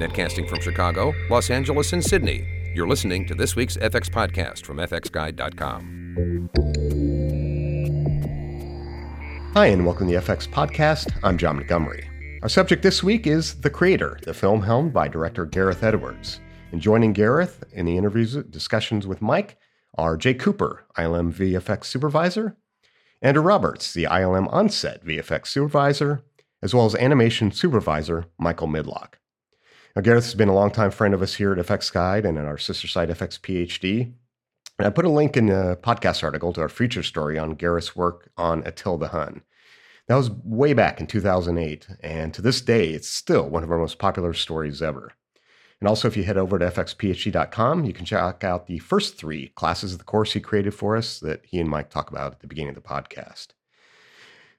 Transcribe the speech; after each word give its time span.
Netcasting 0.00 0.48
from 0.48 0.60
Chicago, 0.60 1.12
Los 1.28 1.50
Angeles, 1.50 1.92
and 1.92 2.02
Sydney. 2.02 2.72
You're 2.74 2.88
listening 2.88 3.26
to 3.26 3.34
this 3.34 3.54
week's 3.54 3.76
FX 3.76 4.08
podcast 4.08 4.64
from 4.64 4.78
FXGuide.com. 4.78 6.48
Hi, 9.52 9.66
and 9.66 9.84
welcome 9.84 10.06
to 10.08 10.14
the 10.14 10.20
FX 10.20 10.48
podcast. 10.48 11.12
I'm 11.22 11.36
John 11.36 11.56
Montgomery. 11.56 12.08
Our 12.42 12.48
subject 12.48 12.82
this 12.82 13.02
week 13.02 13.26
is 13.26 13.60
The 13.60 13.68
Creator, 13.68 14.20
the 14.22 14.32
film 14.32 14.62
helmed 14.62 14.94
by 14.94 15.08
director 15.08 15.44
Gareth 15.44 15.82
Edwards. 15.82 16.40
And 16.72 16.80
joining 16.80 17.12
Gareth 17.12 17.62
in 17.72 17.84
the 17.84 17.98
interviews, 17.98 18.34
discussions 18.34 19.06
with 19.06 19.20
Mike 19.20 19.58
are 19.98 20.16
Jay 20.16 20.32
Cooper, 20.32 20.86
ILM 20.96 21.32
VFX 21.34 21.84
supervisor, 21.84 22.56
Andrew 23.20 23.42
Roberts, 23.42 23.92
the 23.92 24.04
ILM 24.04 24.50
onset 24.50 25.04
VFX 25.04 25.48
supervisor, 25.48 26.22
as 26.62 26.74
well 26.74 26.86
as 26.86 26.94
animation 26.94 27.52
supervisor 27.52 28.24
Michael 28.38 28.68
Midlock. 28.68 29.14
Now, 29.96 30.02
Gareth 30.02 30.24
has 30.24 30.34
been 30.34 30.48
a 30.48 30.54
longtime 30.54 30.92
friend 30.92 31.14
of 31.14 31.22
us 31.22 31.34
here 31.34 31.52
at 31.52 31.66
FX 31.66 31.92
Guide 31.92 32.24
and 32.24 32.38
at 32.38 32.44
our 32.44 32.58
sister 32.58 32.86
site, 32.86 33.08
FX 33.08 33.40
PhD. 33.40 34.12
And 34.78 34.86
I 34.86 34.90
put 34.90 35.04
a 35.04 35.10
link 35.10 35.36
in 35.36 35.46
the 35.46 35.78
podcast 35.82 36.22
article 36.22 36.52
to 36.52 36.60
our 36.60 36.68
feature 36.68 37.02
story 37.02 37.38
on 37.38 37.54
Gareth's 37.54 37.96
work 37.96 38.30
on 38.36 38.62
Attila 38.64 38.98
the 38.98 39.08
Hun. 39.08 39.42
That 40.06 40.16
was 40.16 40.30
way 40.30 40.72
back 40.72 41.00
in 41.00 41.06
2008, 41.06 41.86
and 42.02 42.34
to 42.34 42.42
this 42.42 42.60
day, 42.60 42.90
it's 42.90 43.08
still 43.08 43.48
one 43.48 43.62
of 43.62 43.70
our 43.70 43.78
most 43.78 43.98
popular 43.98 44.32
stories 44.32 44.82
ever. 44.82 45.12
And 45.80 45.88
also, 45.88 46.08
if 46.08 46.16
you 46.16 46.24
head 46.24 46.36
over 46.36 46.58
to 46.58 46.70
fxphd.com, 46.70 47.84
you 47.84 47.92
can 47.92 48.04
check 48.04 48.42
out 48.42 48.66
the 48.66 48.78
first 48.78 49.16
three 49.16 49.48
classes 49.48 49.92
of 49.92 49.98
the 49.98 50.04
course 50.04 50.32
he 50.32 50.40
created 50.40 50.74
for 50.74 50.96
us 50.96 51.20
that 51.20 51.42
he 51.44 51.60
and 51.60 51.70
Mike 51.70 51.90
talk 51.90 52.10
about 52.10 52.32
at 52.32 52.40
the 52.40 52.46
beginning 52.46 52.70
of 52.70 52.74
the 52.74 52.80
podcast. 52.80 53.48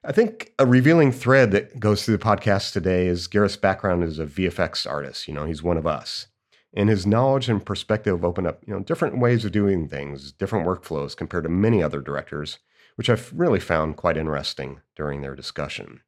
I 0.04 0.10
think 0.10 0.52
a 0.58 0.66
revealing 0.66 1.12
thread 1.12 1.52
that 1.52 1.78
goes 1.78 2.04
through 2.04 2.16
the 2.16 2.24
podcast 2.24 2.72
today 2.72 3.06
is 3.06 3.28
Gareth's 3.28 3.56
background 3.56 4.02
as 4.02 4.18
a 4.18 4.26
VFX 4.26 4.90
artist. 4.90 5.28
You 5.28 5.34
know, 5.34 5.44
he's 5.44 5.62
one 5.62 5.76
of 5.76 5.86
us. 5.86 6.26
And 6.74 6.88
his 6.88 7.06
knowledge 7.06 7.48
and 7.48 7.64
perspective 7.64 8.24
open 8.24 8.44
up, 8.44 8.64
you 8.66 8.74
know, 8.74 8.80
different 8.80 9.18
ways 9.18 9.44
of 9.44 9.52
doing 9.52 9.88
things, 9.88 10.32
different 10.32 10.66
workflows 10.66 11.16
compared 11.16 11.44
to 11.44 11.50
many 11.50 11.84
other 11.84 12.00
directors, 12.00 12.58
which 12.96 13.08
I've 13.08 13.32
really 13.32 13.60
found 13.60 13.96
quite 13.96 14.16
interesting 14.16 14.80
during 14.96 15.20
their 15.20 15.36
discussion. 15.36 16.00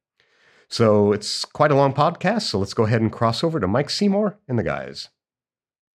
So 0.67 1.13
it's 1.13 1.45
quite 1.45 1.71
a 1.71 1.75
long 1.75 1.93
podcast. 1.93 2.41
So 2.41 2.59
let's 2.59 2.73
go 2.73 2.83
ahead 2.83 3.01
and 3.01 3.13
cross 3.13 3.45
over 3.45 3.61
to 3.61 3.67
Mike 3.67 3.89
Seymour 3.89 4.37
and 4.49 4.59
the 4.59 4.63
guys. 4.63 5.07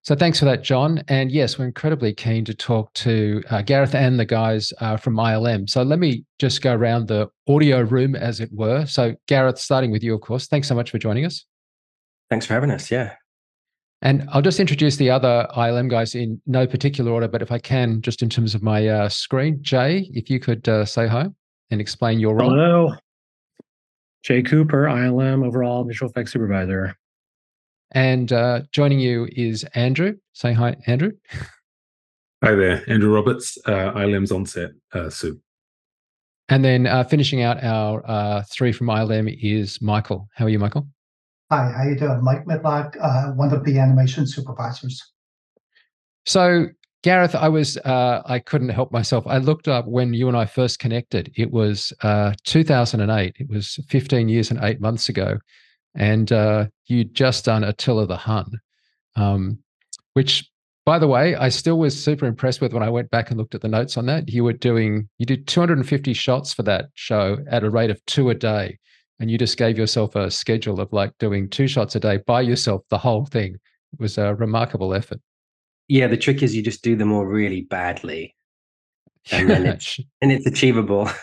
So 0.08 0.16
thanks 0.16 0.40
for 0.40 0.46
that, 0.46 0.64
John. 0.64 1.04
And 1.10 1.30
yes, 1.34 1.60
we're 1.60 1.66
incredibly 1.66 2.14
keen 2.14 2.46
to 2.46 2.54
talk 2.54 2.94
to 2.94 3.44
uh, 3.50 3.62
Gareth 3.62 3.94
and 3.94 4.18
the 4.18 4.24
guys 4.24 4.72
uh, 4.80 4.96
from 4.96 5.16
ILM. 5.16 5.70
So 5.70 5.84
let 5.84 6.00
me 6.00 6.24
just 6.40 6.62
go 6.62 6.74
around 6.74 7.10
the 7.10 7.28
audio 7.50 7.82
room, 7.82 8.16
as 8.16 8.40
it 8.40 8.50
were. 8.54 8.86
So 8.86 9.16
Gareth, 9.28 9.58
starting 9.58 9.92
with 9.92 10.04
you, 10.04 10.16
of 10.16 10.22
course. 10.22 10.48
Thanks 10.48 10.70
so 10.70 10.76
much 10.76 10.92
for 10.92 10.98
joining 10.98 11.26
us. 11.26 11.46
Thanks 12.30 12.46
for 12.46 12.54
having 12.54 12.72
us. 12.72 12.90
Yeah. 12.90 13.16
And 14.02 14.26
I'll 14.32 14.42
just 14.42 14.62
introduce 14.62 14.96
the 14.96 15.10
other 15.10 15.46
ILM 15.58 15.90
guys 15.90 16.16
in 16.16 16.42
no 16.46 16.66
particular 16.66 17.12
order, 17.12 17.28
but 17.28 17.42
if 17.42 17.52
I 17.52 17.60
can, 17.60 18.02
just 18.02 18.22
in 18.22 18.30
terms 18.30 18.56
of 18.56 18.64
my 18.64 18.88
uh, 18.88 19.10
screen, 19.10 19.58
Jay, 19.62 20.10
if 20.14 20.30
you 20.30 20.40
could 20.40 20.70
uh, 20.70 20.86
say 20.86 21.08
hi 21.08 21.28
and 21.70 21.82
explain 21.82 22.18
your 22.18 22.34
role. 22.34 22.52
Hello. 22.52 22.94
Jay 24.24 24.42
Cooper, 24.42 24.86
ILM 24.86 25.46
overall 25.46 25.84
visual 25.84 26.10
effects 26.10 26.32
supervisor. 26.32 26.96
And 27.92 28.32
uh, 28.32 28.62
joining 28.72 29.00
you 29.00 29.28
is 29.32 29.64
Andrew. 29.74 30.16
Say 30.34 30.54
hi, 30.54 30.76
Andrew. 30.88 31.12
Hi 32.44 32.54
there, 32.54 32.84
Andrew 32.88 33.14
Roberts, 33.14 33.58
uh, 33.66 33.94
ILM's 33.94 34.32
onset 34.32 34.72
uh, 34.94 35.10
soup. 35.10 35.42
And 36.50 36.64
then 36.64 36.86
uh, 36.86 37.04
finishing 37.04 37.42
out 37.42 37.64
our 37.64 38.04
uh, 38.10 38.44
three 38.50 38.72
from 38.72 38.88
ILM 38.88 39.38
is 39.42 39.82
Michael. 39.82 40.30
How 40.36 40.46
are 40.46 40.50
you, 40.50 40.60
Michael? 40.60 40.88
Hi, 41.50 41.72
how 41.72 41.84
you 41.84 41.96
doing? 41.96 42.24
Mike 42.24 42.46
Midlock, 42.46 42.96
uh, 43.02 43.32
one 43.32 43.54
of 43.54 43.64
the 43.64 43.80
animation 43.80 44.28
supervisors. 44.28 45.02
So, 46.26 46.68
Gareth, 47.04 47.36
I 47.36 47.48
was 47.48 47.78
uh, 47.78 48.22
I 48.26 48.40
couldn't 48.40 48.70
help 48.70 48.92
myself. 48.92 49.26
I 49.28 49.38
looked 49.38 49.68
up 49.68 49.88
when 49.88 50.14
you 50.14 50.28
and 50.28 50.36
I 50.36 50.46
first 50.46 50.80
connected. 50.80 51.32
It 51.36 51.52
was 51.52 51.94
uh, 52.02 52.34
2008. 52.44 53.36
It 53.40 53.50
was 53.50 53.80
15 53.88 54.28
years 54.28 54.52
and 54.52 54.60
eight 54.62 54.82
months 54.82 55.08
ago, 55.08 55.40
and 55.98 56.32
uh, 56.32 56.68
you'd 56.86 57.14
just 57.14 57.46
done 57.46 57.64
Attila 57.64 58.06
the 58.06 58.16
Hun, 58.16 58.62
um, 59.16 59.58
which, 60.14 60.50
by 60.86 61.00
the 61.00 61.08
way, 61.08 61.36
I 61.36 61.50
still 61.50 61.80
was 61.80 62.02
super 62.02 62.26
impressed 62.26 62.62
with 62.62 62.72
when 62.72 62.84
I 62.84 62.90
went 62.90 63.10
back 63.10 63.30
and 63.30 63.38
looked 63.38 63.56
at 63.56 63.62
the 63.62 63.68
notes 63.68 63.98
on 63.98 64.06
that. 64.06 64.30
You 64.30 64.44
were 64.44 64.54
doing 64.54 65.10
you 65.18 65.26
did 65.26 65.48
250 65.48 66.14
shots 66.14 66.54
for 66.54 66.64
that 66.64 66.90
show 66.94 67.40
at 67.50 67.64
a 67.64 67.70
rate 67.70 67.90
of 67.90 68.04
two 68.06 68.30
a 68.30 68.36
day, 68.36 68.78
and 69.20 69.30
you 69.30 69.38
just 69.38 69.58
gave 69.58 69.78
yourself 69.78 70.16
a 70.16 70.30
schedule 70.30 70.80
of 70.80 70.94
like 70.94 71.12
doing 71.18 71.50
two 71.50 71.68
shots 71.68 71.96
a 71.96 72.00
day 72.00 72.20
by 72.28 72.42
yourself, 72.42 72.84
the 72.90 73.00
whole 73.00 73.26
thing. 73.26 73.56
It 73.94 74.00
was 74.00 74.20
a 74.20 74.36
remarkable 74.36 74.94
effort. 74.94 75.20
Yeah, 75.88 76.08
the 76.08 76.18
trick 76.18 76.44
is 76.44 76.56
you 76.56 76.62
just 76.62 76.84
do 76.84 76.96
them 76.96 77.12
all 77.12 77.26
really 77.26 77.62
badly, 77.62 78.36
and 79.32 79.50
then 79.50 79.66
it's 79.66 80.00
and 80.22 80.32
it's 80.32 80.46
achievable. 80.46 81.10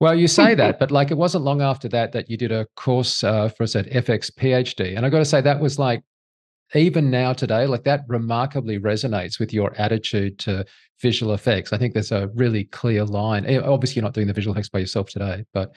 Well, 0.00 0.14
you 0.14 0.28
say 0.28 0.54
that, 0.54 0.78
but 0.80 0.90
like 0.90 1.10
it 1.10 1.16
wasn't 1.16 1.44
long 1.44 1.62
after 1.62 1.88
that 1.88 2.12
that 2.12 2.30
you 2.30 2.36
did 2.36 2.52
a 2.52 2.66
course 2.76 3.24
uh, 3.24 3.48
for 3.48 3.62
us 3.64 3.76
at 3.76 3.86
FX 3.90 4.30
PhD, 4.32 4.96
and 4.96 5.06
I 5.06 5.10
got 5.10 5.18
to 5.18 5.24
say 5.24 5.40
that 5.40 5.60
was 5.60 5.78
like 5.78 6.02
even 6.74 7.10
now 7.10 7.32
today, 7.32 7.66
like 7.66 7.84
that 7.84 8.02
remarkably 8.08 8.78
resonates 8.78 9.38
with 9.38 9.52
your 9.52 9.72
attitude 9.78 10.38
to 10.40 10.64
visual 11.00 11.32
effects. 11.32 11.72
I 11.72 11.78
think 11.78 11.94
there's 11.94 12.12
a 12.12 12.28
really 12.34 12.64
clear 12.64 13.04
line. 13.04 13.46
Eh, 13.46 13.58
Obviously, 13.58 13.96
you're 13.96 14.04
not 14.04 14.14
doing 14.14 14.26
the 14.26 14.32
visual 14.32 14.54
effects 14.54 14.68
by 14.68 14.80
yourself 14.80 15.08
today, 15.08 15.44
but 15.52 15.74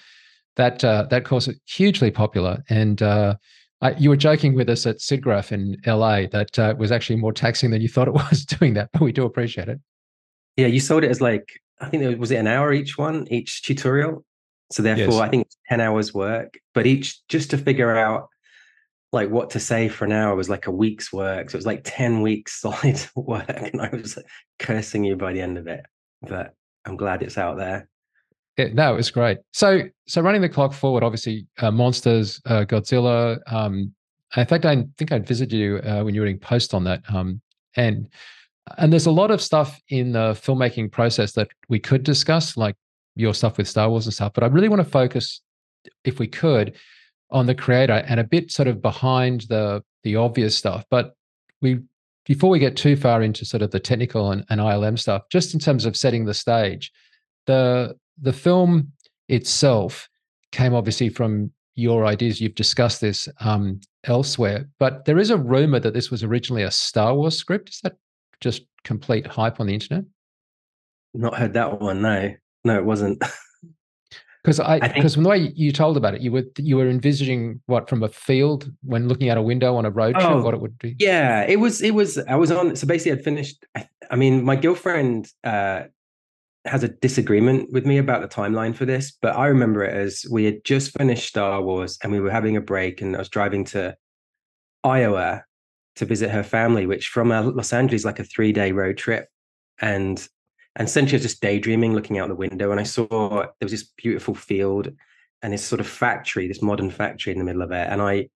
that 0.55 0.83
uh, 0.83 1.05
that 1.09 1.25
course 1.25 1.47
is 1.47 1.59
hugely 1.67 2.11
popular. 2.11 2.63
And 2.69 3.01
uh, 3.01 3.35
I, 3.81 3.91
you 3.91 4.09
were 4.09 4.17
joking 4.17 4.55
with 4.55 4.69
us 4.69 4.85
at 4.85 4.97
SIGGRAPH 4.97 5.51
in 5.51 5.77
LA 5.85 6.27
that 6.31 6.57
uh, 6.59 6.69
it 6.71 6.77
was 6.77 6.91
actually 6.91 7.17
more 7.17 7.33
taxing 7.33 7.71
than 7.71 7.81
you 7.81 7.87
thought 7.87 8.07
it 8.07 8.13
was 8.31 8.45
doing 8.45 8.73
that, 8.73 8.89
but 8.91 9.01
we 9.01 9.11
do 9.11 9.25
appreciate 9.25 9.69
it. 9.69 9.79
Yeah, 10.57 10.67
you 10.67 10.79
sold 10.79 11.03
it 11.03 11.11
as 11.11 11.21
like 11.21 11.61
I 11.79 11.89
think 11.89 12.03
it 12.03 12.07
was, 12.07 12.17
was 12.17 12.31
it 12.31 12.37
an 12.37 12.47
hour 12.47 12.73
each 12.73 12.97
one, 12.97 13.27
each 13.31 13.63
tutorial. 13.63 14.25
So 14.71 14.83
therefore, 14.83 15.05
Yes. 15.05 15.21
I 15.21 15.29
think 15.29 15.45
it's 15.45 15.57
ten 15.67 15.81
hours 15.81 16.13
work. 16.13 16.59
But 16.73 16.85
each 16.85 17.25
just 17.27 17.49
to 17.51 17.57
figure 17.57 17.95
out 17.95 18.29
like 19.11 19.29
what 19.29 19.49
to 19.51 19.59
say 19.59 19.87
for 19.87 20.05
an 20.05 20.11
hour 20.11 20.35
was 20.35 20.49
like 20.49 20.67
a 20.67 20.71
week's 20.71 21.11
work. 21.11 21.49
So 21.49 21.55
it 21.55 21.59
was 21.59 21.65
like 21.65 21.81
ten 21.83 22.21
weeks 22.21 22.61
solid 22.61 22.99
work, 23.15 23.49
and 23.49 23.81
I 23.81 23.89
was 23.89 24.17
cursing 24.59 25.03
you 25.03 25.15
by 25.15 25.33
the 25.33 25.41
end 25.41 25.57
of 25.57 25.67
it. 25.67 25.85
But 26.21 26.53
I'm 26.85 26.97
glad 26.97 27.23
it's 27.23 27.37
out 27.37 27.57
there. 27.57 27.89
Yeah, 28.57 28.67
no, 28.73 28.93
it 28.93 28.97
was 28.97 29.09
great. 29.09 29.37
So, 29.53 29.83
so 30.05 30.21
running 30.21 30.41
the 30.41 30.49
clock 30.49 30.73
forward, 30.73 31.01
obviously, 31.01 31.47
uh, 31.59 31.71
monsters, 31.71 32.41
uh, 32.45 32.65
Godzilla. 32.65 33.39
Um, 33.49 33.93
in 34.35 34.45
fact, 34.45 34.65
I 34.65 34.83
think 34.97 35.13
I'd 35.13 35.25
visited 35.25 35.57
you 35.57 35.77
uh, 35.77 36.03
when 36.03 36.13
you 36.13 36.19
were 36.19 36.27
doing 36.27 36.39
post 36.39 36.73
on 36.73 36.83
that, 36.83 37.01
um, 37.07 37.41
and 37.77 38.09
and 38.77 38.91
there's 38.91 39.05
a 39.05 39.11
lot 39.11 39.31
of 39.31 39.41
stuff 39.41 39.79
in 39.89 40.11
the 40.11 40.31
filmmaking 40.33 40.91
process 40.91 41.33
that 41.33 41.49
we 41.67 41.79
could 41.79 42.03
discuss, 42.03 42.57
like 42.57 42.75
your 43.15 43.33
stuff 43.33 43.57
with 43.57 43.67
Star 43.67 43.89
Wars 43.89 44.05
and 44.05 44.13
stuff. 44.13 44.33
But 44.33 44.43
I 44.43 44.47
really 44.47 44.69
want 44.69 44.81
to 44.81 44.89
focus, 44.89 45.41
if 46.03 46.19
we 46.19 46.27
could, 46.27 46.75
on 47.31 47.45
the 47.45 47.55
creator 47.55 48.03
and 48.07 48.19
a 48.19 48.23
bit 48.23 48.51
sort 48.51 48.67
of 48.67 48.81
behind 48.81 49.41
the 49.49 49.83
the 50.03 50.15
obvious 50.15 50.55
stuff. 50.55 50.85
But 50.89 51.15
we 51.61 51.79
before 52.25 52.49
we 52.49 52.59
get 52.59 52.77
too 52.77 52.95
far 52.95 53.21
into 53.21 53.43
sort 53.45 53.63
of 53.63 53.71
the 53.71 53.79
technical 53.79 54.31
and, 54.31 54.45
and 54.49 54.61
ILM 54.61 54.99
stuff, 54.99 55.23
just 55.29 55.53
in 55.53 55.59
terms 55.59 55.85
of 55.85 55.97
setting 55.97 56.25
the 56.25 56.33
stage, 56.33 56.91
the 57.45 57.95
the 58.21 58.33
film 58.33 58.91
itself 59.27 60.09
came 60.51 60.73
obviously 60.73 61.09
from 61.09 61.51
your 61.75 62.05
ideas. 62.05 62.41
You've 62.41 62.55
discussed 62.55 63.01
this 63.01 63.27
um, 63.39 63.79
elsewhere, 64.03 64.69
but 64.79 65.05
there 65.05 65.19
is 65.19 65.29
a 65.29 65.37
rumor 65.37 65.79
that 65.79 65.93
this 65.93 66.11
was 66.11 66.23
originally 66.23 66.63
a 66.63 66.71
Star 66.71 67.15
Wars 67.15 67.37
script. 67.37 67.69
Is 67.69 67.79
that 67.81 67.97
just 68.41 68.63
complete 68.83 69.27
hype 69.27 69.59
on 69.59 69.67
the 69.67 69.73
internet? 69.73 70.03
Not 71.13 71.35
heard 71.37 71.53
that 71.53 71.79
one. 71.81 72.01
No, 72.01 72.33
no, 72.63 72.77
it 72.77 72.85
wasn't. 72.85 73.23
Because 74.41 74.61
I, 74.61 74.79
think- 74.79 74.95
because 74.95 75.13
from 75.15 75.23
the 75.23 75.29
way 75.29 75.51
you 75.53 75.73
told 75.73 75.97
about 75.97 76.15
it, 76.15 76.21
you 76.21 76.31
were 76.31 76.45
you 76.57 76.77
were 76.77 76.89
envisaging 76.89 77.61
what 77.65 77.89
from 77.89 78.01
a 78.03 78.07
field 78.07 78.71
when 78.83 79.09
looking 79.09 79.29
out 79.29 79.37
a 79.37 79.41
window 79.41 79.75
on 79.75 79.85
a 79.85 79.89
road 79.89 80.15
trip, 80.15 80.25
Oh, 80.25 80.41
what 80.41 80.53
it 80.53 80.61
would 80.61 80.77
be. 80.77 80.95
Yeah, 80.97 81.41
it 81.45 81.59
was. 81.59 81.81
It 81.81 81.91
was. 81.93 82.17
I 82.17 82.35
was 82.35 82.49
on. 82.49 82.75
So 82.77 82.87
basically, 82.87 83.19
I'd 83.19 83.23
finished. 83.23 83.65
I, 83.75 83.85
I 84.09 84.15
mean, 84.15 84.45
my 84.45 84.55
girlfriend 84.55 85.27
uh, 85.43 85.83
has 86.63 86.83
a 86.83 86.87
disagreement 86.87 87.73
with 87.73 87.85
me 87.85 87.97
about 87.97 88.21
the 88.21 88.29
timeline 88.33 88.73
for 88.73 88.85
this, 88.85 89.11
but 89.21 89.35
I 89.35 89.47
remember 89.47 89.83
it 89.83 89.93
as 89.93 90.25
we 90.31 90.45
had 90.45 90.63
just 90.63 90.97
finished 90.97 91.27
Star 91.27 91.61
Wars 91.61 91.97
and 92.01 92.11
we 92.13 92.21
were 92.21 92.31
having 92.31 92.55
a 92.55 92.61
break, 92.61 93.01
and 93.01 93.17
I 93.17 93.19
was 93.19 93.29
driving 93.29 93.65
to 93.65 93.97
Iowa 94.85 95.43
to 95.99 96.05
visit 96.05 96.31
her 96.31 96.43
family, 96.43 96.85
which 96.85 97.09
from 97.09 97.29
Los 97.29 97.73
Angeles 97.73 98.05
like 98.05 98.19
a 98.19 98.23
three 98.23 98.51
day 98.51 98.71
road 98.71 98.97
trip, 98.97 99.27
and 99.79 100.27
and 100.75 100.87
essentially 100.87 101.15
I 101.15 101.17
was 101.17 101.23
just 101.23 101.41
daydreaming, 101.41 101.93
looking 101.93 102.17
out 102.17 102.29
the 102.29 102.35
window, 102.35 102.71
and 102.71 102.79
I 102.79 102.83
saw 102.83 103.07
there 103.09 103.51
was 103.61 103.71
this 103.71 103.91
beautiful 103.97 104.33
field 104.33 104.89
and 105.41 105.53
this 105.53 105.63
sort 105.63 105.81
of 105.81 105.87
factory, 105.87 106.47
this 106.47 106.61
modern 106.61 106.89
factory 106.89 107.33
in 107.33 107.39
the 107.39 107.45
middle 107.45 107.61
of 107.61 107.71
it, 107.71 107.87
and 107.89 108.01
I 108.01 108.29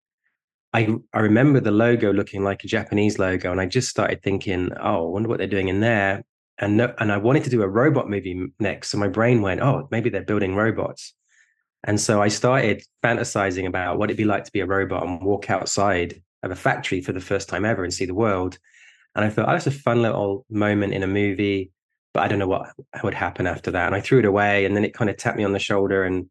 I 0.74 0.96
I 1.14 1.20
remember 1.20 1.60
the 1.60 1.72
logo 1.72 2.12
looking 2.12 2.44
like 2.44 2.64
a 2.64 2.68
Japanese 2.68 3.20
logo, 3.20 3.52
and 3.52 3.62
I 3.62 3.68
just 3.68 3.90
started 3.90 4.24
thinking, 4.24 4.72
oh, 4.80 5.08
I 5.08 5.10
wonder 5.10 5.30
what 5.30 5.38
they're 5.38 5.48
doing 5.48 5.68
in 5.68 5.82
there. 5.82 6.24
And 6.58 6.78
no, 6.78 6.94
and 7.00 7.12
I 7.12 7.18
wanted 7.18 7.44
to 7.46 7.50
do 7.50 7.64
a 7.64 7.68
robot 7.68 8.10
movie 8.10 8.48
next, 8.60 8.90
so 8.90 8.98
my 8.98 9.08
brain 9.08 9.42
went, 9.42 9.62
oh, 9.62 9.88
maybe 9.92 10.10
they're 10.10 10.24
building 10.24 10.56
robots. 10.56 11.14
And 11.84 12.00
so 12.00 12.22
I 12.22 12.28
started 12.28 12.84
fantasizing 13.04 13.68
about 13.68 13.98
what 13.98 14.10
it'd 14.10 14.18
be 14.18 14.26
like 14.26 14.44
to 14.46 14.52
be 14.52 14.60
a 14.60 14.68
robot 14.68 15.04
and 15.04 15.22
walk 15.22 15.50
outside 15.50 16.22
of 16.44 16.52
a 16.52 16.56
factory 16.56 17.02
for 17.02 17.14
the 17.14 17.20
first 17.20 17.50
time 17.50 17.66
ever 17.66 17.84
and 17.84 17.94
see 17.94 18.06
the 18.06 18.14
world. 18.14 18.58
And 19.16 19.26
I 19.26 19.30
thought, 19.30 19.48
oh, 19.50 19.52
that's 19.52 19.68
a 19.68 19.72
fun 19.72 20.02
little 20.02 20.46
moment 20.50 20.94
in 20.94 21.04
a 21.04 21.08
movie, 21.08 21.72
but 22.14 22.24
I 22.24 22.28
don't 22.28 22.40
know 22.40 22.48
what 22.48 22.72
would 23.04 23.14
happen 23.14 23.46
after 23.48 23.72
that. 23.72 23.88
And 23.88 23.96
I 23.96 24.02
threw 24.02 24.20
it 24.20 24.26
away, 24.26 24.66
and 24.66 24.76
then 24.76 24.86
it 24.86 24.94
kind 24.94 25.10
of 25.10 25.18
tapped 25.18 25.38
me 25.38 25.44
on 25.44 25.54
the 25.54 25.60
shoulder, 25.60 26.04
and, 26.04 26.16
and 26.16 26.30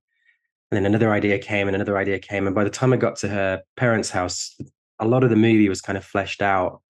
then 0.72 0.86
another 0.86 1.12
idea 1.12 1.38
came, 1.38 1.68
and 1.68 1.74
another 1.74 1.98
idea 1.98 2.18
came, 2.18 2.46
and 2.46 2.54
by 2.54 2.64
the 2.64 2.70
time 2.70 2.92
I 2.92 2.96
got 2.96 3.16
to 3.16 3.28
her 3.28 3.62
parents' 3.76 4.10
house, 4.10 4.56
a 4.98 5.06
lot 5.06 5.24
of 5.24 5.30
the 5.30 5.36
movie 5.36 5.68
was 5.68 5.80
kind 5.80 5.98
of 5.98 6.04
fleshed 6.04 6.42
out, 6.42 6.80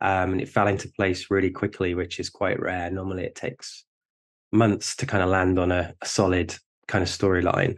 um, 0.00 0.32
and 0.32 0.40
it 0.40 0.48
fell 0.48 0.68
into 0.68 0.88
place 0.88 1.30
really 1.30 1.50
quickly, 1.50 1.94
which 1.94 2.20
is 2.20 2.30
quite 2.30 2.60
rare. 2.60 2.90
Normally, 2.90 3.24
it 3.24 3.34
takes 3.34 3.84
months 4.52 4.96
to 4.96 5.06
kind 5.06 5.22
of 5.22 5.28
land 5.30 5.58
on 5.58 5.70
a, 5.70 5.94
a 6.00 6.06
solid 6.06 6.54
kind 6.88 7.02
of 7.02 7.08
storyline. 7.08 7.76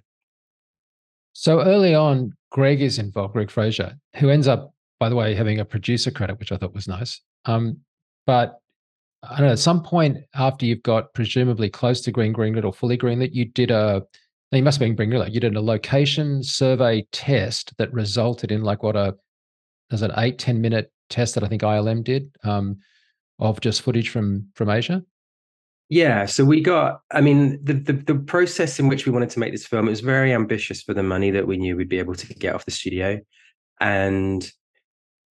So 1.33 1.63
early 1.63 1.95
on, 1.95 2.33
Greig 2.51 2.81
is 2.81 2.99
involved, 2.99 3.35
Greig 3.35 3.51
Fraser, 3.51 3.97
who 4.17 4.31
ends 4.31 4.49
up, 4.49 4.72
by 5.03 5.09
the 5.09 5.17
way, 5.17 5.35
having 5.35 5.59
a 5.59 5.65
producer 5.65 6.13
credit, 6.13 6.39
which 6.39 6.53
I 6.53 6.57
thought 6.57 6.77
was 6.77 6.87
nice. 6.87 7.21
Um, 7.45 7.79
but 8.25 8.61
I 9.25 9.37
don't 9.37 9.47
know, 9.49 9.53
at 9.53 9.59
some 9.59 9.83
point 9.83 10.19
after 10.37 10.65
you've 10.65 10.85
got 10.85 11.13
presumably 11.13 11.69
close 11.69 12.03
to 12.03 12.13
green 12.13 12.33
greenlit 12.33 12.65
or 12.65 12.73
fully 12.73 12.97
greenlit, 12.97 13.35
you 13.35 13.47
did 13.47 13.73
a 13.73 14.05
you 14.53 14.63
must 14.63 14.79
have 14.79 14.87
been 14.87 15.11
greenlit. 15.11 15.33
You 15.33 15.41
did 15.41 15.57
a 15.57 15.61
location 15.61 16.45
survey 16.45 17.05
test 17.11 17.77
that 17.79 17.93
resulted 17.93 18.53
in 18.53 18.63
like 18.63 18.85
what 18.85 18.95
a 18.95 19.17
there's 19.91 20.03
an 20.03 20.13
eight, 20.19 20.39
10 20.39 20.61
minute 20.61 20.93
test 21.11 21.35
that 21.35 21.43
I 21.43 21.49
think 21.49 21.63
ILM 21.63 22.05
did 22.05 22.31
um, 22.45 22.79
of 23.41 23.61
just 23.61 23.83
footage 23.83 24.11
from 24.11 24.51
from 24.55 24.71
Asia. 24.71 25.03
Yeah, 25.89 26.27
so 26.27 26.45
we 26.45 26.61
got. 26.61 27.01
I 27.11 27.23
mean, 27.23 27.59
the, 27.65 27.73
the, 27.75 27.93
the 27.95 28.15
process 28.15 28.79
in 28.79 28.87
which 28.87 29.05
we 29.05 29.11
wanted 29.11 29.31
to 29.31 29.41
make 29.41 29.51
this 29.51 29.67
film 29.67 29.89
it 29.89 29.91
was 29.91 30.01
very 30.01 30.33
ambitious 30.33 30.81
for 30.81 30.95
the 30.95 31.03
money 31.03 31.33
that 31.33 31.49
we 31.49 31.57
knew 31.57 31.77
we'd 31.77 31.89
be 31.89 31.99
able 31.99 32.15
to 32.15 32.35
get 32.35 32.55
off 32.55 32.67
the 32.67 32.71
studio, 32.71 33.19
and 33.81 34.49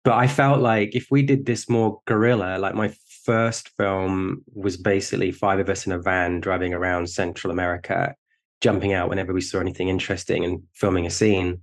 but 0.07 0.15
I 0.15 0.27
felt 0.27 0.61
like 0.61 0.95
if 0.95 1.11
we 1.11 1.21
did 1.21 1.45
this 1.45 1.67
more 1.67 1.99
guerrilla, 2.05 2.57
like 2.59 2.75
my 2.75 2.93
first 3.25 3.67
film 3.75 4.41
was 4.53 4.77
basically 4.77 5.33
five 5.33 5.59
of 5.59 5.67
us 5.67 5.85
in 5.85 5.91
a 5.91 5.99
van 5.99 6.39
driving 6.39 6.73
around 6.73 7.09
Central 7.09 7.51
America, 7.51 8.15
jumping 8.61 8.93
out 8.93 9.09
whenever 9.09 9.33
we 9.33 9.41
saw 9.41 9.59
anything 9.59 9.89
interesting 9.89 10.45
and 10.45 10.63
filming 10.71 11.05
a 11.05 11.09
scene. 11.09 11.59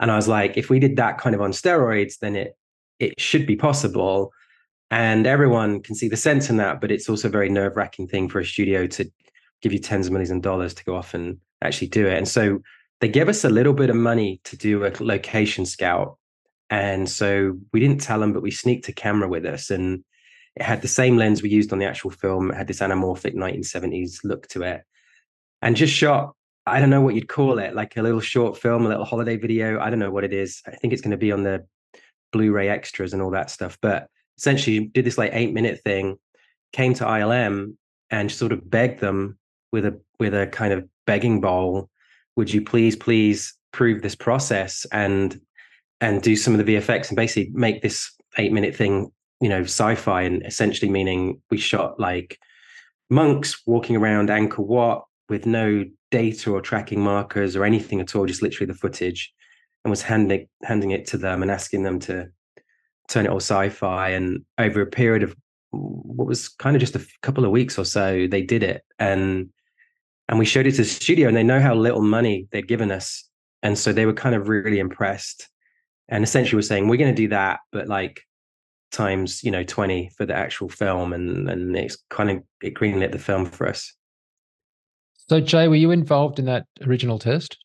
And 0.00 0.10
I 0.10 0.16
was 0.16 0.26
like, 0.26 0.56
if 0.56 0.70
we 0.70 0.78
did 0.78 0.96
that 0.96 1.18
kind 1.18 1.34
of 1.34 1.42
on 1.42 1.52
steroids, 1.52 2.18
then 2.18 2.34
it 2.34 2.56
it 2.98 3.20
should 3.20 3.46
be 3.46 3.56
possible 3.56 4.32
and 4.90 5.26
everyone 5.26 5.82
can 5.82 5.94
see 5.94 6.08
the 6.08 6.16
sense 6.16 6.48
in 6.48 6.56
that 6.56 6.80
but 6.80 6.90
it's 6.90 7.10
also 7.10 7.28
a 7.28 7.30
very 7.30 7.50
nerve-wracking 7.50 8.06
thing 8.06 8.26
for 8.26 8.38
a 8.38 8.44
studio 8.44 8.86
to 8.86 9.10
give 9.60 9.72
you 9.72 9.78
tens 9.78 10.06
of 10.06 10.12
millions 10.12 10.30
of 10.30 10.40
dollars 10.40 10.72
to 10.72 10.84
go 10.84 10.94
off 10.94 11.12
and 11.12 11.36
actually 11.62 11.88
do 11.88 12.06
it 12.06 12.16
and 12.16 12.28
so 12.28 12.60
they 13.00 13.08
gave 13.08 13.28
us 13.28 13.44
a 13.44 13.50
little 13.50 13.72
bit 13.72 13.90
of 13.90 13.96
money 13.96 14.40
to 14.44 14.56
do 14.56 14.84
a 14.84 14.92
location 15.00 15.66
scout 15.66 16.16
and 16.72 17.06
so 17.06 17.58
we 17.74 17.80
didn't 17.80 18.00
tell 18.00 18.18
them 18.18 18.32
but 18.32 18.42
we 18.42 18.50
sneaked 18.50 18.88
a 18.88 18.94
camera 18.94 19.28
with 19.28 19.44
us 19.44 19.68
and 19.68 20.02
it 20.56 20.62
had 20.62 20.80
the 20.80 20.88
same 20.88 21.18
lens 21.18 21.42
we 21.42 21.50
used 21.50 21.70
on 21.70 21.78
the 21.78 21.84
actual 21.84 22.10
film. 22.10 22.50
It 22.50 22.56
had 22.56 22.66
this 22.66 22.80
anamorphic 22.80 23.34
1970s 23.34 24.20
look 24.24 24.48
to 24.48 24.62
it. 24.62 24.82
And 25.60 25.76
just 25.76 25.94
shot 25.94 26.34
i 26.64 26.78
don't 26.78 26.90
know 26.90 27.00
what 27.00 27.16
you'd 27.16 27.28
call 27.28 27.58
it 27.58 27.74
like 27.74 27.96
a 27.96 28.02
little 28.02 28.20
short 28.20 28.56
film 28.56 28.86
a 28.86 28.88
little 28.88 29.04
holiday 29.04 29.36
video. 29.36 29.78
I 29.80 29.90
don't 29.90 29.98
know 29.98 30.10
what 30.10 30.24
it 30.24 30.32
is. 30.32 30.62
I 30.66 30.70
think 30.70 30.94
it's 30.94 31.02
going 31.02 31.10
to 31.10 31.16
be 31.26 31.30
on 31.30 31.42
the 31.42 31.66
blu-ray 32.32 32.68
extras 32.68 33.12
and 33.12 33.20
all 33.20 33.32
that 33.32 33.50
stuff. 33.50 33.76
But 33.82 34.08
essentially 34.38 34.86
did 34.86 35.04
this 35.04 35.18
like 35.18 35.32
eight 35.34 35.52
minute 35.52 35.82
thing, 35.84 36.16
came 36.72 36.94
to 36.94 37.04
ILM 37.04 37.76
and 38.10 38.32
sort 38.32 38.52
of 38.52 38.70
begged 38.70 39.00
them 39.00 39.38
with 39.72 39.84
a 39.84 40.00
with 40.18 40.32
a 40.32 40.46
kind 40.46 40.72
of 40.72 40.88
begging 41.06 41.42
bowl, 41.42 41.90
would 42.36 42.50
you 42.50 42.62
please 42.62 42.96
please 42.96 43.54
prove 43.72 44.00
this 44.00 44.14
process? 44.14 44.86
And 44.90 45.38
and 46.02 46.20
do 46.20 46.34
some 46.36 46.52
of 46.52 46.66
the 46.66 46.76
VFX 46.76 47.08
and 47.08 47.16
basically 47.16 47.50
make 47.54 47.80
this 47.80 48.12
eight 48.36 48.52
minute 48.52 48.74
thing, 48.74 49.10
you 49.40 49.48
know, 49.48 49.62
sci-fi 49.62 50.22
and 50.22 50.44
essentially 50.44 50.90
meaning 50.90 51.40
we 51.48 51.56
shot 51.56 51.98
like 51.98 52.38
monks 53.08 53.62
walking 53.66 53.96
around 53.96 54.28
Angkor 54.28 54.66
Wat 54.66 55.04
with 55.28 55.46
no 55.46 55.84
data 56.10 56.50
or 56.50 56.60
tracking 56.60 57.00
markers 57.00 57.54
or 57.54 57.64
anything 57.64 58.00
at 58.00 58.16
all, 58.16 58.26
just 58.26 58.42
literally 58.42 58.66
the 58.66 58.78
footage, 58.78 59.32
and 59.84 59.90
was 59.90 60.02
handing 60.02 60.48
handing 60.64 60.90
it 60.90 61.06
to 61.06 61.16
them 61.16 61.40
and 61.40 61.52
asking 61.52 61.84
them 61.84 62.00
to 62.00 62.28
turn 63.08 63.24
it 63.24 63.30
all 63.30 63.36
sci-fi. 63.36 64.08
And 64.08 64.44
over 64.58 64.80
a 64.80 64.86
period 64.86 65.22
of 65.22 65.36
what 65.70 66.26
was 66.26 66.48
kind 66.48 66.74
of 66.74 66.80
just 66.80 66.96
a 66.96 67.06
couple 67.22 67.44
of 67.44 67.52
weeks 67.52 67.78
or 67.78 67.84
so 67.84 68.26
they 68.26 68.42
did 68.42 68.64
it. 68.64 68.82
And 68.98 69.50
and 70.28 70.40
we 70.40 70.46
showed 70.46 70.66
it 70.66 70.72
to 70.72 70.78
the 70.78 70.84
studio 70.84 71.28
and 71.28 71.36
they 71.36 71.44
know 71.44 71.60
how 71.60 71.76
little 71.76 72.02
money 72.02 72.48
they'd 72.50 72.66
given 72.66 72.90
us. 72.90 73.28
And 73.62 73.78
so 73.78 73.92
they 73.92 74.04
were 74.04 74.12
kind 74.12 74.34
of 74.34 74.48
really 74.48 74.80
impressed 74.80 75.48
and 76.12 76.22
essentially 76.22 76.56
were 76.56 76.62
saying 76.62 76.86
we're 76.88 76.96
going 76.96 77.14
to 77.14 77.22
do 77.22 77.28
that 77.28 77.60
but 77.72 77.88
like 77.88 78.20
times 78.92 79.42
you 79.42 79.50
know 79.50 79.64
20 79.64 80.10
for 80.16 80.26
the 80.26 80.34
actual 80.34 80.68
film 80.68 81.12
and 81.12 81.48
and 81.48 81.74
it's 81.76 81.96
kind 82.10 82.30
of 82.30 82.42
it 82.62 82.74
greenlit 82.74 83.10
the 83.10 83.18
film 83.18 83.46
for 83.46 83.66
us 83.66 83.94
so 85.28 85.40
jay 85.40 85.66
were 85.66 85.74
you 85.74 85.90
involved 85.90 86.38
in 86.38 86.44
that 86.44 86.66
original 86.86 87.18
test 87.18 87.56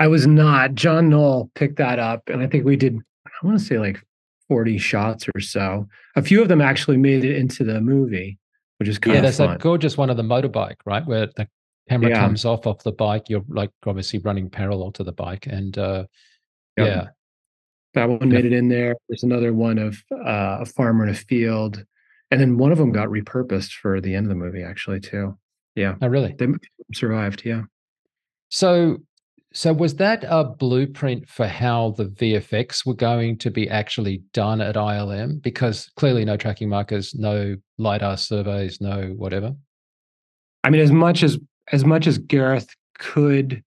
i 0.00 0.06
was 0.08 0.26
not 0.26 0.74
john 0.74 1.08
knoll 1.08 1.50
picked 1.54 1.76
that 1.76 1.98
up 1.98 2.22
and 2.28 2.42
i 2.42 2.46
think 2.46 2.64
we 2.64 2.76
did 2.76 2.98
i 3.26 3.46
want 3.46 3.58
to 3.58 3.64
say 3.64 3.78
like 3.78 4.02
40 4.48 4.78
shots 4.78 5.26
or 5.34 5.40
so. 5.40 5.86
A 6.16 6.22
few 6.22 6.40
of 6.40 6.48
them 6.48 6.60
actually 6.62 6.96
made 6.96 7.22
it 7.24 7.36
into 7.36 7.64
the 7.64 7.80
movie, 7.80 8.38
which 8.78 8.88
is 8.88 8.98
kind 8.98 9.12
yeah, 9.12 9.18
of 9.18 9.22
there's 9.24 9.36
fun. 9.36 9.50
that 9.50 9.60
gorgeous 9.60 9.96
one 9.96 10.08
of 10.10 10.16
the 10.16 10.22
motorbike, 10.22 10.76
right? 10.86 11.06
Where 11.06 11.26
the 11.26 11.46
camera 11.88 12.10
Yeah. 12.10 12.20
comes 12.20 12.44
off 12.46 12.66
off 12.66 12.82
the 12.82 12.92
bike. 12.92 13.28
You're 13.28 13.44
like 13.48 13.70
obviously 13.86 14.20
running 14.20 14.48
parallel 14.48 14.92
to 14.92 15.04
the 15.04 15.12
bike. 15.12 15.46
And 15.46 15.76
uh 15.76 16.06
Yep. 16.78 16.86
yeah. 16.86 17.06
That 17.98 18.08
one 18.08 18.28
made 18.28 18.44
it 18.44 18.52
in 18.52 18.68
there. 18.68 18.94
There's 19.08 19.24
another 19.24 19.52
one 19.52 19.78
of 19.78 20.02
uh, 20.12 20.58
a 20.60 20.66
farmer 20.66 21.02
in 21.04 21.10
a 21.10 21.14
field, 21.14 21.84
and 22.30 22.40
then 22.40 22.56
one 22.56 22.70
of 22.70 22.78
them 22.78 22.92
got 22.92 23.08
repurposed 23.08 23.72
for 23.72 24.00
the 24.00 24.14
end 24.14 24.26
of 24.26 24.28
the 24.28 24.36
movie, 24.36 24.62
actually, 24.62 25.00
too. 25.00 25.36
Yeah, 25.74 25.94
Oh 26.00 26.06
really? 26.06 26.34
they 26.38 26.46
survived. 26.94 27.42
Yeah, 27.44 27.62
So 28.50 28.98
so 29.52 29.72
was 29.72 29.96
that 29.96 30.24
a 30.28 30.44
blueprint 30.44 31.28
for 31.28 31.46
how 31.46 31.94
the 31.96 32.04
VFX 32.04 32.86
were 32.86 32.94
going 32.94 33.38
to 33.38 33.50
be 33.50 33.68
actually 33.68 34.22
done 34.32 34.60
at 34.60 34.76
ILM? 34.76 35.42
Because 35.42 35.90
clearly 35.96 36.24
no 36.24 36.36
tracking 36.36 36.68
markers, 36.68 37.14
no 37.14 37.56
LiDAR 37.78 38.16
surveys, 38.16 38.80
no 38.80 39.14
whatever. 39.16 39.54
I 40.64 40.70
mean, 40.70 40.80
as 40.80 40.92
much 40.92 41.22
as 41.22 41.38
as 41.72 41.84
much 41.84 42.06
as 42.06 42.18
Gareth 42.18 42.68
could 42.98 43.62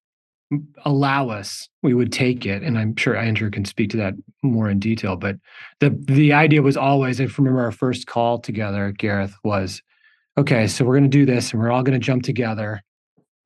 allow 0.84 1.28
us, 1.28 1.68
we 1.82 1.94
would 1.94 2.12
take 2.12 2.46
it, 2.46 2.62
and 2.62 2.78
I'm 2.78 2.96
sure 2.96 3.16
Andrew 3.16 3.50
can 3.50 3.64
speak 3.64 3.90
to 3.90 3.96
that 3.98 4.14
more 4.42 4.68
in 4.68 4.78
detail. 4.78 5.16
But 5.16 5.36
the 5.80 5.90
the 5.90 6.32
idea 6.32 6.62
was 6.62 6.76
always, 6.76 7.20
if 7.20 7.38
remember 7.38 7.62
our 7.62 7.72
first 7.72 8.06
call 8.06 8.38
together, 8.38 8.92
Gareth 8.92 9.34
was, 9.44 9.82
okay, 10.36 10.66
so 10.66 10.84
we're 10.84 10.98
going 10.98 11.10
to 11.10 11.18
do 11.18 11.26
this, 11.26 11.52
and 11.52 11.60
we're 11.60 11.70
all 11.70 11.82
going 11.82 11.98
to 11.98 12.04
jump 12.04 12.22
together, 12.22 12.82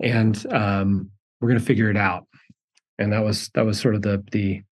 and 0.01 0.45
um, 0.53 1.11
we're 1.41 1.49
going 1.49 1.61
to 1.61 1.67
figure 1.67 1.91
it 1.91 1.97
out. 1.97 2.27
And 2.99 3.13
that 3.13 3.25
was 3.25 3.51
that 3.55 3.67
was 3.67 3.81
sort 3.81 3.95
of 3.95 4.03
the 4.03 4.25
the 4.33 4.63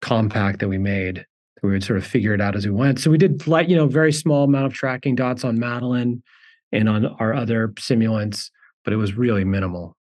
compact 0.00 0.60
that 0.60 0.68
we 0.68 0.78
made. 0.78 1.26
We 1.62 1.70
would 1.70 1.84
sort 1.84 1.98
of 1.98 2.06
figure 2.06 2.34
it 2.34 2.40
out 2.42 2.56
as 2.56 2.66
we 2.66 2.72
went. 2.72 3.00
So 3.00 3.10
we 3.10 3.18
did 3.18 3.46
like 3.46 3.68
you 3.68 3.76
know 3.76 3.86
very 3.86 4.12
small 4.12 4.44
amount 4.44 4.66
of 4.66 4.74
tracking 4.74 5.14
dots 5.14 5.44
on 5.44 5.58
Madeline 5.58 6.22
and 6.72 6.88
on 6.88 7.06
our 7.06 7.34
other 7.34 7.68
simulants, 7.68 8.50
but 8.84 8.92
it 8.92 8.96
was 8.96 9.16
really 9.16 9.44
minimal. 9.44 9.96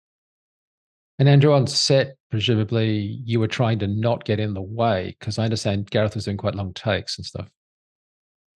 And 1.20 1.30
Andrew, 1.30 1.54
on 1.54 1.68
set, 1.68 2.16
presumably 2.32 3.22
you 3.24 3.40
were 3.40 3.48
trying 3.48 3.80
to 3.80 3.88
not 3.88 4.26
get 4.26 4.40
in 4.40 4.54
the 4.54 4.62
way 4.62 5.16
because 5.20 5.38
I 5.38 5.44
understand 5.44 5.92
Gareth 5.92 6.16
was 6.16 6.26
doing 6.26 6.38
quite 6.38 6.56
long 6.56 6.74
takes 6.74 7.18
and 7.18 7.26
stuff. 7.26 7.48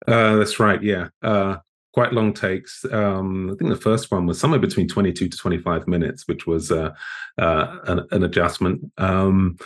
Uh, 0.08 0.36
that's 0.38 0.60
right. 0.60 0.82
Yeah. 0.82 1.10
Uh, 1.22 1.58
quite 1.94 2.14
long 2.14 2.34
takes. 2.34 2.86
Um, 2.92 3.52
I 3.52 3.56
think 3.56 3.70
the 3.70 3.76
first 3.76 4.12
one 4.12 4.26
was 4.26 4.40
somewhere 4.40 4.60
between 4.60 4.88
22 4.88 5.30
to 5.30 5.38
25 5.38 5.88
minutes, 5.88 6.28
which 6.28 6.46
was 6.46 6.72
uh, 6.72 6.92
uh, 7.38 7.78
an, 7.86 8.08
an 8.12 8.24
adjustment. 8.24 8.92
Um, 8.98 9.58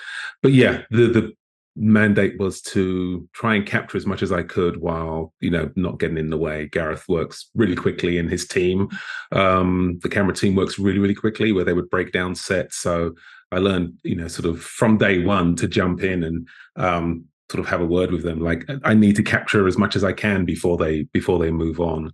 but 0.42 0.54
yeah, 0.54 0.84
the 0.92 1.08
the 1.08 1.34
mandate 1.76 2.40
was 2.40 2.62
to 2.62 3.28
try 3.34 3.56
and 3.56 3.66
capture 3.66 3.98
as 3.98 4.06
much 4.06 4.22
as 4.22 4.32
I 4.32 4.44
could 4.44 4.78
while 4.78 5.34
you 5.40 5.50
know 5.50 5.72
not 5.76 6.00
getting 6.00 6.18
in 6.18 6.30
the 6.30 6.38
way. 6.38 6.68
Gareth 6.68 7.08
works 7.08 7.50
really 7.56 7.76
quickly, 7.76 8.18
and 8.18 8.30
his 8.30 8.48
team, 8.48 8.90
um, 9.32 10.00
the 10.04 10.10
camera 10.10 10.34
team, 10.34 10.56
works 10.56 10.80
really 10.80 11.00
really 11.00 11.16
quickly. 11.16 11.52
Where 11.52 11.66
they 11.66 11.74
would 11.74 11.90
break 11.90 12.12
down 12.12 12.36
sets, 12.36 12.78
so 12.78 13.16
I 13.52 13.60
learned 13.60 14.00
you 14.04 14.16
know 14.16 14.28
sort 14.28 14.46
of 14.46 14.62
from 14.62 14.98
day 14.98 15.24
one 15.24 15.56
to 15.58 15.68
jump 15.68 16.04
in 16.04 16.24
and 16.24 16.48
um, 16.76 17.26
sort 17.52 17.60
of 17.60 17.70
have 17.70 17.82
a 17.82 17.86
word 17.86 18.12
with 18.12 18.24
them 18.24 18.40
like 18.40 18.66
i 18.86 18.94
need 18.94 19.14
to 19.14 19.24
capture 19.24 19.68
as 19.68 19.78
much 19.78 19.98
as 19.98 20.06
i 20.06 20.14
can 20.14 20.46
before 20.46 20.78
they 20.78 21.04
before 21.12 21.38
they 21.38 21.52
move 21.52 21.82
on 21.82 22.10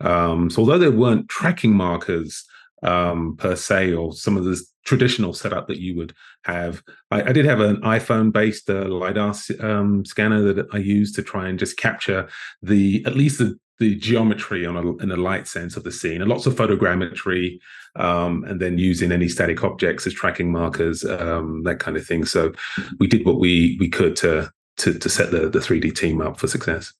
um, 0.00 0.48
so 0.48 0.60
although 0.60 0.78
there 0.78 0.90
weren't 0.90 1.28
tracking 1.28 1.74
markers 1.74 2.46
um, 2.82 3.36
per 3.36 3.56
se 3.56 3.92
or 3.92 4.12
some 4.12 4.36
of 4.36 4.44
the 4.44 4.60
traditional 4.84 5.34
setup 5.34 5.68
that 5.68 5.80
you 5.80 5.96
would 5.96 6.14
have 6.44 6.82
i, 7.10 7.22
I 7.22 7.32
did 7.32 7.44
have 7.44 7.60
an 7.60 7.76
iphone 7.82 8.32
based 8.32 8.70
uh, 8.70 8.86
lidar 8.86 9.34
um, 9.60 10.04
scanner 10.04 10.52
that 10.52 10.66
i 10.72 10.78
used 10.78 11.14
to 11.16 11.22
try 11.22 11.48
and 11.48 11.58
just 11.58 11.76
capture 11.76 12.28
the 12.62 13.02
at 13.06 13.16
least 13.16 13.38
the 13.38 13.58
the 13.78 13.94
geometry 13.94 14.66
on 14.66 14.76
a, 14.76 14.96
in 14.96 15.12
a 15.12 15.16
light 15.16 15.46
sense 15.46 15.76
of 15.76 15.84
the 15.84 15.92
scene 15.92 16.20
and 16.20 16.28
lots 16.28 16.46
of 16.46 16.54
photogrammetry 16.54 17.58
um, 17.94 18.42
and 18.44 18.60
then 18.60 18.76
using 18.76 19.12
any 19.12 19.28
static 19.28 19.62
objects 19.62 20.06
as 20.06 20.12
tracking 20.12 20.50
markers 20.50 21.04
um, 21.04 21.62
that 21.62 21.78
kind 21.78 21.96
of 21.96 22.04
thing 22.04 22.24
so 22.24 22.52
we 22.98 23.06
did 23.06 23.24
what 23.24 23.38
we 23.38 23.76
we 23.78 23.88
could 23.88 24.16
to 24.16 24.50
to 24.78 24.98
to 24.98 25.08
set 25.08 25.30
the 25.30 25.48
the 25.48 25.58
3D 25.58 25.94
team 25.94 26.20
up 26.20 26.38
for 26.38 26.46
success. 26.46 26.92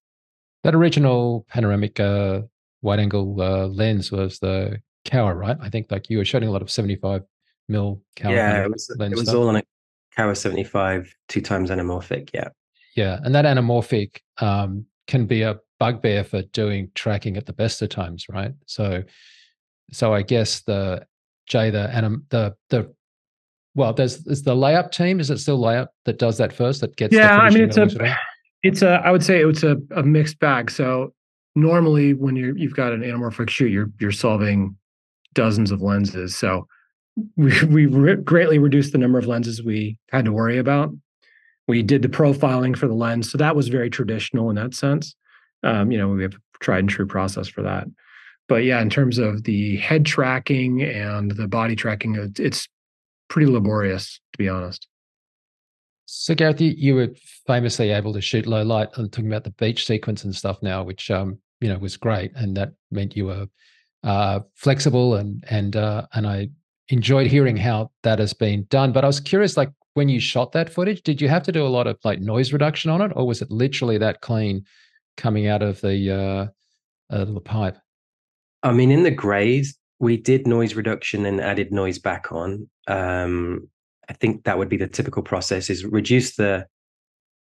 That 0.65 0.75
original 0.75 1.47
panoramic 1.49 1.99
uh, 1.99 2.43
wide 2.83 3.01
angle 3.01 3.41
uh, 3.41 3.67
lens 3.69 4.13
was 4.13 4.41
the 4.41 4.81
Kowa, 5.09 5.35
right? 5.35 5.57
I 5.61 5.69
think 5.69 5.91
like 5.91 6.11
you 6.11 6.19
were 6.19 6.25
shooting 6.25 6.49
a 6.49 6.53
lot 6.53 6.63
of 6.63 6.71
75 6.71 7.23
mil 7.69 8.03
Kowa. 8.17 8.35
Yeah, 8.35 8.65
it 8.65 8.71
was, 8.71 8.91
it 8.99 9.15
was 9.17 9.35
all 9.35 9.49
on 9.49 9.57
a 9.57 9.63
Kowa 10.17 10.35
75 10.35 11.15
two 11.29 11.41
times 11.41 11.71
anamorphic. 11.71 12.31
Yeah. 12.35 12.49
Yeah. 12.97 13.19
And 13.23 13.35
that 13.35 13.45
anamorphic 13.45 14.19
um, 14.39 14.87
can 15.07 15.27
be 15.27 15.43
a 15.43 15.59
bugbear 15.79 16.25
for 16.25 16.43
doing 16.43 16.91
tracking 16.95 17.37
at 17.37 17.47
the 17.47 17.53
best 17.53 17.81
of 17.83 17.89
times, 17.89 18.27
right? 18.29 18.53
So, 18.67 19.05
so 19.93 20.13
I 20.13 20.23
guess 20.23 20.61
the 20.63 21.07
Jay, 21.47 21.71
the 21.71 21.89
anim, 21.95 22.27
the 22.29 22.55
the 22.69 22.93
well, 23.75 23.93
there's 23.93 24.27
is 24.27 24.43
the 24.43 24.55
layout 24.55 24.93
team. 24.93 25.21
Is 25.21 25.31
it 25.31 25.39
still 25.39 25.59
layout 25.59 25.89
that 26.05 26.19
does 26.19 26.37
that 26.39 26.53
first? 26.53 26.81
That 26.81 26.97
gets 26.97 27.15
yeah. 27.15 27.39
I 27.39 27.51
mean, 27.51 27.63
it's 27.63 27.77
a 27.77 27.89
it's 28.63 28.83
a 28.83 29.01
I 29.05 29.11
would 29.11 29.25
say 29.25 29.43
it's 29.43 29.63
a, 29.63 29.77
a 29.95 30.03
mixed 30.03 30.39
bag. 30.41 30.71
So 30.71 31.15
normally 31.55 32.13
when 32.13 32.37
you're 32.37 32.57
you've 32.57 32.75
got 32.75 32.93
an 32.93 33.01
anamorphic 33.01 33.51
shoot, 33.51 33.69
you're 33.71 33.91
you're 34.01 34.13
solving 34.13 34.77
dozens 35.39 35.71
of 35.71 35.81
lenses. 35.81 36.37
So 36.37 36.67
we 37.37 37.65
we 37.67 37.87
re- 37.87 38.17
greatly 38.17 38.59
reduced 38.59 38.93
the 38.93 38.99
number 38.99 39.19
of 39.19 39.27
lenses 39.27 39.63
we 39.63 39.97
had 40.11 40.25
to 40.25 40.33
worry 40.33 40.59
about. 40.59 40.91
We 41.69 41.83
did 41.83 42.03
the 42.03 42.09
profiling 42.09 42.77
for 42.77 42.89
the 42.89 42.95
lens, 42.95 43.31
so 43.31 43.39
that 43.39 43.55
was 43.55 43.69
very 43.69 43.89
traditional 43.89 44.51
in 44.51 44.57
that 44.57 44.75
sense. 44.75 45.15
Um, 45.63 45.93
you 45.93 45.99
know, 45.99 46.09
we 46.09 46.23
have 46.23 46.35
a 46.35 46.39
tried 46.61 46.81
and 46.81 46.89
true 46.89 47.07
process 47.07 47.47
for 47.47 47.63
that. 47.63 47.87
But 48.49 48.65
yeah, 48.65 48.81
in 48.81 48.91
terms 48.91 49.19
of 49.19 49.45
the 49.45 49.77
head 49.77 50.07
tracking 50.07 50.83
and 50.83 51.31
the 51.31 51.47
body 51.47 51.77
tracking, 51.77 52.17
it's 52.39 52.67
pretty 53.29 53.51
laborious, 53.51 54.21
to 54.33 54.39
be 54.39 54.49
honest. 54.49 54.89
So, 56.07 56.35
Gareth, 56.35 56.61
you, 56.61 56.73
you 56.75 56.95
were 56.95 57.11
famously 57.47 57.91
able 57.91 58.15
to 58.15 58.23
shoot 58.23 58.47
low 58.47 58.63
light. 58.63 58.89
I'm 58.97 59.11
talking 59.11 59.27
about 59.27 59.45
the 59.45 59.51
beach 59.51 59.87
sequence 59.87 60.25
and 60.25 60.35
stuff 60.35 60.63
now, 60.63 60.83
which 60.83 61.11
um, 61.11 61.39
you 61.61 61.69
know 61.69 61.79
was 61.79 61.99
great, 61.99 62.33
and 62.35 62.57
that 62.57 62.73
meant 62.91 63.15
you 63.15 63.27
were 63.27 63.47
uh, 64.05 64.41
flexible 64.55 65.15
and 65.15 65.45
and 65.49 65.77
uh, 65.77 66.07
and 66.15 66.27
I 66.27 66.51
enjoyed 66.89 67.27
hearing 67.27 67.57
how 67.57 67.91
that 68.03 68.19
has 68.19 68.33
been 68.33 68.65
done. 68.71 68.93
But 68.93 69.05
I 69.05 69.07
was 69.07 69.21
curious, 69.21 69.57
like 69.57 69.71
when 69.95 70.09
you 70.09 70.21
shot 70.21 70.53
that 70.53 70.71
footage, 70.71 71.03
did 71.03 71.21
you 71.21 71.29
have 71.29 71.43
to 71.45 71.53
do 71.53 71.67
a 71.67 71.69
lot 71.69 71.87
of 71.87 71.99
like 72.05 72.21
noise 72.21 72.53
reduction 72.53 72.91
on 72.91 73.03
it, 73.03 73.13
or 73.15 73.27
was 73.27 73.43
it 73.43 73.51
literally 73.51 73.99
that 73.99 74.21
clean 74.21 74.65
coming 75.17 75.47
out 75.47 75.63
of 75.63 75.81
the 75.81 76.11
uh, 76.11 77.15
uh 77.15 77.25
the 77.25 77.41
pipe? 77.41 77.77
I 78.63 78.73
mean, 78.73 78.91
in 78.91 79.03
the 79.03 79.11
grays, 79.11 79.77
we 79.99 80.17
did 80.17 80.47
noise 80.47 80.75
reduction 80.75 81.27
and 81.27 81.41
added 81.41 81.73
noise 81.73 81.99
back 81.99 82.33
on. 82.33 82.69
Um, 82.87 83.69
I 84.09 84.15
think 84.15 84.45
that 84.45 84.59
would 84.59 84.69
be 84.69 84.77
the 84.77 84.89
typical 84.89 85.23
process: 85.23 85.71
is 85.71 85.85
reduce 85.85 86.37
the 86.37 86.67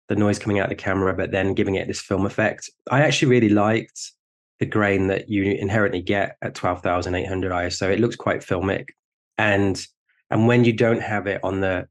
the 0.10 0.16
noise 0.16 0.40
coming 0.40 0.60
out 0.60 0.66
of 0.66 0.70
the 0.70 0.76
camera, 0.76 1.14
but 1.14 1.32
then 1.32 1.54
giving 1.54 1.76
it 1.76 1.88
this 1.88 2.02
film 2.02 2.26
effect. 2.26 2.70
I 2.90 3.02
actually 3.02 3.30
really 3.30 3.50
liked 3.50 4.14
the 4.60 4.66
grain 4.66 5.08
that 5.08 5.30
you 5.30 5.44
inherently 5.44 6.02
get 6.02 6.38
at 6.42 6.56
12,800 6.56 7.52
ISO. 7.52 7.92
It 7.92 8.00
looks 8.00 8.16
quite 8.16 8.42
filmic. 8.42 8.90
And 9.38 9.86
and 10.30 10.48
when 10.48 10.66
you 10.66 10.74
don't 10.74 11.02
have 11.02 11.28
it 11.28 11.40
on 11.44 11.62
the, 11.62 11.88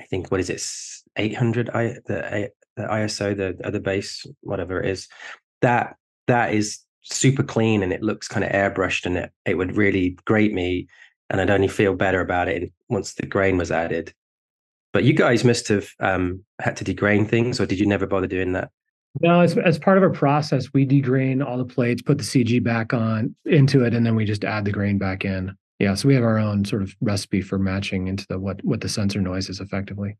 I 0.00 0.04
think, 0.04 0.30
what 0.30 0.40
is 0.40 0.50
it, 0.50 0.62
800, 1.16 1.70
I, 1.70 1.96
the, 2.06 2.50
the 2.76 2.82
ISO, 2.82 3.36
the 3.36 3.66
other 3.66 3.80
base, 3.80 4.26
whatever 4.40 4.80
it 4.80 4.90
is, 4.90 5.08
that 5.62 5.96
that 6.26 6.52
is 6.52 6.80
super 7.02 7.42
clean 7.42 7.82
and 7.82 7.92
it 7.92 8.02
looks 8.02 8.28
kind 8.28 8.44
of 8.44 8.52
airbrushed 8.52 9.06
and 9.06 9.16
it, 9.16 9.32
it 9.46 9.56
would 9.56 9.76
really 9.76 10.18
grate 10.26 10.52
me. 10.52 10.88
And 11.30 11.40
I'd 11.40 11.50
only 11.50 11.68
feel 11.68 11.94
better 11.94 12.20
about 12.20 12.48
it 12.48 12.72
once 12.88 13.14
the 13.14 13.26
grain 13.26 13.56
was 13.56 13.70
added. 13.70 14.12
But 14.92 15.04
you 15.04 15.12
guys 15.12 15.44
must 15.44 15.68
have 15.68 15.88
um, 16.00 16.44
had 16.60 16.76
to 16.76 16.84
degrain 16.84 17.28
things, 17.28 17.60
or 17.60 17.66
did 17.66 17.78
you 17.78 17.86
never 17.86 18.06
bother 18.06 18.26
doing 18.26 18.52
that? 18.52 18.70
No, 19.20 19.40
as 19.40 19.58
as 19.58 19.78
part 19.78 19.96
of 19.96 20.04
our 20.04 20.10
process, 20.10 20.72
we 20.72 20.86
degrain 20.86 21.44
all 21.44 21.58
the 21.58 21.64
plates, 21.64 22.02
put 22.02 22.18
the 22.18 22.24
CG 22.24 22.62
back 22.62 22.92
on 22.92 23.34
into 23.44 23.84
it, 23.84 23.92
and 23.92 24.06
then 24.06 24.14
we 24.14 24.24
just 24.24 24.44
add 24.44 24.64
the 24.64 24.70
grain 24.70 24.98
back 24.98 25.24
in. 25.24 25.56
Yeah, 25.80 25.94
so 25.94 26.08
we 26.08 26.14
have 26.14 26.22
our 26.22 26.38
own 26.38 26.64
sort 26.64 26.82
of 26.82 26.94
recipe 27.00 27.40
for 27.40 27.58
matching 27.58 28.06
into 28.06 28.26
the 28.28 28.38
what 28.38 28.64
what 28.64 28.80
the 28.80 28.88
sensor 28.88 29.20
noise 29.20 29.48
is 29.48 29.60
effectively. 29.60 30.16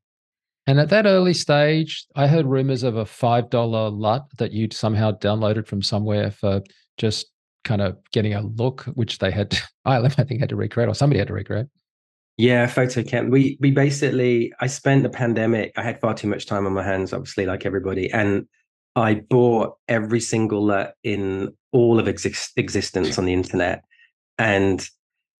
And 0.66 0.80
at 0.80 0.90
that 0.90 1.06
early 1.06 1.34
stage, 1.34 2.06
I 2.16 2.26
heard 2.26 2.46
rumors 2.46 2.82
of 2.82 2.96
a 2.96 3.06
five 3.06 3.48
dollar 3.50 3.90
LUT 3.90 4.26
that 4.38 4.52
you'd 4.52 4.72
somehow 4.72 5.12
downloaded 5.12 5.66
from 5.66 5.82
somewhere 5.82 6.30
for 6.30 6.62
just 6.96 7.26
kind 7.64 7.82
of 7.82 7.96
getting 8.12 8.34
a 8.34 8.42
look, 8.42 8.82
which 8.94 9.18
they 9.18 9.30
had 9.30 9.50
ILM 9.86 10.14
I 10.18 10.24
think 10.24 10.40
had 10.40 10.48
to 10.48 10.56
recreate 10.56 10.88
or 10.88 10.94
somebody 10.94 11.18
had 11.18 11.28
to 11.28 11.34
recreate. 11.34 11.66
Yeah, 12.36 12.66
FotoKem. 12.66 13.30
We 13.30 13.58
we 13.60 13.70
basically 13.70 14.52
I 14.60 14.66
spent 14.66 15.02
the 15.02 15.10
pandemic. 15.10 15.72
I 15.76 15.82
had 15.82 16.00
far 16.00 16.14
too 16.14 16.28
much 16.28 16.46
time 16.46 16.66
on 16.66 16.72
my 16.72 16.82
hands, 16.82 17.12
obviously, 17.12 17.46
like 17.46 17.66
everybody, 17.66 18.10
and 18.10 18.46
I 19.00 19.14
bought 19.14 19.76
every 19.88 20.20
single 20.20 20.64
LUT 20.64 20.94
in 21.02 21.54
all 21.72 21.98
of 21.98 22.08
exist- 22.08 22.52
existence 22.56 23.18
on 23.18 23.24
the 23.24 23.32
internet, 23.32 23.84
and 24.38 24.86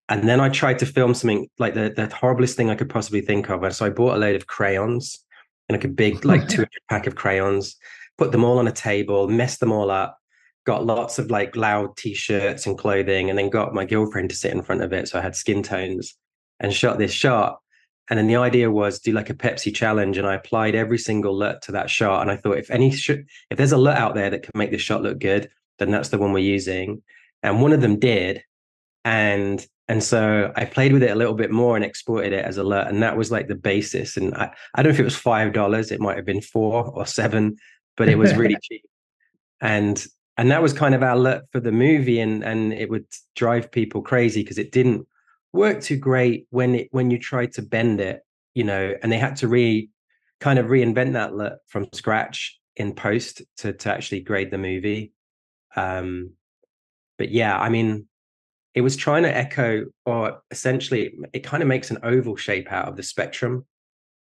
and 0.08 0.28
then 0.28 0.40
I 0.40 0.48
tried 0.48 0.80
to 0.80 0.86
film 0.86 1.14
something 1.14 1.48
like 1.58 1.74
the 1.74 1.92
the 1.94 2.08
horriblest 2.08 2.54
thing 2.54 2.70
I 2.70 2.74
could 2.74 2.90
possibly 2.90 3.20
think 3.20 3.48
of. 3.48 3.62
And 3.62 3.74
so 3.74 3.86
I 3.86 3.90
bought 3.90 4.16
a 4.16 4.20
load 4.20 4.36
of 4.36 4.46
crayons 4.46 5.24
and 5.68 5.76
like 5.78 5.84
a 5.84 5.88
big 5.88 6.24
like 6.24 6.48
two 6.48 6.66
pack 6.88 7.06
of 7.06 7.14
crayons, 7.14 7.76
put 8.18 8.32
them 8.32 8.44
all 8.44 8.58
on 8.58 8.68
a 8.68 8.72
table, 8.72 9.28
messed 9.28 9.60
them 9.60 9.72
all 9.72 9.90
up, 9.90 10.18
got 10.66 10.84
lots 10.84 11.18
of 11.18 11.30
like 11.30 11.54
loud 11.54 11.96
t-shirts 11.96 12.66
and 12.66 12.76
clothing, 12.76 13.30
and 13.30 13.38
then 13.38 13.50
got 13.50 13.74
my 13.74 13.84
girlfriend 13.84 14.30
to 14.30 14.36
sit 14.36 14.52
in 14.52 14.62
front 14.62 14.82
of 14.82 14.92
it. 14.92 15.08
So 15.08 15.18
I 15.18 15.22
had 15.22 15.36
skin 15.36 15.62
tones 15.62 16.14
and 16.58 16.74
shot 16.74 16.98
this 16.98 17.12
shot. 17.12 17.60
And 18.10 18.18
then 18.18 18.26
the 18.26 18.36
idea 18.36 18.70
was 18.70 18.98
do 18.98 19.12
like 19.12 19.30
a 19.30 19.34
Pepsi 19.34 19.74
challenge, 19.74 20.18
and 20.18 20.26
I 20.26 20.34
applied 20.34 20.74
every 20.74 20.98
single 20.98 21.36
LUT 21.36 21.62
to 21.62 21.72
that 21.72 21.88
shot. 21.88 22.22
And 22.22 22.30
I 22.30 22.36
thought 22.36 22.58
if 22.58 22.70
any 22.70 22.90
sh- 22.90 23.10
if 23.50 23.56
there's 23.56 23.72
a 23.72 23.76
LUT 23.76 23.96
out 23.96 24.14
there 24.16 24.28
that 24.30 24.42
can 24.42 24.52
make 24.56 24.72
this 24.72 24.82
shot 24.82 25.02
look 25.02 25.20
good, 25.20 25.48
then 25.78 25.92
that's 25.92 26.08
the 26.08 26.18
one 26.18 26.32
we're 26.32 26.40
using. 26.40 27.02
And 27.44 27.62
one 27.62 27.72
of 27.72 27.80
them 27.80 28.00
did, 28.00 28.42
and 29.04 29.64
and 29.86 30.02
so 30.02 30.52
I 30.56 30.64
played 30.64 30.92
with 30.92 31.04
it 31.04 31.10
a 31.12 31.14
little 31.14 31.34
bit 31.34 31.52
more 31.52 31.76
and 31.76 31.84
exported 31.84 32.32
it 32.32 32.44
as 32.44 32.58
a 32.58 32.64
LUT, 32.64 32.88
and 32.88 33.00
that 33.02 33.16
was 33.16 33.30
like 33.30 33.46
the 33.46 33.54
basis. 33.54 34.16
And 34.16 34.34
I, 34.34 34.52
I 34.74 34.82
don't 34.82 34.90
know 34.90 34.94
if 34.94 35.00
it 35.00 35.04
was 35.04 35.16
five 35.16 35.52
dollars, 35.52 35.92
it 35.92 36.00
might 36.00 36.16
have 36.16 36.26
been 36.26 36.42
four 36.42 36.86
or 36.86 37.06
seven, 37.06 37.56
but 37.96 38.08
it 38.08 38.18
was 38.18 38.34
really 38.34 38.56
cheap. 38.62 38.82
And 39.60 40.04
and 40.36 40.50
that 40.50 40.62
was 40.62 40.72
kind 40.72 40.94
of 40.94 41.02
our 41.04 41.16
LUT 41.16 41.44
for 41.52 41.60
the 41.60 41.72
movie, 41.72 42.18
and 42.18 42.42
and 42.42 42.72
it 42.72 42.90
would 42.90 43.06
drive 43.36 43.70
people 43.70 44.02
crazy 44.02 44.42
because 44.42 44.58
it 44.58 44.72
didn't 44.72 45.06
worked 45.52 45.82
too 45.84 45.96
great 45.96 46.46
when 46.50 46.74
it 46.74 46.88
when 46.90 47.10
you 47.10 47.18
tried 47.18 47.52
to 47.54 47.62
bend 47.62 48.00
it, 48.00 48.22
you 48.54 48.64
know, 48.64 48.94
and 49.02 49.10
they 49.10 49.18
had 49.18 49.36
to 49.36 49.48
re 49.48 49.88
kind 50.40 50.58
of 50.58 50.66
reinvent 50.66 51.12
that 51.12 51.34
look 51.34 51.58
from 51.66 51.88
scratch 51.92 52.58
in 52.76 52.94
post 52.94 53.42
to 53.58 53.72
to 53.72 53.92
actually 53.92 54.20
grade 54.20 54.50
the 54.50 54.58
movie. 54.58 55.12
Um, 55.76 56.32
but 57.18 57.30
yeah, 57.30 57.58
I 57.58 57.68
mean, 57.68 58.06
it 58.74 58.80
was 58.80 58.96
trying 58.96 59.24
to 59.24 59.36
echo, 59.36 59.86
or 60.06 60.42
essentially, 60.50 61.12
it 61.32 61.40
kind 61.40 61.62
of 61.62 61.68
makes 61.68 61.90
an 61.90 61.98
oval 62.02 62.36
shape 62.36 62.72
out 62.72 62.88
of 62.88 62.96
the 62.96 63.02
spectrum. 63.02 63.66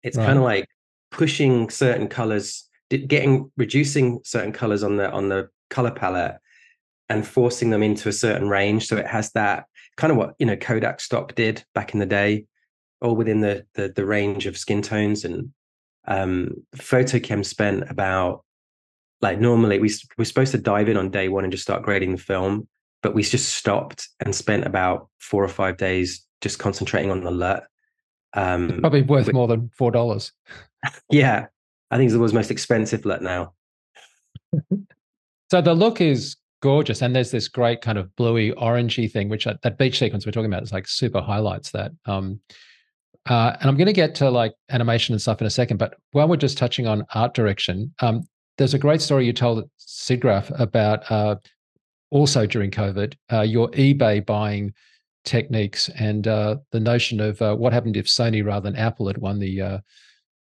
It's 0.03 0.17
right. 0.17 0.25
kind 0.25 0.37
of 0.37 0.43
like 0.43 0.67
pushing 1.11 1.69
certain 1.69 2.07
colors, 2.07 2.67
getting 2.89 3.51
reducing 3.57 4.19
certain 4.23 4.51
colors 4.51 4.83
on 4.83 4.97
the 4.97 5.09
on 5.11 5.29
the 5.29 5.49
color 5.69 5.91
palette, 5.91 6.37
and 7.07 7.25
forcing 7.25 7.69
them 7.69 7.83
into 7.83 8.09
a 8.09 8.13
certain 8.13 8.49
range. 8.49 8.87
So 8.87 8.97
it 8.97 9.07
has 9.07 9.31
that 9.31 9.65
kind 9.99 10.11
of 10.11 10.17
what 10.17 10.33
you 10.39 10.45
know 10.45 10.55
Kodak 10.55 11.01
stock 11.01 11.35
did 11.35 11.63
back 11.75 11.93
in 11.93 11.99
the 11.99 12.05
day, 12.05 12.45
all 13.01 13.15
within 13.15 13.41
the 13.41 13.65
the, 13.75 13.89
the 13.89 14.05
range 14.05 14.47
of 14.47 14.57
skin 14.57 14.81
tones. 14.81 15.25
And 15.25 15.51
um, 16.07 16.53
FotoKem 16.77 17.45
spent 17.45 17.83
about 17.91 18.45
like 19.21 19.39
normally 19.39 19.77
we 19.77 19.91
we're 20.17 20.23
supposed 20.23 20.53
to 20.53 20.57
dive 20.57 20.87
in 20.87 20.97
on 20.97 21.11
day 21.11 21.27
one 21.27 21.43
and 21.43 21.51
just 21.51 21.63
start 21.63 21.83
grading 21.83 22.13
the 22.13 22.17
film, 22.17 22.67
but 23.03 23.13
we 23.13 23.21
just 23.23 23.53
stopped 23.53 24.07
and 24.21 24.33
spent 24.33 24.65
about 24.65 25.09
four 25.19 25.43
or 25.43 25.49
five 25.49 25.75
days 25.75 26.25
just 26.41 26.59
concentrating 26.59 27.11
on 27.11 27.21
the 27.21 27.31
LUT. 27.31 27.65
Um, 28.33 28.79
probably 28.79 29.01
worth 29.01 29.27
which, 29.27 29.33
more 29.33 29.49
than 29.49 29.69
four 29.77 29.91
dollars. 29.91 30.31
yeah, 31.11 31.47
I 31.91 31.97
think 31.97 32.07
it's 32.07 32.13
the 32.13 32.19
world's 32.19 32.33
most 32.33 32.51
expensive 32.51 33.03
LUT 33.03 33.21
now. 33.21 33.53
so 35.51 35.61
the 35.61 35.73
look 35.73 35.99
is 35.99 36.37
gorgeous. 36.61 37.01
And 37.01 37.15
there's 37.15 37.31
this 37.31 37.47
great 37.47 37.81
kind 37.81 37.97
of 37.97 38.15
bluey 38.15 38.51
orangey 38.53 39.11
thing, 39.11 39.29
which 39.29 39.47
uh, 39.47 39.55
that 39.63 39.77
beach 39.77 39.99
sequence 39.99 40.25
we're 40.25 40.31
talking 40.31 40.51
about 40.51 40.63
is 40.63 40.73
like 40.73 40.87
super 40.87 41.21
highlights 41.21 41.71
that. 41.71 41.91
Um, 42.05 42.39
uh, 43.25 43.55
and 43.59 43.69
I'm 43.69 43.77
going 43.77 43.87
to 43.87 43.93
get 43.93 44.15
to 44.15 44.29
like 44.29 44.53
animation 44.69 45.13
and 45.13 45.21
stuff 45.21 45.41
in 45.41 45.47
a 45.47 45.51
second, 45.51 45.77
but 45.77 45.95
while 46.11 46.27
we're 46.27 46.37
just 46.37 46.57
touching 46.57 46.87
on 46.87 47.05
art 47.13 47.33
direction, 47.33 47.93
um, 47.99 48.27
there's 48.57 48.73
a 48.73 48.79
great 48.79 49.01
story 49.01 49.25
you 49.25 49.33
told 49.33 49.59
at 49.59 50.51
about 50.59 51.11
uh, 51.11 51.35
also 52.09 52.45
during 52.45 52.71
COVID, 52.71 53.15
uh, 53.31 53.41
your 53.41 53.69
eBay 53.71 54.25
buying 54.25 54.73
techniques 55.25 55.89
and 55.89 56.27
uh, 56.27 56.57
the 56.71 56.79
notion 56.79 57.19
of 57.19 57.41
uh, 57.41 57.55
what 57.55 57.73
happened 57.73 57.97
if 57.97 58.05
Sony 58.05 58.43
rather 58.43 58.69
than 58.69 58.79
Apple 58.79 59.07
had 59.07 59.17
won 59.17 59.39
the 59.39 59.81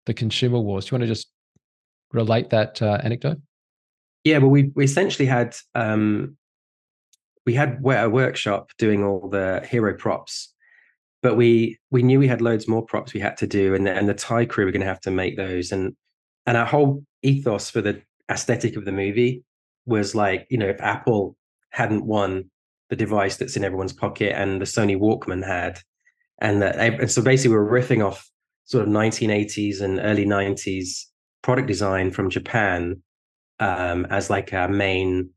the 0.06 0.14
consumer 0.14 0.60
wars. 0.60 0.86
Do 0.86 0.96
you 0.96 1.00
want 1.00 1.10
to 1.10 1.14
just 1.14 1.28
relate 2.14 2.50
that 2.52 2.82
anecdote? 2.82 3.42
Yeah, 4.24 4.40
well, 4.40 4.50
we 4.50 4.72
we 4.76 4.84
essentially 4.84 5.26
had 5.26 5.56
um, 5.76 6.38
we 7.46 7.54
had 7.54 7.80
a 7.84 8.10
workshop 8.10 8.72
doing 8.78 9.04
all 9.04 9.30
the 9.30 9.66
hero 9.70 9.96
props, 9.96 10.54
but 11.24 11.36
we 11.36 11.80
we 11.92 12.04
knew 12.04 12.20
we 12.20 12.28
had 12.28 12.42
loads 12.42 12.68
more 12.68 12.86
props 12.86 13.14
we 13.14 13.22
had 13.22 13.38
to 13.38 13.48
do, 13.48 13.74
and 13.74 13.88
the, 13.88 13.94
and 13.94 14.10
the 14.10 14.14
Thai 14.14 14.46
crew 14.46 14.66
were 14.66 14.72
going 14.72 14.82
to 14.82 14.88
have 14.88 15.02
to 15.02 15.12
make 15.12 15.38
those, 15.38 15.72
and 15.72 15.96
and 16.46 16.58
our 16.58 16.66
whole 16.66 17.04
ethos 17.24 17.70
for 17.70 17.82
the 17.82 18.02
aesthetic 18.30 18.76
of 18.76 18.86
the 18.86 18.92
movie 18.92 19.44
was 19.86 20.14
like, 20.14 20.46
you 20.50 20.58
know, 20.58 20.68
if 20.68 20.82
Apple 20.82 21.38
hadn't 21.70 22.06
won 22.06 22.50
the 22.90 22.96
device 22.96 23.38
that's 23.38 23.56
in 23.56 23.64
everyone's 23.64 23.94
pocket 23.94 24.34
and 24.36 24.60
the 24.60 24.66
Sony 24.66 24.98
Walkman 24.98 25.46
had, 25.46 25.80
and 26.40 26.62
that 26.62 26.76
and 26.78 27.10
so 27.10 27.22
basically 27.22 27.56
we 27.56 27.64
we're 27.64 27.82
riffing 27.82 28.06
off 28.06 28.30
sort 28.66 28.86
of 28.86 28.94
1980s 28.94 29.80
and 29.82 30.00
early 30.02 30.26
90s 30.26 31.06
product 31.42 31.68
design 31.68 32.12
from 32.12 32.30
Japan 32.30 33.02
um, 33.60 34.06
as 34.10 34.30
like 34.30 34.52
a 34.54 34.68
main 34.68 35.30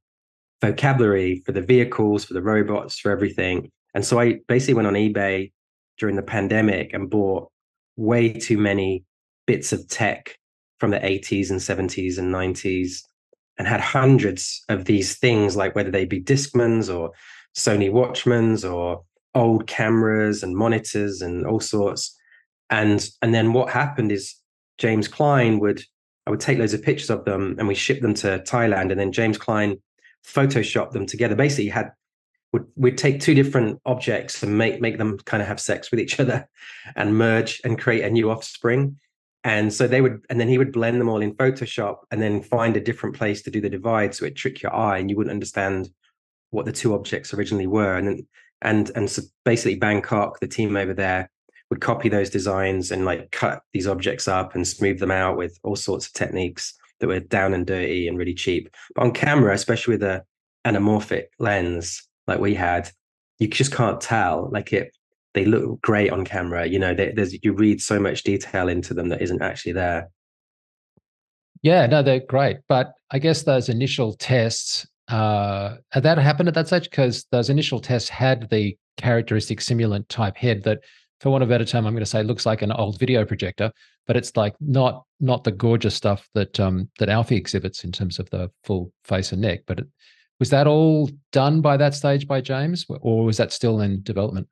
vocabulary 0.61 1.43
for 1.47 1.53
the 1.53 1.63
vehicles, 1.63 2.25
for 2.25 2.35
the 2.35 2.43
robots, 2.43 2.99
for 2.99 3.11
everything. 3.11 3.71
And 3.95 4.05
so 4.05 4.21
I 4.21 4.41
basically 4.47 4.75
went 4.75 4.89
on 4.89 4.95
eBay 4.95 5.53
during 5.99 6.17
the 6.17 6.23
pandemic 6.23 6.93
and 6.93 7.11
bought 7.11 7.51
way 7.97 8.33
too 8.33 8.59
many 8.59 9.05
bits 9.47 9.73
of 9.73 9.89
tech 9.89 10.37
from 10.79 10.91
the 10.91 10.99
80s 10.99 11.51
and 11.51 11.61
70s 11.61 12.19
and 12.19 12.33
90s 12.35 13.03
and 13.59 13.69
had 13.69 13.81
hundreds 13.81 14.65
of 14.69 14.87
these 14.87 15.19
things, 15.19 15.57
like 15.57 15.75
whether 15.75 15.91
they 15.91 16.07
be 16.07 16.23
Discmans 16.23 16.95
or 16.95 17.11
Sony 17.57 17.91
Watchmans 17.91 18.71
or 18.71 19.03
old 19.35 19.67
cameras 19.67 20.43
and 20.43 20.57
monitors 20.57 21.21
and 21.21 21.47
all 21.47 21.61
sorts. 21.61 22.17
And 22.71 23.07
and 23.21 23.35
then 23.35 23.53
what 23.53 23.71
happened 23.71 24.13
is 24.13 24.35
James 24.79 25.09
Clyne 25.09 25.59
would 25.59 25.83
I 26.31 26.33
would 26.33 26.39
take 26.39 26.59
loads 26.59 26.75
of 26.75 26.83
pictures 26.85 27.11
of 27.11 27.25
them 27.25 27.57
and 27.59 27.67
we 27.67 27.75
ship 27.75 28.01
them 28.03 28.15
to 28.15 28.39
Thailand, 28.47 28.93
and 28.93 29.01
then 29.01 29.11
James 29.11 29.37
Clyne 29.37 29.83
Photoshop 30.25 30.93
them 30.93 31.05
together. 31.05 31.35
Basically, 31.35 31.69
had 31.69 31.91
would 32.53 32.67
we'd 32.77 32.97
take 32.97 33.19
two 33.19 33.35
different 33.35 33.81
objects 33.85 34.41
and 34.41 34.57
make 34.57 34.81
make 34.81 34.97
them 34.97 35.19
kind 35.19 35.43
of 35.43 35.49
have 35.49 35.59
sex 35.59 35.91
with 35.91 35.99
each 35.99 36.21
other 36.21 36.49
and 36.95 37.19
merge 37.19 37.61
and 37.65 37.81
create 37.81 38.05
a 38.05 38.11
new 38.11 38.31
offspring 38.31 38.97
and 39.43 39.73
so 39.73 39.89
they 39.89 40.01
would 40.01 40.25
and 40.31 40.39
then 40.39 40.49
he 40.49 40.59
would 40.59 40.71
blend 40.71 41.01
them 41.01 41.09
all 41.09 41.21
in 41.21 41.35
photoshop 41.35 41.99
and 42.13 42.23
then 42.23 42.43
find 42.43 42.77
a 42.77 42.81
different 42.81 43.17
place 43.17 43.43
to 43.43 43.51
do 43.51 43.61
the 43.61 43.71
divide 43.71 44.15
so 44.15 44.25
it 44.25 44.37
trick 44.37 44.63
your 44.63 44.75
eye 44.75 44.99
and 44.99 45.11
you 45.11 45.17
wouldn't 45.17 45.33
understand 45.33 45.89
what 46.51 46.65
the 46.65 46.73
two 46.73 46.95
objects 46.95 47.35
originally 47.35 47.67
were 47.67 47.97
and 47.97 48.07
then 48.07 48.27
and 48.63 48.91
and 48.95 49.11
so 49.11 49.23
basically 49.45 49.77
bangkok 49.77 50.39
the 50.41 50.49
team 50.49 50.77
over 50.77 50.95
there 50.95 51.31
would 51.71 51.81
copy 51.81 52.09
those 52.09 52.31
designs 52.31 52.91
and 52.91 53.05
like 53.05 53.31
cut 53.31 53.63
these 53.73 53.87
objects 53.87 54.27
up 54.29 54.55
and 54.55 54.67
smooth 54.67 54.99
them 54.99 55.11
out 55.11 55.37
with 55.37 55.59
all 55.63 55.77
sorts 55.77 56.07
of 56.07 56.13
techniques 56.13 56.75
that 56.99 57.07
were 57.07 57.21
down 57.21 57.55
and 57.55 57.67
dirty 57.67 58.07
and 58.07 58.19
really 58.19 58.35
cheap 58.35 58.69
but 58.95 59.03
on 59.03 59.13
camera 59.13 59.55
especially 59.55 59.95
with 59.95 60.03
a 60.03 60.23
anamorphic 60.67 61.27
lens 61.39 62.07
like 62.27 62.41
we 62.41 62.55
had 62.55 62.91
you 63.39 63.49
just 63.49 63.73
can't 63.73 64.01
tell 64.01 64.51
like 64.53 64.73
it 64.73 64.93
they 65.35 65.45
look 65.45 65.81
great 65.81 66.11
on 66.11 66.25
camera. 66.25 66.67
You 66.67 66.79
know, 66.79 66.95
they, 66.95 67.13
there's 67.13 67.37
you 67.43 67.53
read 67.53 67.81
so 67.81 68.01
much 68.01 68.23
detail 68.23 68.69
into 68.69 68.95
them 68.95 69.09
that 69.11 69.23
isn't 69.23 69.43
actually 69.43 69.73
there. 69.73 70.11
Yeah, 71.63 71.87
no, 71.87 72.03
they're 72.03 72.21
great. 72.21 72.59
But 72.69 72.95
I 73.11 73.19
guess 73.19 73.43
those 73.43 73.69
initial 73.69 74.15
tests, 74.15 74.87
uh, 75.09 75.77
that 75.95 76.19
happened 76.19 76.49
at 76.49 76.55
that 76.55 76.69
stage? 76.69 76.85
Because 76.85 77.27
those 77.31 77.51
initial 77.51 77.81
tests 77.81 78.09
had 78.09 78.49
the 78.51 78.77
characteristic 78.97 79.61
simulant 79.61 80.09
type 80.09 80.37
head 80.37 80.63
that, 80.65 80.81
for 81.21 81.31
want 81.31 81.43
of 81.43 81.51
a 81.51 81.53
better 81.53 81.65
term, 81.65 81.87
I'm 81.87 81.93
going 81.93 82.05
to 82.05 82.11
say 82.11 82.23
looks 82.23 82.47
like 82.47 82.63
an 82.63 82.73
old 82.73 82.99
video 82.99 83.25
projector, 83.25 83.73
but 84.07 84.17
it's 84.17 84.37
like 84.37 84.55
not 84.61 85.05
not 85.21 85.45
the 85.45 85.53
gorgeous 85.53 85.95
stuff 85.95 86.29
that 86.35 86.59
um, 86.59 86.89
that 86.99 87.09
Alphie 87.09 87.37
exhibits 87.37 87.85
in 87.85 87.93
terms 87.93 88.19
of 88.19 88.29
the 88.31 88.51
full 88.65 88.93
face 89.05 89.33
and 89.33 89.43
neck. 89.43 89.61
But 89.67 89.81
it, 89.81 89.89
was 90.39 90.51
that 90.51 90.67
all 90.67 91.11
done 91.33 91.61
by 91.61 91.77
that 91.77 91.95
stage 91.95 92.27
by 92.27 92.41
James, 92.41 92.87
or 92.89 93.25
was 93.25 93.37
that 93.37 93.53
still 93.53 93.81
in 93.81 94.03
development? 94.03 94.49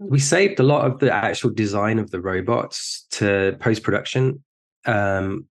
we 0.00 0.18
saved 0.18 0.58
a 0.58 0.62
lot 0.62 0.86
of 0.86 0.98
the 0.98 1.12
actual 1.12 1.50
design 1.50 1.98
of 1.98 2.10
the 2.10 2.20
robots 2.20 3.06
to 3.10 3.54
post 3.60 3.82
production. 3.82 4.42
Um, 4.86 5.46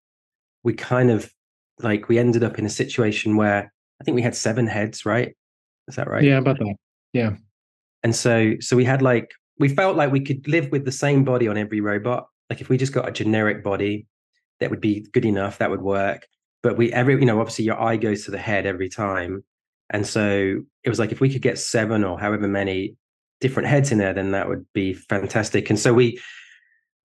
we 0.64 0.74
kind 0.74 1.12
of 1.12 1.32
like 1.80 2.10
we 2.10 2.18
ended 2.18 2.44
up 2.44 2.58
in 2.58 2.66
a 2.66 2.70
situation 2.70 3.38
where 3.38 3.72
I 4.02 4.04
think 4.04 4.16
we 4.16 4.24
had 4.24 4.36
seven 4.36 4.66
heads, 4.66 5.06
right? 5.06 5.36
Is 5.88 5.96
that 5.96 6.10
right? 6.10 6.24
Yeah, 6.24 6.40
about 6.40 6.58
that. 6.58 6.76
Yeah. 7.14 7.36
And 8.02 8.16
so, 8.16 8.56
so 8.60 8.76
we 8.76 8.86
had 8.86 9.02
like 9.02 9.30
we 9.60 9.70
felt 9.70 9.98
like 9.98 10.12
we 10.12 10.22
could 10.22 10.48
live 10.48 10.72
with 10.72 10.86
the 10.86 10.92
same 10.92 11.24
body 11.24 11.48
on 11.48 11.58
every 11.58 11.82
robot. 11.82 12.28
Like 12.50 12.62
if 12.62 12.70
we 12.70 12.78
just 12.78 12.94
got 12.94 13.08
a 13.08 13.12
generic 13.12 13.64
body, 13.64 14.08
that 14.60 14.70
would 14.70 14.82
be 14.82 15.06
good 15.14 15.26
enough. 15.26 15.60
That 15.60 15.70
would 15.70 15.82
work. 15.82 16.28
But 16.64 16.78
we 16.78 16.92
every 16.92 17.20
you 17.20 17.26
know 17.26 17.40
obviously 17.40 17.66
your 17.66 17.80
eye 17.80 17.98
goes 17.98 18.26
to 18.26 18.32
the 18.32 18.38
head 18.38 18.66
every 18.66 18.90
time, 18.90 19.44
and 19.90 20.08
so 20.08 20.62
it 20.84 20.90
was 20.90 21.00
like 21.00 21.12
if 21.12 21.22
we 21.22 21.32
could 21.32 21.42
get 21.42 21.60
seven 21.60 22.04
or 22.04 22.20
however 22.20 22.48
many 22.48 22.96
different 23.40 23.70
heads 23.70 23.92
in 23.92 23.98
there, 23.98 24.14
then 24.14 24.32
that 24.32 24.50
would 24.50 24.66
be 24.74 24.94
fantastic. 24.94 25.70
And 25.70 25.80
so 25.80 25.94
we 25.94 26.20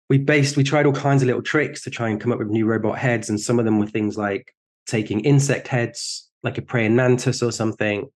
we 0.10 0.18
based 0.18 0.58
we 0.58 0.64
tried 0.64 0.86
all 0.86 0.94
kinds 0.94 1.22
of 1.22 1.28
little 1.28 1.42
tricks 1.42 1.84
to 1.84 1.90
try 1.90 2.10
and 2.10 2.20
come 2.20 2.32
up 2.32 2.40
with 2.40 2.48
new 2.48 2.66
robot 2.66 2.98
heads, 2.98 3.30
and 3.30 3.40
some 3.40 3.60
of 3.60 3.66
them 3.66 3.80
were 3.80 3.88
things 3.88 4.18
like 4.18 4.54
taking 4.88 5.20
insect 5.22 5.68
heads, 5.68 6.30
like 6.44 6.58
a 6.58 6.62
praying 6.62 6.96
mantis 6.96 7.44
or 7.44 7.52
something, 7.52 8.08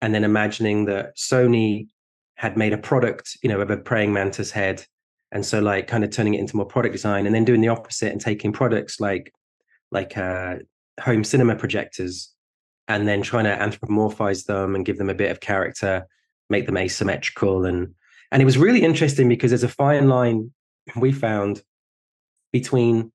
and 0.00 0.14
then 0.14 0.24
imagining 0.24 0.86
that 0.86 1.16
Sony 1.16 1.88
had 2.36 2.56
made 2.56 2.72
a 2.72 2.78
product, 2.78 3.36
you 3.42 3.48
know, 3.48 3.60
of 3.60 3.70
a 3.70 3.76
praying 3.76 4.12
mantis 4.12 4.50
head. 4.50 4.84
And 5.32 5.44
so 5.44 5.60
like 5.60 5.88
kind 5.88 6.04
of 6.04 6.10
turning 6.10 6.34
it 6.34 6.40
into 6.40 6.56
more 6.56 6.66
product 6.66 6.92
design 6.92 7.26
and 7.26 7.34
then 7.34 7.44
doing 7.44 7.60
the 7.60 7.68
opposite 7.68 8.12
and 8.12 8.20
taking 8.20 8.52
products 8.52 9.00
like 9.00 9.32
like 9.92 10.16
uh 10.16 10.56
home 11.00 11.24
cinema 11.24 11.56
projectors 11.56 12.32
and 12.88 13.06
then 13.06 13.22
trying 13.22 13.44
to 13.44 13.56
anthropomorphize 13.56 14.46
them 14.46 14.74
and 14.74 14.86
give 14.86 14.98
them 14.98 15.10
a 15.10 15.14
bit 15.14 15.30
of 15.30 15.40
character 15.40 16.06
make 16.48 16.66
them 16.66 16.76
asymmetrical 16.76 17.64
and 17.64 17.94
and 18.32 18.42
it 18.42 18.44
was 18.44 18.58
really 18.58 18.82
interesting 18.82 19.28
because 19.28 19.50
there's 19.50 19.62
a 19.62 19.68
fine 19.68 20.08
line 20.08 20.50
we 20.96 21.12
found 21.12 21.62
between 22.52 23.12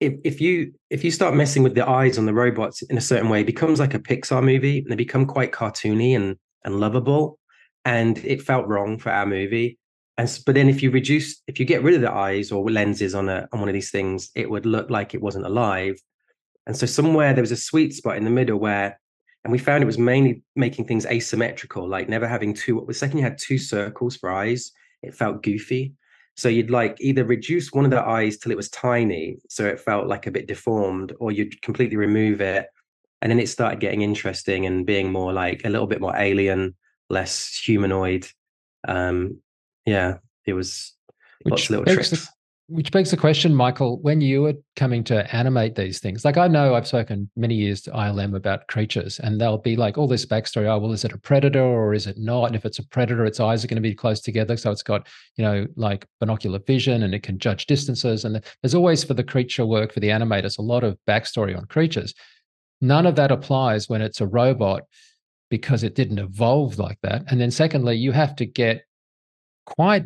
if, 0.00 0.14
if 0.24 0.40
you 0.40 0.72
if 0.90 1.04
you 1.04 1.10
start 1.10 1.34
messing 1.34 1.62
with 1.62 1.74
the 1.74 1.88
eyes 1.88 2.18
on 2.18 2.26
the 2.26 2.34
robots 2.34 2.82
in 2.82 2.96
a 2.96 3.00
certain 3.00 3.28
way 3.28 3.40
it 3.40 3.46
becomes 3.46 3.80
like 3.80 3.94
a 3.94 3.98
pixar 3.98 4.42
movie 4.42 4.78
and 4.78 4.90
they 4.90 4.96
become 4.96 5.26
quite 5.26 5.52
cartoony 5.52 6.14
and 6.14 6.36
and 6.64 6.78
lovable 6.78 7.38
and 7.84 8.18
it 8.18 8.42
felt 8.42 8.66
wrong 8.66 8.98
for 8.98 9.10
our 9.10 9.26
movie 9.26 9.78
and 10.18 10.40
but 10.46 10.54
then 10.54 10.68
if 10.68 10.82
you 10.82 10.90
reduce 10.90 11.42
if 11.46 11.58
you 11.58 11.66
get 11.66 11.82
rid 11.82 11.94
of 11.94 12.00
the 12.00 12.12
eyes 12.12 12.52
or 12.52 12.68
lenses 12.70 13.14
on 13.14 13.28
a 13.28 13.48
on 13.52 13.60
one 13.60 13.68
of 13.68 13.72
these 13.72 13.90
things 13.90 14.30
it 14.34 14.50
would 14.50 14.66
look 14.66 14.90
like 14.90 15.14
it 15.14 15.22
wasn't 15.22 15.44
alive 15.44 15.96
and 16.66 16.76
so 16.76 16.86
somewhere 16.86 17.32
there 17.32 17.42
was 17.42 17.52
a 17.52 17.56
sweet 17.56 17.92
spot 17.94 18.16
in 18.16 18.24
the 18.24 18.30
middle 18.30 18.58
where 18.58 18.98
and 19.44 19.50
we 19.50 19.58
found 19.58 19.82
it 19.82 19.86
was 19.86 19.98
mainly 19.98 20.42
making 20.54 20.84
things 20.84 21.06
asymmetrical, 21.06 21.88
like 21.88 22.08
never 22.08 22.28
having 22.28 22.54
two. 22.54 22.84
The 22.86 22.94
second 22.94 23.18
you 23.18 23.24
had 23.24 23.38
two 23.38 23.58
circles 23.58 24.16
for 24.16 24.30
eyes, 24.30 24.70
it 25.02 25.14
felt 25.14 25.42
goofy. 25.42 25.94
So 26.36 26.48
you'd 26.48 26.70
like 26.70 26.96
either 27.00 27.24
reduce 27.24 27.72
one 27.72 27.84
of 27.84 27.90
the 27.90 28.00
eyes 28.00 28.38
till 28.38 28.52
it 28.52 28.56
was 28.56 28.70
tiny, 28.70 29.38
so 29.48 29.66
it 29.66 29.80
felt 29.80 30.06
like 30.06 30.26
a 30.26 30.30
bit 30.30 30.46
deformed, 30.46 31.12
or 31.18 31.32
you'd 31.32 31.60
completely 31.60 31.96
remove 31.96 32.40
it. 32.40 32.68
And 33.20 33.30
then 33.30 33.40
it 33.40 33.48
started 33.48 33.80
getting 33.80 34.02
interesting 34.02 34.64
and 34.66 34.86
being 34.86 35.12
more 35.12 35.32
like 35.32 35.62
a 35.64 35.68
little 35.68 35.86
bit 35.86 36.00
more 36.00 36.16
alien, 36.16 36.74
less 37.12 37.56
humanoid. 37.64 38.26
Um, 38.88 39.40
yeah, 39.86 40.18
it 40.46 40.54
was 40.54 40.94
Which 41.42 41.52
lots 41.52 41.64
of 41.64 41.70
little 41.70 41.94
tricks. 41.94 42.10
The, 42.10 42.28
which 42.68 42.90
begs 42.90 43.10
the 43.10 43.18
question, 43.18 43.54
Michael, 43.54 44.00
when 44.00 44.22
you 44.22 44.40
were 44.40 44.54
coming 44.76 45.04
to 45.04 45.36
animate 45.36 45.74
these 45.74 46.00
things, 46.00 46.24
like 46.24 46.38
I 46.38 46.48
know 46.48 46.74
I've 46.74 46.86
spoken 46.86 47.30
many 47.36 47.54
years 47.54 47.82
to 47.82 47.90
ILM 47.90 48.34
about 48.34 48.66
creatures, 48.68 49.18
and 49.18 49.38
they'll 49.38 49.58
be 49.58 49.76
like 49.76 49.98
all 49.98 50.08
this 50.08 50.24
backstory. 50.24 50.66
Oh, 50.66 50.78
well, 50.78 50.92
is 50.92 51.04
it 51.04 51.12
a 51.12 51.18
predator 51.18 51.62
or 51.62 51.92
is 51.92 52.06
it 52.06 52.16
not? 52.18 52.46
And 52.46 52.56
if 52.56 52.64
it's 52.64 52.78
a 52.78 52.88
predator, 52.88 53.26
its 53.26 53.40
eyes 53.40 53.62
are 53.62 53.68
going 53.68 53.82
to 53.82 53.82
be 53.82 53.94
close 53.94 54.20
together. 54.20 54.56
So 54.56 54.70
it's 54.70 54.82
got, 54.82 55.06
you 55.36 55.44
know, 55.44 55.66
like 55.76 56.06
binocular 56.18 56.60
vision 56.60 57.02
and 57.02 57.14
it 57.14 57.22
can 57.22 57.38
judge 57.38 57.66
distances. 57.66 58.24
And 58.24 58.42
there's 58.62 58.74
always 58.74 59.04
for 59.04 59.14
the 59.14 59.24
creature 59.24 59.66
work 59.66 59.92
for 59.92 60.00
the 60.00 60.08
animators, 60.08 60.58
a 60.58 60.62
lot 60.62 60.82
of 60.82 60.96
backstory 61.06 61.54
on 61.56 61.66
creatures. 61.66 62.14
None 62.80 63.06
of 63.06 63.16
that 63.16 63.30
applies 63.30 63.88
when 63.88 64.00
it's 64.00 64.20
a 64.22 64.26
robot 64.26 64.84
because 65.52 65.82
it 65.82 65.94
didn't 65.94 66.18
evolve 66.18 66.78
like 66.78 66.96
that. 67.02 67.22
And 67.28 67.38
then 67.38 67.50
secondly, 67.50 67.94
you 67.94 68.10
have 68.12 68.34
to 68.36 68.46
get 68.46 68.86
quite 69.66 70.04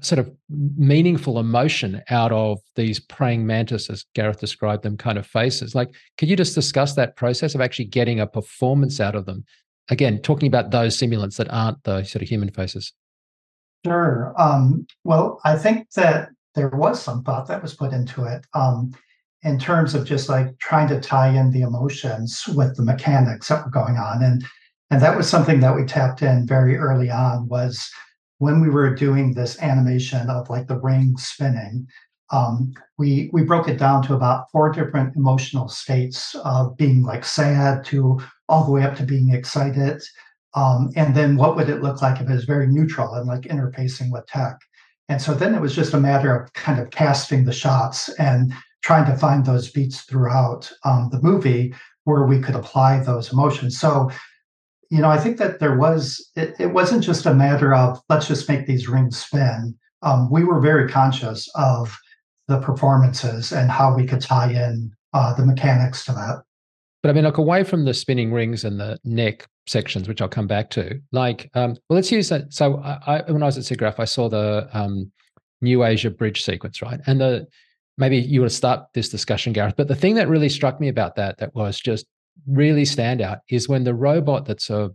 sort 0.00 0.18
of 0.18 0.32
meaningful 0.48 1.38
emotion 1.38 2.00
out 2.08 2.32
of 2.32 2.58
these 2.74 2.98
praying 2.98 3.46
mantis, 3.46 3.90
as 3.90 4.06
Gareth 4.14 4.40
described 4.40 4.84
them, 4.84 4.96
kind 4.96 5.18
of 5.18 5.26
faces. 5.26 5.74
Like, 5.74 5.90
could 6.16 6.30
you 6.30 6.36
just 6.36 6.54
discuss 6.54 6.94
that 6.94 7.14
process 7.14 7.54
of 7.54 7.60
actually 7.60 7.84
getting 7.84 8.20
a 8.20 8.26
performance 8.26 9.00
out 9.00 9.14
of 9.14 9.26
them? 9.26 9.44
Again, 9.90 10.22
talking 10.22 10.46
about 10.46 10.70
those 10.70 10.96
simulants 10.96 11.36
that 11.36 11.52
aren't 11.52 11.84
the 11.84 12.02
sort 12.04 12.22
of 12.22 12.28
human 12.30 12.50
faces. 12.50 12.94
Sure. 13.84 14.32
Um, 14.38 14.86
well, 15.04 15.42
I 15.44 15.56
think 15.56 15.90
that 15.90 16.30
there 16.54 16.70
was 16.70 17.02
some 17.02 17.22
thought 17.22 17.48
that 17.48 17.60
was 17.60 17.74
put 17.74 17.92
into 17.92 18.24
it 18.24 18.46
um, 18.54 18.94
in 19.42 19.58
terms 19.58 19.94
of 19.94 20.04
just 20.04 20.28
like 20.28 20.58
trying 20.58 20.88
to 20.88 21.00
tie 21.00 21.28
in 21.28 21.50
the 21.50 21.62
emotions 21.62 22.44
with 22.54 22.76
the 22.76 22.82
mechanics 22.82 23.48
that 23.48 23.64
were 23.64 23.70
going 23.70 23.96
on, 23.96 24.22
and 24.22 24.44
and 24.90 25.02
that 25.02 25.16
was 25.16 25.28
something 25.28 25.60
that 25.60 25.76
we 25.76 25.84
tapped 25.84 26.22
in 26.22 26.46
very 26.46 26.76
early 26.76 27.10
on 27.10 27.48
was 27.48 27.90
when 28.38 28.60
we 28.60 28.70
were 28.70 28.94
doing 28.94 29.34
this 29.34 29.60
animation 29.60 30.30
of 30.30 30.48
like 30.48 30.66
the 30.66 30.78
ring 30.78 31.16
spinning, 31.18 31.86
um, 32.30 32.72
we 32.98 33.30
we 33.32 33.42
broke 33.42 33.68
it 33.68 33.78
down 33.78 34.02
to 34.02 34.14
about 34.14 34.50
four 34.50 34.70
different 34.70 35.16
emotional 35.16 35.68
states 35.68 36.34
of 36.44 36.76
being 36.76 37.02
like 37.02 37.24
sad 37.24 37.84
to 37.86 38.20
all 38.48 38.64
the 38.64 38.70
way 38.70 38.82
up 38.82 38.96
to 38.96 39.02
being 39.02 39.32
excited. 39.32 40.02
Um, 40.54 40.90
and 40.96 41.14
then 41.14 41.36
what 41.36 41.56
would 41.56 41.68
it 41.68 41.82
look 41.82 42.02
like 42.02 42.20
if 42.20 42.28
it 42.28 42.32
was 42.32 42.44
very 42.44 42.66
neutral 42.66 43.14
and 43.14 43.26
like 43.26 43.42
interfacing 43.42 44.10
with 44.10 44.26
tech? 44.26 44.56
And 45.08 45.20
so 45.20 45.34
then 45.34 45.54
it 45.54 45.60
was 45.60 45.74
just 45.74 45.94
a 45.94 46.00
matter 46.00 46.34
of 46.34 46.52
kind 46.52 46.80
of 46.80 46.90
casting 46.90 47.44
the 47.44 47.52
shots 47.52 48.08
and 48.18 48.52
trying 48.82 49.06
to 49.10 49.18
find 49.18 49.44
those 49.44 49.70
beats 49.70 50.02
throughout 50.02 50.70
um, 50.84 51.08
the 51.10 51.20
movie 51.20 51.74
where 52.04 52.24
we 52.24 52.40
could 52.40 52.54
apply 52.54 53.00
those 53.00 53.32
emotions. 53.32 53.78
So, 53.78 54.10
you 54.90 55.00
know, 55.00 55.10
I 55.10 55.18
think 55.18 55.36
that 55.38 55.60
there 55.60 55.76
was, 55.76 56.30
it, 56.36 56.54
it 56.58 56.72
wasn't 56.72 57.04
just 57.04 57.26
a 57.26 57.34
matter 57.34 57.74
of 57.74 58.00
let's 58.08 58.28
just 58.28 58.48
make 58.48 58.66
these 58.66 58.88
rings 58.88 59.18
spin. 59.18 59.76
Um, 60.02 60.30
we 60.30 60.44
were 60.44 60.60
very 60.60 60.88
conscious 60.88 61.48
of 61.54 61.98
the 62.46 62.60
performances 62.60 63.52
and 63.52 63.70
how 63.70 63.94
we 63.94 64.06
could 64.06 64.22
tie 64.22 64.50
in 64.50 64.90
uh, 65.12 65.34
the 65.34 65.44
mechanics 65.44 66.04
to 66.06 66.12
that. 66.12 66.42
But 67.02 67.10
I 67.10 67.12
mean, 67.12 67.24
like 67.24 67.38
away 67.38 67.62
from 67.64 67.84
the 67.84 67.94
spinning 67.94 68.32
rings 68.32 68.64
and 68.64 68.80
the 68.80 68.98
neck 69.04 69.46
sections, 69.66 70.08
which 70.08 70.22
I'll 70.22 70.28
come 70.28 70.46
back 70.46 70.70
to, 70.70 71.00
like, 71.12 71.50
um, 71.54 71.76
well, 71.88 71.96
let's 71.96 72.10
use 72.10 72.28
that. 72.30 72.52
So, 72.52 72.78
I, 72.78 73.18
I, 73.18 73.30
when 73.30 73.42
I 73.42 73.46
was 73.46 73.58
at 73.58 73.64
SIGGRAPH, 73.64 74.00
I 74.00 74.04
saw 74.04 74.28
the 74.28 74.68
um, 74.72 75.12
New 75.60 75.84
Asia 75.84 76.10
bridge 76.10 76.42
sequence, 76.42 76.82
right? 76.82 77.00
And 77.06 77.20
the 77.20 77.46
maybe 77.98 78.18
you 78.18 78.40
want 78.40 78.50
to 78.50 78.56
start 78.56 78.86
this 78.94 79.08
discussion, 79.08 79.52
Gareth. 79.52 79.74
But 79.76 79.88
the 79.88 79.94
thing 79.94 80.14
that 80.14 80.28
really 80.28 80.48
struck 80.48 80.80
me 80.80 80.88
about 80.88 81.16
that, 81.16 81.38
that 81.38 81.54
was 81.54 81.78
just 81.78 82.06
really 82.46 82.84
standout, 82.84 83.40
is 83.50 83.68
when 83.68 83.84
the 83.84 83.94
robot 83.94 84.46
that's 84.46 84.70
a 84.70 84.90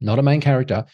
not 0.00 0.18
a 0.18 0.22
main 0.22 0.40
character 0.40 0.84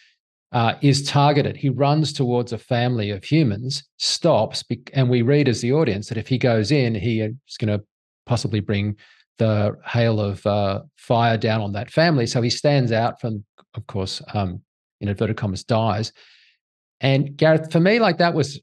uh, 0.53 0.75
is 0.83 1.03
targeted. 1.03 1.57
He 1.57 1.71
runs 1.71 2.13
towards 2.13 2.53
a 2.53 2.59
family 2.59 3.11
of 3.11 3.25
humans, 3.25 3.83
stops, 3.99 4.63
and 4.93 5.09
we 5.09 5.23
read 5.23 5.49
as 5.49 5.61
the 5.61 5.73
audience 5.73 6.09
that 6.09 6.19
if 6.19 6.29
he 6.29 6.39
goes 6.39 6.71
in, 6.71 6.95
he 6.95 7.21
is 7.21 7.57
going 7.59 7.77
to 7.77 7.85
possibly 8.27 8.61
bring 8.61 8.97
the 9.39 9.77
hail 9.85 10.21
of 10.21 10.47
uh, 10.47 10.83
fire 10.97 11.39
down 11.39 11.63
on 11.63 11.73
that 11.73 11.91
family. 11.91 12.27
So 12.27 12.43
he 12.43 12.51
stands 12.51 12.93
out 12.93 13.21
from, 13.21 13.45
of 13.75 13.87
course, 13.87 14.23
um, 14.35 14.61
in 15.01 15.09
inverted 15.09 15.37
commas, 15.37 15.65
dies. 15.65 16.13
And 17.01 17.37
Gareth, 17.37 17.73
for 17.73 17.81
me, 17.81 17.99
like 17.99 18.19
that 18.19 18.35
was 18.35 18.61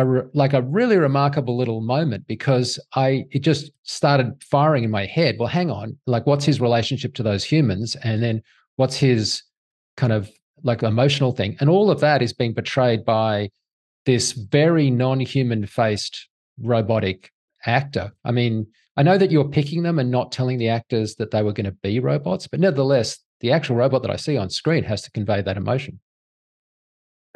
a 0.00 0.04
re- 0.04 0.22
like 0.34 0.52
a 0.52 0.62
really 0.62 0.96
remarkable 0.96 1.56
little 1.56 1.80
moment 1.80 2.26
because 2.26 2.78
I 2.94 3.24
it 3.30 3.40
just 3.40 3.70
started 3.82 4.42
firing 4.42 4.84
in 4.84 4.90
my 4.90 5.06
head. 5.06 5.36
Well, 5.38 5.48
hang 5.48 5.70
on, 5.70 5.96
like 6.06 6.26
what's 6.26 6.44
his 6.44 6.60
relationship 6.60 7.14
to 7.14 7.22
those 7.22 7.44
humans, 7.44 7.96
and 8.02 8.22
then 8.22 8.42
what's 8.76 8.96
his 8.96 9.42
kind 9.96 10.12
of 10.12 10.30
like 10.62 10.82
emotional 10.82 11.32
thing, 11.32 11.56
and 11.60 11.70
all 11.70 11.90
of 11.90 12.00
that 12.00 12.22
is 12.22 12.32
being 12.32 12.54
portrayed 12.54 13.04
by 13.04 13.50
this 14.06 14.32
very 14.32 14.90
non-human 14.90 15.66
faced 15.66 16.28
robotic 16.62 17.30
actor. 17.66 18.12
I 18.24 18.32
mean, 18.32 18.66
I 18.96 19.02
know 19.02 19.18
that 19.18 19.30
you're 19.30 19.48
picking 19.48 19.82
them 19.82 19.98
and 19.98 20.10
not 20.10 20.32
telling 20.32 20.58
the 20.58 20.68
actors 20.68 21.14
that 21.16 21.30
they 21.30 21.42
were 21.42 21.52
going 21.52 21.66
to 21.66 21.72
be 21.72 22.00
robots, 22.00 22.46
but 22.46 22.60
nevertheless, 22.60 23.18
the 23.40 23.52
actual 23.52 23.76
robot 23.76 24.02
that 24.02 24.10
I 24.10 24.16
see 24.16 24.36
on 24.36 24.50
screen 24.50 24.84
has 24.84 25.02
to 25.02 25.10
convey 25.10 25.42
that 25.42 25.56
emotion. 25.56 26.00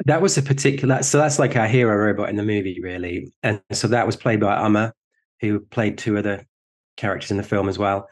That 0.05 0.21
was 0.21 0.37
a 0.37 0.43
particular. 0.43 1.01
So 1.01 1.17
that's 1.17 1.39
like 1.39 1.55
our 1.55 1.67
hero 1.67 1.95
robot 1.95 2.29
in 2.29 2.35
the 2.35 2.43
movie, 2.43 2.79
really. 2.81 3.33
And 3.41 3.61
so 3.71 3.87
that 3.87 4.05
was 4.05 4.15
played 4.15 4.39
by 4.39 4.63
Amar, 4.63 4.93
who 5.41 5.59
played 5.59 5.97
two 5.97 6.17
other 6.17 6.45
characters 6.95 7.31
in 7.31 7.37
the 7.37 7.43
film 7.43 7.67
as 7.67 7.79
well, 7.79 8.07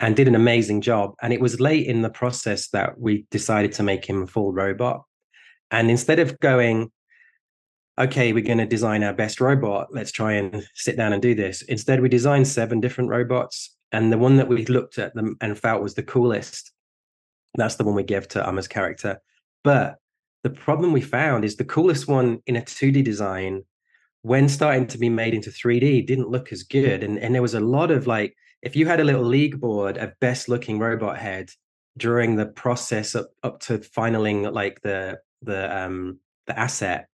and 0.00 0.16
did 0.16 0.26
an 0.26 0.34
amazing 0.34 0.80
job. 0.80 1.14
And 1.22 1.32
it 1.32 1.40
was 1.40 1.60
late 1.60 1.86
in 1.86 2.02
the 2.02 2.10
process 2.10 2.68
that 2.68 2.98
we 2.98 3.26
decided 3.30 3.72
to 3.72 3.82
make 3.82 4.06
him 4.06 4.22
a 4.22 4.26
full 4.26 4.52
robot. 4.52 5.02
And 5.70 5.90
instead 5.90 6.18
of 6.18 6.38
going, 6.40 6.90
okay, 7.98 8.32
we're 8.32 8.42
going 8.42 8.58
to 8.58 8.66
design 8.66 9.04
our 9.04 9.12
best 9.12 9.40
robot, 9.40 9.88
let's 9.92 10.12
try 10.12 10.32
and 10.32 10.66
sit 10.74 10.96
down 10.96 11.12
and 11.12 11.20
do 11.20 11.34
this. 11.34 11.62
Instead, 11.62 12.00
we 12.00 12.08
designed 12.08 12.48
seven 12.48 12.80
different 12.80 13.10
robots. 13.10 13.76
And 13.92 14.12
the 14.12 14.18
one 14.18 14.36
that 14.38 14.48
we 14.48 14.64
looked 14.66 14.98
at 14.98 15.14
them 15.14 15.36
and 15.40 15.58
felt 15.58 15.82
was 15.82 15.94
the 15.94 16.02
coolest, 16.02 16.72
that's 17.54 17.76
the 17.76 17.84
one 17.84 17.94
we 17.94 18.02
gave 18.02 18.26
to 18.28 18.48
Amar's 18.48 18.66
character. 18.66 19.20
But 19.62 19.98
the 20.44 20.50
problem 20.50 20.92
we 20.92 21.00
found 21.00 21.42
is 21.44 21.56
the 21.56 21.64
coolest 21.64 22.06
one 22.06 22.40
in 22.46 22.54
a 22.54 22.60
2D 22.60 23.02
design, 23.02 23.64
when 24.20 24.48
starting 24.48 24.86
to 24.88 24.98
be 24.98 25.08
made 25.08 25.32
into 25.32 25.50
3D, 25.50 26.06
didn't 26.06 26.28
look 26.28 26.52
as 26.52 26.62
good. 26.62 27.02
And, 27.02 27.18
and 27.18 27.34
there 27.34 27.42
was 27.42 27.54
a 27.54 27.60
lot 27.60 27.90
of 27.90 28.06
like, 28.06 28.36
if 28.62 28.76
you 28.76 28.86
had 28.86 29.00
a 29.00 29.04
little 29.04 29.24
league 29.24 29.58
board 29.58 29.96
of 29.96 30.12
best 30.20 30.50
looking 30.50 30.78
robot 30.78 31.18
head 31.18 31.48
during 31.96 32.36
the 32.36 32.46
process 32.46 33.14
up, 33.14 33.30
up 33.42 33.60
to 33.60 33.78
finaling 33.78 34.52
like 34.52 34.80
the 34.82 35.18
the 35.42 35.76
um 35.76 36.18
the 36.46 36.58
asset, 36.58 37.08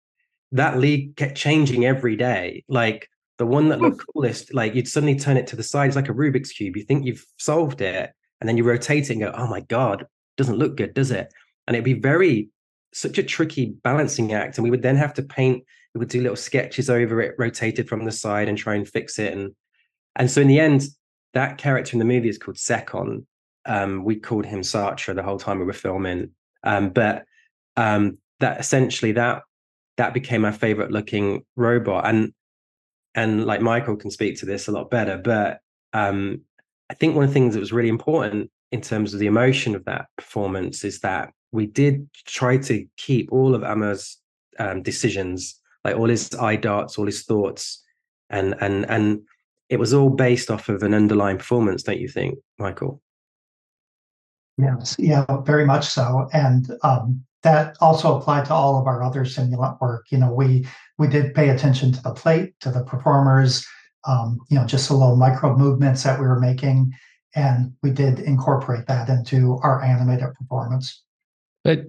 that 0.51 0.79
league 0.79 1.15
kept 1.15 1.35
changing 1.35 1.85
every 1.85 2.15
day. 2.15 2.63
Like 2.67 3.09
the 3.37 3.45
one 3.45 3.69
that 3.69 3.81
looked 3.81 4.05
coolest, 4.13 4.53
like 4.53 4.73
you'd 4.73 4.87
suddenly 4.87 5.17
turn 5.17 5.37
it 5.37 5.47
to 5.47 5.55
the 5.55 5.63
side, 5.63 5.87
it's 5.87 5.95
like 5.95 6.09
a 6.09 6.13
Rubik's 6.13 6.51
Cube. 6.51 6.77
You 6.77 6.83
think 6.83 7.05
you've 7.05 7.25
solved 7.37 7.81
it, 7.81 8.11
and 8.39 8.47
then 8.47 8.57
you 8.57 8.63
rotate 8.63 9.09
it 9.09 9.13
and 9.13 9.21
go, 9.21 9.31
oh 9.35 9.47
my 9.47 9.61
God, 9.61 10.05
doesn't 10.37 10.57
look 10.57 10.77
good, 10.77 10.93
does 10.93 11.11
it? 11.11 11.31
And 11.67 11.75
it'd 11.75 11.85
be 11.85 11.93
very 11.93 12.49
such 12.93 13.17
a 13.17 13.23
tricky 13.23 13.73
balancing 13.83 14.33
act. 14.33 14.57
And 14.57 14.63
we 14.63 14.71
would 14.71 14.81
then 14.81 14.95
have 14.95 15.13
to 15.15 15.23
paint, 15.23 15.63
we 15.93 15.99
would 15.99 16.09
do 16.09 16.21
little 16.21 16.35
sketches 16.35 16.89
over 16.89 17.21
it, 17.21 17.35
rotated 17.37 17.87
from 17.87 18.05
the 18.05 18.11
side 18.11 18.47
and 18.47 18.57
try 18.57 18.75
and 18.75 18.87
fix 18.87 19.19
it. 19.19 19.33
And 19.33 19.55
and 20.15 20.29
so 20.29 20.41
in 20.41 20.47
the 20.47 20.59
end, 20.59 20.83
that 21.33 21.57
character 21.57 21.93
in 21.93 21.99
the 21.99 22.05
movie 22.05 22.29
is 22.29 22.37
called 22.37 22.57
Sekon. 22.57 23.25
Um, 23.65 24.03
we 24.03 24.15
called 24.15 24.45
him 24.45 24.61
Sartre 24.61 25.15
the 25.15 25.23
whole 25.23 25.37
time 25.37 25.59
we 25.59 25.65
were 25.65 25.73
filming. 25.73 26.31
Um, 26.63 26.89
but 26.89 27.25
um, 27.77 28.17
that 28.39 28.59
essentially 28.59 29.13
that 29.13 29.43
that 29.97 30.13
became 30.13 30.41
my 30.41 30.51
favorite 30.51 30.91
looking 30.91 31.45
robot. 31.55 32.07
And 32.07 32.33
and 33.15 33.45
like 33.45 33.61
Michael 33.61 33.95
can 33.95 34.11
speak 34.11 34.39
to 34.39 34.45
this 34.45 34.67
a 34.67 34.71
lot 34.71 34.89
better, 34.89 35.17
but 35.17 35.59
um, 35.93 36.41
I 36.89 36.93
think 36.93 37.15
one 37.15 37.23
of 37.23 37.29
the 37.29 37.33
things 37.33 37.53
that 37.53 37.59
was 37.59 37.73
really 37.73 37.89
important 37.89 38.51
in 38.71 38.81
terms 38.81 39.13
of 39.13 39.19
the 39.19 39.27
emotion 39.27 39.75
of 39.75 39.85
that 39.85 40.05
performance 40.17 40.83
is 40.83 40.99
that 40.99 41.31
we 41.51 41.65
did 41.65 42.07
try 42.25 42.57
to 42.57 42.85
keep 42.97 43.31
all 43.31 43.55
of 43.55 43.63
Amar's 43.63 44.17
um, 44.59 44.83
decisions, 44.83 45.59
like 45.83 45.95
all 45.95 46.09
his 46.09 46.33
eye 46.35 46.55
darts, 46.55 46.97
all 46.97 47.05
his 47.05 47.23
thoughts, 47.23 47.83
and 48.29 48.55
and 48.61 48.85
and 48.89 49.21
it 49.69 49.79
was 49.79 49.93
all 49.93 50.09
based 50.09 50.49
off 50.51 50.69
of 50.69 50.83
an 50.83 50.93
underlying 50.93 51.37
performance, 51.37 51.83
don't 51.83 51.99
you 51.99 52.07
think, 52.07 52.39
Michael? 52.57 53.01
Yes, 54.57 54.95
yeah, 54.99 55.25
very 55.43 55.65
much 55.65 55.87
so, 55.87 56.27
and 56.33 56.69
um, 56.83 57.23
that 57.43 57.77
also 57.79 58.17
applied 58.17 58.45
to 58.45 58.53
all 58.53 58.79
of 58.79 58.87
our 58.87 59.01
other 59.01 59.23
simulant 59.23 59.79
work. 59.79 60.07
You 60.11 60.17
know, 60.17 60.33
we 60.33 60.67
we 60.97 61.07
did 61.07 61.33
pay 61.33 61.49
attention 61.49 61.91
to 61.93 62.01
the 62.01 62.13
plate, 62.13 62.59
to 62.59 62.71
the 62.71 62.83
performers, 62.83 63.65
um, 64.05 64.39
you 64.49 64.57
know, 64.57 64.65
just 64.65 64.89
the 64.89 64.95
little 64.95 65.15
micro 65.15 65.55
movements 65.55 66.03
that 66.03 66.19
we 66.19 66.27
were 66.27 66.39
making, 66.39 66.91
and 67.35 67.73
we 67.81 67.91
did 67.91 68.19
incorporate 68.19 68.85
that 68.87 69.07
into 69.09 69.57
our 69.63 69.81
animated 69.81 70.33
performance. 70.33 71.03
But 71.69 71.85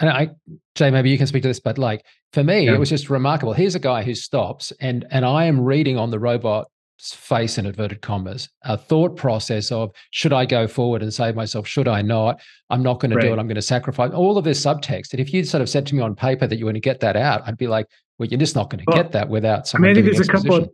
and 0.00 0.10
I, 0.10 0.30
Jay, 0.74 0.90
maybe 0.90 1.10
you 1.10 1.18
can 1.18 1.28
speak 1.28 1.42
to 1.42 1.48
this, 1.48 1.60
but 1.60 1.78
like 1.78 2.04
for 2.32 2.42
me, 2.42 2.66
yeah. 2.66 2.74
it 2.74 2.78
was 2.80 2.88
just 2.88 3.08
remarkable. 3.08 3.52
Here's 3.52 3.76
a 3.76 3.80
guy 3.80 4.02
who 4.02 4.16
stops, 4.16 4.72
and 4.80 5.06
and 5.12 5.24
I 5.24 5.44
am 5.44 5.60
reading 5.60 5.96
on 5.96 6.10
the 6.10 6.18
robot's 6.18 6.68
face 7.00 7.56
in 7.56 7.66
inverted 7.66 8.02
commas 8.02 8.48
a 8.64 8.76
thought 8.76 9.16
process 9.16 9.70
of 9.70 9.92
should 10.10 10.32
I 10.32 10.44
go 10.44 10.66
forward 10.66 11.02
and 11.02 11.14
save 11.14 11.36
myself? 11.36 11.68
Should 11.68 11.86
I 11.86 12.02
not? 12.02 12.40
I'm 12.68 12.82
not 12.82 12.98
going 12.98 13.12
right. 13.12 13.22
to 13.22 13.28
do 13.28 13.32
it. 13.32 13.38
I'm 13.38 13.46
going 13.46 13.54
to 13.54 13.62
sacrifice 13.62 14.10
all 14.10 14.36
of 14.36 14.42
this 14.42 14.60
subtext. 14.60 15.12
And 15.12 15.20
if 15.20 15.32
you 15.32 15.44
sort 15.44 15.62
of 15.62 15.68
said 15.68 15.86
to 15.86 15.94
me 15.94 16.02
on 16.02 16.16
paper 16.16 16.48
that 16.48 16.58
you 16.58 16.64
want 16.64 16.74
to 16.74 16.80
get 16.80 16.98
that 17.00 17.14
out, 17.14 17.42
I'd 17.46 17.56
be 17.56 17.68
like, 17.68 17.86
well, 18.18 18.28
you're 18.28 18.40
just 18.40 18.56
not 18.56 18.70
going 18.70 18.84
to 18.84 18.84
well, 18.88 18.96
get 18.96 19.12
that 19.12 19.28
without 19.28 19.68
some. 19.68 19.82
I 19.82 19.82
mean, 19.82 19.90
I 19.92 19.94
think 19.94 20.06
there's 20.06 20.28
a 20.28 20.32
couple. 20.32 20.56
Of, 20.56 20.70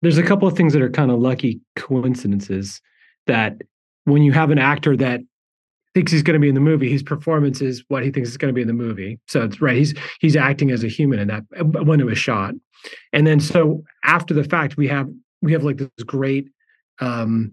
there's 0.00 0.18
a 0.18 0.22
couple 0.22 0.46
of 0.46 0.56
things 0.56 0.72
that 0.74 0.82
are 0.82 0.90
kind 0.90 1.10
of 1.10 1.18
lucky 1.18 1.60
coincidences 1.74 2.80
that 3.26 3.62
when 4.04 4.22
you 4.22 4.30
have 4.30 4.50
an 4.50 4.58
actor 4.58 4.96
that 4.96 5.20
thinks 5.94 6.12
he's 6.12 6.22
going 6.22 6.34
to 6.34 6.40
be 6.40 6.48
in 6.48 6.54
the 6.54 6.60
movie. 6.60 6.90
His 6.90 7.02
performance 7.02 7.60
is 7.60 7.84
what 7.88 8.02
he 8.02 8.10
thinks 8.10 8.30
is 8.30 8.36
going 8.36 8.48
to 8.48 8.54
be 8.54 8.62
in 8.62 8.68
the 8.68 8.72
movie. 8.72 9.18
So 9.28 9.42
it's 9.42 9.60
right. 9.60 9.76
He's 9.76 9.94
he's 10.20 10.36
acting 10.36 10.70
as 10.70 10.84
a 10.84 10.88
human 10.88 11.18
in 11.18 11.28
that 11.28 11.44
when 11.84 12.00
it 12.00 12.06
was 12.06 12.18
shot, 12.18 12.54
and 13.12 13.26
then 13.26 13.40
so 13.40 13.82
after 14.04 14.34
the 14.34 14.44
fact, 14.44 14.76
we 14.76 14.88
have 14.88 15.08
we 15.40 15.52
have 15.52 15.64
like 15.64 15.78
this 15.78 15.90
great. 16.04 16.48
Um, 17.00 17.52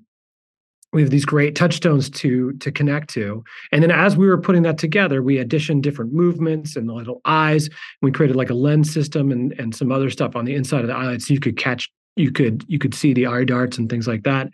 we 0.91 1.01
have 1.01 1.11
these 1.11 1.25
great 1.25 1.55
touchstones 1.55 2.09
to 2.09 2.53
to 2.53 2.71
connect 2.71 3.09
to 3.11 3.43
and 3.71 3.83
then 3.83 3.91
as 3.91 4.17
we 4.17 4.27
were 4.27 4.39
putting 4.39 4.63
that 4.63 4.79
together 4.79 5.21
we 5.21 5.37
additioned 5.37 5.83
different 5.83 6.13
movements 6.13 6.75
and 6.75 6.89
the 6.89 6.93
little 6.93 7.21
eyes 7.25 7.69
we 8.01 8.11
created 8.11 8.35
like 8.35 8.49
a 8.49 8.55
lens 8.55 8.91
system 8.91 9.31
and 9.31 9.53
and 9.59 9.75
some 9.75 9.91
other 9.91 10.09
stuff 10.09 10.35
on 10.35 10.45
the 10.45 10.55
inside 10.55 10.81
of 10.81 10.87
the 10.87 10.95
eyelids 10.95 11.27
so 11.27 11.33
you 11.33 11.39
could 11.39 11.57
catch 11.57 11.89
you 12.15 12.31
could 12.31 12.65
you 12.67 12.79
could 12.79 12.95
see 12.95 13.13
the 13.13 13.27
eye 13.27 13.43
darts 13.43 13.77
and 13.77 13.89
things 13.89 14.07
like 14.07 14.23
that 14.23 14.49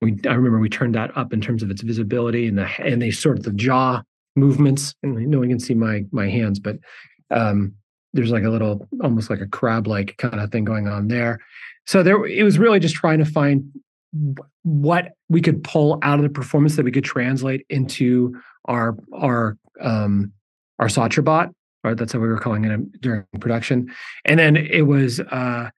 we, 0.00 0.18
I 0.28 0.34
remember 0.34 0.58
we 0.58 0.68
turned 0.68 0.94
that 0.94 1.16
up 1.16 1.32
in 1.32 1.40
terms 1.40 1.62
of 1.62 1.70
its 1.70 1.82
visibility 1.82 2.46
and 2.48 2.58
the 2.58 2.68
and 2.78 3.00
they 3.00 3.10
sort 3.10 3.38
of 3.38 3.44
the 3.44 3.52
jaw 3.52 4.02
movements. 4.34 4.94
And 5.02 5.28
no 5.28 5.38
one 5.38 5.48
can 5.48 5.60
see 5.60 5.74
my 5.74 6.04
my 6.12 6.28
hands, 6.28 6.58
but 6.58 6.76
um, 7.30 7.74
there's 8.12 8.30
like 8.30 8.44
a 8.44 8.50
little 8.50 8.88
almost 9.02 9.30
like 9.30 9.40
a 9.40 9.46
crab 9.46 9.86
like 9.86 10.16
kind 10.18 10.40
of 10.40 10.50
thing 10.50 10.64
going 10.64 10.88
on 10.88 11.08
there. 11.08 11.40
So 11.86 12.02
there, 12.02 12.24
it 12.26 12.42
was 12.42 12.58
really 12.58 12.80
just 12.80 12.94
trying 12.94 13.18
to 13.18 13.24
find 13.24 13.70
what 14.62 15.12
we 15.28 15.40
could 15.40 15.62
pull 15.62 15.98
out 16.02 16.18
of 16.18 16.22
the 16.22 16.30
performance 16.30 16.76
that 16.76 16.84
we 16.84 16.92
could 16.92 17.04
translate 17.04 17.64
into 17.68 18.38
our 18.66 18.96
our 19.14 19.56
um, 19.80 20.32
our 20.78 20.88
Satrabot, 20.88 21.52
right? 21.84 21.96
That's 21.96 22.12
how 22.12 22.18
we 22.18 22.28
were 22.28 22.38
calling 22.38 22.64
it 22.64 23.00
during 23.00 23.24
production. 23.40 23.92
And 24.24 24.38
then 24.38 24.56
it 24.56 24.82
was 24.82 25.20
uh, 25.20 25.70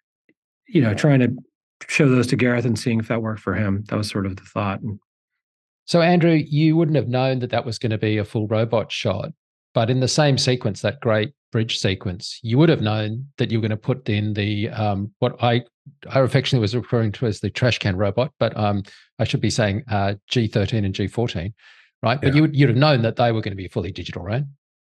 you 0.67 0.81
know 0.81 0.95
trying 0.95 1.21
to 1.21 1.37
show 1.87 2.09
those 2.09 2.27
to 2.29 2.37
Gareth 2.37 2.65
and 2.65 2.79
seeing 2.79 2.99
if 3.01 3.09
that 3.09 3.23
worked 3.23 3.41
for 3.41 3.55
him. 3.55 3.85
That 3.89 3.97
was 3.97 4.09
sort 4.09 4.27
of 4.27 4.37
the 4.37 4.43
thought. 4.43 4.81
So, 5.87 6.03
Andrew, 6.03 6.33
you 6.33 6.77
wouldn't 6.77 6.97
have 6.97 7.09
known 7.09 7.39
that 7.39 7.51
that 7.51 7.65
was 7.65 7.79
going 7.79 7.91
to 7.91 7.99
be 7.99 8.19
a 8.19 8.25
full 8.25 8.47
robot 8.47 8.93
shot, 8.93 9.31
but 9.75 9.89
in 9.89 10.01
the 10.01 10.09
same 10.09 10.37
sequence, 10.37 10.83
that 10.83 11.01
great 11.01 11.33
bridge 11.51 11.79
sequence, 11.79 12.41
you 12.43 12.59
would 12.59 12.69
have 12.69 12.83
known 12.83 13.27
that 13.39 13.51
you 13.51 13.59
were 13.59 13.63
going 13.63 13.71
to 13.71 13.77
put 13.77 14.07
in 14.09 14.35
the 14.35 14.69
um, 14.71 15.13
what 15.21 15.43
I 15.43 15.63
I 16.11 16.21
affectionately 16.21 16.61
was 16.61 16.77
referring 16.77 17.13
to 17.13 17.27
as 17.27 17.41
the 17.41 17.49
trash 17.49 17.79
can 17.79 17.97
robot, 17.97 18.33
but 18.39 18.55
um, 18.57 18.83
I 19.19 19.25
should 19.25 19.41
be 19.41 19.49
saying 19.51 19.85
uh, 19.91 20.15
G13 20.31 20.85
and 20.85 20.95
G14, 20.95 21.55
right? 22.03 22.21
But 22.21 22.35
Yeah. 22.35 22.43
you 22.43 22.51
you'd 22.53 22.69
have 22.69 22.77
known 22.77 23.01
that 23.03 23.17
they 23.17 23.33
were 23.33 23.41
going 23.41 23.53
to 23.53 23.57
be 23.57 23.69
fully 23.69 23.91
digital, 23.93 24.23
right? 24.23 24.45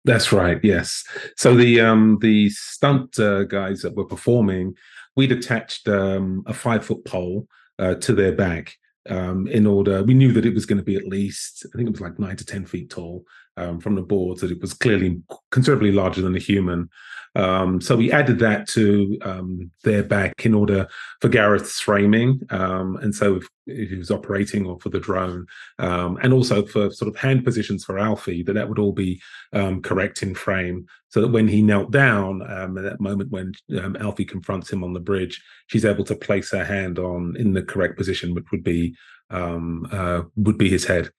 That's 0.05 0.31
right. 0.31 0.59
Yes. 0.63 1.03
So 1.35 1.53
the 1.55 1.81
um 1.81 2.17
the 2.21 2.49
stunt 2.49 3.19
uh, 3.19 3.43
guys 3.43 3.81
that 3.81 3.95
were 3.95 4.05
performing, 4.05 4.73
we'd 5.19 5.33
attached 5.33 5.85
um, 5.89 6.43
a 6.45 6.53
five 6.53 6.85
foot 6.85 7.03
pole 7.03 7.45
uh, 7.77 7.95
to 7.95 8.13
their 8.13 8.31
back 8.31 8.73
um, 9.09 9.47
in 9.47 9.67
order. 9.67 10.01
We 10.01 10.13
knew 10.13 10.31
that 10.31 10.45
it 10.45 10.53
was 10.53 10.65
going 10.65 10.77
to 10.77 10.83
be 10.83 10.95
at 10.95 11.05
least 11.05 11.65
I 11.65 11.75
think 11.75 11.89
it 11.89 11.91
was 11.91 11.99
like 11.99 12.17
nine 12.17 12.37
to 12.37 12.45
ten 12.45 12.65
feet 12.65 12.89
tall 12.89 13.25
um, 13.59 13.79
from 13.79 13.95
the 13.95 14.01
boards. 14.01 14.41
That 14.41 14.51
it 14.51 14.61
was 14.61 14.73
clearly 14.73 15.21
considerably 15.51 15.91
larger 15.91 16.21
than 16.21 16.35
a 16.35 16.39
human. 16.39 16.89
Um, 17.35 17.79
so 17.79 17.95
we 17.95 18.11
added 18.11 18.39
that 18.39 18.67
to 18.69 19.17
um, 19.21 19.71
their 19.83 20.03
back 20.03 20.45
in 20.45 20.55
order 20.55 20.87
for 21.21 21.29
Gareth's 21.29 21.79
framing, 21.79 22.41
um, 22.49 22.97
and 22.97 23.13
so 23.13 23.35
if, 23.35 23.47
if 23.67 23.89
he 23.91 23.97
was 23.97 24.09
operating 24.09 24.65
or 24.65 24.79
for 24.79 24.89
the 24.89 24.99
drone, 24.99 25.45
um, 25.77 26.17
and 26.23 26.33
also 26.33 26.65
for 26.65 26.89
sort 26.89 27.07
of 27.07 27.15
hand 27.15 27.45
positions 27.45 27.85
for 27.85 27.95
Alphie, 27.99 28.43
that 28.45 28.53
that 28.53 28.67
would 28.67 28.79
all 28.79 28.93
be 28.93 29.21
um, 29.53 29.81
correct 29.81 30.23
in 30.23 30.33
frame, 30.33 30.87
so 31.09 31.21
that 31.21 31.27
when 31.27 31.47
he 31.47 31.61
knelt 31.61 31.91
down, 31.91 32.41
um, 32.51 32.77
at 32.79 32.83
that 32.83 32.99
moment 32.99 33.29
when 33.29 33.53
Alphie 33.71 34.27
confronts 34.27 34.71
him 34.71 34.83
on 34.83 34.93
the 34.93 34.99
bridge, 34.99 35.39
she's 35.67 35.85
able 35.85 36.03
to 36.05 36.15
place 36.15 36.49
her 36.51 36.65
hand 36.65 36.97
on 36.97 37.35
in 37.37 37.53
the 37.53 37.61
correct 37.61 37.95
position, 37.95 38.33
which 38.33 38.49
would 38.51 38.63
be 38.63 38.95
uh, 39.29 40.23
would 40.35 40.57
be 40.57 40.69
his 40.69 40.85
head. 40.85 41.11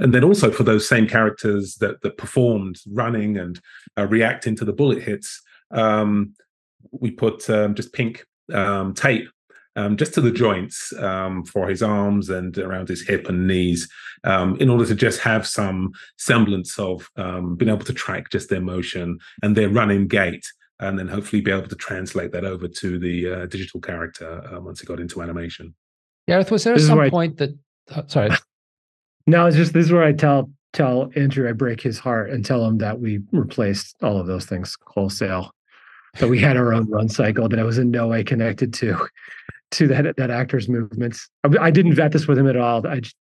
And 0.00 0.14
then 0.14 0.24
also 0.24 0.50
for 0.50 0.64
those 0.64 0.88
same 0.88 1.06
characters 1.06 1.76
that 1.76 2.00
that 2.02 2.18
performed 2.18 2.80
running 2.90 3.36
and 3.36 3.60
uh, 3.96 4.06
reacting 4.06 4.56
to 4.56 4.64
the 4.64 4.72
bullet 4.72 5.02
hits, 5.02 5.40
um, 5.70 6.34
we 6.90 7.10
put 7.10 7.48
um, 7.48 7.74
just 7.74 7.92
pink 7.92 8.24
um, 8.52 8.94
tape 8.94 9.28
um, 9.76 9.96
just 9.96 10.14
to 10.14 10.20
the 10.20 10.32
joints 10.32 10.92
um, 10.98 11.44
for 11.44 11.68
his 11.68 11.82
arms 11.82 12.30
and 12.30 12.58
around 12.58 12.88
his 12.88 13.06
hip 13.06 13.28
and 13.28 13.46
knees, 13.46 13.88
um, 14.24 14.56
in 14.56 14.68
order 14.68 14.86
to 14.86 14.94
just 14.94 15.20
have 15.20 15.46
some 15.46 15.92
semblance 16.18 16.78
of 16.78 17.08
um, 17.16 17.56
being 17.56 17.70
able 17.70 17.84
to 17.84 17.92
track 17.92 18.30
just 18.30 18.50
their 18.50 18.60
motion 18.60 19.18
and 19.42 19.56
their 19.56 19.68
running 19.68 20.08
gait, 20.08 20.44
and 20.80 20.98
then 20.98 21.08
hopefully 21.08 21.40
be 21.40 21.52
able 21.52 21.68
to 21.68 21.76
translate 21.76 22.32
that 22.32 22.44
over 22.44 22.66
to 22.66 22.98
the 22.98 23.30
uh, 23.30 23.46
digital 23.46 23.80
character 23.80 24.42
uh, 24.52 24.60
once 24.60 24.82
it 24.82 24.86
got 24.86 25.00
into 25.00 25.22
animation. 25.22 25.74
Gareth, 26.26 26.50
was 26.50 26.64
there 26.64 26.74
This 26.74 26.86
some 26.86 27.10
point 27.10 27.36
that 27.38 27.56
oh, 27.96 28.04
sorry, 28.06 28.30
No, 29.26 29.46
it's 29.46 29.56
just 29.56 29.72
this 29.72 29.86
is 29.86 29.92
where 29.92 30.02
I 30.02 30.12
tell 30.12 30.50
tell 30.72 31.10
Andrew 31.16 31.48
I 31.48 31.52
break 31.52 31.80
his 31.80 31.98
heart 31.98 32.30
and 32.30 32.44
tell 32.44 32.64
him 32.64 32.78
that 32.78 33.00
we 33.00 33.20
replaced 33.32 33.96
all 34.02 34.18
of 34.18 34.26
those 34.26 34.46
things 34.46 34.76
wholesale. 34.86 35.52
That 36.18 36.28
we 36.28 36.38
had 36.40 36.56
our 36.56 36.72
own 36.72 36.88
run 36.90 37.08
cycle 37.08 37.48
that 37.48 37.58
I 37.58 37.62
was 37.62 37.78
in 37.78 37.90
no 37.90 38.08
way 38.08 38.24
connected 38.24 38.72
to 38.74 39.06
to 39.72 39.86
that 39.88 40.16
that 40.16 40.30
actor's 40.30 40.68
movements. 40.68 41.28
I, 41.44 41.66
I 41.66 41.70
didn't 41.70 41.94
vet 41.94 42.12
this 42.12 42.26
with 42.26 42.38
him 42.38 42.48
at 42.48 42.56
all. 42.56 42.84
I 42.86 43.00
just, 43.00 43.14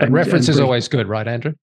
I'm- 0.00 0.12
reference 0.12 0.48
I'm 0.48 0.54
is 0.54 0.60
always 0.60 0.88
good, 0.88 1.06
right, 1.06 1.26
Andrew? 1.28 1.54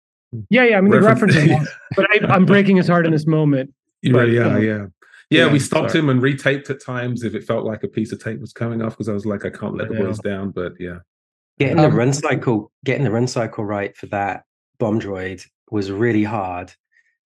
yeah 0.50 0.64
yeah. 0.64 0.78
I 0.78 0.82
mean 0.82 0.92
the 0.92 1.02
Reference- 1.02 1.36
reference, 1.36 1.70
but 1.96 2.06
I, 2.12 2.26
I'm 2.34 2.46
breaking 2.46 2.78
his 2.78 2.88
heart 2.88 3.06
in 3.06 3.12
this 3.12 3.26
moment. 3.28 3.74
You 4.02 4.14
But, 4.14 4.20
really 4.28 4.38
are, 4.38 4.44
uh, 4.56 4.60
yeah. 4.60 4.86
Yeah, 5.32 5.46
yeah, 5.46 5.52
we 5.52 5.60
stopped 5.60 5.92
sorry. 5.92 6.04
him 6.04 6.10
and 6.10 6.22
retaped 6.22 6.70
at 6.72 6.82
times 6.84 7.24
if 7.24 7.36
it 7.36 7.44
felt 7.44 7.64
like 7.66 7.84
a 7.84 7.88
piece 7.88 8.12
of 8.12 8.24
tape 8.24 8.40
was 8.40 8.52
coming 8.54 8.82
off 8.82 8.94
because 8.94 9.10
I 9.10 9.14
was 9.14 9.26
like, 9.28 9.46
I 9.46 9.50
can't 9.52 9.76
let 9.76 9.92
I 9.92 9.96
the 9.96 10.04
boys 10.06 10.18
down. 10.20 10.50
But 10.52 10.74
yeah, 10.80 11.00
Getting 11.60 11.80
Um, 11.80 11.92
the 11.92 11.98
run 11.98 12.14
cycle, 12.14 12.72
getting 12.86 13.04
the 13.04 13.12
run 13.12 13.28
cycle 13.28 13.66
right 13.66 13.96
for 13.96 14.06
that 14.08 14.44
bomb 14.80 15.00
droid 15.00 15.46
was 15.70 15.92
really 15.92 16.24
hard 16.24 16.72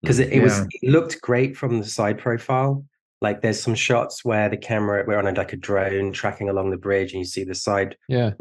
because 0.02 0.18
it, 0.18 0.32
it 0.32 0.42
was 0.42 0.60
it 0.82 0.90
looked 0.90 1.20
great 1.20 1.56
from 1.56 1.80
the 1.80 1.86
side 1.86 2.18
profile. 2.18 2.84
Like 3.20 3.40
there's 3.40 3.62
some 3.62 3.74
shots 3.74 4.24
where 4.24 4.48
the 4.48 4.56
camera 4.56 5.04
we're 5.06 5.18
on 5.18 5.26
a, 5.26 5.32
like 5.32 5.52
a 5.52 5.56
drone 5.56 6.12
tracking 6.12 6.48
along 6.48 6.70
the 6.70 6.76
bridge, 6.76 7.12
and 7.12 7.20
you 7.20 7.24
see 7.26 7.44
the 7.44 7.54
side 7.54 7.96
Yeah. 8.08 8.32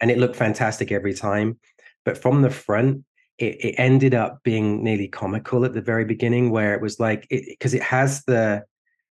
and 0.00 0.10
it 0.10 0.18
looked 0.18 0.36
fantastic 0.36 0.90
every 0.90 1.14
time. 1.14 1.58
But 2.04 2.18
from 2.18 2.42
the 2.42 2.50
front, 2.50 3.04
it, 3.38 3.64
it 3.64 3.74
ended 3.78 4.14
up 4.14 4.42
being 4.42 4.82
nearly 4.82 5.06
comical 5.06 5.64
at 5.64 5.74
the 5.74 5.82
very 5.82 6.04
beginning, 6.04 6.50
where 6.50 6.74
it 6.74 6.80
was 6.80 6.98
like 6.98 7.26
it 7.30 7.44
because 7.46 7.74
it 7.74 7.82
has 7.82 8.24
the 8.24 8.64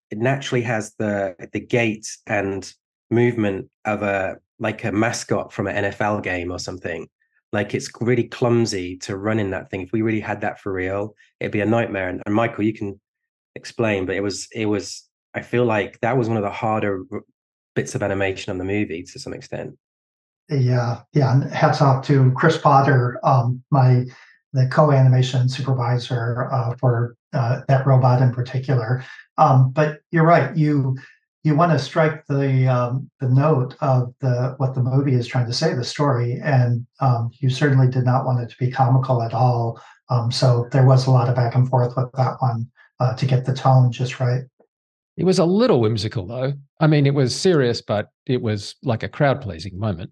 it 0.10 0.18
naturally 0.18 0.64
has 0.64 0.94
the 0.98 1.36
the 1.54 1.60
gait 1.60 2.08
and 2.28 2.74
movement 3.10 3.70
of 3.86 4.02
a 4.02 4.38
like 4.62 4.84
a 4.86 4.92
mascot 4.92 5.52
from 5.52 5.68
an 5.68 5.86
NFL 5.86 6.24
game 6.24 6.52
or 6.52 6.60
something. 6.60 7.08
Like 7.52 7.74
it's 7.74 7.90
really 8.00 8.24
clumsy 8.24 8.96
to 9.00 9.18
run 9.18 9.40
in 9.40 9.50
that 9.50 9.70
thing. 9.70 9.82
If 9.82 9.92
we 9.92 10.04
really 10.04 10.22
had 10.22 10.40
that 10.42 10.62
for 10.62 10.72
real, 10.72 11.16
it'd 11.42 11.52
be 11.52 11.60
a 11.60 11.66
nightmare. 11.66 12.08
And, 12.08 12.22
and 12.26 12.34
Michael, 12.34 12.64
you 12.64 12.74
can 12.74 13.02
explain, 13.56 14.06
but 14.06 14.16
it 14.16 14.22
was 14.22 14.48
it 14.54 14.68
was. 14.68 15.04
I 15.34 15.42
feel 15.42 15.66
like 15.66 16.00
that 16.02 16.18
was 16.18 16.28
one 16.28 16.38
of 16.38 16.44
the 16.44 16.52
harder 16.52 17.04
bits 17.74 17.96
of 17.96 18.04
animation 18.04 18.52
on 18.52 18.58
the 18.58 18.66
movie 18.66 19.04
to 19.04 19.20
some 19.20 19.34
extent. 19.34 19.78
Yeah, 20.50 21.02
yeah. 21.14 21.34
And 21.34 21.44
hats 21.52 21.82
off 21.82 22.06
to 22.08 22.32
Chris 22.36 22.58
Potter, 22.58 23.20
um, 23.24 23.64
my 23.72 24.06
the 24.54 24.68
co-animation 24.68 25.48
supervisor 25.48 26.50
uh, 26.52 26.76
for 26.78 27.16
uh, 27.34 27.62
that 27.68 27.88
robot 27.88 28.22
in 28.22 28.34
particular. 28.34 29.04
Um, 29.38 29.72
but 29.72 30.00
you're 30.12 30.26
right. 30.26 30.56
You 30.56 30.98
you 31.44 31.56
want 31.56 31.72
to 31.72 31.80
strike 31.80 32.26
the 32.28 32.68
um, 32.68 33.10
the 33.20 33.30
note 33.30 33.76
of 33.82 34.14
the 34.20 34.54
what 34.58 34.76
the 34.76 34.84
movie 34.84 35.14
is 35.14 35.28
trying 35.28 35.48
to 35.48 35.54
say, 35.54 35.74
the 35.74 35.84
story, 35.84 36.40
and 36.44 36.86
um, 37.00 37.32
you 37.40 37.50
certainly 37.50 37.88
did 37.88 38.06
not 38.06 38.26
want 38.26 38.42
it 38.42 38.50
to 38.50 38.58
be 38.58 38.72
comical 38.72 39.24
at 39.24 39.34
all. 39.34 39.82
Um, 40.10 40.32
so 40.32 40.68
there 40.72 40.86
was 40.86 41.08
a 41.08 41.12
lot 41.12 41.30
of 41.30 41.36
back 41.36 41.56
and 41.56 41.68
forth 41.68 41.94
with 41.96 42.12
that 42.14 42.36
one 42.40 42.70
uh, 43.00 43.16
to 43.16 43.26
get 43.26 43.46
the 43.46 43.54
tone 43.54 43.92
just 43.92 44.20
right. 44.20 44.44
It 45.18 45.26
was 45.26 45.40
a 45.40 45.46
little 45.46 45.82
whimsical 45.82 46.28
though. 46.28 46.54
I 46.80 46.88
mean, 46.88 47.06
it 47.06 47.14
was 47.14 47.36
serious, 47.36 47.82
but 47.82 48.10
it 48.26 48.42
was 48.42 48.76
like 48.84 49.04
a 49.04 49.10
crowd 49.10 49.42
pleasing 49.42 49.80
moment. 49.80 50.12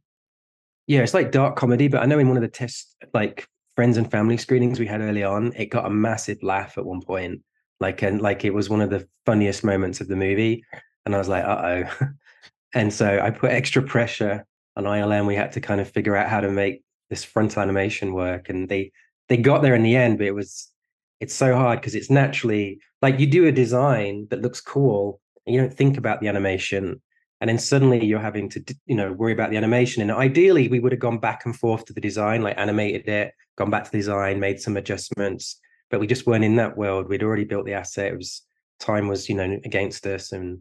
Yeah, 0.88 1.02
it's 1.02 1.14
like 1.14 1.32
dark 1.32 1.56
comedy, 1.56 1.88
but 1.88 2.02
I 2.02 2.06
know 2.06 2.18
in 2.18 2.28
one 2.28 2.38
of 2.38 2.42
the 2.42 2.50
test 2.50 2.96
like 3.14 3.48
friends 3.76 3.98
and 3.98 4.10
family 4.10 4.38
screenings 4.38 4.80
we 4.80 4.88
had 4.88 5.02
early 5.02 5.24
on, 5.24 5.54
it 5.56 5.68
got 5.68 5.86
a 5.86 5.90
massive 5.90 6.42
laugh 6.42 6.78
at 6.78 6.86
one 6.86 7.02
point. 7.02 7.42
Like 7.80 8.02
and 8.02 8.20
like 8.22 8.44
it 8.44 8.54
was 8.54 8.70
one 8.70 8.82
of 8.82 8.90
the 8.90 9.08
funniest 9.26 9.64
moments 9.64 10.02
of 10.02 10.08
the 10.08 10.16
movie. 10.16 10.64
And 11.10 11.16
I 11.16 11.18
was 11.18 11.28
like, 11.28 11.44
uh 11.44 11.84
oh. 12.02 12.08
and 12.76 12.94
so 12.94 13.20
I 13.20 13.32
put 13.32 13.50
extra 13.50 13.82
pressure 13.82 14.46
on 14.76 14.84
ILM. 14.84 15.26
We 15.26 15.36
had 15.36 15.54
to 15.54 15.62
kind 15.62 15.82
of 15.82 15.90
figure 15.90 16.16
out 16.16 16.30
how 16.30 16.40
to 16.40 16.52
make 16.52 16.84
this 17.10 17.24
frontal 17.24 17.64
animation 17.64 18.14
work. 18.14 18.48
And 18.48 18.70
they 18.70 18.92
they 19.28 19.38
got 19.38 19.64
there 19.64 19.74
in 19.74 19.82
the 19.82 19.96
end, 19.96 20.20
but 20.20 20.28
it 20.28 20.36
was 20.36 20.72
it's 21.20 21.34
so 21.34 21.56
hard 21.56 21.82
because 21.82 21.96
it's 21.96 22.12
naturally 22.12 22.80
like 23.02 23.20
you 23.20 23.26
do 23.26 23.48
a 23.48 23.52
design 23.52 24.28
that 24.30 24.42
looks 24.44 24.62
cool 24.62 25.20
and 25.48 25.56
you 25.56 25.62
don't 25.62 25.74
think 25.74 25.98
about 25.98 26.22
the 26.22 26.28
animation 26.28 27.02
and 27.42 27.50
then 27.50 27.58
suddenly 27.58 28.06
you're 28.06 28.20
having 28.20 28.50
to 28.50 28.64
you 28.86 28.96
know 28.96 29.12
worry 29.14 29.34
about 29.34 29.50
the 29.50 29.58
animation 29.58 30.02
and 30.02 30.12
ideally 30.12 30.68
we 30.68 30.80
would 30.80 30.92
have 30.92 31.02
gone 31.02 31.20
back 31.20 31.46
and 31.46 31.58
forth 31.58 31.86
to 31.86 31.94
the 31.94 32.02
design 32.02 32.42
like 32.42 32.58
animated 32.58 33.08
it 33.08 33.34
gone 33.58 33.70
back 33.70 33.84
to 33.84 33.92
the 33.92 33.98
design 33.98 34.40
made 34.40 34.60
some 34.62 34.78
adjustments 34.78 35.60
but 35.90 36.00
we 36.00 36.08
just 36.08 36.26
weren't 36.26 36.46
in 36.46 36.56
that 36.56 36.78
world 36.78 37.10
we'd 37.10 37.24
already 37.24 37.44
built 37.44 37.66
the 37.66 37.74
asset 37.74 38.14
it 38.14 38.18
was 38.18 38.44
time 38.80 39.08
was 39.08 39.28
you 39.28 39.36
know 39.36 39.60
against 39.66 40.06
us 40.06 40.32
and 40.32 40.60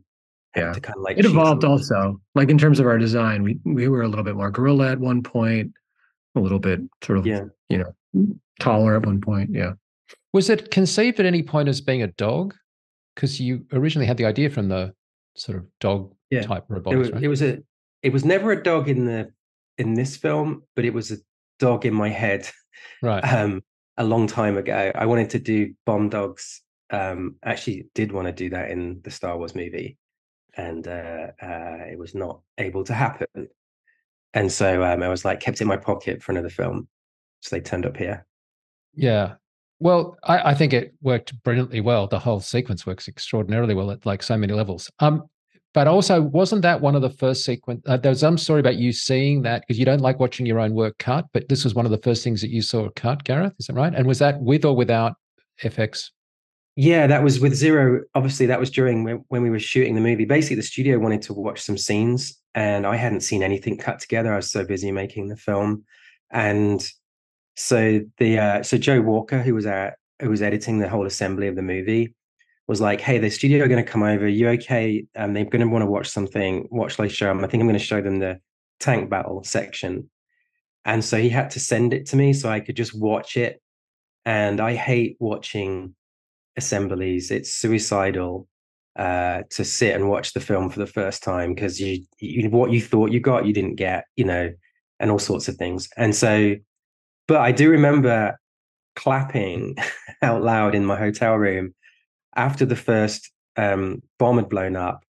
Yeah. 0.57 0.73
to 0.73 0.81
kind 0.81 0.97
of 0.97 1.03
like 1.03 1.19
It 1.19 1.25
evolved 1.27 1.65
also. 1.65 2.21
Like 2.35 2.49
in 2.51 2.59
terms 2.59 2.81
of 2.81 2.87
our 2.87 2.99
design, 2.99 3.43
we 3.43 3.59
we 3.65 3.89
were 3.89 4.03
a 4.03 4.09
little 4.09 4.25
bit 4.25 4.35
more 4.37 4.51
gorilla 4.51 4.91
at 4.93 4.99
one 4.99 5.23
point, 5.23 5.73
a 6.35 6.41
little 6.41 6.59
bit 6.59 6.81
sort 7.03 7.19
of 7.19 7.27
yeah 7.27 7.45
you 7.69 7.79
know 7.79 8.37
taller 8.61 8.97
at 8.97 9.07
one 9.07 9.21
point. 9.21 9.51
Yeah. 9.53 9.73
Was 10.33 10.51
it 10.51 10.71
conceived 10.71 11.21
at 11.21 11.27
any 11.27 11.43
point 11.43 11.69
as 11.69 11.81
being 11.81 12.03
a 12.03 12.09
dog? 12.09 12.55
Because 13.15 13.41
you 13.41 13.67
originally 13.73 14.07
had 14.07 14.17
the 14.17 14.27
idea 14.27 14.51
from 14.51 14.69
the 14.69 14.95
sort 15.37 15.59
of 15.59 15.67
dog 15.81 16.13
Yeah. 16.31 16.43
type 16.43 16.65
it 16.69 16.73
robotics, 16.73 16.99
was, 16.99 17.13
right? 17.13 17.23
it 17.23 17.29
was 17.29 17.43
a 17.43 17.59
it 18.03 18.13
was 18.13 18.25
never 18.25 18.53
a 18.53 18.63
dog 18.63 18.89
in 18.89 19.05
the 19.07 19.31
in 19.77 19.95
this 19.95 20.17
film 20.17 20.63
but 20.75 20.85
it 20.85 20.93
was 20.93 21.11
a 21.13 21.17
dog 21.61 21.85
in 21.87 21.95
my 21.95 22.09
head 22.09 22.49
right. 23.03 23.21
um 23.23 23.63
a 23.97 24.05
long 24.05 24.27
time 24.27 24.57
ago 24.57 24.91
i 24.95 25.07
wanted 25.07 25.31
to 25.31 25.39
do 25.39 25.73
bomb 25.87 26.09
dogs 26.09 26.63
um 26.91 27.37
actually 27.45 27.87
did 27.95 28.11
want 28.13 28.27
to 28.27 28.33
do 28.33 28.51
that 28.51 28.71
in 28.71 29.01
the 29.05 29.11
star 29.11 29.37
wars 29.39 29.55
movie 29.55 29.97
and 30.59 30.87
uh, 30.87 31.29
uh 31.43 31.79
it 31.91 31.99
was 31.99 32.15
not 32.15 32.41
able 32.59 32.85
to 32.85 32.93
happen 32.93 33.27
and 34.35 34.53
so 34.53 34.85
um 34.85 35.03
i 35.03 35.09
was 35.09 35.25
like 35.25 35.41
kept 35.41 35.59
it 35.59 35.63
in 35.63 35.69
my 35.69 35.77
pocket 35.77 36.23
for 36.23 36.33
another 36.33 36.51
film 36.51 36.87
so 37.41 37.57
they 37.57 37.61
turned 37.61 37.87
up 37.87 37.97
here 37.97 38.27
Yeah. 38.95 39.35
Well, 39.81 40.17
I, 40.25 40.51
I 40.51 40.55
think 40.55 40.73
it 40.73 40.93
worked 41.01 41.41
brilliantly 41.45 41.81
well. 41.81 42.09
The 42.09 42.19
whole 42.19 42.41
sequence 42.41 42.85
works 42.85 43.07
extraordinarily 43.07 43.75
well 43.75 43.93
at 43.93 44.05
like 44.05 44.23
so 44.25 44.37
many 44.37 44.53
levels. 44.53 44.91
Um, 44.99 45.23
but 45.73 45.87
also, 45.87 46.21
wasn't 46.21 46.63
that 46.63 46.81
one 46.81 46.97
of 46.97 47.03
the 47.03 47.11
first 47.11 47.45
sequence? 47.45 47.83
Uh, 47.87 47.97
there 47.97 48.11
was 48.11 48.21
some 48.21 48.39
story 48.39 48.59
about 48.59 48.77
you 48.77 48.91
seeing 48.91 49.43
that 49.43 49.63
because 49.63 49.79
you 49.79 49.85
don't 49.85 50.01
like 50.01 50.19
watching 50.19 50.47
your 50.47 50.59
own 50.59 50.75
work 50.75 50.99
cut, 50.99 51.27
but 51.33 51.49
this 51.49 51.63
was 51.63 51.75
one 51.75 51.85
of 51.85 51.93
the 51.93 51.99
first 51.99 52.25
things 52.25 52.41
that 52.41 52.51
you 52.51 52.61
saw 52.61 52.89
cut, 52.97 53.23
Gareth. 53.23 53.55
Is 53.61 53.67
that 53.67 53.75
right? 53.75 53.95
And 53.95 54.07
was 54.07 54.19
that 54.19 54.41
with 54.41 54.65
or 54.65 54.75
without 54.75 55.15
FX? 55.63 56.11
Yeah, 56.81 57.09
that 57.09 57.25
was 57.25 57.41
with 57.41 57.55
Zero. 57.55 58.05
Obviously, 58.15 58.47
that 58.47 58.61
was 58.61 58.71
during 58.71 59.03
when, 59.03 59.43
we 59.43 59.51
were 59.51 59.59
shooting 59.59 59.97
the 59.97 60.01
movie. 60.01 60.25
Basically, 60.25 60.55
the 60.55 60.63
studio 60.63 61.01
wanted 61.01 61.23
to 61.23 61.33
watch 61.33 61.61
some 61.61 61.77
scenes, 61.77 62.39
and 62.55 62.87
I 62.87 62.95
hadn't 62.95 63.23
seen 63.23 63.43
anything 63.43 63.77
cut 63.77 63.99
together. 63.99 64.33
I 64.33 64.37
was 64.37 64.53
so 64.53 64.65
busy 64.65 64.93
making 64.93 65.27
the 65.27 65.37
film, 65.37 65.85
and 66.31 66.81
so 67.57 68.03
the 68.19 68.39
uh, 68.39 68.63
so 68.63 68.79
Joe 68.79 69.01
Walker, 69.01 69.43
who 69.43 69.57
was 69.57 69.67
our 69.67 69.97
who 70.23 70.31
was 70.31 70.41
editing 70.41 70.79
the 70.79 70.89
whole 70.89 71.05
assembly 71.05 71.49
of 71.49 71.57
the 71.57 71.63
movie, 71.63 72.15
was 72.69 72.81
like, 72.81 73.01
"Hey, 73.01 73.19
the 73.19 73.29
studio 73.29 73.65
are 73.65 73.69
going 73.69 73.85
to 73.85 73.91
come 73.91 74.05
over. 74.05 74.29
You 74.29 74.51
okay? 74.51 75.05
Um, 75.17 75.33
they're 75.33 75.47
going 75.47 75.63
to 75.63 75.67
want 75.67 75.83
to 75.83 75.91
watch 75.91 76.07
something. 76.07 76.69
Watch 76.71 77.01
I 77.01 77.09
show 77.09 77.27
them? 77.27 77.43
I 77.43 77.49
think 77.49 77.61
I'm 77.61 77.67
going 77.67 77.77
to 77.77 77.85
show 77.85 78.01
them 78.01 78.21
the 78.21 78.39
tank 78.79 79.11
battle 79.11 79.43
section." 79.43 80.09
And 80.85 81.05
so 81.05 81.19
he 81.19 81.29
had 81.29 81.51
to 81.51 81.59
send 81.59 81.93
it 81.93 82.07
to 82.07 82.17
me 82.17 82.35
so 82.35 82.49
I 82.49 82.61
could 82.61 82.77
just 82.77 82.95
watch 82.95 83.37
it. 83.37 83.61
And 84.25 84.61
I 84.61 84.75
hate 84.77 85.17
watching 85.19 85.97
assemblies. 86.59 87.31
It's 87.31 87.55
suicidal 87.55 88.47
uh, 88.97 89.43
to 89.51 89.65
sit 89.65 89.95
and 89.95 90.11
watch 90.11 90.33
the 90.33 90.41
film 90.41 90.69
for 90.69 90.81
the 90.81 90.87
first 90.87 91.23
time 91.23 91.55
because 91.55 91.81
you, 91.81 92.05
you 92.19 92.51
what 92.51 92.73
you 92.73 92.83
thought 92.83 93.13
you 93.13 93.21
got 93.21 93.47
you 93.47 93.53
didn't 93.53 93.77
get, 93.77 94.05
you 94.17 94.25
know, 94.25 94.53
and 95.01 95.11
all 95.11 95.19
sorts 95.19 95.49
of 95.49 95.57
things. 95.57 95.89
And 95.97 96.15
so, 96.15 96.57
but 97.27 97.39
I 97.39 97.53
do 97.53 97.71
remember 97.71 98.39
clapping 98.97 99.77
out 100.23 100.43
loud 100.43 100.75
in 100.75 100.85
my 100.85 100.97
hotel 100.97 101.37
room 101.37 101.75
after 102.35 102.67
the 102.67 102.77
first 102.77 103.31
um, 103.57 104.03
bomb 104.19 104.37
had 104.37 104.49
blown 104.49 104.77
up, 104.77 105.05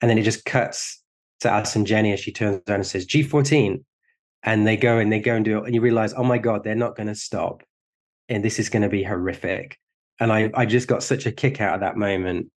and 0.00 0.10
then 0.10 0.18
it 0.18 0.22
just 0.22 0.44
cuts 0.44 1.00
to 1.40 1.50
Allison 1.50 1.84
Janney 1.84 2.12
as 2.12 2.20
she 2.20 2.32
turns 2.32 2.60
around 2.68 2.80
and 2.80 2.86
says 2.86 3.06
G14, 3.06 3.84
and 4.42 4.66
they 4.66 4.76
go 4.76 4.98
and 4.98 5.12
they 5.12 5.20
go 5.20 5.34
and 5.34 5.44
do 5.44 5.58
it, 5.58 5.66
and 5.66 5.74
you 5.74 5.80
realize, 5.80 6.12
oh 6.14 6.24
my 6.24 6.38
god, 6.38 6.64
they're 6.64 6.74
not 6.74 6.96
going 6.96 7.08
to 7.08 7.14
stop, 7.14 7.62
and 8.28 8.44
this 8.44 8.58
is 8.58 8.68
going 8.68 8.82
to 8.82 8.88
be 8.88 9.02
horrific. 9.02 9.78
And 10.20 10.32
I 10.32 10.50
I 10.54 10.66
just 10.66 10.88
got 10.88 11.02
such 11.02 11.26
a 11.26 11.32
kick 11.32 11.60
out 11.60 11.74
of 11.74 11.80
that 11.80 11.96
moment. 11.96 12.50